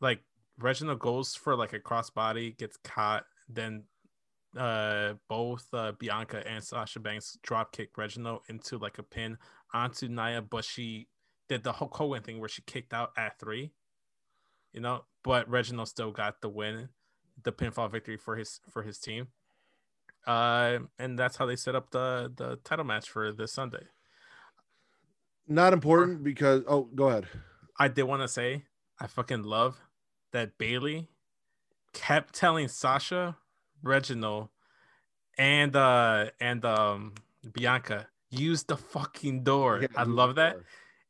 Like 0.00 0.20
Reginald 0.58 0.98
goes 0.98 1.36
for 1.36 1.54
like 1.54 1.72
a 1.72 1.78
crossbody, 1.78 2.56
gets 2.56 2.76
caught, 2.82 3.24
then 3.48 3.84
uh 4.56 5.14
both 5.28 5.66
uh 5.72 5.92
Bianca 5.98 6.46
and 6.46 6.62
Sasha 6.62 7.00
Banks 7.00 7.38
drop 7.42 7.72
kick 7.72 7.96
Reginald 7.96 8.42
into 8.48 8.78
like 8.78 8.98
a 8.98 9.02
pin 9.02 9.38
onto 9.72 10.08
Nia, 10.08 10.42
but 10.42 10.64
she 10.64 11.08
did 11.48 11.64
the 11.64 11.72
Hulk 11.72 11.94
Hogan 11.96 12.22
thing 12.22 12.38
where 12.40 12.48
she 12.48 12.62
kicked 12.62 12.92
out 12.92 13.12
at 13.16 13.38
three. 13.38 13.72
You 14.72 14.80
know, 14.80 15.04
but 15.22 15.48
Reginald 15.48 15.88
still 15.88 16.10
got 16.10 16.40
the 16.40 16.48
win, 16.48 16.88
the 17.42 17.52
pinfall 17.52 17.90
victory 17.90 18.16
for 18.16 18.36
his 18.36 18.60
for 18.70 18.82
his 18.82 18.98
team. 18.98 19.28
Uh 20.26 20.80
and 20.98 21.18
that's 21.18 21.36
how 21.36 21.46
they 21.46 21.56
set 21.56 21.74
up 21.74 21.90
the 21.90 22.32
the 22.34 22.56
title 22.64 22.84
match 22.84 23.08
for 23.08 23.32
this 23.32 23.52
Sunday. 23.52 23.86
Not 25.48 25.72
important 25.72 26.22
because 26.22 26.62
oh, 26.66 26.88
go 26.94 27.08
ahead. 27.08 27.26
I 27.78 27.88
did 27.88 28.04
want 28.04 28.22
to 28.22 28.28
say 28.28 28.64
I 29.00 29.06
fucking 29.06 29.42
love 29.42 29.80
that 30.32 30.58
Bayley 30.58 31.08
kept 31.92 32.34
telling 32.34 32.68
Sasha, 32.68 33.36
Reginald, 33.82 34.48
and 35.38 35.74
uh 35.76 36.26
and 36.40 36.64
um 36.64 37.14
Bianca 37.52 38.08
use 38.30 38.64
the 38.64 38.76
fucking 38.76 39.44
door. 39.44 39.80
Yeah, 39.82 39.88
I 39.96 40.04
love 40.04 40.36
that, 40.36 40.52
door. 40.54 40.64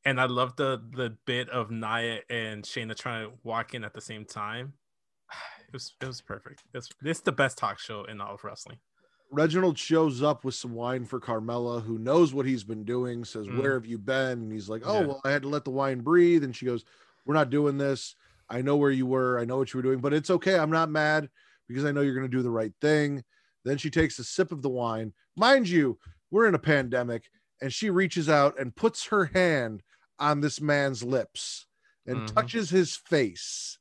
and 0.04 0.20
I 0.20 0.26
love 0.26 0.56
the 0.56 0.82
the 0.94 1.16
bit 1.26 1.48
of 1.50 1.70
Nia 1.70 2.20
and 2.30 2.62
Shayna 2.64 2.96
trying 2.96 3.26
to 3.28 3.32
walk 3.44 3.74
in 3.74 3.84
at 3.84 3.94
the 3.94 4.00
same 4.00 4.24
time. 4.24 4.74
It 5.68 5.72
was 5.72 5.94
it 6.02 6.06
was 6.06 6.20
perfect. 6.20 6.64
It's 6.74 6.90
it's 7.02 7.20
the 7.20 7.32
best 7.32 7.56
talk 7.56 7.78
show 7.78 8.04
in 8.04 8.20
all 8.20 8.34
of 8.34 8.44
wrestling. 8.44 8.76
Reginald 9.30 9.78
shows 9.78 10.22
up 10.22 10.44
with 10.44 10.54
some 10.54 10.74
wine 10.74 11.06
for 11.06 11.18
Carmella, 11.18 11.82
who 11.82 11.98
knows 11.98 12.34
what 12.34 12.44
he's 12.44 12.62
been 12.64 12.84
doing, 12.84 13.24
says, 13.24 13.46
Mm. 13.46 13.56
Where 13.58 13.72
have 13.72 13.86
you 13.86 13.96
been? 13.96 14.42
And 14.42 14.52
he's 14.52 14.68
like, 14.68 14.82
Oh, 14.84 15.00
Yeah. 15.00 15.06
well, 15.06 15.20
I 15.24 15.30
had 15.30 15.40
to 15.42 15.48
let 15.48 15.64
the 15.64 15.70
wine 15.70 16.00
breathe. 16.00 16.44
And 16.44 16.54
she 16.54 16.66
goes, 16.66 16.84
We're 17.24 17.32
not 17.32 17.48
doing 17.48 17.78
this. 17.78 18.14
I 18.50 18.60
know 18.60 18.76
where 18.76 18.90
you 18.90 19.06
were. 19.06 19.38
I 19.38 19.46
know 19.46 19.56
what 19.56 19.72
you 19.72 19.78
were 19.78 19.82
doing, 19.82 20.00
but 20.00 20.12
it's 20.12 20.28
okay. 20.28 20.58
I'm 20.58 20.70
not 20.70 20.90
mad 20.90 21.30
because 21.72 21.84
I 21.84 21.92
know 21.92 22.00
you're 22.00 22.14
going 22.14 22.30
to 22.30 22.36
do 22.36 22.42
the 22.42 22.50
right 22.50 22.72
thing. 22.80 23.24
Then 23.64 23.78
she 23.78 23.90
takes 23.90 24.18
a 24.18 24.24
sip 24.24 24.52
of 24.52 24.62
the 24.62 24.70
wine. 24.70 25.12
Mind 25.36 25.68
you, 25.68 25.98
we're 26.30 26.46
in 26.46 26.54
a 26.54 26.58
pandemic, 26.58 27.24
and 27.60 27.72
she 27.72 27.90
reaches 27.90 28.28
out 28.28 28.58
and 28.58 28.74
puts 28.74 29.06
her 29.06 29.26
hand 29.26 29.82
on 30.18 30.40
this 30.40 30.60
man's 30.60 31.02
lips 31.02 31.66
and 32.06 32.18
Mhm. 32.18 32.34
touches 32.34 32.70
his 32.70 32.96
face. 32.96 33.78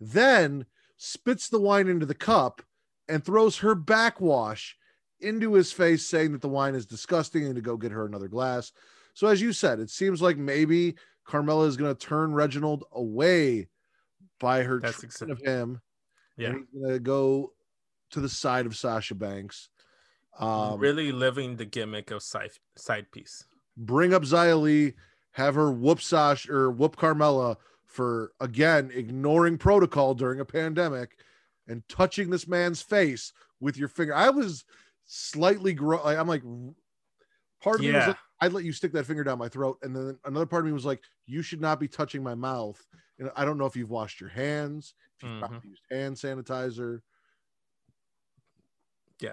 Then 0.00 0.66
spits 0.96 1.48
the 1.48 1.60
wine 1.60 1.88
into 1.88 2.06
the 2.06 2.14
cup 2.14 2.62
and 3.08 3.24
throws 3.24 3.58
her 3.58 3.74
backwash 3.74 4.76
into 5.20 5.54
his 5.54 5.72
face, 5.72 6.06
saying 6.06 6.32
that 6.32 6.42
the 6.42 6.48
wine 6.48 6.74
is 6.74 6.86
disgusting 6.86 7.44
and 7.46 7.54
to 7.54 7.60
go 7.62 7.76
get 7.76 7.92
her 7.92 8.04
another 8.04 8.28
glass. 8.28 8.72
So, 9.14 9.26
as 9.28 9.40
you 9.40 9.52
said, 9.52 9.78
it 9.80 9.90
seems 9.90 10.20
like 10.20 10.36
maybe 10.36 10.96
Carmella 11.26 11.66
is 11.68 11.76
going 11.76 11.94
to 11.94 12.06
turn 12.06 12.34
Reginald 12.34 12.84
away 12.92 13.68
by 14.40 14.62
her 14.62 14.80
That's 14.80 15.00
treatment 15.00 15.32
of 15.32 15.38
him. 15.40 15.80
Yeah. 16.36 16.50
And 16.50 16.66
he's 16.72 16.82
gonna 16.82 16.98
go 16.98 17.52
to 18.10 18.20
the 18.20 18.28
side 18.28 18.66
of 18.66 18.76
Sasha 18.76 19.14
Banks. 19.14 19.68
Um, 20.38 20.80
really 20.80 21.12
living 21.12 21.56
the 21.56 21.64
gimmick 21.64 22.10
of 22.10 22.22
side 22.22 22.50
side 22.76 23.10
piece. 23.12 23.44
bring 23.76 24.12
up 24.12 24.22
Xia 24.22 24.60
Li, 24.60 24.94
have 25.32 25.54
her 25.54 25.70
whoop 25.70 26.00
Sasha 26.00 26.52
or 26.52 26.70
whoop 26.70 26.96
Carmella 26.96 27.56
for 27.86 28.32
again 28.40 28.90
ignoring 28.92 29.58
protocol 29.58 30.14
during 30.14 30.40
a 30.40 30.44
pandemic 30.44 31.18
and 31.68 31.86
touching 31.88 32.30
this 32.30 32.48
man's 32.48 32.82
face 32.82 33.32
with 33.60 33.76
your 33.76 33.88
finger. 33.88 34.14
I 34.14 34.30
was 34.30 34.64
slightly 35.06 35.72
gro- 35.72 36.02
I'm 36.02 36.26
like 36.26 36.42
part 37.62 37.76
of 37.76 37.82
me 37.82 37.92
was 37.92 38.08
like, 38.08 38.16
I'd 38.44 38.52
let 38.52 38.64
you 38.64 38.72
stick 38.72 38.92
that 38.92 39.06
finger 39.06 39.24
down 39.24 39.38
my 39.38 39.48
throat, 39.48 39.78
and 39.80 39.96
then 39.96 40.18
another 40.26 40.44
part 40.44 40.60
of 40.60 40.66
me 40.66 40.72
was 40.72 40.84
like, 40.84 41.00
you 41.26 41.40
should 41.40 41.62
not 41.62 41.80
be 41.80 41.88
touching 41.88 42.22
my 42.22 42.34
mouth. 42.34 42.78
And 43.18 43.30
I 43.34 43.46
don't 43.46 43.56
know 43.56 43.64
if 43.64 43.74
you've 43.74 43.88
washed 43.88 44.20
your 44.20 44.28
hands, 44.28 44.92
if 45.16 45.26
you've 45.26 45.38
probably 45.38 45.58
mm-hmm. 45.58 45.68
used 45.68 45.82
hand 45.90 46.16
sanitizer. 46.16 47.00
Yeah. 49.18 49.32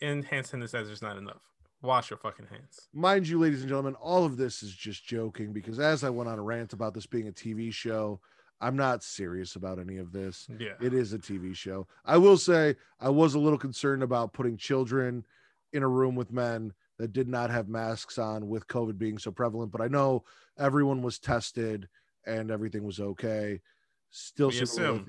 And 0.00 0.24
hand 0.24 0.46
sanitizer 0.46 0.92
is 0.92 1.02
not 1.02 1.16
enough. 1.16 1.42
Wash 1.82 2.10
your 2.10 2.16
fucking 2.18 2.46
hands. 2.46 2.88
mind 2.92 3.26
you, 3.26 3.40
ladies 3.40 3.60
and 3.60 3.68
gentlemen, 3.68 3.96
all 3.96 4.24
of 4.24 4.36
this 4.36 4.62
is 4.62 4.72
just 4.72 5.04
joking 5.04 5.52
because 5.52 5.80
as 5.80 6.04
I 6.04 6.10
went 6.10 6.28
on 6.28 6.38
a 6.38 6.42
rant 6.42 6.72
about 6.72 6.94
this 6.94 7.06
being 7.06 7.26
a 7.26 7.32
TV 7.32 7.72
show, 7.72 8.20
I'm 8.60 8.76
not 8.76 9.02
serious 9.02 9.56
about 9.56 9.80
any 9.80 9.96
of 9.96 10.12
this. 10.12 10.48
Yeah. 10.60 10.74
It 10.80 10.94
is 10.94 11.12
a 11.12 11.18
TV 11.18 11.56
show. 11.56 11.88
I 12.04 12.18
will 12.18 12.36
say 12.36 12.76
I 13.00 13.08
was 13.08 13.34
a 13.34 13.38
little 13.40 13.58
concerned 13.58 14.04
about 14.04 14.32
putting 14.32 14.56
children 14.56 15.24
in 15.72 15.82
a 15.82 15.88
room 15.88 16.14
with 16.14 16.32
men 16.32 16.72
that 16.98 17.12
did 17.12 17.28
not 17.28 17.50
have 17.50 17.68
masks 17.68 18.18
on 18.18 18.48
with 18.48 18.66
COVID 18.66 18.98
being 18.98 19.18
so 19.18 19.30
prevalent, 19.30 19.70
but 19.72 19.80
I 19.80 19.88
know 19.88 20.24
everyone 20.58 21.00
was 21.02 21.18
tested 21.18 21.88
and 22.26 22.50
everything 22.50 22.84
was 22.84 23.00
okay. 23.00 23.60
Still, 24.10 24.48
We 24.50 24.60
assume. 24.60 25.06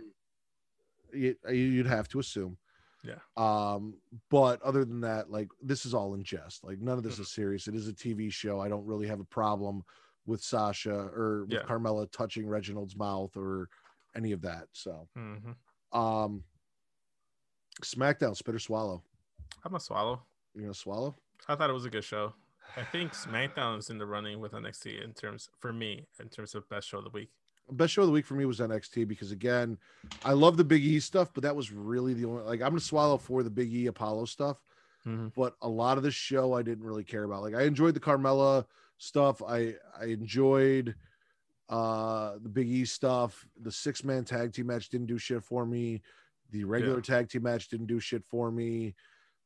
You- 1.14 1.36
you'd 1.50 1.88
have 1.88 2.08
to 2.10 2.20
assume. 2.20 2.58
Yeah. 3.04 3.20
Um, 3.38 3.96
but 4.30 4.62
other 4.62 4.86
than 4.86 5.02
that, 5.02 5.32
like 5.32 5.48
this 5.62 5.86
is 5.86 5.94
all 5.94 6.14
in 6.14 6.24
jest. 6.24 6.64
Like 6.64 6.80
none 6.80 6.98
of 6.98 7.04
Mm-hmm. 7.04 7.10
this 7.10 7.20
is 7.20 7.32
serious. 7.32 7.68
It 7.68 7.74
is 7.76 7.88
a 7.88 7.94
TV 7.94 8.32
show. 8.32 8.60
I 8.60 8.70
don't 8.70 8.86
really 8.86 9.08
have 9.08 9.20
a 9.20 9.26
problem 9.26 9.84
with 10.26 10.42
Sasha 10.44 10.94
or 10.94 11.46
with 11.46 11.54
Yeah. 11.54 11.64
Carmella 11.64 12.12
touching 12.12 12.46
Reginald's 12.46 12.96
mouth 12.98 13.36
or 13.36 13.68
any 14.16 14.32
of 14.34 14.42
that. 14.42 14.68
So, 14.74 15.08
hmm 15.16 15.52
um, 15.92 16.44
SmackDown, 17.82 18.36
spit 18.36 18.54
or 18.54 18.60
swallow. 18.60 19.02
I'm 19.64 19.72
gonna 19.72 19.80
swallow. 19.80 20.22
You're 20.54 20.66
gonna 20.66 20.74
swallow? 20.76 21.16
I 21.50 21.56
thought 21.56 21.70
it 21.70 21.74
was 21.74 21.86
a 21.86 21.90
good 21.90 22.04
show. 22.04 22.34
I 22.78 22.84
think 22.84 23.14
SmackDown 23.14 23.80
is 23.80 23.90
in 23.90 23.98
the 23.98 24.06
running 24.06 24.40
with 24.40 24.52
NXT 24.52 25.04
in 25.04 25.14
terms 25.14 25.50
for 25.60 25.74
me 25.74 26.06
in 26.20 26.30
terms 26.30 26.54
of 26.54 26.70
best 26.70 26.88
show 26.88 27.00
of 27.00 27.04
the 27.04 27.10
week. 27.10 27.30
Best 27.72 27.94
show 27.94 28.04
of 28.04 28.08
the 28.08 28.14
week 28.14 28.26
for 28.28 28.36
me 28.36 28.46
was 28.46 28.60
NXT 28.60 29.08
because 29.08 29.32
again, 29.32 29.78
I 30.24 30.34
love 30.34 30.56
the 30.58 30.64
Big 30.64 30.84
E 30.84 31.00
stuff, 31.00 31.32
but 31.34 31.42
that 31.44 31.56
was 31.56 31.72
really 31.72 32.14
the 32.14 32.26
only 32.26 32.44
like 32.44 32.62
I'm 32.62 32.70
gonna 32.70 32.80
swallow 32.80 33.18
for 33.18 33.42
the 33.42 33.50
Big 33.50 33.74
E 33.74 33.88
Apollo 33.88 34.26
stuff. 34.26 34.64
Mhm. 35.08 35.34
but 35.34 35.56
a 35.62 35.68
lot 35.70 35.98
of 35.98 36.04
the 36.04 36.12
show 36.12 36.54
I 36.54 36.62
didn't 36.62 36.84
really 36.84 37.06
care 37.06 37.24
about. 37.24 37.42
Like 37.42 37.56
I 37.56 37.62
enjoyed 37.64 37.94
the 37.96 38.00
Carmella 38.02 38.66
stuff. 38.98 39.42
I 39.42 39.76
I 40.00 40.06
enjoyed 40.06 40.94
uh 41.70 42.38
the 42.40 42.50
Big 42.50 42.68
E 42.70 42.86
stuff. 42.86 43.48
The 43.62 43.72
six 43.72 44.04
man 44.04 44.24
tag 44.26 44.54
team 44.54 44.68
match 44.68 44.90
didn't 44.90 45.08
do 45.08 45.18
shit 45.18 45.44
for 45.44 45.66
me. 45.66 46.02
The 46.52 46.64
regular 46.66 46.98
Yeah. 46.98 47.02
tag 47.02 47.30
team 47.30 47.44
match 47.44 47.70
didn't 47.70 47.88
do 47.88 48.00
shit 48.00 48.24
for 48.26 48.52
me. 48.52 48.94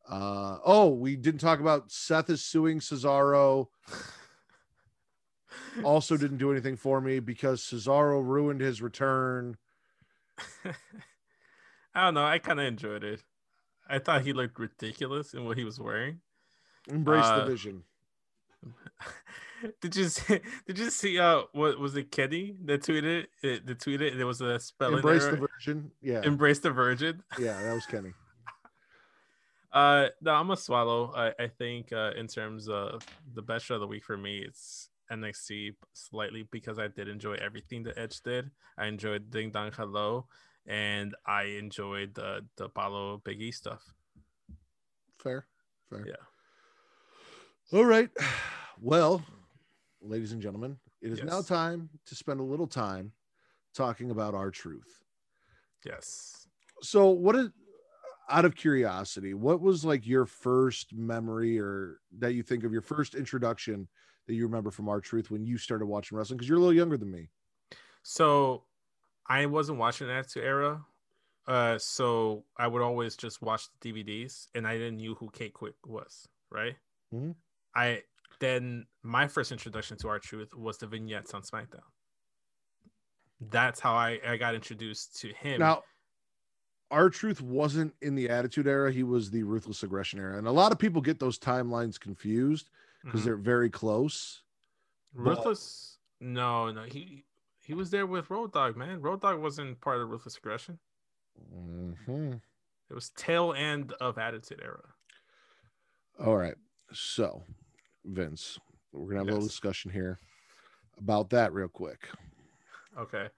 Uh 0.10 0.58
oh, 0.66 0.90
we 0.90 1.16
didn't 1.16 1.40
talk 1.40 1.60
about 1.60 1.92
Seth 1.92 2.30
is 2.30 2.44
suing 2.44 2.80
Cesaro. 2.80 3.68
Also 5.84 6.18
didn't 6.18 6.38
do 6.38 6.52
anything 6.52 6.76
for 6.76 7.02
me 7.02 7.20
because 7.20 7.62
Cesaro 7.62 8.24
ruined 8.24 8.62
his 8.62 8.82
return. 8.82 9.58
I 11.96 12.06
don't 12.06 12.14
know. 12.14 12.26
I 12.26 12.38
kind 12.40 12.60
of 12.60 12.66
enjoyed 12.68 13.04
it. 13.04 13.22
I 13.88 14.00
thought 14.00 14.24
he 14.24 14.34
looked 14.34 14.60
ridiculous 14.60 15.34
in 15.34 15.46
what 15.46 15.58
he 15.58 15.64
was 15.64 15.80
wearing. 15.80 16.22
Embrace 16.88 17.26
Uh, 17.26 17.40
the 17.40 17.52
vision. 17.52 17.84
did 19.82 19.96
you 19.96 20.10
see, 20.10 20.40
did 20.68 20.78
you 20.78 20.90
see 20.90 21.20
uh 21.20 21.44
what 21.54 21.80
was 21.80 21.96
it 21.96 22.12
Kenny 22.12 22.56
that 22.66 22.82
tweeted 22.84 23.26
it 23.42 23.66
the 23.66 23.76
tweeted 23.76 24.16
it 24.18 24.26
was 24.26 24.42
a 24.42 24.60
spelling 24.60 24.96
Embrace 24.98 25.24
error. 25.24 25.32
the 25.36 25.48
virgin. 25.48 25.92
Yeah. 26.02 26.22
embrace 26.24 26.60
the 26.60 26.72
virgin 26.72 27.24
Yeah, 27.40 27.62
that 27.62 27.74
was 27.74 27.86
Kenny. 27.86 28.14
Uh 29.74 30.10
no 30.22 30.32
i'm 30.34 30.46
gonna 30.48 30.56
swallow 30.58 31.12
i, 31.16 31.34
I 31.44 31.48
think 31.48 31.92
uh 31.92 32.12
in 32.16 32.28
terms 32.28 32.70
of 32.70 33.04
the 33.34 33.42
best 33.42 33.66
show 33.66 33.76
of 33.76 33.82
the 33.82 33.88
week 33.88 34.04
for 34.04 34.16
me 34.16 34.38
it's 34.48 34.90
nxt 35.12 35.76
slightly 35.94 36.48
because 36.52 36.78
i 36.78 36.88
did 36.88 37.08
enjoy 37.08 37.34
everything 37.36 37.82
that 37.84 37.98
edge 37.98 38.22
did 38.22 38.52
i 38.78 38.86
enjoyed 38.86 39.32
ding 39.32 39.50
dong 39.50 39.72
hello 39.76 40.28
and 40.68 41.16
i 41.26 41.44
enjoyed 41.44 42.14
the 42.14 42.46
the 42.58 42.66
apollo 42.66 43.20
big 43.26 43.42
e 43.42 43.52
stuff 43.52 43.94
Fair. 45.18 45.48
Fair. 45.90 46.06
yeah 46.08 47.78
All 47.78 47.86
right. 47.86 48.10
Well, 48.82 49.24
ladies 50.02 50.32
and 50.34 50.42
gentlemen, 50.42 50.78
it 51.02 51.12
is 51.12 51.24
now 51.24 51.42
time 51.42 51.90
to 52.06 52.16
spend 52.16 52.40
a 52.40 52.44
little 52.44 52.68
time 52.68 53.14
talking 53.74 54.12
about 54.12 54.36
R-Truth. 54.36 55.02
yes 55.86 56.48
So, 56.82 57.10
what 57.10 57.36
is 57.36 57.50
out 58.30 58.46
of 58.46 58.56
curiosity, 58.56 59.34
what 59.34 59.62
was 59.62 59.86
like 59.86 60.06
your 60.08 60.26
first 60.26 60.94
memory 60.94 61.60
or 61.60 62.00
that 62.18 62.34
you 62.34 62.44
think 62.44 62.64
of 62.64 62.72
your 62.74 62.82
first 62.82 63.16
introduction 63.16 63.90
that 64.28 64.36
you 64.36 64.46
remember 64.46 64.72
from 64.72 64.90
R-Truth 64.90 65.32
when 65.32 65.46
you 65.46 65.58
started 65.58 65.86
watching 65.86 66.18
wrestling? 66.18 66.38
Because 66.38 66.50
you're 66.50 66.58
a 66.58 66.62
little 66.62 66.74
younger 66.76 66.98
than 66.98 67.12
me. 67.12 67.30
So 68.04 68.66
I 69.28 69.46
wasn't 69.48 69.80
watching 69.80 70.08
that 70.08 70.30
to 70.30 70.44
era. 70.44 70.86
Uh 71.48 71.78
so 71.80 72.46
I 72.58 72.68
would 72.68 72.82
always 72.82 73.18
just 73.18 73.42
watch 73.42 73.68
the 73.72 73.80
DVDs 73.94 74.48
and 74.56 74.68
I 74.68 74.78
didn't 74.78 74.98
knew 74.98 75.16
who 75.16 75.30
K-Kwik 75.32 75.76
was, 75.86 76.28
right? 76.52 76.78
Mhm. 77.12 77.34
I 77.76 78.04
then 78.40 78.88
my 79.04 79.28
first 79.28 79.52
introduction 79.52 79.98
to 80.00 80.10
R-Truth 80.10 80.56
was 80.56 80.78
the 80.80 80.88
vignettes 80.88 81.34
on 81.34 81.44
SmackDown. 81.44 81.84
That's 83.40 83.80
how 83.80 83.94
I, 83.94 84.20
I 84.26 84.38
got 84.38 84.56
introduced 84.56 85.18
to 85.22 85.34
him. 85.34 85.60
Now, 85.60 85.84
R-Truth 86.92 87.42
wasn't 87.42 87.94
in 88.02 88.16
the 88.16 88.30
Attitude 88.30 88.68
Era; 88.68 88.92
he 88.92 89.04
was 89.04 89.32
the 89.32 89.44
Ruthless 89.44 89.84
Aggression 89.84 90.20
Era, 90.20 90.38
and 90.38 90.48
a 90.48 90.52
lot 90.52 90.72
of 90.72 90.80
people 90.80 91.02
get 91.02 91.20
those 91.20 91.40
timelines 91.40 92.00
confused 92.00 92.70
because 93.04 93.22
Mhm. 93.22 93.26
they're 93.26 93.36
very 93.38 93.70
close. 93.70 94.42
Ruthless. 95.14 96.00
No, 96.20 96.72
no, 96.72 96.84
he 96.84 97.26
he 97.60 97.74
was 97.74 97.92
there 97.92 98.06
with 98.06 98.30
Road 98.30 98.52
Dog, 98.52 98.76
man. 98.76 99.02
Road 99.02 99.22
Dog 99.22 99.40
wasn't 99.40 99.80
part 99.82 100.02
of 100.02 100.10
Ruthless 100.10 100.38
Aggression. 100.38 100.80
Mhm. 101.54 102.42
It 102.90 102.94
was 102.94 103.10
tail 103.12 103.54
end 103.54 103.94
of 103.94 104.18
Attitude 104.18 104.60
Era. 104.62 104.94
All 106.20 106.38
right. 106.38 106.56
So, 106.92 107.44
Vince, 108.06 108.60
we're 108.92 109.08
gonna 109.08 109.20
have 109.20 109.28
a 109.28 109.32
little 109.32 109.48
discussion 109.48 109.90
here 109.92 110.20
about 110.98 111.30
that 111.32 111.54
real 111.54 111.70
quick. 111.70 112.10
Okay. 112.98 113.30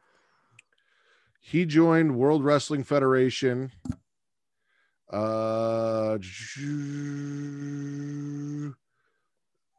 He 1.47 1.63
joined 1.63 2.15
World 2.15 2.43
Wrestling 2.43 2.83
Federation. 2.83 3.71
Uh, 5.13 6.17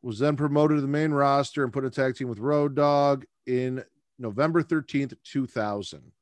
was 0.01 0.21
then 0.21 0.37
promoted 0.37 0.77
to 0.77 0.81
the 0.81 0.87
main 0.87 1.11
roster 1.11 1.65
and 1.65 1.73
put 1.73 1.83
in 1.83 1.89
a 1.89 1.91
tag 1.91 2.15
team 2.15 2.29
with 2.29 2.39
Road 2.39 2.77
Dog 2.77 3.25
in 3.47 3.83
November 4.17 4.63
13th, 4.63 5.15
2000. 5.25 6.13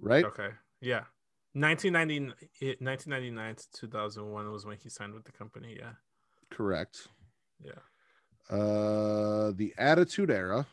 Right? 0.00 0.24
Okay. 0.24 0.48
Yeah. 0.80 1.02
1990, 1.52 2.32
1999 2.82 3.56
to 3.56 3.72
2001 3.72 4.50
was 4.50 4.64
when 4.64 4.78
he 4.82 4.88
signed 4.88 5.12
with 5.12 5.24
the 5.24 5.32
company. 5.32 5.76
Yeah. 5.78 5.90
Correct. 6.50 7.08
Yeah. 7.62 7.72
Uh, 8.48 9.52
the 9.54 9.74
Attitude 9.76 10.30
Era 10.30 10.66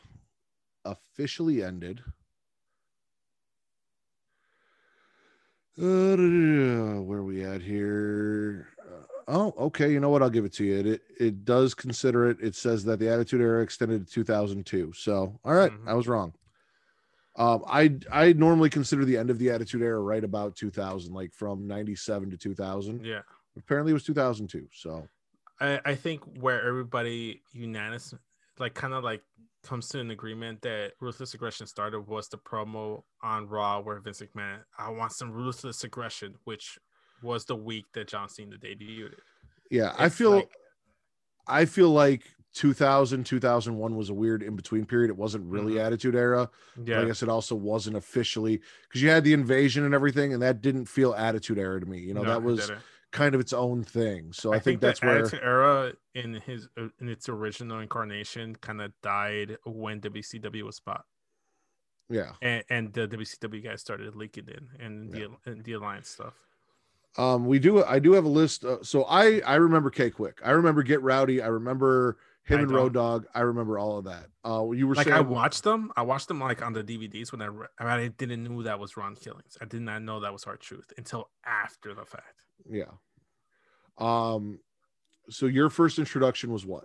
officially 0.86 1.62
ended. 1.62 2.00
Uh, 5.80 7.00
where 7.00 7.18
are 7.20 7.24
we 7.24 7.42
at 7.44 7.62
here? 7.62 8.68
Uh, 8.80 9.04
oh, 9.28 9.54
okay. 9.66 9.90
You 9.90 10.00
know 10.00 10.10
what? 10.10 10.22
I'll 10.22 10.30
give 10.30 10.44
it 10.44 10.52
to 10.54 10.64
you. 10.64 10.78
It, 10.78 10.86
it 10.86 11.02
it 11.18 11.44
does 11.44 11.74
consider 11.74 12.28
it. 12.30 12.38
It 12.42 12.54
says 12.54 12.84
that 12.84 12.98
the 12.98 13.08
Attitude 13.08 13.40
Era 13.40 13.62
extended 13.62 14.06
to 14.06 14.12
2002. 14.12 14.92
So, 14.94 15.38
all 15.44 15.54
right, 15.54 15.72
Mhm. 15.72 15.88
I 15.88 15.94
was 15.94 16.06
wrong. 16.06 16.34
Um, 17.36 17.64
I 17.66 17.96
I 18.12 18.32
normally 18.34 18.68
consider 18.70 19.04
the 19.04 19.16
end 19.16 19.30
of 19.30 19.38
the 19.38 19.50
Attitude 19.50 19.82
Era 19.82 20.00
right 20.00 20.22
about 20.24 20.56
2000, 20.56 21.14
like 21.14 21.32
from 21.32 21.66
97 21.66 22.30
to 22.30 22.36
2000. 22.36 23.04
Yeah. 23.04 23.22
Apparently, 23.56 23.90
it 23.90 23.94
was 23.94 24.04
2002. 24.04 24.68
So, 24.72 25.08
I, 25.60 25.80
I 25.84 25.94
think 25.94 26.22
where 26.40 26.66
everybody 26.66 27.42
unanimous, 27.52 28.14
like 28.58 28.74
kind 28.74 28.92
of 28.92 29.02
like 29.04 29.22
comes 29.62 29.88
to 29.88 30.00
an 30.00 30.10
agreement 30.10 30.62
that 30.62 30.92
ruthless 31.00 31.34
aggression 31.34 31.66
started 31.66 32.00
was 32.06 32.28
the 32.28 32.38
promo 32.38 33.02
on 33.22 33.46
Raw 33.48 33.80
where 33.80 34.00
Vince 34.00 34.22
McMahon, 34.22 34.60
I 34.78 34.90
want 34.90 35.12
some 35.12 35.30
ruthless 35.30 35.84
aggression, 35.84 36.34
which 36.44 36.78
was 37.22 37.44
the 37.44 37.56
week 37.56 37.84
that 37.94 38.08
John 38.08 38.28
Cena 38.28 38.56
debuted. 38.56 39.14
yeah, 39.70 39.94
I 39.98 40.08
feel 40.08 40.30
like- 40.30 40.50
I 41.46 41.64
feel 41.64 41.90
like 41.90 42.22
2000 42.54 43.24
2001 43.24 43.94
was 43.96 44.08
a 44.10 44.14
weird 44.14 44.42
in 44.42 44.56
between 44.56 44.84
period 44.84 45.08
it 45.08 45.16
wasn't 45.16 45.44
really 45.44 45.74
Mhm. 45.74 45.84
attitude 45.86 46.16
era 46.16 46.50
Yeah. 46.84 47.00
i 47.00 47.04
guess 47.04 47.22
it 47.22 47.28
also 47.28 47.54
wasn't 47.54 47.96
officially 47.96 48.60
because 48.88 49.00
you 49.02 49.08
had 49.08 49.22
the 49.22 49.32
invasion 49.32 49.84
and 49.84 49.94
everything 49.94 50.32
and 50.32 50.42
that 50.42 50.60
didn't 50.60 50.86
feel 50.86 51.14
attitude 51.14 51.58
era 51.58 51.78
to 51.78 51.86
me 51.86 52.00
you 52.00 52.12
know 52.12 52.22
No, 52.24 52.30
that 52.30 52.42
was. 52.42 52.68
Kind 53.12 53.34
of 53.34 53.40
its 53.40 53.52
own 53.52 53.82
thing. 53.82 54.32
So 54.32 54.52
i, 54.52 54.58
think, 54.60 54.80
the 54.80 54.86
that's 54.86 55.02
where 55.02 55.42
era 55.42 55.92
in 56.14 56.34
his 56.34 56.68
uh, 56.78 56.88
in 57.00 57.08
its 57.08 57.28
original 57.28 57.80
incarnation 57.80 58.54
kind 58.56 58.80
of 58.80 58.92
died 59.02 59.56
when 59.64 60.00
WCW 60.00 60.62
was 60.62 60.78
bought. 60.80 61.04
yeah. 62.08 62.32
And, 62.40 62.64
and 62.70 62.92
the 62.92 63.08
WCW 63.08 63.64
guys 63.64 63.80
started 63.80 64.14
leaking 64.14 64.48
in 64.48 64.84
and 64.84 65.12
the 65.12 65.28
and 65.44 65.64
the 65.64 65.72
alliance 65.72 66.08
stuff. 66.08 66.34
um 67.18 67.46
we 67.46 67.58
do 67.58 67.82
i 67.84 67.98
do 67.98 68.12
have 68.12 68.24
a 68.24 68.28
list 68.28 68.64
uh, 68.64 68.78
so 68.82 69.02
i 69.04 69.40
i 69.44 69.56
remember 69.56 69.90
K-Kwik 69.90 70.38
i 70.44 70.52
remember 70.52 70.84
get 70.84 71.02
rowdy. 71.02 71.42
I 71.42 71.48
remember 71.48 72.18
him 72.44 72.58
I 72.58 72.62
and 72.62 72.70
road 72.70 72.94
dog 72.94 73.26
i 73.34 73.40
remember 73.40 73.76
all 73.80 73.98
of 73.98 74.04
that. 74.04 74.26
Uh 74.44 74.70
you 74.70 74.86
were 74.86 74.94
Like 74.94 75.06
saying 75.06 75.16
I 75.16 75.20
watched 75.20 75.64
them, 75.64 75.90
I 75.96 76.02
watched 76.02 76.28
them 76.28 76.38
like 76.38 76.62
on 76.62 76.72
the 76.72 76.84
DVDs 76.84 77.32
when 77.32 77.42
I 77.42 77.46
re- 77.46 77.66
I, 77.80 77.84
I 78.04 78.08
didn't 78.08 78.44
know 78.44 78.62
that 78.62 78.78
was 78.78 78.96
Ron 78.96 79.16
Killings. 79.16 79.58
I 79.60 79.64
did 79.64 79.82
not 79.82 80.02
know 80.02 80.20
that 80.20 80.32
was 80.32 80.44
R-Truth 80.44 80.92
until 80.96 81.28
after 81.44 81.92
the 81.94 82.04
fact. 82.04 82.44
Yeah 82.68 82.92
um 83.98 84.58
so 85.28 85.46
your 85.46 85.68
first 85.70 85.98
introduction 85.98 86.50
was 86.50 86.64
what 86.64 86.84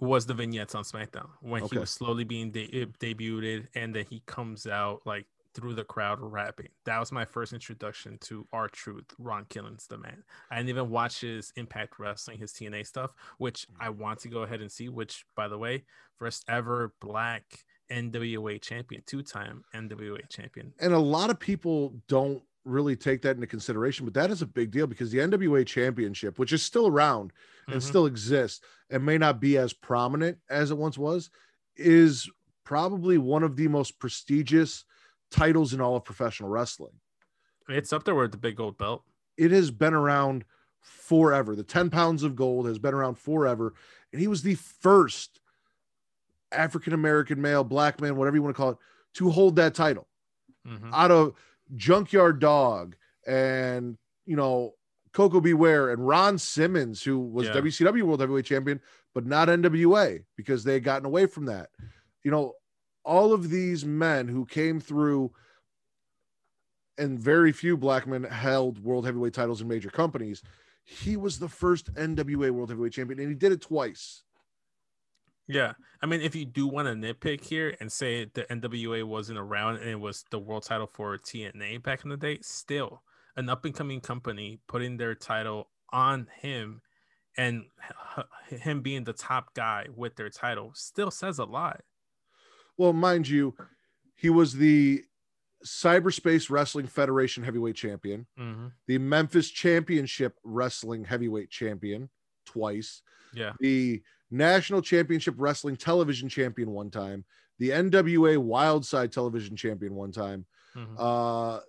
was 0.00 0.26
the 0.26 0.34
vignettes 0.34 0.74
on 0.74 0.84
SmackDown 0.84 1.28
when 1.40 1.62
Okay. 1.64 1.76
he 1.76 1.80
was 1.80 1.90
slowly 1.90 2.22
being 2.22 2.52
de- 2.52 2.86
debuted, 3.00 3.66
and 3.74 3.92
then 3.94 4.04
he 4.08 4.22
comes 4.26 4.64
out 4.66 5.00
like 5.04 5.26
through 5.54 5.74
the 5.74 5.82
crowd 5.82 6.18
rapping. 6.20 6.68
That 6.84 7.00
was 7.00 7.10
my 7.10 7.24
first 7.24 7.52
introduction 7.52 8.16
to 8.20 8.46
R-Truth, 8.52 9.06
Ron 9.18 9.44
Killings, 9.48 9.88
the 9.88 9.98
man. 9.98 10.22
I 10.52 10.56
didn't 10.58 10.68
even 10.68 10.90
watch 10.90 11.22
his 11.22 11.52
Impact 11.56 11.98
Wrestling, 11.98 12.38
his 12.38 12.52
TNA 12.52 12.86
stuff, 12.86 13.12
which 13.38 13.66
I 13.80 13.88
want 13.88 14.20
to 14.20 14.28
go 14.28 14.42
ahead 14.42 14.60
and 14.60 14.70
see. 14.70 14.88
Which, 14.88 15.24
by 15.34 15.48
the 15.48 15.58
way, 15.58 15.82
first 16.16 16.44
ever 16.48 16.92
black 17.00 17.64
NWA 17.90 18.62
champion, 18.62 19.02
two-time 19.04 19.64
NWA 19.74 20.28
champion. 20.28 20.74
and 20.78 20.92
a 20.92 20.98
lot 20.98 21.30
of 21.30 21.40
people 21.40 21.94
don't 22.06 22.42
really 22.68 22.94
take 22.96 23.22
that 23.22 23.34
into 23.36 23.46
consideration 23.46 24.04
but 24.04 24.14
that 24.14 24.30
is 24.30 24.42
a 24.42 24.46
big 24.46 24.70
deal 24.70 24.86
because 24.86 25.10
the 25.10 25.18
nwa 25.18 25.66
championship 25.66 26.38
which 26.38 26.52
is 26.52 26.62
still 26.62 26.86
around 26.86 27.32
and 27.66 27.80
Mhm. 27.80 27.82
still 27.82 28.06
exists 28.06 28.60
and 28.90 29.04
may 29.04 29.18
not 29.18 29.40
be 29.40 29.56
as 29.58 29.72
prominent 29.72 30.38
as 30.50 30.70
it 30.70 30.76
once 30.78 30.96
was 30.98 31.30
is 31.76 32.28
probably 32.64 33.16
one 33.18 33.42
of 33.42 33.56
the 33.56 33.68
most 33.68 33.98
prestigious 33.98 34.84
titles 35.30 35.72
in 35.72 35.80
all 35.80 35.96
of 35.96 36.04
professional 36.04 36.50
wrestling 36.50 37.00
It's 37.68 37.92
up 37.92 38.04
there 38.04 38.14
with 38.14 38.32
the 38.32 38.38
big 38.38 38.56
gold 38.56 38.76
belt. 38.78 39.02
it 39.36 39.50
has 39.50 39.70
been 39.70 39.94
around 39.94 40.44
forever 40.80 41.56
the 41.56 41.62
10 41.64 41.90
pounds 41.90 42.22
of 42.22 42.36
gold 42.36 42.66
has 42.66 42.78
been 42.78 42.94
around 42.94 43.16
forever 43.16 43.74
and 44.12 44.20
he 44.20 44.28
was 44.28 44.42
the 44.42 44.54
first 44.54 45.40
african 46.52 46.92
american 46.92 47.40
male 47.40 47.64
black 47.64 48.00
man 48.00 48.16
whatever 48.16 48.36
you 48.36 48.42
want 48.42 48.54
to 48.54 48.56
call 48.60 48.70
it 48.70 48.78
to 49.14 49.30
hold 49.30 49.56
that 49.56 49.74
title 49.74 50.06
Mhm. 50.66 50.90
out 50.92 51.10
of 51.10 51.34
Junkyard 51.76 52.40
Dog 52.40 52.96
and 53.26 53.98
you 54.26 54.36
know 54.36 54.74
Koko 55.12 55.40
B. 55.40 55.54
Ware 55.54 55.90
and 55.90 56.06
Ron 56.06 56.38
Simmons, 56.38 57.02
who 57.02 57.18
was 57.18 57.46
Yeah. 57.48 57.54
WCW 57.54 58.02
World 58.02 58.20
Heavyweight 58.20 58.44
Champion, 58.44 58.80
but 59.14 59.26
not 59.26 59.48
NWA 59.48 60.24
because 60.36 60.64
they 60.64 60.74
had 60.74 60.84
gotten 60.84 61.06
away 61.06 61.26
from 61.26 61.46
that. 61.46 61.70
You 62.22 62.30
know, 62.30 62.54
all 63.04 63.32
of 63.32 63.50
these 63.50 63.84
men 63.84 64.28
who 64.28 64.44
came 64.44 64.80
through, 64.80 65.32
and 66.98 67.18
very 67.18 67.52
few 67.52 67.76
black 67.76 68.06
men 68.06 68.24
held 68.24 68.82
World 68.82 69.06
Heavyweight 69.06 69.34
titles 69.34 69.60
in 69.60 69.68
major 69.68 69.90
companies. 69.90 70.42
He 70.84 71.16
was 71.16 71.38
the 71.38 71.48
first 71.48 71.92
NWA 71.94 72.50
World 72.50 72.70
Heavyweight 72.70 72.92
Champion, 72.92 73.20
and 73.20 73.28
he 73.28 73.34
did 73.34 73.52
it 73.52 73.60
twice. 73.60 74.24
Yeah, 75.48 75.72
I 76.02 76.06
mean, 76.06 76.20
if 76.20 76.34
you 76.34 76.44
do 76.44 76.66
want 76.66 76.88
to 76.88 76.94
nitpick 76.94 77.42
here 77.42 77.74
and 77.80 77.90
say 77.90 78.26
the 78.32 78.44
NWA 78.44 79.04
wasn't 79.04 79.38
around 79.38 79.76
and 79.76 79.88
it 79.88 79.98
was 79.98 80.24
the 80.30 80.38
world 80.38 80.64
title 80.64 80.88
for 80.92 81.16
TNA 81.16 81.82
back 81.82 82.04
in 82.04 82.10
the 82.10 82.16
day, 82.16 82.38
still 82.42 83.02
an 83.36 83.48
up 83.48 83.64
and 83.64 83.74
coming 83.74 84.00
company 84.00 84.60
putting 84.66 84.96
their 84.96 85.14
title 85.14 85.68
on 85.90 86.26
him 86.40 86.82
and 87.36 87.64
him 88.50 88.82
being 88.82 89.04
the 89.04 89.12
top 89.12 89.54
guy 89.54 89.86
with 89.94 90.16
their 90.16 90.28
title 90.28 90.72
still 90.74 91.10
says 91.10 91.38
a 91.38 91.44
lot. 91.44 91.82
Well, 92.76 92.92
mind 92.92 93.28
you, 93.28 93.54
he 94.16 94.28
was 94.28 94.54
the 94.54 95.04
Cyberspace 95.64 96.50
Wrestling 96.50 96.86
Federation 96.86 97.42
Heavyweight 97.42 97.76
Champion. 97.76 98.26
Mm-hmm. 98.38 98.66
the 98.86 98.98
Memphis 98.98 99.50
Championship 99.50 100.34
Wrestling 100.44 101.04
Heavyweight 101.04 101.50
Champion 101.50 102.10
twice, 102.48 103.02
Yeah, 103.32 103.52
the 103.60 104.02
National 104.30 104.82
Championship 104.82 105.34
Wrestling 105.38 105.76
Television 105.76 106.28
Champion 106.28 106.70
one 106.70 106.90
time, 106.90 107.24
the 107.58 107.70
NWA 107.70 108.36
Wildside 108.36 109.10
Television 109.10 109.56
Champion 109.56 109.94
one 109.94 110.12
time, 110.12 110.46
Mhm. 110.74 110.94
uh, 110.98 111.60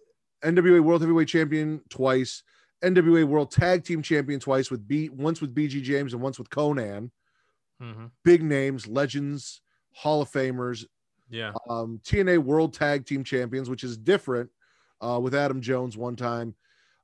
NWA 0.43 0.81
World 0.81 1.01
Heavyweight 1.01 1.27
Champion 1.27 1.81
twice, 1.89 2.43
NWA 2.81 3.25
World 3.25 3.51
Tag 3.51 3.83
Team 3.83 4.01
Champion 4.01 4.39
twice 4.39 4.71
with 4.71 4.87
B 4.87 5.09
once 5.09 5.41
with 5.41 5.53
BG 5.53 5.81
James 5.81 6.13
and 6.13 6.21
once 6.21 6.39
with 6.39 6.49
Konnan. 6.49 7.11
hmm 7.79 8.07
Big 8.23 8.41
names, 8.43 8.87
legends, 8.87 9.61
Hall 9.93 10.21
of 10.21 10.29
Famers, 10.31 10.85
yeah, 11.29 11.51
um, 11.69 11.99
TNA 12.03 12.37
World 12.43 12.73
Tag 12.73 13.05
Team 13.05 13.23
Champions, 13.23 13.69
which 13.69 13.83
is 13.83 13.97
different 13.97 14.49
uh, 15.01 15.19
with 15.21 15.33
Adam 15.35 15.61
Jones 15.61 15.97
one 15.97 16.15
time. 16.15 16.55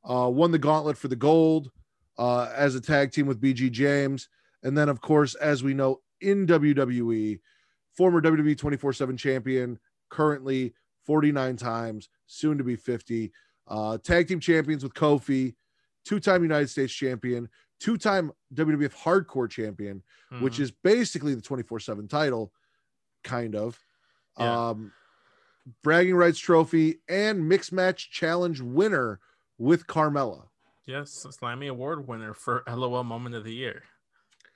Uh, 0.04 0.30
won 0.30 0.52
the 0.52 0.60
gauntlet 0.60 0.98
for 0.98 1.08
the 1.08 1.16
gold 1.16 1.72
uh, 2.18 2.52
as 2.56 2.76
a 2.76 2.82
tag 2.82 3.12
team 3.12 3.26
with 3.28 3.42
BG 3.42 3.72
James. 3.72 4.30
And 4.64 4.78
then, 4.78 4.90
of 4.90 5.02
course, 5.02 5.36
as 5.36 5.64
we 5.64 5.74
know 5.74 6.02
in 6.22 6.48
WWE, 6.48 7.40
former 7.96 8.22
WWE 8.22 8.58
24 8.58 8.94
7 8.94 9.18
champion, 9.18 9.80
currently 10.10 10.74
49 11.06 11.56
times, 11.58 12.10
soon 12.26 12.58
to 12.58 12.64
be 12.64 12.76
50. 12.76 13.32
Uh, 13.68 13.98
tag 13.98 14.28
team 14.28 14.40
champions 14.40 14.84
with 14.84 14.94
Kofi, 14.94 15.56
two 16.04 16.20
time 16.20 16.42
United 16.44 16.70
States 16.70 16.94
champion, 16.94 17.50
two 17.80 17.98
time 17.98 18.32
WWF 18.54 18.96
hardcore 18.96 19.50
champion, 19.50 20.02
which 20.40 20.58
Mhm. 20.58 20.62
is 20.62 20.72
basically 20.72 21.36
the 21.36 21.42
24 21.42 21.80
7 21.80 22.08
title, 22.08 22.52
kind 23.24 23.56
of. 23.56 23.80
Yeah. 24.40 24.70
Um, 24.70 24.92
bragging 25.84 26.16
rights 26.16 26.40
trophy 26.40 27.02
and 27.10 27.48
mixed 27.48 27.72
match 27.74 28.12
challenge 28.12 28.62
winner 28.62 29.20
with 29.58 29.88
Carmella. 29.88 30.48
Yes, 30.86 31.26
Slammy 31.30 31.70
Award 31.70 32.08
winner 32.08 32.34
for 32.34 32.64
LOL 32.68 33.04
Moment 33.04 33.36
of 33.36 33.44
the 33.44 33.54
Year. 33.54 33.84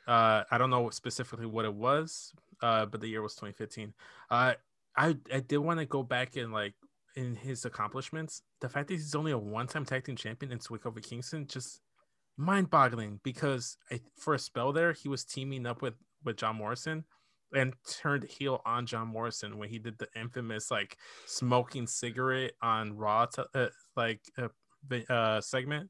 Uh, 0.07 0.43
I 0.49 0.57
don't 0.57 0.69
know 0.69 0.89
specifically 0.89 1.45
what 1.45 1.65
it 1.65 1.73
was, 1.73 2.33
uh, 2.61 2.85
but 2.85 2.99
the 2.99 3.07
year 3.07 3.21
was 3.21 3.35
2015. 3.35 3.93
Uh, 4.31 4.53
I 4.97 5.15
I 5.31 5.39
did 5.39 5.59
want 5.59 5.79
to 5.79 5.85
go 5.85 6.01
back 6.01 6.35
and 6.35 6.51
like 6.51 6.73
in 7.15 7.35
his 7.35 7.65
accomplishments. 7.65 8.41
The 8.61 8.69
fact 8.69 8.87
that 8.87 8.95
he's 8.95 9.15
only 9.15 9.31
a 9.31 9.37
one-time 9.37 9.85
tag 9.85 10.05
team 10.05 10.15
champion 10.15 10.51
in 10.51 10.59
Swick 10.59 10.85
over 10.85 10.99
Kingston 10.99 11.47
just 11.47 11.81
mind-boggling 12.37 13.19
because 13.23 13.77
I, 13.91 13.99
for 14.17 14.33
a 14.33 14.39
spell 14.39 14.71
there 14.71 14.93
he 14.93 15.09
was 15.09 15.25
teaming 15.25 15.65
up 15.65 15.81
with 15.81 15.95
with 16.23 16.37
John 16.37 16.55
Morrison 16.55 17.03
and 17.53 17.73
turned 17.87 18.23
heel 18.23 18.61
on 18.65 18.85
John 18.85 19.07
Morrison 19.07 19.57
when 19.57 19.69
he 19.69 19.77
did 19.77 19.97
the 19.97 20.07
infamous 20.15 20.71
like 20.71 20.97
smoking 21.25 21.85
cigarette 21.85 22.53
on 22.61 22.95
Raw 22.95 23.25
t- 23.25 23.43
uh, 23.53 23.67
like 23.95 24.21
uh, 24.37 25.11
uh, 25.11 25.41
segment. 25.41 25.89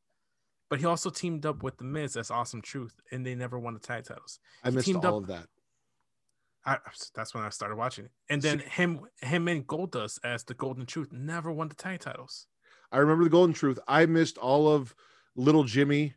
But 0.69 0.79
he 0.79 0.85
also 0.85 1.09
teamed 1.09 1.45
up 1.45 1.63
with 1.63 1.77
the 1.77 1.83
Miz 1.83 2.15
as 2.15 2.29
Awesome 2.29 2.61
Truth, 2.61 3.01
and 3.11 3.25
they 3.25 3.33
never 3.35 3.57
won 3.57 3.73
the 3.73 3.79
tag 3.79 4.05
titles. 4.05 4.39
I 4.63 4.69
He 4.69 4.75
missed 4.75 4.85
teamed 4.87 5.03
all 5.05 5.17
up- 5.17 5.23
of 5.23 5.27
that. 5.29 5.47
I, 6.65 6.77
that's 7.15 7.33
when 7.33 7.43
I 7.43 7.49
started 7.49 7.77
watching 7.77 8.05
it. 8.05 8.11
And 8.29 8.41
then 8.41 8.59
him, 8.59 8.99
him 9.21 9.47
and 9.47 9.65
Goldust 9.65 10.19
as 10.23 10.43
the 10.43 10.53
Golden 10.53 10.85
Truth 10.85 11.11
never 11.11 11.51
won 11.51 11.69
the 11.69 11.75
tag 11.75 12.01
titles. 12.01 12.47
I 12.91 12.97
remember 12.97 13.23
the 13.23 13.29
Golden 13.29 13.53
Truth. 13.53 13.79
I 13.87 14.05
missed 14.05 14.37
all 14.37 14.67
of 14.67 14.93
Little 15.35 15.63
Jimmy, 15.63 16.15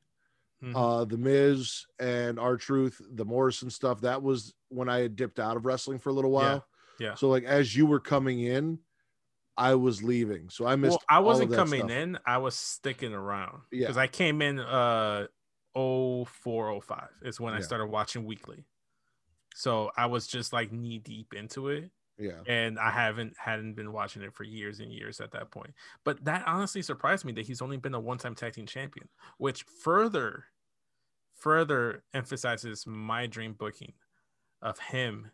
Mhm. 0.62 0.72
uh, 0.76 1.04
The 1.04 1.16
Miz, 1.16 1.86
and 1.98 2.38
R-Truth, 2.38 3.00
the 3.12 3.24
Morrison 3.24 3.70
stuff. 3.70 4.00
That 4.02 4.22
was 4.22 4.52
when 4.68 4.88
I 4.88 4.98
had 4.98 5.16
dipped 5.16 5.38
out 5.38 5.56
of 5.56 5.64
wrestling 5.64 5.98
for 6.00 6.10
a 6.10 6.12
little 6.12 6.30
while. 6.32 6.66
yeah. 6.98 7.14
So, 7.14 7.28
like, 7.28 7.44
as 7.44 7.74
you 7.76 7.86
were 7.86 8.00
coming 8.00 8.40
in, 8.40 8.78
I 9.56 9.74
was 9.74 10.02
leaving. 10.02 10.48
So 10.50 10.66
I 10.66 10.76
missed. 10.76 10.92
well, 10.92 11.02
I 11.08 11.18
wasn't 11.20 11.52
coming 11.52 11.80
stuff. 11.80 11.90
in. 11.90 12.18
I 12.26 12.38
was 12.38 12.54
sticking 12.54 13.12
around 13.12 13.62
Yeah. 13.70 13.80
because 13.80 13.96
I 13.98 14.06
came 14.06 14.40
in 14.42 14.58
uh 14.58 15.26
0405 15.74 17.08
is 17.22 17.40
when 17.40 17.54
I 17.54 17.60
started 17.60 17.86
watching 17.86 18.24
weekly. 18.24 18.64
So 19.54 19.90
I 19.96 20.06
was 20.06 20.26
just 20.26 20.52
like 20.52 20.72
knee 20.72 20.98
deep 20.98 21.34
into 21.34 21.68
it. 21.68 21.90
Yeah. 22.18 22.42
and 22.46 22.78
I 22.78 22.90
haven't 22.90 23.34
hadn't 23.38 23.74
been 23.74 23.90
watching 23.90 24.22
it 24.22 24.34
for 24.34 24.44
years 24.44 24.80
and 24.80 24.92
years 24.92 25.20
at 25.20 25.32
that 25.32 25.50
point. 25.50 25.72
But 26.04 26.22
that 26.26 26.44
honestly 26.46 26.82
surprised 26.82 27.24
me 27.24 27.32
that 27.32 27.46
he's 27.46 27.62
only 27.62 27.78
been 27.78 27.94
a 27.94 28.00
one-time 28.00 28.34
tag 28.34 28.52
team 28.52 28.66
champion, 28.66 29.08
which 29.38 29.64
further 29.82 30.44
further 31.34 32.04
emphasizes 32.14 32.86
my 32.86 33.26
dream 33.26 33.54
booking 33.54 33.94
of 34.60 34.78
him 34.78 35.30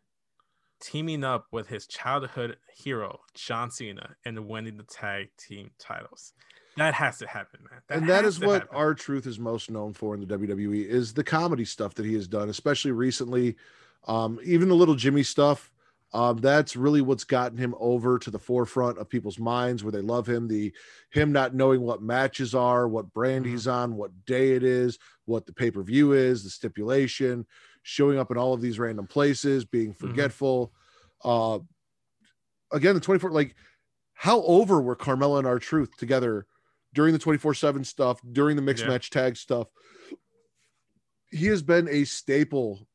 teaming 0.81 1.25
up 1.25 1.47
with 1.53 1.67
his 1.69 1.87
childhood 1.87 2.57
hero 2.75 3.21
John 3.35 3.71
Cena 3.71 4.17
and 4.25 4.47
winning 4.47 4.77
the 4.77 4.85
tag 4.85 5.29
team 5.39 5.71
titles. 5.79 6.33
That 6.77 6.95
has 6.95 7.19
to 7.19 7.27
happen, 7.27 7.61
man. 7.71 7.81
and 7.91 8.09
that 8.09 8.25
is 8.25 8.39
what 8.39 8.69
R-Truth 8.73 9.27
is 9.27 9.39
most 9.41 9.69
known 9.71 9.93
for 9.93 10.15
in 10.15 10.21
the 10.21 10.27
WWE 10.39 10.87
is 10.87 11.13
the 11.13 11.25
comedy 11.25 11.65
stuff 11.65 11.95
that 11.95 12.07
he 12.07 12.15
has 12.15 12.29
done, 12.29 12.49
especially 12.51 12.93
recently. 12.93 13.57
Um, 14.07 14.39
even 14.45 14.69
the 14.69 14.77
little 14.77 14.95
Jimmy 14.95 15.25
stuff, 15.25 15.73
um, 16.15 16.37
that's 16.39 16.77
really 16.77 17.01
what's 17.03 17.25
gotten 17.25 17.59
him 17.59 17.75
over 17.81 18.17
to 18.21 18.31
the 18.31 18.39
forefront 18.39 18.97
of 18.99 19.09
people's 19.09 19.41
minds 19.41 19.83
where 19.83 19.91
they 19.93 20.01
love 20.01 20.29
him. 20.29 20.47
The 20.47 20.73
him 21.11 21.33
not 21.33 21.53
knowing 21.53 21.81
what 21.83 22.01
matches 22.01 22.55
are, 22.55 22.87
what 22.89 23.13
brand 23.13 23.45
Mhm. 23.45 23.49
he's 23.51 23.67
on, 23.67 23.97
what 23.97 24.25
day 24.25 24.53
it 24.53 24.63
is, 24.63 24.99
what 25.25 25.47
the 25.47 25.53
pay 25.53 25.71
per 25.73 25.83
view 25.83 26.13
is, 26.13 26.45
the 26.45 26.51
stipulation, 26.51 27.45
showing 27.89 28.19
up 28.19 28.31
in 28.31 28.37
all 28.37 28.53
of 28.53 28.61
these 28.61 28.79
random 28.79 29.07
places, 29.07 29.65
being 29.65 29.95
forgetful. 29.95 30.71
Uh, 31.25 31.59
again, 32.71 32.95
the 32.95 33.01
24, 33.01 33.31
like 33.31 33.55
how 34.13 34.43
over 34.43 34.79
were 34.83 34.95
Carmella 34.95 35.39
and 35.39 35.47
R-Truth 35.47 35.97
together 35.97 36.45
during 36.93 37.15
the 37.15 37.19
24 37.19 37.55
7 37.55 37.83
stuff, 37.85 38.21
during 38.33 38.57
the 38.57 38.63
mixed 38.63 38.85
Yeah. 38.85 38.91
match 38.91 39.09
tag 39.09 39.37
stuff? 39.39 39.69
He 41.31 41.47
has 41.47 41.63
been 41.63 41.89
a 41.89 42.05
staple 42.05 42.87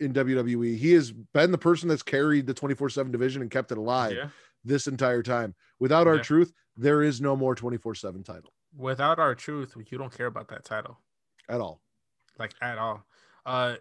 in 0.00 0.12
WWE. 0.12 0.76
He 0.76 0.94
has 0.94 1.12
been 1.12 1.52
the 1.52 1.58
person 1.58 1.88
that's 1.88 2.02
carried 2.02 2.48
the 2.48 2.54
24 2.54 2.90
7 2.90 3.12
division 3.12 3.42
and 3.42 3.52
kept 3.52 3.70
it 3.70 3.78
alive 3.78 4.16
Yeah. 4.16 4.30
this 4.64 4.88
entire 4.88 5.22
time. 5.22 5.54
Without 5.78 6.08
our 6.08 6.16
Yeah. 6.16 6.22
truth, 6.22 6.52
there 6.76 7.02
is 7.04 7.20
no 7.20 7.36
more 7.36 7.54
24 7.54 7.94
7 7.94 8.24
title 8.24 8.52
Without 8.76 9.20
R-Truth, 9.20 9.76
you 9.90 9.96
don't 9.98 10.12
care 10.12 10.26
about 10.26 10.48
that 10.48 10.64
title. 10.64 10.98
at 11.48 11.60
all. 11.60 11.80
like 12.38 12.54
at 12.60 12.78
all. 12.78 13.04
Uh, 13.46 13.76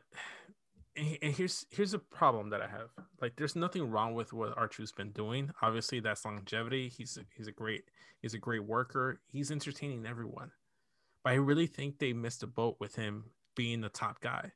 and, 1.21 1.33
here's 1.33 1.65
here's 1.69 1.93
a 1.93 1.99
problem 1.99 2.49
that 2.49 2.61
I 2.61 2.67
have. 2.67 2.89
Like, 3.21 3.35
there's 3.35 3.55
nothing 3.55 3.89
wrong 3.89 4.13
with 4.13 4.33
what 4.33 4.57
Archer's 4.57 4.91
been 4.91 5.11
doing. 5.11 5.51
Obviously, 5.61 5.99
that's 5.99 6.25
longevity. 6.25 6.89
He's 6.89 7.17
a, 7.17 7.21
he's 7.35 7.47
a 7.47 7.51
great 7.51 7.83
he's 8.21 8.33
a 8.33 8.39
great 8.39 8.63
worker. 8.63 9.21
He's 9.27 9.51
entertaining 9.51 10.05
everyone. 10.05 10.51
But 11.23 11.31
I 11.31 11.35
really 11.35 11.67
think 11.67 11.99
they 11.99 12.13
missed 12.13 12.43
a 12.43 12.47
boat 12.47 12.77
with 12.79 12.95
him 12.95 13.25
being 13.55 13.81
the 13.81 13.89
top 13.89 14.21
guy, 14.21 14.51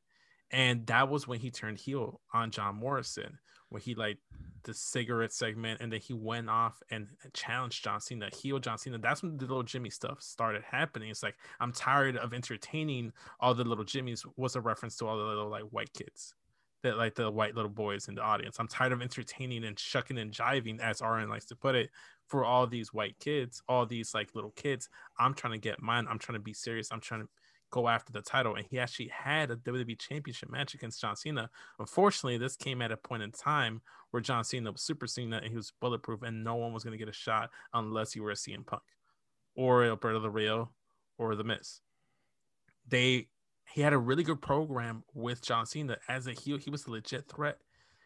and 0.54 0.86
that 0.86 1.10
was 1.10 1.28
when 1.28 1.40
he 1.40 1.50
turned 1.50 1.80
heel 1.80 2.22
on 2.32 2.52
John 2.52 2.76
Morrison, 2.76 3.40
when 3.70 3.82
he 3.82 3.96
like 3.96 4.20
the 4.64 4.74
cigarette 4.74 5.34
segment, 5.34 5.82
and 5.82 5.92
then 5.92 6.00
he 6.00 6.14
went 6.14 6.50
off 6.50 6.82
and 6.92 7.08
challenged 7.34 7.84
John 7.84 8.00
Cena, 8.00 8.30
heel 8.32 8.60
John 8.60 8.78
Cena. 8.78 9.00
That's 9.00 9.24
when 9.24 9.36
the 9.36 9.46
little 9.48 9.64
Jimmy 9.64 9.90
stuff 9.90 10.22
started 10.22 10.64
happening. 10.64 11.10
It's 11.10 11.24
like 11.24 11.36
I'm 11.60 11.74
tired 11.74 12.18
of 12.18 12.34
entertaining 12.34 13.12
all 13.40 13.56
the 13.56 13.64
little 13.64 13.84
Jimmys 13.84 14.26
was 14.38 14.56
a 14.56 14.62
reference 14.62 14.96
to 14.98 15.08
all 15.08 15.18
the 15.18 15.24
little 15.24 15.50
like 15.50 15.64
white 15.64 15.92
kids, 15.94 16.36
that 16.84 16.98
like 16.98 17.16
the 17.16 17.32
white 17.32 17.56
little 17.56 17.72
boys 17.72 18.08
in 18.08 18.14
the 18.14 18.22
audience. 18.22 18.58
I'm 18.60 18.68
tired 18.68 18.92
of 18.92 19.02
entertaining 19.02 19.66
and 19.66 19.78
shucking 19.78 20.20
and 20.20 20.32
jiving, 20.32 20.80
as 20.80 21.02
RN 21.02 21.30
likes 21.30 21.46
to 21.46 21.56
put 21.56 21.74
it, 21.74 21.90
for 22.28 22.46
all 22.46 22.68
these 22.68 22.94
white 22.94 23.18
kids, 23.20 23.64
all 23.68 23.88
these 23.88 24.14
like 24.14 24.36
little 24.36 24.52
kids. 24.52 24.88
I'm 25.18 25.34
trying 25.34 25.54
to 25.54 25.60
get 25.60 25.82
mine. 25.82 26.06
I'm 26.08 26.20
trying 26.20 26.38
to 26.38 26.44
be 26.44 26.54
serious. 26.54 26.90
I'm 26.92 27.02
trying 27.02 27.22
to 27.22 27.28
go 27.74 27.88
after 27.88 28.14
the 28.14 28.22
title. 28.22 28.56
And 28.56 28.66
he 28.70 28.80
actually 28.80 29.10
had 29.10 29.52
a 29.52 29.56
WWE 29.56 30.00
championship 30.00 30.50
match 30.50 30.74
against 30.74 31.02
John 31.02 31.16
Cena. 31.16 31.50
Unfortunately, 31.80 32.38
this 32.38 32.56
came 32.56 32.82
at 32.82 32.91
a 32.91 32.98
point 32.98 33.24
in 33.24 33.32
time 33.32 33.82
where 34.12 34.22
John 34.22 34.44
Cena 34.44 34.72
was 34.72 34.82
super 34.82 35.08
Cena 35.08 35.38
and 35.38 35.48
he 35.48 35.56
was 35.56 35.74
bulletproof 35.82 36.22
and 36.22 36.44
no 36.44 36.56
one 36.56 36.74
was 36.74 36.84
going 36.84 36.98
to 36.98 37.04
get 37.04 37.10
a 37.10 37.18
shot 37.18 37.50
unless 37.74 38.16
you 38.16 38.24
were 38.24 38.32
a 38.32 38.36
CM 38.36 38.66
Punk 38.66 38.84
or 39.56 39.84
Alberto 39.84 40.20
Del 40.20 40.30
Rio 40.30 40.72
or 41.18 41.36
The 41.36 41.44
Miz 41.44 41.82
they 42.88 43.28
he 43.72 43.82
had 43.82 43.94
a 43.94 43.98
really 43.98 44.24
good 44.24 44.41
program 44.41 45.04
with 45.14 45.41
John 45.41 45.66
Cena 45.66 45.98
as 46.08 46.28
a 46.28 46.34
heel. 46.34 46.58
He 46.58 46.70
was 46.70 46.86
a 46.86 46.91
legit 46.91 47.28
threat. 47.28 47.58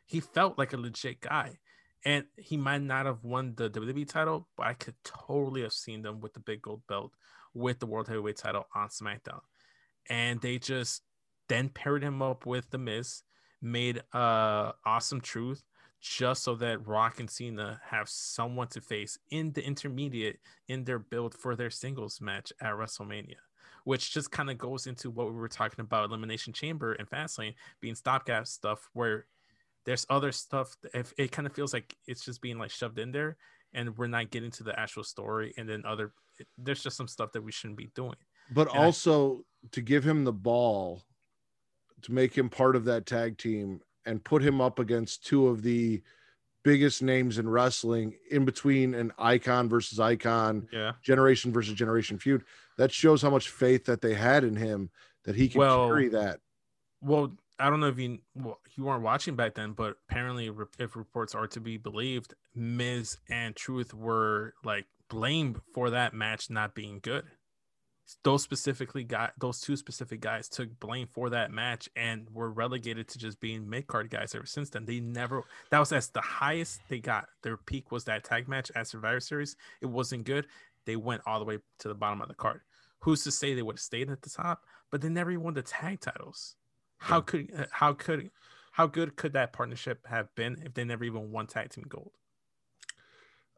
He 0.06 0.20
felt 0.20 0.58
like 0.58 0.74
a 0.74 0.78
legit 0.78 1.20
guy. 1.20 1.58
And 2.06 2.26
he 2.38 2.56
might 2.56 2.84
not 2.84 3.06
have 3.06 3.24
won 3.24 3.54
the 3.58 3.70
WWE 3.70 4.08
title, 4.08 4.48
but 4.56 4.68
I 4.68 4.74
could 4.74 4.94
totally 5.04 5.64
have 5.64 5.74
seen 5.74 6.04
them 6.04 6.22
with 6.22 6.34
the 6.34 6.40
big 6.40 6.62
gold 6.62 6.84
belt 6.88 7.12
with 7.54 7.80
the 7.80 7.88
World 7.88 8.08
Heavyweight 8.08 8.38
title 8.38 8.66
on 8.76 8.88
SmackDown. 8.90 9.42
And 10.10 10.42
they 10.42 10.58
just 10.58 11.04
then 11.50 11.70
paired 11.70 12.04
him 12.04 12.22
up 12.22 12.46
with 12.46 12.70
The 12.70 12.78
Miz, 12.78 13.24
made 13.62 14.02
uh 14.14 14.72
awesome 14.86 15.22
truth 15.22 15.64
just 16.00 16.44
so 16.44 16.54
that 16.56 16.86
Rock 16.86 17.20
and 17.20 17.30
Cena 17.30 17.82
have 17.86 18.08
someone 18.08 18.68
to 18.68 18.82
face 18.82 19.18
in 19.32 19.52
the 19.54 19.66
intermediate 19.66 20.40
in 20.68 20.84
their 20.84 21.00
build 21.00 21.34
for 21.34 21.56
their 21.56 21.72
singles 21.72 22.22
match 22.22 22.54
at 22.62 22.74
WrestleMania 22.74 23.38
which 23.88 24.14
just 24.14 24.32
kind 24.32 24.50
of 24.50 24.58
goes 24.58 24.86
into 24.86 25.10
what 25.10 25.28
we 25.28 25.40
were 25.40 25.48
talking 25.48 25.80
about 25.80 26.04
elimination 26.10 26.52
chamber 26.52 26.92
and 26.92 27.10
fastlane 27.10 27.54
being 27.80 27.96
stopgap 27.96 28.46
stuff 28.46 28.90
where 28.92 29.28
there's 29.86 30.06
other 30.10 30.34
stuff 30.34 30.76
if 30.94 31.14
it 31.18 31.32
kind 31.32 31.48
of 31.48 31.54
feels 31.54 31.74
like 31.74 31.96
it's 32.06 32.26
just 32.26 32.42
being 32.42 32.60
like 32.60 32.70
shoved 32.70 33.00
in 33.00 33.14
there 33.14 33.38
and 33.74 33.98
we're 33.98 34.08
not 34.08 34.30
getting 34.30 34.52
to 34.52 34.62
the 34.62 34.78
actual 34.78 35.06
story 35.06 35.54
and 35.58 35.70
then 35.70 35.84
other 35.86 36.12
there's 36.58 36.84
just 36.84 36.98
some 36.98 37.08
stuff 37.08 37.32
that 37.32 37.42
we 37.42 37.50
shouldn't 37.50 37.78
be 37.78 37.90
doing 37.96 38.18
But 38.52 38.70
And 38.70 38.80
I- 38.80 38.84
also 38.86 39.44
to 39.72 39.82
give 39.82 40.04
him 40.06 40.24
the 40.24 40.34
ball 40.34 41.04
to 42.04 42.12
make 42.12 42.38
him 42.38 42.50
part 42.50 42.76
of 42.76 42.86
that 42.86 43.06
tag 43.06 43.38
team 43.38 43.82
and 44.06 44.24
put 44.24 44.42
him 44.42 44.62
up 44.62 44.80
against 44.80 45.26
two 45.26 45.48
of 45.48 45.62
the 45.64 46.02
biggest 46.64 47.02
names 47.02 47.38
in 47.38 47.48
wrestling 47.50 48.14
in 48.30 48.44
between 48.44 48.94
an 48.94 49.12
icon 49.18 49.70
versus 49.70 50.00
icon 50.02 50.68
yeah. 50.72 50.92
generation 51.02 51.52
versus 51.54 51.74
generation 51.74 52.20
feud 52.20 52.44
that 52.78 52.92
shows 52.92 53.22
how 53.22 53.30
much 53.30 53.50
faith 53.50 53.86
that 53.86 54.02
they 54.02 54.14
had 54.14 54.44
in 54.44 54.56
him 54.56 54.90
that 55.24 55.36
he 55.36 55.48
can 55.48 55.60
Well, 55.60 55.88
carry 55.88 56.10
that. 56.10 56.40
well 57.02 57.32
i 57.58 57.70
don't 57.70 57.80
know 57.80 57.88
if 57.88 57.98
you 57.98 58.20
well, 58.36 58.60
you 58.76 58.84
weren't 58.84 59.02
watching 59.04 59.36
back 59.38 59.56
then 59.56 59.72
but 59.72 59.96
apparently 60.10 60.52
if 60.78 60.96
reports 60.98 61.34
are 61.36 61.48
to 61.48 61.62
be 61.62 61.78
believed 61.78 62.34
miz 62.54 63.18
and 63.30 63.56
truth 63.56 63.94
were 63.94 64.54
like 64.66 64.86
blamed 65.10 65.62
for 65.74 65.90
that 65.92 66.14
match 66.14 66.50
not 66.50 66.76
being 66.76 67.00
good 67.02 67.24
those 68.24 68.42
specifically 68.42 69.04
got 69.04 69.34
those 69.38 69.60
two 69.60 69.76
specific 69.76 70.22
guys 70.22 70.48
took 70.48 70.80
blame 70.80 71.08
for 71.12 71.30
that 71.30 71.52
match 71.52 71.90
and 71.96 72.28
were 72.32 72.52
relegated 72.52 73.08
to 73.10 73.20
just 73.20 73.40
being 73.40 73.70
mid 73.70 73.88
card 73.88 74.10
guys 74.10 74.34
ever 74.34 74.46
since 74.46 74.70
then. 74.70 74.86
They 74.86 75.00
never 75.00 75.44
that 75.72 75.80
was 75.80 75.92
as 75.92 76.10
the 76.10 76.22
highest 76.22 76.82
they 76.88 77.00
got. 77.00 77.28
Their 77.44 77.58
peak 77.58 77.92
was 77.92 78.06
that 78.06 78.24
tag 78.24 78.48
match 78.48 78.72
at 78.76 78.88
Survivor 78.88 79.20
Series. 79.20 79.56
It 79.82 79.88
wasn't 79.88 80.24
good. 80.24 80.48
They 80.86 80.96
went 80.96 81.22
all 81.26 81.40
the 81.40 81.46
way 81.46 81.60
to 81.80 81.88
the 81.88 81.96
bottom 81.96 82.22
of 82.22 82.30
the 82.30 82.34
card. 82.34 82.62
Who's 83.00 83.24
to 83.26 83.32
say 83.32 83.54
they 83.54 83.62
would 83.62 83.76
have 83.76 83.82
stayed 83.82 84.10
at 84.10 84.22
the 84.22 84.30
top? 84.30 84.64
But 84.90 85.02
they 85.02 85.10
never 85.10 85.32
even 85.32 85.44
won 85.44 85.54
the 85.54 85.62
tag 85.62 86.00
titles. 86.00 86.56
How 86.98 87.20
could 87.22 87.52
uh, 87.56 87.66
how 87.72 87.94
could 87.94 88.32
how 88.72 88.88
good 88.88 89.18
could 89.18 89.34
that 89.34 89.54
partnership 89.54 90.08
have 90.08 90.34
been 90.36 90.62
if 90.66 90.74
they 90.74 90.86
never 90.86 91.04
even 91.04 91.32
won 91.32 91.48
tag 91.48 91.72
team 91.72 91.86
gold? 91.90 92.12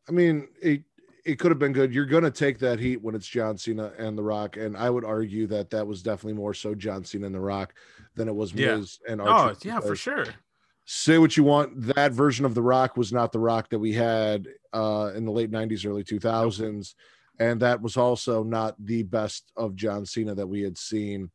i 0.10 0.12
mean 0.12 0.48
it 0.62 0.84
it 1.26 1.38
could 1.40 1.52
have 1.52 1.60
been 1.60 1.74
good 1.74 1.94
you're 1.94 2.06
going 2.06 2.24
to 2.24 2.32
take 2.32 2.60
that 2.60 2.80
heat 2.80 3.02
when 3.02 3.16
it's 3.16 3.28
john 3.28 3.58
cena 3.58 3.92
and 3.98 4.18
the 4.18 4.24
rock 4.24 4.58
and 4.58 4.76
i 4.78 4.90
would 4.90 5.04
argue 5.06 5.46
that 5.48 5.70
that 5.70 5.86
was 5.86 6.02
definitely 6.02 6.34
more 6.34 6.54
so 6.54 6.74
john 6.74 7.04
cena 7.04 7.26
and 7.26 7.36
the 7.36 7.40
rock 7.40 7.74
than 8.16 8.28
it 8.28 8.36
was 8.36 8.54
Yeah. 8.54 8.78
Miz 8.78 9.00
and 9.08 9.22
Oh 9.22 9.26
R-Truth 9.26 9.66
yeah, 9.66 9.80
for 9.80 9.96
sure. 9.96 10.26
say 10.86 11.18
what 11.18 11.36
you 11.38 11.44
want 11.44 11.72
that 11.96 12.12
version 12.14 12.46
of 12.46 12.56
the 12.56 12.62
rock 12.62 12.98
was 12.98 13.12
not 13.14 13.32
the 13.32 13.40
rock 13.40 13.70
that 13.70 13.80
we 13.80 13.94
had 13.94 14.48
uh 14.74 15.12
in 15.16 15.26
the 15.26 15.32
late 15.32 15.52
90s 15.52 15.86
early 15.86 16.04
2000s 16.04 16.94
and 17.40 17.62
that 17.62 17.82
was 17.82 17.96
also 17.98 18.44
not 18.44 18.76
the 18.86 19.04
best 19.04 19.52
of 19.58 19.76
john 19.76 20.06
cena 20.06 20.34
that 20.36 20.48
we 20.48 20.62
had 20.62 20.78
seen 20.78 21.30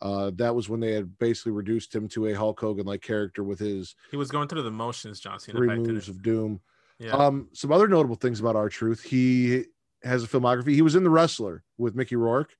uh 0.00 0.30
that 0.36 0.54
was 0.54 0.68
when 0.68 0.78
they 0.80 0.92
had 0.92 1.18
basically 1.18 1.52
reduced 1.52 1.94
him 1.94 2.06
to 2.08 2.26
a 2.26 2.32
hulk 2.34 2.60
hogan 2.60 2.86
like 2.86 3.02
character 3.02 3.42
with 3.42 3.58
his 3.58 3.94
He 4.10 4.16
was 4.16 4.30
going 4.30 4.46
through 4.48 4.62
the 4.62 4.70
motions, 4.70 5.18
John 5.20 5.38
Cena. 5.40 5.58
three 5.58 5.76
moves 5.76 6.08
of 6.08 6.22
doom 6.22 6.60
Yeah. 6.98 7.12
um 7.12 7.48
some 7.52 7.70
other 7.72 7.86
notable 7.88 8.16
things 8.16 8.40
about 8.40 8.56
R-Truth 8.56 9.02
he 9.02 9.64
has 10.02 10.24
a 10.24 10.26
filmography 10.26 10.74
he 10.74 10.82
was 10.82 10.94
in 10.96 11.04
the 11.04 11.10
wrestler 11.10 11.62
with 11.76 11.94
mickey 11.94 12.16
rourke 12.16 12.56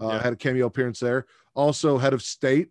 uh 0.00 0.08
Yeah. 0.08 0.22
had 0.22 0.32
a 0.32 0.36
cameo 0.36 0.66
appearance 0.66 0.98
there 1.00 1.26
also 1.54 1.96
head 1.98 2.12
of 2.12 2.22
state 2.22 2.70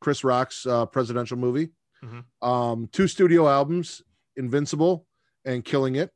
chris 0.00 0.24
rock's 0.24 0.66
uh 0.66 0.86
presidential 0.86 1.36
movie 1.36 1.70
Mhm. 2.02 2.24
um 2.40 2.88
two 2.92 3.06
studio 3.08 3.46
albums 3.48 4.00
invincible 4.36 5.06
and 5.44 5.64
killing 5.64 5.96
it 5.96 6.10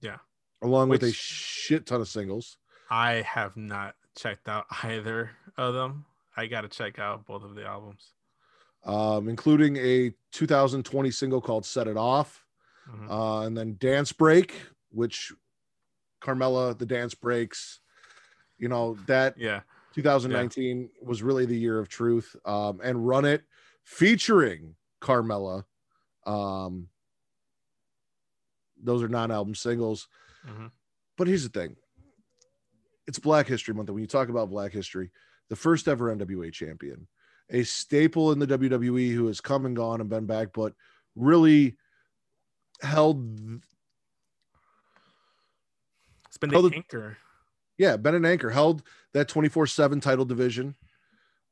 Yeah. 0.00 0.18
along 0.60 0.90
with 0.90 1.02
a 1.02 1.12
shit 1.12 1.86
ton 1.86 2.00
of 2.02 2.08
singles 2.08 2.58
I 2.90 3.22
have 3.22 3.56
not 3.56 3.94
checked 4.14 4.46
out 4.48 4.66
either 4.84 5.30
of 5.56 5.72
them. 5.74 6.04
I 6.36 6.46
got 6.46 6.60
to 6.60 6.68
check 6.68 6.98
out 6.98 7.24
both 7.26 7.42
of 7.42 7.54
the 7.54 7.64
albums. 7.64 8.12
um 8.84 9.28
including 9.30 9.76
a 9.78 10.12
2020 10.32 11.10
single 11.10 11.40
called 11.40 11.64
set 11.64 11.88
it 11.88 11.96
off 11.96 12.43
Mhm. 12.88 13.10
uh 13.10 13.46
and 13.46 13.56
then 13.56 13.76
dance 13.78 14.12
break 14.12 14.54
which 14.90 15.32
carmella 16.20 16.76
the 16.78 16.86
dance 16.86 17.14
breaks 17.14 17.80
you 18.58 18.68
know 18.68 18.94
that 19.06 19.36
yeah. 19.38 19.60
2019 19.94 20.90
was 21.02 21.22
really 21.22 21.46
the 21.46 21.56
year 21.58 21.78
of 21.78 21.88
truth 21.88 22.34
um 22.44 22.80
and 22.82 23.06
run 23.06 23.24
it 23.24 23.44
featuring 23.84 24.74
carmella 25.00 25.64
um 26.26 26.88
those 28.82 29.02
are 29.02 29.08
non-album 29.08 29.54
singles 29.54 30.08
Mhm. 30.46 30.70
but 31.16 31.26
here's 31.26 31.42
the 31.48 31.48
thing 31.60 31.76
it's 33.06 33.18
black 33.18 33.46
history 33.46 33.74
month 33.74 33.88
and 33.88 33.94
when 33.94 34.02
you 34.02 34.08
talk 34.08 34.28
about 34.28 34.50
black 34.50 34.72
history 34.72 35.10
the 35.48 35.56
first 35.56 35.88
ever 35.88 36.14
nwa 36.14 36.52
champion 36.52 37.06
a 37.50 37.62
staple 37.62 38.32
in 38.32 38.38
the 38.38 38.46
wwe 38.46 39.12
who 39.12 39.26
has 39.26 39.40
come 39.40 39.66
and 39.66 39.76
gone 39.76 40.00
and 40.00 40.08
been 40.10 40.26
back 40.26 40.52
but 40.52 40.74
really 41.14 41.76
held 42.82 43.22
It's 46.28 46.38
been 46.38 46.50
the 46.50 46.62
the- 46.62 46.74
anchor. 46.74 47.16
yeah, 47.78 47.96
Ben 47.96 48.14
and 48.14 48.26
Anchor 48.26 48.50
held 48.50 48.82
that 49.12 49.28
24 49.28 49.66
7 49.66 50.00
title 50.00 50.24
division 50.24 50.74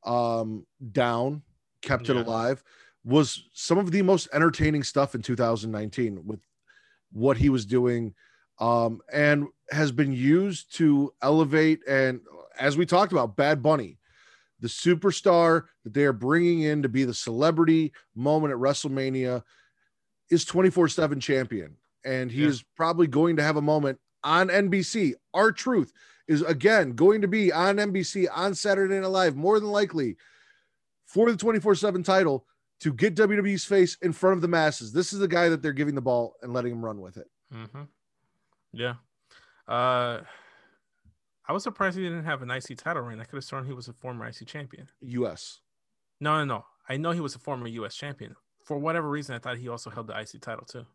um, 0.04 0.66
down, 0.90 1.42
kept 1.82 2.08
it 2.08 2.16
alive. 2.16 2.62
was 3.04 3.48
some 3.52 3.78
of 3.78 3.90
the 3.92 4.02
most 4.02 4.28
entertaining 4.32 4.82
stuff 4.82 5.14
in 5.14 5.22
2019 5.22 6.26
with 6.26 6.40
what 7.12 7.36
he 7.36 7.48
was 7.48 7.64
doing 7.66 8.14
um, 8.58 9.00
and 9.12 9.46
has 9.70 9.90
been 9.92 10.12
used 10.12 10.74
to 10.76 11.12
elevate 11.22 11.80
and 11.88 12.20
as 12.58 12.76
we 12.76 12.84
talked 12.86 13.12
about 13.12 13.36
bad 13.36 13.62
bunny 13.62 13.98
the 14.60 14.68
superstar 14.68 15.64
that 15.84 15.92
they 15.94 16.04
are 16.04 16.12
bringing 16.12 16.62
in 16.62 16.82
to 16.82 16.88
be 16.88 17.04
the 17.04 17.14
celebrity 17.14 17.92
moment 18.14 18.52
at 18.52 18.58
wrestlemania 18.58 19.42
is 20.32 20.44
24-7 20.46 21.20
champion 21.20 21.76
and 22.04 22.30
he 22.32 22.42
Yeah. 22.42 22.48
is 22.48 22.64
probably 22.74 23.06
going 23.06 23.36
to 23.36 23.42
have 23.42 23.56
a 23.56 23.62
moment 23.62 23.98
on 24.24 24.48
nbc 24.48 25.12
R-Truth 25.34 25.92
is 26.26 26.42
again 26.42 26.92
going 26.92 27.20
to 27.20 27.28
be 27.28 27.52
on 27.52 27.76
nbc 27.76 28.26
on 28.34 28.54
saturday 28.54 28.98
night 28.98 29.06
live 29.10 29.36
more 29.36 29.60
than 29.60 29.68
likely 29.70 30.16
for 31.04 31.30
the 31.30 31.36
24-7 31.36 32.04
title 32.04 32.46
to 32.80 32.92
get 32.92 33.14
wwe's 33.16 33.64
face 33.64 33.96
in 34.02 34.12
front 34.12 34.36
of 34.36 34.40
the 34.42 34.48
masses 34.48 34.92
this 34.92 35.12
is 35.12 35.18
the 35.18 35.28
guy 35.28 35.48
that 35.48 35.60
they're 35.62 35.72
giving 35.72 35.94
the 35.94 36.00
ball 36.00 36.34
and 36.42 36.52
letting 36.52 36.72
him 36.72 36.84
run 36.84 37.00
with 37.00 37.16
it 37.18 37.28
Mm-hmm. 37.52 37.82
Yeah. 38.72 38.94
Uh, 39.68 40.22
I 41.46 41.52
was 41.52 41.62
surprised 41.64 41.98
he 41.98 42.02
didn't 42.02 42.24
have 42.24 42.40
an 42.40 42.50
IC 42.50 42.78
title 42.78 43.02
reign. 43.02 43.20
I 43.20 43.24
could 43.24 43.36
have 43.36 43.44
sworn 43.44 43.66
he 43.66 43.74
was 43.74 43.88
a 43.88 43.92
former 43.92 44.26
IC 44.26 44.46
champion. 44.46 44.88
us 45.02 45.60
No, 46.18 46.38
no, 46.38 46.44
no. 46.46 46.64
I 46.88 46.96
know 46.96 47.10
he 47.10 47.20
was 47.20 47.34
a 47.34 47.38
former 47.38 47.66
US 47.66 47.94
champion. 47.94 48.34
For 48.64 48.78
whatever 48.78 49.08
reason, 49.08 49.34
I 49.34 49.38
thought 49.38 49.58
he 49.58 49.68
also 49.68 49.90
held 49.90 50.06
the 50.06 50.18
IC 50.18 50.40
title 50.40 50.64
too. 50.64 50.86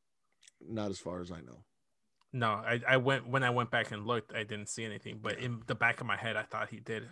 not 0.68 0.90
as 0.90 0.98
far 1.00 1.22
as 1.22 1.32
i 1.32 1.40
know 1.42 1.64
No, 2.34 2.48
I, 2.48 2.82
I 2.88 2.98
went 2.98 3.28
when 3.28 3.44
I 3.44 3.50
went 3.50 3.70
back 3.72 3.92
and 3.92 4.06
looked, 4.08 4.34
I 4.34 4.44
didn't 4.44 4.70
see 4.70 4.84
anything. 4.86 5.20
But 5.22 5.40
in 5.40 5.62
the 5.68 5.76
back 5.76 6.02
of 6.02 6.08
my 6.08 6.18
head, 6.18 6.36
I 6.36 6.44
thought 6.44 6.70
he 6.70 6.80
did. 6.80 7.04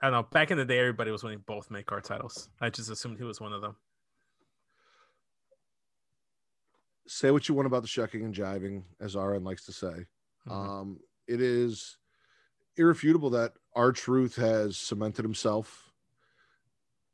I 0.00 0.06
don't 0.06 0.12
know. 0.12 0.22
Back 0.22 0.50
in 0.52 0.58
the 0.58 0.64
day, 0.64 0.78
everybody 0.78 1.10
was 1.10 1.24
winning 1.24 1.42
both 1.44 1.70
mid 1.70 1.84
card 1.86 2.04
titles. 2.04 2.48
I 2.60 2.70
just 2.70 2.88
assumed 2.90 3.18
he 3.18 3.24
was 3.24 3.40
one 3.40 3.52
of 3.52 3.60
them. 3.62 3.76
say 7.10 7.30
what 7.30 7.48
you 7.48 7.54
want 7.54 7.66
about 7.66 7.80
the 7.80 7.88
shucking 7.88 8.22
and 8.22 8.34
jiving 8.34 8.82
as 9.00 9.16
rn 9.16 9.42
likes 9.42 9.64
to 9.64 9.72
say 9.72 10.06
Mhm. 10.46 10.52
Um, 10.52 11.00
it 11.26 11.40
is 11.40 11.96
irrefutable 12.76 13.30
that 13.30 13.54
R-Truth 13.74 14.36
has 14.36 14.76
cemented 14.76 15.24
himself 15.24 15.87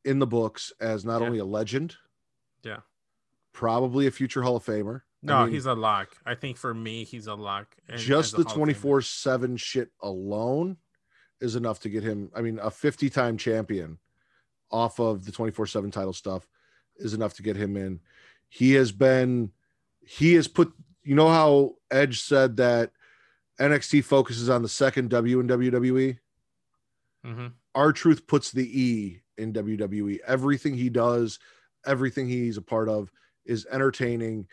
in 0.05 0.19
the 0.19 0.27
books 0.27 0.73
as 0.81 1.05
not 1.05 1.21
Yeah. 1.21 1.27
only 1.27 1.39
a 1.39 1.45
legend, 1.45 1.97
Yeah. 2.63 2.81
probably 3.53 4.07
a 4.07 4.11
future 4.11 4.43
Hall 4.43 4.57
of 4.57 4.65
Famer. 4.65 5.01
I 5.23 5.27
No, 5.27 5.45
mean, 5.45 5.55
he's 5.55 5.67
a 5.67 5.75
lock. 5.75 6.17
I 6.27 6.35
think 6.35 6.57
for 6.59 6.75
me, 6.75 7.05
he's 7.05 7.27
a 7.27 7.35
lock. 7.35 7.75
and- 7.89 7.99
just 7.99 8.37
the 8.37 8.45
Famer. 8.45 8.55
24 8.55 9.01
7 9.03 9.57
shit 9.57 9.91
alone 10.01 10.77
is 11.41 11.57
enough 11.57 11.81
to 11.81 11.89
get 11.89 12.03
him. 12.03 12.31
I 12.35 12.43
mean, 12.43 12.59
a 12.59 12.71
50 12.71 13.09
time 13.11 13.37
champion 13.39 13.99
off 14.71 14.99
of 15.01 15.25
the 15.25 15.33
24 15.33 15.67
7 15.67 15.91
title 15.91 16.13
stuff 16.13 16.47
is 16.97 17.15
enough 17.15 17.35
to 17.35 17.43
get 17.43 17.57
him 17.57 17.77
in. 17.77 18.01
He 18.49 18.73
has 18.75 18.93
been, 18.93 19.53
he 20.01 20.35
has 20.35 20.47
put, 20.49 20.73
you 21.03 21.15
know, 21.15 21.29
how 21.29 21.77
Edge 21.91 22.21
said 22.21 22.57
that 22.59 22.93
NXT 23.59 24.01
focuses 24.03 24.49
on 24.51 24.63
the 24.63 24.69
second 24.69 25.11
W 25.11 25.41
in 25.41 25.47
WWE? 25.47 26.19
Mhm. 27.25 27.53
R-Truth 27.75 28.27
puts 28.27 28.53
the 28.53 28.81
E 28.83 29.23
in 29.39 29.53
WWE. 29.53 30.19
Everything 30.27 30.75
he 30.75 30.89
does, 30.89 31.39
everything 31.87 32.29
he's 32.29 32.57
a 32.57 32.63
part 32.63 32.89
of 32.89 33.11
is 33.45 33.67
entertaining. 33.71 34.47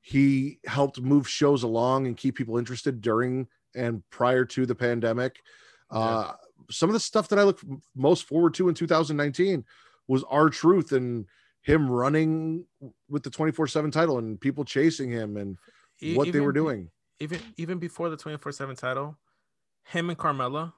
He 0.00 0.58
helped 0.66 1.00
move 1.00 1.28
shows 1.28 1.62
along 1.62 2.06
and 2.06 2.16
keep 2.16 2.36
people 2.36 2.58
interested 2.58 3.00
during 3.00 3.46
and 3.74 4.02
prior 4.10 4.44
to 4.46 4.66
the 4.66 4.74
pandemic. 4.74 5.40
Uh, 5.90 6.32
some 6.70 6.88
of 6.88 6.94
the 6.94 7.00
stuff 7.00 7.28
that 7.28 7.38
I 7.38 7.42
look 7.42 7.60
most 7.94 8.26
forward 8.26 8.54
to 8.54 8.68
in 8.68 8.74
2019 8.74 9.64
was 10.08 10.24
R-Truth 10.24 10.92
and 10.92 11.26
him 11.62 11.88
running 11.88 12.64
with 13.08 13.22
the 13.22 13.30
24 13.30 13.66
7 13.68 13.90
title 13.90 14.18
and 14.18 14.40
people 14.40 14.64
chasing 14.64 15.10
him 15.10 15.36
and 15.36 15.56
what 16.16 16.32
they 16.32 16.40
were 16.40 16.52
doing. 16.52 16.90
even 17.20 17.40
even 17.56 17.78
before 17.78 18.10
the 18.10 18.16
24/7 18.16 18.76
title, 18.76 19.16
him 19.84 20.10
and 20.10 20.18
Carmella 20.18 20.72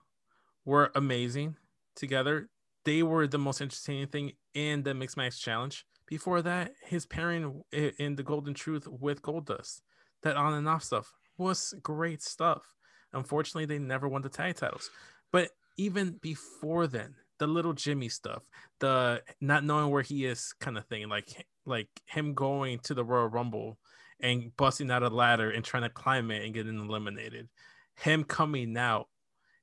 were 0.64 0.90
amazing 0.94 1.56
together. 1.96 2.50
They 2.84 3.02
were 3.02 3.26
the 3.26 3.38
most 3.38 3.60
entertaining 3.60 4.08
thing 4.08 4.32
in 4.54 4.82
the 4.82 4.94
mixed 4.94 5.16
match 5.16 5.40
challenge. 5.40 5.86
Before 6.06 6.42
that, 6.42 6.72
his 6.84 7.06
pairing 7.06 7.62
in 7.72 8.16
the 8.16 8.22
Golden 8.22 8.52
Truth 8.52 8.86
with 8.86 9.22
Goldust, 9.22 9.80
that 10.22 10.36
on 10.36 10.54
and 10.54 10.68
off 10.68 10.84
stuff 10.84 11.12
was 11.38 11.74
great 11.82 12.22
stuff. 12.22 12.74
Unfortunately, 13.12 13.64
they 13.64 13.78
never 13.78 14.08
won 14.08 14.22
the 14.22 14.28
tag 14.28 14.56
titles. 14.56 14.90
But 15.32 15.50
even 15.76 16.18
before 16.20 16.86
then, 16.86 17.14
the 17.38 17.46
little 17.46 17.72
Jimmy 17.72 18.08
stuff, 18.08 18.42
the 18.80 19.22
not 19.40 19.64
knowing 19.64 19.90
where 19.90 20.02
he 20.02 20.24
is 20.24 20.52
kind 20.60 20.78
of 20.78 20.86
thing, 20.86 21.08
like 21.08 21.46
like 21.66 21.88
him 22.06 22.34
going 22.34 22.78
to 22.80 22.94
the 22.94 23.04
Royal 23.04 23.28
Rumble 23.28 23.78
and 24.20 24.54
busting 24.56 24.90
out 24.90 25.02
a 25.02 25.08
ladder 25.08 25.50
and 25.50 25.64
trying 25.64 25.82
to 25.82 25.88
climb 25.88 26.30
it 26.30 26.44
and 26.44 26.54
getting 26.54 26.78
eliminated. 26.78 27.48
Him 27.96 28.24
coming 28.24 28.76
out 28.76 29.08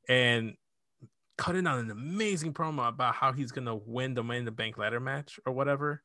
and 0.10 0.56
cutting 1.42 1.66
on 1.66 1.80
an 1.80 1.90
amazing 1.90 2.54
promo 2.54 2.88
about 2.88 3.16
how 3.16 3.32
he's 3.34 3.52
gonna 3.52 3.76
win 3.76 4.14
the 4.14 4.22
Money 4.24 4.38
in 4.38 4.46
the 4.46 4.52
Bank 4.52 4.78
ladder 4.78 5.00
match 5.00 5.40
or 5.44 5.52
whatever, 5.52 6.04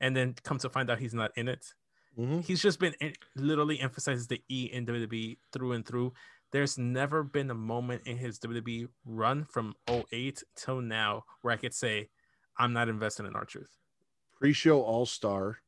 and 0.00 0.16
then 0.16 0.34
come 0.44 0.56
to 0.56 0.70
find 0.70 0.88
out 0.88 0.98
he's 0.98 1.12
not 1.12 1.30
in 1.36 1.46
it. 1.46 1.74
Mhm. 2.18 2.42
He's 2.42 2.62
just 2.62 2.80
been 2.80 2.94
it 2.98 3.18
literally 3.36 3.78
emphasizes 3.80 4.28
the 4.28 4.42
E 4.48 4.70
in 4.72 4.86
WWE 4.86 5.38
through 5.52 5.72
and 5.72 5.84
through. 5.84 6.14
There's 6.52 6.78
never 6.78 7.22
been 7.22 7.50
a 7.50 7.54
moment 7.54 8.06
in 8.06 8.16
his 8.16 8.38
WWE 8.38 8.88
run 9.04 9.44
from 9.44 9.74
08 9.86 10.42
till 10.56 10.80
now 10.80 11.26
where 11.42 11.52
I 11.52 11.58
could 11.58 11.74
say 11.74 12.08
I'm 12.56 12.72
not 12.72 12.88
invested 12.88 13.26
in 13.26 13.36
R-Truth. 13.36 13.76
pre-show 14.38 14.80
all-star 14.80 15.58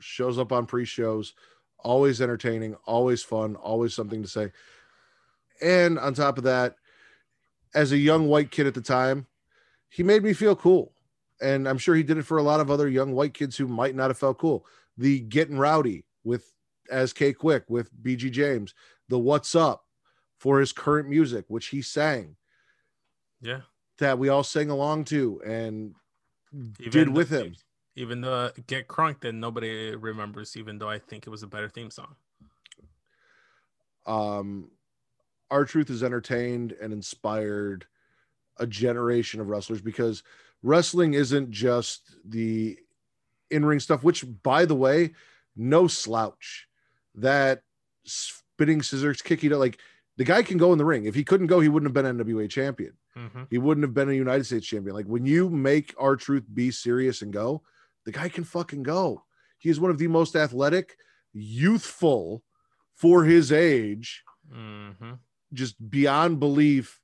shows 0.00 0.38
up 0.38 0.52
on 0.52 0.66
pre-shows 0.66 1.34
always 1.78 2.20
entertaining 2.20 2.74
always 2.84 3.22
fun 3.22 3.56
always 3.56 3.94
something 3.94 4.22
to 4.22 4.28
say 4.28 4.52
and 5.62 5.98
on 5.98 6.12
top 6.12 6.36
of 6.36 6.44
that 6.44 6.76
as 7.74 7.92
a 7.92 7.96
young 7.98 8.26
white 8.28 8.50
kid 8.50 8.66
at 8.66 8.74
the 8.74 8.80
time 8.80 9.26
he 9.88 10.02
made 10.02 10.22
me 10.22 10.32
feel 10.32 10.54
cool 10.56 10.92
and 11.40 11.68
i'm 11.68 11.78
sure 11.78 11.94
he 11.94 12.02
did 12.02 12.18
it 12.18 12.22
for 12.26 12.38
a 12.38 12.42
lot 12.42 12.60
of 12.60 12.70
other 12.70 12.88
young 12.88 13.12
white 13.12 13.34
kids 13.34 13.56
who 13.56 13.66
might 13.68 13.94
not 13.94 14.10
have 14.10 14.18
felt 14.18 14.38
cool 14.38 14.66
the 14.98 15.20
getting 15.20 15.56
rowdy 15.58 16.04
with 16.24 16.52
as 16.90 17.12
K-Kwik 17.12 17.64
with 17.68 17.90
bg 18.02 18.30
james 18.32 18.74
the 19.08 19.18
what's 19.18 19.54
up 19.54 19.84
for 20.38 20.58
his 20.60 20.72
current 20.72 21.08
music 21.08 21.44
which 21.48 21.66
he 21.68 21.82
sang 21.82 22.36
Yeah. 23.40 23.60
that 23.98 24.18
we 24.18 24.28
all 24.28 24.42
sang 24.44 24.70
along 24.70 25.04
to 25.06 25.40
and 25.44 25.94
Even 26.52 26.90
did 26.90 27.06
the- 27.08 27.12
with 27.12 27.30
him 27.30 27.54
Even 27.96 28.20
the 28.20 28.52
Get 28.66 28.86
Crunk 28.88 29.20
that 29.20 29.32
nobody 29.34 29.94
remembers, 29.94 30.56
even 30.56 30.78
though 30.78 30.88
I 30.88 30.98
think 30.98 31.26
it 31.26 31.30
was 31.30 31.42
a 31.42 31.46
better 31.46 31.68
theme 31.68 31.90
song. 31.90 32.14
um 34.06 34.70
R-Truth 35.50 35.88
has 35.88 36.02
entertained 36.02 36.72
and 36.80 36.92
inspired 36.92 37.86
a 38.58 38.66
generation 38.66 39.40
of 39.40 39.48
wrestlers 39.48 39.80
because 39.80 40.22
wrestling 40.62 41.14
isn't 41.14 41.50
just 41.50 42.14
the 42.24 42.78
in-ring 43.50 43.80
stuff 43.80 44.04
which 44.04 44.24
by 44.42 44.64
the 44.64 44.74
way 44.74 45.12
no 45.56 45.86
slouch. 45.86 46.66
That 47.14 47.62
spinning 48.04 48.82
scissors 48.82 49.22
kicking 49.22 49.50
like 49.50 49.78
the 50.16 50.24
guy 50.24 50.42
can 50.42 50.58
go 50.58 50.72
in 50.72 50.78
the 50.78 50.84
ring. 50.84 51.04
If 51.06 51.14
he 51.14 51.24
couldn't 51.24 51.46
go 51.48 51.60
he 51.60 51.68
wouldn't 51.68 51.88
have 51.88 51.94
been 51.94 52.06
an 52.06 52.18
nwa 52.24 52.48
champion. 52.48 52.92
Mhm. 53.16 53.48
he 53.50 53.58
wouldn't 53.58 53.82
have 53.82 53.92
been 53.92 54.08
a 54.08 54.12
united 54.12 54.44
states 54.44 54.66
champion. 54.66 54.94
Like 54.94 55.06
when 55.06 55.26
you 55.26 55.50
make 55.50 55.94
R-Truth 55.98 56.44
be 56.54 56.70
serious 56.70 57.22
and 57.22 57.32
go 57.32 57.62
the 58.04 58.12
guy 58.12 58.28
can 58.28 58.44
fucking 58.44 58.82
go. 58.84 59.24
He 59.58 59.68
is 59.68 59.80
one 59.80 59.90
of 59.90 59.98
the 59.98 60.06
most 60.06 60.36
athletic 60.36 60.96
youthful 61.32 62.42
for 62.94 63.24
his 63.24 63.50
age 63.52 64.22
Mhm. 64.52 65.18
Just 65.52 65.90
beyond 65.90 66.40
belief 66.40 67.00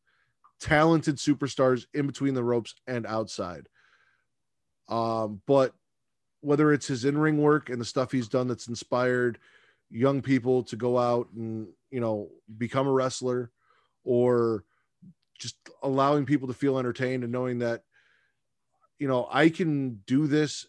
talented 0.60 1.16
superstars 1.16 1.86
in 1.94 2.06
between 2.06 2.35
the 2.35 2.44
ropes 2.44 2.74
and 2.86 3.06
outside 3.06 3.68
um 4.89 5.43
but 5.47 5.74
whether 6.40 6.73
it's 6.73 6.86
his 6.89 7.05
in-ring 7.05 7.39
work 7.39 7.70
and 7.70 7.81
the 7.81 7.85
stuff 7.85 8.12
he's 8.12 8.28
done 8.28 8.48
that's 8.48 8.68
inspired 8.68 9.39
young 9.90 10.23
people 10.23 10.62
to 10.64 10.77
go 10.77 10.98
out 10.98 11.31
and 11.32 11.68
you 11.90 12.01
know 12.01 12.31
become 12.59 12.86
a 12.86 12.93
wrestler 12.93 13.52
or 14.05 14.64
just 15.39 15.56
allowing 15.82 16.27
people 16.27 16.48
to 16.48 16.55
feel 16.55 16.78
entertained 16.78 17.24
and 17.24 17.32
knowing 17.32 17.60
that 17.60 17.85
you 18.98 19.09
know 19.09 19.28
I 19.31 19.48
can 19.51 19.97
do 20.06 20.27
this 20.27 20.66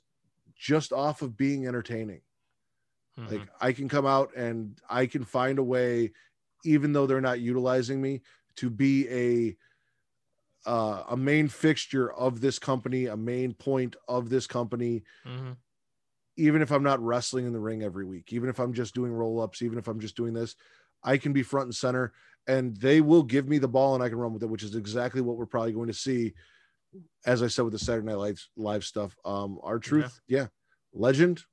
just 0.55 0.91
off 0.93 1.21
of 1.21 1.37
being 1.37 1.67
entertaining 1.67 2.21
Mhm. 3.17 3.31
like 3.31 3.49
I 3.59 3.73
can 3.73 3.89
come 3.89 4.05
out 4.05 4.35
and 4.35 4.79
I 4.89 5.07
can 5.07 5.23
find 5.25 5.59
a 5.59 5.63
way, 5.63 6.13
even 6.65 6.93
though 6.93 7.05
they're 7.07 7.21
not 7.21 7.39
utilizing 7.39 8.01
me, 8.01 8.21
to 8.55 8.69
be 8.69 9.07
a 9.09 9.57
uh, 10.65 11.03
a 11.09 11.17
main 11.17 11.47
fixture 11.47 12.11
of 12.11 12.41
this 12.41 12.59
company, 12.59 13.05
a 13.05 13.15
main 13.15 13.53
point 13.53 13.95
of 14.07 14.29
this 14.29 14.47
company, 14.47 15.03
Mhm. 15.25 15.55
even 16.35 16.61
if 16.61 16.71
I'm 16.71 16.83
not 16.83 17.01
wrestling 17.01 17.45
in 17.45 17.53
the 17.53 17.59
ring 17.59 17.83
every 17.83 18.03
week, 18.05 18.33
even 18.33 18.49
if 18.49 18.59
I'm 18.59 18.73
just 18.73 18.93
doing 18.93 19.13
roll 19.13 19.39
ups, 19.39 19.61
even 19.61 19.77
if 19.77 19.87
I'm 19.87 19.99
just 19.99 20.17
doing 20.17 20.33
this, 20.33 20.55
I 21.03 21.17
can 21.17 21.31
be 21.31 21.43
front 21.43 21.67
and 21.67 21.75
center 21.75 22.13
and 22.47 22.75
they 22.77 23.01
will 23.01 23.23
give 23.23 23.47
me 23.47 23.59
the 23.59 23.67
ball 23.67 23.93
and 23.95 24.03
I 24.03 24.09
can 24.09 24.17
run 24.17 24.33
with 24.33 24.43
it, 24.43 24.49
which 24.49 24.63
is 24.63 24.75
exactly 24.75 25.21
what 25.21 25.37
we're 25.37 25.45
probably 25.45 25.73
going 25.73 25.87
to 25.87 25.93
see 25.93 26.33
as 27.25 27.43
I 27.43 27.47
said 27.47 27.63
with 27.63 27.73
the 27.73 27.79
Saturday 27.79 28.07
Night 28.07 28.17
Live, 28.17 28.47
live 28.55 28.83
stuff, 28.85 29.15
um, 29.25 29.59
R-Truth, 29.61 30.21
yeah. 30.27 30.47
legend, 30.93 31.43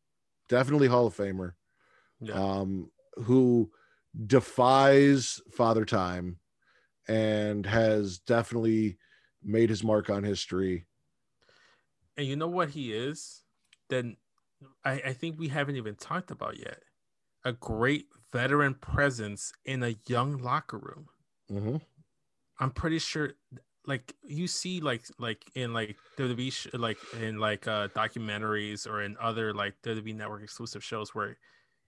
definitely 0.48 0.86
Hall 0.88 1.06
of 1.06 1.16
Famer, 1.16 1.54
Yeah. 2.20 2.34
um, 2.34 2.90
who 3.14 3.70
defies 4.26 5.40
Father 5.52 5.84
Time 5.84 6.38
and 7.08 7.66
has 7.66 8.18
definitely 8.18 8.98
made 9.42 9.70
his 9.70 9.84
mark 9.84 10.10
on 10.10 10.24
history. 10.24 10.86
And 12.16 12.26
you 12.26 12.36
know 12.36 12.48
what 12.48 12.70
he 12.70 12.92
is? 12.92 13.42
Then 13.88 14.16
I, 14.84 14.92
I 14.92 15.12
think 15.12 15.38
we 15.38 15.48
haven't 15.48 15.76
even 15.76 15.96
talked 15.96 16.30
about 16.30 16.58
yet. 16.58 16.80
A 17.44 17.52
great 17.52 18.06
veteran 18.32 18.74
presence 18.74 19.52
in 19.64 19.82
a 19.82 19.96
young 20.06 20.38
locker 20.38 20.78
room. 20.78 21.08
Mhm. 21.50 21.82
I'm 22.58 22.70
pretty 22.70 22.98
sure 22.98 23.32
like 23.86 24.14
you 24.24 24.46
see 24.46 24.80
like 24.80 25.04
like 25.18 25.44
in 25.54 25.72
like 25.74 25.98
WWE 26.16 26.78
like 26.78 26.98
in 27.20 27.38
like 27.38 27.66
uh 27.68 27.88
documentaries 27.88 28.88
or 28.88 29.02
in 29.02 29.16
other 29.20 29.52
like 29.52 29.74
WWE 29.82 30.14
network 30.14 30.42
exclusive 30.42 30.82
shows 30.82 31.14
where 31.14 31.36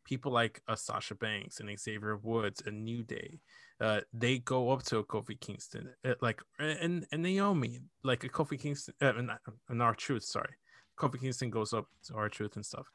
people 0.07 0.33
like 0.33 0.63
uh, 0.69 0.77
Sasha 0.77 1.15
Banks 1.15 1.61
and 1.61 1.79
Xavier 1.79 2.17
Woods 2.17 2.63
and 2.65 2.85
New 2.85 3.03
Day 3.03 3.41
uh 3.81 4.01
they 4.15 4.39
go 4.39 4.71
up 4.71 4.83
to 4.85 4.99
a 4.99 5.05
Kofi 5.05 5.39
Kingston 5.39 5.91
uh, 6.05 6.15
like 6.23 6.41
and 6.59 7.07
and 7.13 7.23
Naomi 7.23 7.81
like 8.03 8.25
a 8.25 8.29
Kofi 8.29 8.59
Kingston 8.59 8.95
uh, 9.03 9.13
and, 9.17 9.31
and 9.69 9.83
R-Truth 9.83 10.25
sorry 10.25 10.55
Kofi 10.97 11.21
Kingston 11.21 11.51
goes 11.51 11.75
up 11.75 11.87
to 12.07 12.15
R-Truth 12.15 12.57
and 12.57 12.65
stuff. 12.65 12.91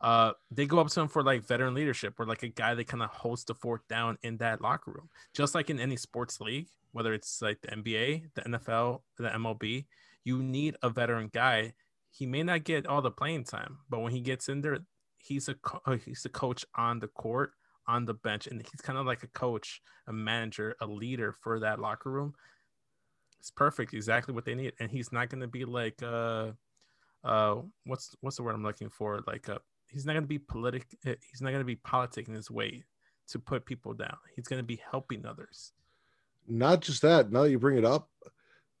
Uh 0.00 0.32
they 0.50 0.66
go 0.66 0.78
up 0.78 0.88
to 0.88 1.00
him 1.00 1.08
for 1.08 1.22
like 1.22 1.46
veteran 1.46 1.72
leadership 1.72 2.20
or 2.20 2.26
like 2.26 2.42
a 2.42 2.48
guy 2.48 2.74
that 2.74 2.86
kind 2.86 3.02
of 3.02 3.10
holds 3.10 3.44
the 3.44 3.54
fort 3.54 3.86
down 3.88 4.18
in 4.22 4.36
that 4.38 4.60
locker 4.60 4.90
room. 4.90 5.08
Just 5.32 5.54
like 5.54 5.70
in 5.70 5.80
any 5.80 5.96
sports 5.96 6.40
league 6.40 6.68
whether 6.92 7.14
it's 7.14 7.40
like 7.40 7.60
the 7.62 7.68
nba 7.68 8.22
the 8.34 8.42
nfl 8.42 9.00
the 9.18 9.28
mlb 9.28 9.84
you 10.24 10.42
need 10.42 10.76
a 10.82 10.90
veteran 10.90 11.30
guy. 11.32 11.72
He 12.10 12.24
may 12.24 12.42
not 12.42 12.64
get 12.64 12.86
all 12.86 13.00
the 13.00 13.10
playing 13.10 13.44
time 13.44 13.78
but 13.88 14.00
when 14.00 14.12
he 14.12 14.20
gets 14.20 14.48
in 14.48 14.60
there 14.60 14.80
he's 15.26 15.48
a 15.48 15.54
co- 15.54 15.80
uh, 15.86 15.96
he's 15.96 16.24
a 16.24 16.28
coach 16.28 16.64
on 16.74 16.98
the 16.98 17.08
court 17.08 17.52
on 17.86 18.04
the 18.04 18.14
bench 18.14 18.46
and 18.46 18.60
he's 18.60 18.80
kind 18.80 18.98
of 18.98 19.06
like 19.06 19.22
a 19.22 19.28
coach 19.28 19.80
a 20.08 20.12
manager 20.12 20.76
a 20.80 20.86
leader 20.86 21.32
for 21.32 21.60
that 21.60 21.78
locker 21.80 22.10
room. 22.10 22.34
It's 23.38 23.50
perfect 23.50 23.94
exactly 23.94 24.34
what 24.34 24.44
they 24.44 24.54
need 24.54 24.72
and 24.80 24.90
he's 24.90 25.12
not 25.12 25.28
going 25.28 25.40
to 25.40 25.48
be 25.48 25.64
like 25.64 26.02
uh 26.02 26.52
uh 27.24 27.56
what's 27.84 28.16
what's 28.20 28.36
the 28.36 28.42
word 28.42 28.54
i'm 28.54 28.62
looking 28.62 28.90
for? 28.90 29.22
Like 29.26 29.48
uh 29.48 29.58
he's 29.90 30.04
not 30.04 30.12
going 30.12 30.24
to 30.24 30.28
be 30.28 30.38
politic 30.38 30.86
he's 31.04 31.40
not 31.40 31.50
going 31.50 31.60
to 31.60 31.64
be 31.64 31.76
politicking 31.76 32.34
his 32.34 32.50
way 32.50 32.84
to 33.28 33.38
put 33.38 33.66
people 33.66 33.92
down. 33.92 34.16
He's 34.34 34.46
going 34.46 34.60
to 34.60 34.66
be 34.66 34.80
helping 34.90 35.26
others. 35.26 35.72
Not 36.48 36.80
just 36.80 37.02
that, 37.02 37.32
now 37.32 37.42
that 37.42 37.50
you 37.50 37.58
bring 37.58 37.76
it 37.76 37.84
up, 37.84 38.08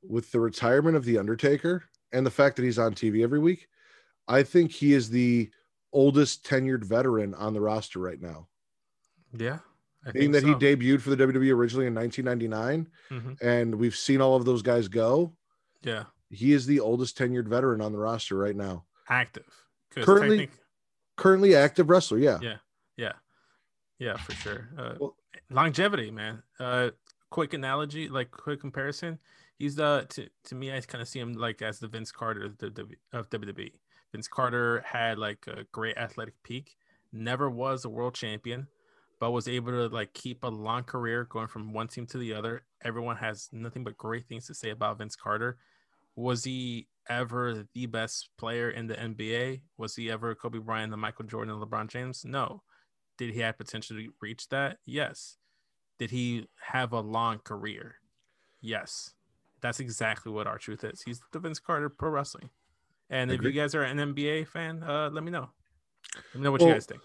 with 0.08 0.30
the 0.30 0.40
retirement 0.40 0.96
of 0.96 1.04
The 1.04 1.18
Undertaker 1.18 1.84
and 2.12 2.24
the 2.24 2.30
fact 2.30 2.56
that 2.56 2.64
he's 2.64 2.78
on 2.78 2.94
TV 2.94 3.22
every 3.22 3.38
week, 3.38 3.68
I 4.28 4.42
think 4.42 4.70
he 4.70 4.92
is 4.92 5.10
the 5.10 5.50
oldest 5.96 6.44
tenured 6.44 6.84
veteran 6.84 7.32
on 7.34 7.54
the 7.54 7.60
roster 7.60 7.98
right 7.98 8.20
now. 8.20 8.48
yeah 9.32 9.58
I 10.06 10.12
Being 10.12 10.30
think 10.32 10.44
that 10.44 10.44
he 10.44 10.76
debuted 10.76 11.00
for 11.00 11.10
the 11.10 11.16
WWE 11.16 11.52
originally 11.52 11.86
in 11.86 11.94
1999, 11.94 12.86
Mhm. 13.10 13.42
and 13.42 13.74
we've 13.74 13.96
seen 13.96 14.20
all 14.20 14.36
of 14.36 14.44
those 14.44 14.62
guys 14.62 14.86
go, 14.88 15.34
yeah 15.82 16.04
he 16.30 16.52
is 16.52 16.66
the 16.66 16.80
oldest 16.80 17.16
tenured 17.18 17.48
veteran 17.48 17.80
on 17.80 17.92
the 17.92 17.98
roster 17.98 18.36
right 18.36 18.54
now. 18.56 18.84
Active, 19.08 19.46
Currently- 19.90 20.38
technic- 20.46 20.60
Currently 21.16 21.54
active 21.56 21.88
wrestler, 21.88 22.18
yeah. 22.18 22.38
Yeah. 22.42 22.58
yeah 22.96 23.12
yeah 23.98 24.16
for 24.18 24.32
sure 24.34 24.68
uh, 24.78 24.94
Well- 25.00 25.16
longevity 25.50 26.10
man 26.10 26.42
uh 26.60 26.90
quick 27.30 27.54
analogy 27.54 28.08
like 28.10 28.30
quick 28.30 28.60
comparison 28.60 29.18
he's 29.58 29.76
the 29.76 30.04
to, 30.10 30.28
to 30.44 30.54
me 30.54 30.70
i 30.76 30.80
kind 30.80 31.00
of 31.00 31.08
see 31.08 31.18
him 31.20 31.32
like 31.32 31.62
as 31.62 31.78
the 31.78 31.88
vince 31.88 32.10
carter 32.12 32.44
of, 32.44 32.58
the, 32.58 32.66
of 33.12 33.30
wwe 33.30 33.72
vince 34.12 34.28
carter 34.28 34.82
had 34.86 35.18
like 35.18 35.46
a 35.46 35.64
great 35.72 35.96
athletic 35.96 36.34
peak 36.42 36.76
never 37.12 37.48
was 37.50 37.84
a 37.84 37.88
world 37.88 38.14
champion 38.14 38.66
but 39.18 39.30
was 39.30 39.48
able 39.48 39.72
to 39.72 39.88
like 39.88 40.12
keep 40.12 40.44
a 40.44 40.48
long 40.48 40.82
career 40.82 41.24
going 41.24 41.48
from 41.48 41.72
one 41.72 41.88
team 41.88 42.06
to 42.06 42.18
the 42.18 42.32
other 42.32 42.62
everyone 42.82 43.16
has 43.16 43.48
nothing 43.52 43.84
but 43.84 43.96
great 43.96 44.26
things 44.28 44.46
to 44.46 44.54
say 44.54 44.70
about 44.70 44.98
vince 44.98 45.16
carter 45.16 45.56
was 46.14 46.44
he 46.44 46.86
ever 47.08 47.64
the 47.74 47.86
best 47.86 48.28
player 48.36 48.70
in 48.70 48.86
the 48.86 48.94
nba 48.94 49.60
was 49.78 49.94
he 49.94 50.10
ever 50.10 50.34
kobe 50.34 50.58
bryant 50.58 50.90
the 50.90 50.96
michael 50.96 51.24
jordan 51.24 51.54
and 51.54 51.62
lebron 51.62 51.88
james 51.88 52.24
no 52.24 52.62
did 53.16 53.32
he 53.32 53.40
have 53.40 53.58
potential 53.58 53.96
to 53.96 54.12
reach 54.20 54.48
that? 54.50 54.78
Yes. 54.84 55.38
Did 55.98 56.10
he 56.10 56.48
have 56.70 56.92
a 56.92 57.00
long 57.00 57.38
career? 57.38 57.96
Yes. 58.60 59.14
That's 59.60 59.80
exactly 59.80 60.30
what 60.30 60.46
R-Truth 60.46 60.84
is. 60.84 61.02
He's 61.02 61.20
the 61.32 61.38
Vince 61.38 61.58
Carter 61.58 61.88
Pro 61.88 62.10
Wrestling. 62.10 62.50
And 63.10 63.30
if 63.30 63.42
you 63.42 63.52
guys 63.52 63.74
are 63.74 63.82
an 63.82 63.98
NBA 63.98 64.48
fan, 64.48 64.82
uh, 64.82 65.10
let 65.12 65.22
me 65.22 65.30
know. 65.30 65.48
Let 66.14 66.34
me 66.34 66.40
know 66.42 66.52
what 66.52 66.60
Well- 66.60 66.68
you 66.70 66.74
guys 66.74 66.86
think. 66.86 67.02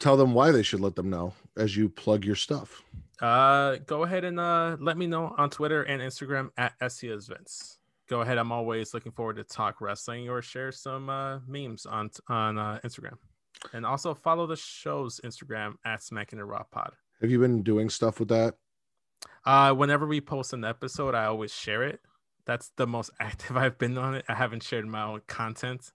Tell 0.00 0.16
them 0.16 0.34
why 0.34 0.50
they 0.50 0.62
should 0.62 0.80
let 0.80 0.96
them 0.96 1.08
know 1.08 1.34
as 1.56 1.76
you 1.76 1.88
plug 1.88 2.24
your 2.24 2.34
stuff. 2.34 2.82
Uh, 3.20 3.76
go 3.86 4.02
ahead 4.02 4.24
and 4.24 4.40
uh, 4.40 4.76
let 4.80 4.96
me 4.96 5.06
know 5.06 5.34
on 5.38 5.50
Twitter 5.50 5.82
and 5.82 6.02
Instagram 6.02 6.50
at 6.56 6.72
SCS 6.80 7.28
Vince. 7.28 7.78
Go 8.08 8.20
ahead. 8.22 8.38
I'm 8.38 8.50
always 8.50 8.92
looking 8.92 9.12
forward 9.12 9.36
to 9.36 9.44
talk 9.44 9.80
wrestling 9.80 10.28
or 10.28 10.42
share 10.42 10.72
some 10.72 11.08
uh, 11.08 11.38
memes 11.46 11.86
on 11.86 12.10
on 12.28 12.58
uh, 12.58 12.80
Instagram. 12.84 13.16
And 13.72 13.86
also 13.86 14.14
follow 14.14 14.46
the 14.46 14.56
show's 14.56 15.20
Instagram 15.24 15.74
at 15.84 16.02
Smacking 16.02 16.38
the 16.38 16.44
Raw 16.44 16.64
Pod. 16.64 16.92
Have 17.20 17.30
you 17.30 17.38
been 17.38 17.62
doing 17.62 17.88
stuff 17.88 18.18
with 18.18 18.28
that? 18.28 18.56
Uh, 19.44 19.72
whenever 19.74 20.06
we 20.06 20.20
post 20.20 20.52
an 20.52 20.64
episode, 20.64 21.14
I 21.14 21.26
always 21.26 21.52
share 21.52 21.82
it. 21.84 22.00
That's 22.46 22.70
the 22.76 22.86
most 22.86 23.10
active 23.20 23.56
I've 23.56 23.78
been 23.78 23.96
on 23.98 24.14
it. 24.14 24.24
I 24.28 24.34
haven't 24.34 24.62
shared 24.62 24.86
my 24.86 25.02
own 25.04 25.22
content. 25.26 25.92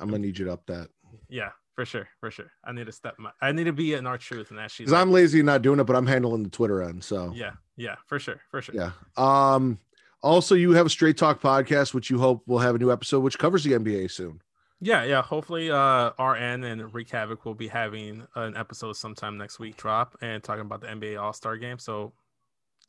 I'm 0.00 0.08
gonna 0.08 0.18
need 0.18 0.38
you 0.38 0.44
to 0.46 0.52
up 0.52 0.66
that 0.66 0.88
Yeah, 1.28 1.50
for 1.74 1.84
sure, 1.86 2.08
for 2.20 2.30
sure. 2.30 2.50
I 2.64 2.72
need 2.72 2.86
to 2.86 2.92
step 2.92 3.14
my. 3.18 3.30
I 3.40 3.52
need 3.52 3.64
to 3.64 3.72
be 3.72 3.94
in 3.94 4.06
our 4.06 4.18
truth 4.18 4.50
and 4.50 4.60
actually. 4.60 4.84
because 4.84 4.92
like- 4.92 5.02
I'm 5.02 5.12
lazy 5.12 5.40
and 5.40 5.46
not 5.46 5.62
doing 5.62 5.80
it, 5.80 5.84
but 5.84 5.96
I'm 5.96 6.06
handling 6.06 6.42
the 6.42 6.50
Twitter 6.50 6.82
end. 6.82 7.02
So 7.04 7.32
yeah, 7.34 7.52
yeah, 7.76 7.96
for 8.06 8.18
sure, 8.18 8.40
for 8.50 8.60
sure. 8.60 8.74
yeah. 8.74 8.90
Um. 9.16 9.78
Also, 10.20 10.56
you 10.56 10.72
have 10.72 10.84
a 10.86 10.90
Straight 10.90 11.16
Talk 11.16 11.40
podcast, 11.40 11.94
which 11.94 12.10
you 12.10 12.18
hope 12.18 12.42
will 12.48 12.58
have 12.58 12.74
a 12.74 12.78
new 12.78 12.90
episode, 12.90 13.20
which 13.20 13.38
covers 13.38 13.62
the 13.62 13.72
NBA 13.72 14.10
soon. 14.10 14.42
Yeah, 14.80 15.04
yeah. 15.04 15.22
Hopefully, 15.22 15.70
uh, 15.70 16.10
RN 16.22 16.64
and 16.64 16.92
Rick 16.92 17.10
Havoc 17.10 17.44
will 17.44 17.54
be 17.54 17.68
having 17.68 18.26
an 18.34 18.56
episode 18.56 18.94
sometime 18.94 19.38
next 19.38 19.58
week 19.60 19.76
drop 19.76 20.16
and 20.20 20.42
talking 20.42 20.62
about 20.62 20.80
the 20.80 20.88
NBA 20.88 21.20
All 21.22 21.32
Star 21.32 21.56
Game. 21.56 21.78
So 21.78 22.12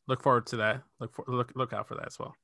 look 0.08 0.22
forward 0.24 0.48
to 0.48 0.58
that. 0.58 0.82
Look 1.00 1.14
for 1.14 1.24
look 1.28 1.52
look 1.56 1.72
out 1.72 1.88
for 1.88 1.96
that 1.96 2.08
as 2.08 2.18
well. 2.20 2.36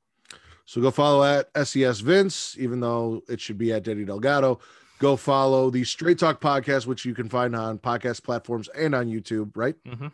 So 0.66 0.82
go 0.82 0.92
follow 0.92 1.24
at 1.24 1.50
SES 1.68 2.00
Vince, 2.00 2.56
even 2.60 2.80
though 2.80 3.22
it 3.30 3.40
should 3.40 3.58
be 3.58 3.72
at 3.72 3.84
Daddy 3.84 4.04
Delgado. 4.06 4.60
Go 5.00 5.16
follow 5.16 5.70
the 5.70 5.84
Straight 5.84 6.18
Talk 6.18 6.42
podcast, 6.42 6.88
which 6.88 7.06
you 7.06 7.14
can 7.14 7.30
find 7.30 7.56
on 7.56 7.78
podcast 7.78 8.24
platforms 8.24 8.68
and 8.70 8.96
on 8.96 9.08
YouTube, 9.08 9.52
right? 9.56 9.76
hmm 9.88 10.08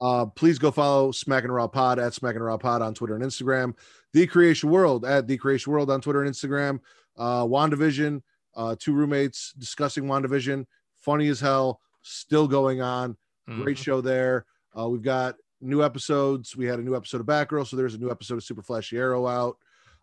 Uh, 0.00 0.26
please 0.26 0.58
go 0.60 0.70
follow 0.70 1.10
Smack 1.10 1.42
and 1.42 1.52
Raw 1.52 1.66
Pod 1.66 1.98
at 1.98 2.14
Smack 2.14 2.36
and 2.36 2.44
Raw 2.44 2.56
Pod 2.56 2.82
on 2.82 2.94
Twitter 2.94 3.16
and 3.16 3.24
Instagram. 3.24 3.74
The 4.12 4.26
Creation 4.28 4.70
World 4.70 5.04
at 5.04 5.26
The 5.26 5.36
Creation 5.36 5.72
World 5.72 5.90
on 5.90 6.00
Twitter 6.00 6.22
and 6.22 6.32
Instagram. 6.32 6.78
Uh, 7.16 7.44
WandaVision, 7.44 8.22
uh, 8.54 8.76
two 8.78 8.92
roommates 8.92 9.52
discussing 9.58 10.04
WandaVision. 10.04 10.66
Funny 11.00 11.26
as 11.28 11.40
hell, 11.40 11.80
still 12.02 12.46
going 12.46 12.80
on. 12.80 13.16
Great 13.48 13.76
Mhm. 13.76 13.82
show 13.82 14.00
there. 14.00 14.46
Uh, 14.78 14.88
we've 14.88 15.02
got 15.02 15.34
new 15.60 15.82
episodes. 15.82 16.54
We 16.56 16.66
had 16.66 16.78
a 16.78 16.82
new 16.82 16.94
episode 16.94 17.20
of 17.20 17.26
Batgirl, 17.26 17.66
so 17.66 17.76
there's 17.76 17.94
a 17.94 17.98
new 17.98 18.10
episode 18.10 18.34
of 18.36 18.44
Super 18.44 18.62
Flashy 18.62 18.98
Arrow 18.98 19.26
out. 19.26 19.56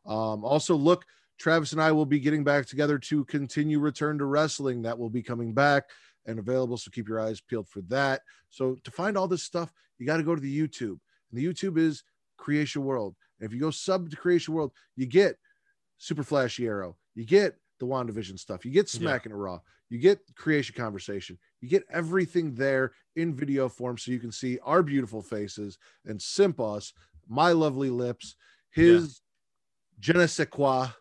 Um, 0.06 0.44
also, 0.44 0.76
look, 0.76 1.06
Travis 1.38 1.74
and 1.74 1.82
I 1.82 1.92
will 1.92 2.06
be 2.06 2.20
getting 2.20 2.44
back 2.44 2.66
together 2.66 2.98
to 3.00 3.26
continue 3.26 3.80
Return 3.80 4.18
to 4.20 4.26
Wrestling. 4.26 4.82
That 4.84 4.98
will 4.98 5.10
be 5.10 5.24
coming 5.24 5.54
back 5.54 5.86
and 6.26 6.40
available. 6.40 6.78
So 6.78 6.92
keep 6.92 7.08
your 7.08 7.20
eyes 7.20 7.42
peeled 7.42 7.68
for 7.68 7.82
that. 7.90 8.22
So 8.50 8.78
to 8.84 8.92
find 8.92 9.18
all 9.18 9.28
this 9.28 9.44
stuff, 9.44 9.72
you 9.98 10.06
got 10.06 10.18
to 10.18 10.24
go 10.24 10.36
to 10.36 10.42
the 10.42 10.60
YouTube. 10.68 11.00
And 11.32 11.34
the 11.34 11.46
YouTube 11.46 11.78
is 11.78 12.04
Creation 12.38 12.84
World. 12.84 13.16
And 13.40 13.48
if 13.48 13.54
you 13.54 13.60
go 13.60 13.72
sub 13.72 14.10
to 14.10 14.16
Creation 14.16 14.54
World, 14.54 14.72
you 14.96 15.06
get 15.06 15.38
Super 15.98 16.24
Flashy 16.24 16.68
Arrow. 16.68 16.96
You 17.16 17.26
get 17.26 17.56
the 17.80 17.86
WandaVision 17.86 18.40
stuff. 18.40 18.66
You 18.66 18.72
get 18.72 18.94
Yeah. 18.94 19.00
Smacking 19.00 19.32
It 19.32 19.36
Raw. 19.36 19.60
You 19.90 20.00
get 20.00 20.20
Creation 20.36 20.76
Conversation. 20.76 21.38
You 21.62 21.70
get 21.70 21.84
everything 21.92 22.56
there 22.56 22.94
in 23.16 23.36
video 23.36 23.70
form 23.70 23.98
so 23.98 24.12
you 24.12 24.20
can 24.20 24.32
see 24.32 24.58
our 24.64 24.82
beautiful 24.82 25.22
faces 25.22 25.78
and 26.06 26.22
simp 26.22 26.60
us, 26.60 26.94
my 27.28 27.52
lovely 27.52 27.90
lips, 27.90 28.36
his 28.72 29.22
je 30.00 30.14
ne 30.14 30.28
sais 30.28 30.46
quoi. 30.50 30.88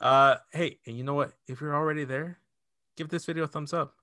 Uh, 0.00 0.36
hey, 0.52 0.78
and 0.86 0.96
you 0.98 1.02
know 1.04 1.14
what? 1.14 1.32
If 1.46 1.60
you're 1.60 1.74
already 1.74 2.04
there, 2.04 2.38
give 2.96 3.08
this 3.08 3.24
video 3.24 3.44
a 3.44 3.46
thumbs 3.46 3.72
up. 3.72 3.94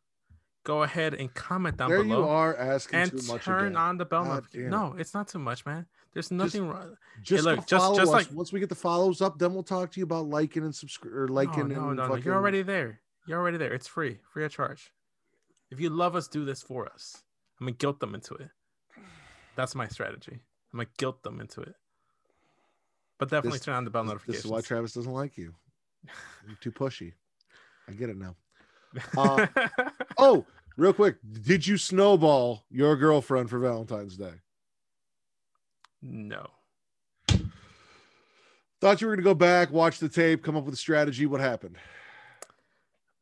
Go 0.64 0.84
ahead 0.84 1.14
and 1.14 1.31
comment 1.34 1.77
down 1.77 1.89
There 1.89 2.03
below. 2.03 2.19
you 2.23 2.27
are 2.27 2.56
asking 2.56 2.99
and 2.99 3.11
too 3.11 3.22
much. 3.31 3.43
turn 3.45 3.65
again. 3.68 3.76
on 3.77 3.98
the 3.98 4.06
bell 4.06 4.26
notification. 4.26 4.69
No, 4.69 4.95
it's 4.98 5.14
not 5.14 5.27
too 5.27 5.38
much, 5.39 5.65
man. 5.65 5.85
There's 6.14 6.31
nothing 6.31 6.68
wrong. 6.68 6.95
Just, 7.22 7.43
look, 7.45 7.65
just- 7.68 7.84
follow 7.84 7.95
just 7.98 8.07
us. 8.10 8.14
like- 8.27 8.31
Once 8.31 8.52
we 8.52 8.60
get 8.60 8.69
the 8.69 8.76
follows 8.76 9.22
up, 9.22 9.38
then 9.39 9.53
we'll 9.53 9.64
talk 9.64 9.91
to 9.91 9.99
you 9.99 10.03
about 10.03 10.27
liking 10.27 10.64
and 10.64 10.73
subscribe 10.73 11.14
or 11.14 11.27
liking 11.27 11.68
no, 11.68 11.76
no, 11.76 11.88
and 11.89 11.98
no, 11.98 12.03
no. 12.03 12.10
fucking- 12.10 12.23
You're 12.26 12.35
already 12.35 12.61
there. 12.64 13.02
You're 13.27 13.39
already 13.39 13.57
there. 13.57 13.73
It's 13.73 13.88
free, 13.88 14.19
free 14.34 14.45
of 14.45 14.52
charge. 14.52 14.91
If 15.72 15.80
you 15.80 15.89
love 15.89 16.15
us, 16.15 16.27
do 16.27 16.45
this 16.45 16.61
for 16.61 16.88
us. 16.91 17.23
I'm 17.60 17.68
gonna 17.68 17.77
guilt 17.77 17.99
them 17.99 18.15
into 18.15 18.34
it. 18.35 18.49
That's 19.56 19.76
my 19.76 19.88
strategy. 19.88 20.39
I'm 20.73 20.80
gonna 20.80 20.89
guilt 20.98 21.22
them 21.23 21.39
into 21.39 21.61
it. 21.61 21.76
But 23.22 23.30
definitely 23.30 23.60
This- 23.60 23.65
turn 23.65 23.76
on 23.76 23.84
the 23.84 23.91
bell 23.91 24.03
notifications. 24.03 24.38
This 24.38 24.45
is 24.45 24.52
why 24.52 24.61
Travis 24.61 24.93
doesn't 24.93 25.11
like 25.14 25.38
you. 25.38 25.53
You're 26.48 26.56
too 26.60 26.72
pushy. 26.72 27.14
I 27.88 27.91
get 27.91 28.10
it 28.10 28.18
now. 28.18 28.35
Uh, 29.15 29.45
Oh, 30.18 30.43
real 30.76 30.91
quick, 30.91 31.18
did 31.43 31.68
you 31.68 31.77
snowball 31.77 32.65
your 32.72 32.95
girlfriend 32.95 33.52
for 33.52 33.60
Valentine's 33.60 34.18
Day? 34.18 34.34
no. 36.02 36.48
Thought 38.80 38.99
you 39.02 39.06
were 39.07 39.15
gonna 39.15 39.23
go 39.23 39.35
back, 39.35 39.69
watch 39.69 39.99
the 39.99 40.10
tape, 40.10 40.41
come 40.43 40.57
up 40.57 40.64
with 40.64 40.73
a 40.73 40.77
strategy. 40.77 41.27
What 41.27 41.39
happened? 41.41 41.77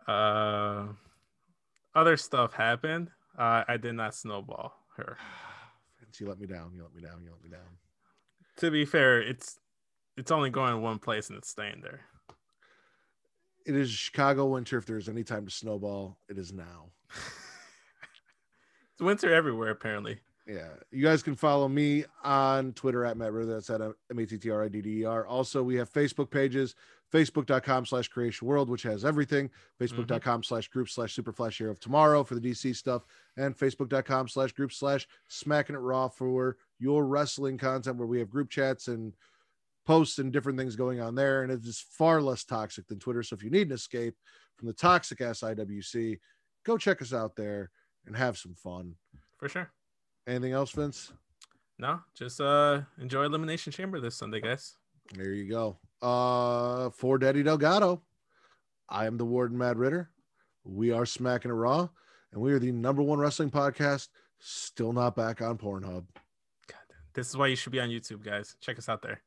Uh, 0.08 0.88
other 1.94 2.16
stuff 2.16 2.54
happened. 2.54 3.10
Uh, 3.38 3.66
I 3.68 3.76
did 3.76 3.96
not 3.96 4.16
snowball 4.16 4.74
her. 4.96 5.18
You 6.20 6.28
let 6.28 6.40
me 6.40 6.48
down. 6.48 6.72
You 6.74 6.82
let 6.84 6.94
me 6.96 7.02
down. 7.02 7.22
You 7.24 7.30
let 7.32 7.42
me 7.44 7.50
down. 7.50 7.78
To 8.58 8.72
be 8.72 8.84
fair, 8.84 9.22
it's 9.22 9.60
it's 10.20 10.32
only 10.32 10.50
going 10.50 10.82
one 10.82 11.00
place 11.00 11.30
and 11.30 11.38
it's 11.38 11.50
staying 11.50 11.82
there. 11.82 12.02
It 13.66 13.76
is 13.76 13.90
Chicago 13.90 14.48
winter. 14.48 14.78
If 14.78 14.86
there's 14.86 15.10
any 15.10 15.24
time 15.24 15.46
to 15.46 15.52
snowball, 15.52 16.18
it 16.30 16.38
is 16.38 16.54
now. 16.54 16.92
It's 19.00 19.06
winter 19.06 19.34
everywhere 19.34 19.70
apparently. 19.70 20.20
Yeah. 20.46 20.68
You 20.92 21.06
guys 21.06 21.24
can 21.24 21.34
follow 21.34 21.70
me 21.70 22.04
on 22.22 22.74
Twitter 22.74 23.06
at 23.06 23.16
Matt 23.16 23.32
Ridder. 23.32 23.54
That's 23.54 23.70
at 23.70 23.80
uh, 23.80 23.94
M 24.12 24.20
A 24.20 24.26
T 24.26 24.38
T 24.38 24.50
R 24.50 24.66
I 24.66 24.68
D 24.68 24.82
D 24.82 25.02
E 25.02 25.06
R. 25.06 25.26
Also, 25.26 25.64
we 25.64 25.76
have 25.76 25.90
Facebook 25.90 26.30
pages, 26.30 26.76
facebook.com 27.14 27.86
slash 27.86 28.10
creation 28.10 28.46
world, 28.46 28.70
which 28.70 28.84
has 28.84 29.06
everything, 29.06 29.48
mm-hmm. 29.48 30.02
facebook.com 30.02 30.44
slash 30.44 30.68
group 30.68 30.90
slash 30.90 31.14
super 31.14 31.32
flash 31.32 31.60
hero 31.60 31.72
of 31.72 31.80
tomorrow 31.80 32.26
for 32.26 32.36
the 32.36 32.42
DC 32.42 32.76
stuff, 32.76 33.06
and 33.38 33.58
facebook.com 33.58 34.28
slash 34.28 34.52
group 34.52 34.74
slash 34.74 35.08
smacking 35.30 35.78
it 35.78 35.80
raw 35.80 36.10
for 36.10 36.58
your 36.78 37.06
wrestling 37.06 37.58
content 37.58 37.96
where 37.96 38.06
we 38.06 38.20
have 38.20 38.30
group 38.30 38.50
chats 38.50 38.90
and 38.90 39.14
posts 39.90 40.20
and 40.20 40.32
different 40.32 40.56
things 40.56 40.76
going 40.76 41.02
on 41.02 41.16
there. 41.16 41.42
And 41.42 41.52
it 41.52 41.66
is 41.66 41.84
far 41.98 42.22
less 42.22 42.44
toxic 42.44 42.86
than 42.88 43.00
Twitter. 43.00 43.24
So 43.24 43.36
if 43.36 43.44
you 43.44 43.50
need 43.50 43.70
an 43.70 43.74
escape 43.74 44.14
from 44.56 44.68
the 44.68 44.74
toxic 44.74 45.20
ass 45.20 45.40
IWC, 45.40 46.20
go 46.64 46.78
check 46.78 47.02
us 47.02 47.12
out 47.12 47.36
there 47.36 47.72
and 48.06 48.16
have 48.16 48.38
some 48.38 48.54
fun. 48.54 48.94
For 49.38 49.50
sure. 49.50 49.72
Anything 50.28 50.52
else, 50.52 50.70
Vince? 50.70 51.12
No, 51.80 52.02
just 52.14 52.40
uh 52.40 52.82
enjoy 53.02 53.24
Elimination 53.24 53.74
Chamber 53.74 54.00
this 54.00 54.16
Sunday, 54.16 54.42
guys. 54.42 54.76
There 55.16 55.34
you 55.34 55.50
go. 55.50 55.80
Uh, 56.04 56.92
for 56.92 57.18
Daddy 57.18 57.42
Delgado, 57.42 58.04
I 58.90 59.08
am 59.08 59.18
the 59.18 59.26
Warden 59.26 59.58
Matt 59.58 59.78
Ridder. 59.78 60.12
We 60.64 60.92
are 60.92 61.06
Smacking 61.08 61.50
It 61.50 61.56
Raw, 61.56 61.88
and 62.32 62.42
we 62.42 62.52
are 62.52 62.60
the 62.60 62.72
number 62.72 63.02
one 63.02 63.18
wrestling 63.18 63.50
podcast. 63.50 64.10
Still 64.38 64.94
not 64.94 65.16
back 65.16 65.42
on 65.42 65.58
Pornhub. 65.58 66.06
God, 66.68 66.96
this 67.16 67.28
is 67.28 67.36
why 67.38 67.48
you 67.48 67.56
should 67.56 67.72
be 67.72 67.80
on 67.80 67.90
YouTube, 67.90 68.24
guys. 68.24 68.56
Check 68.62 68.78
us 68.78 68.88
out 68.88 69.02
there. 69.02 69.22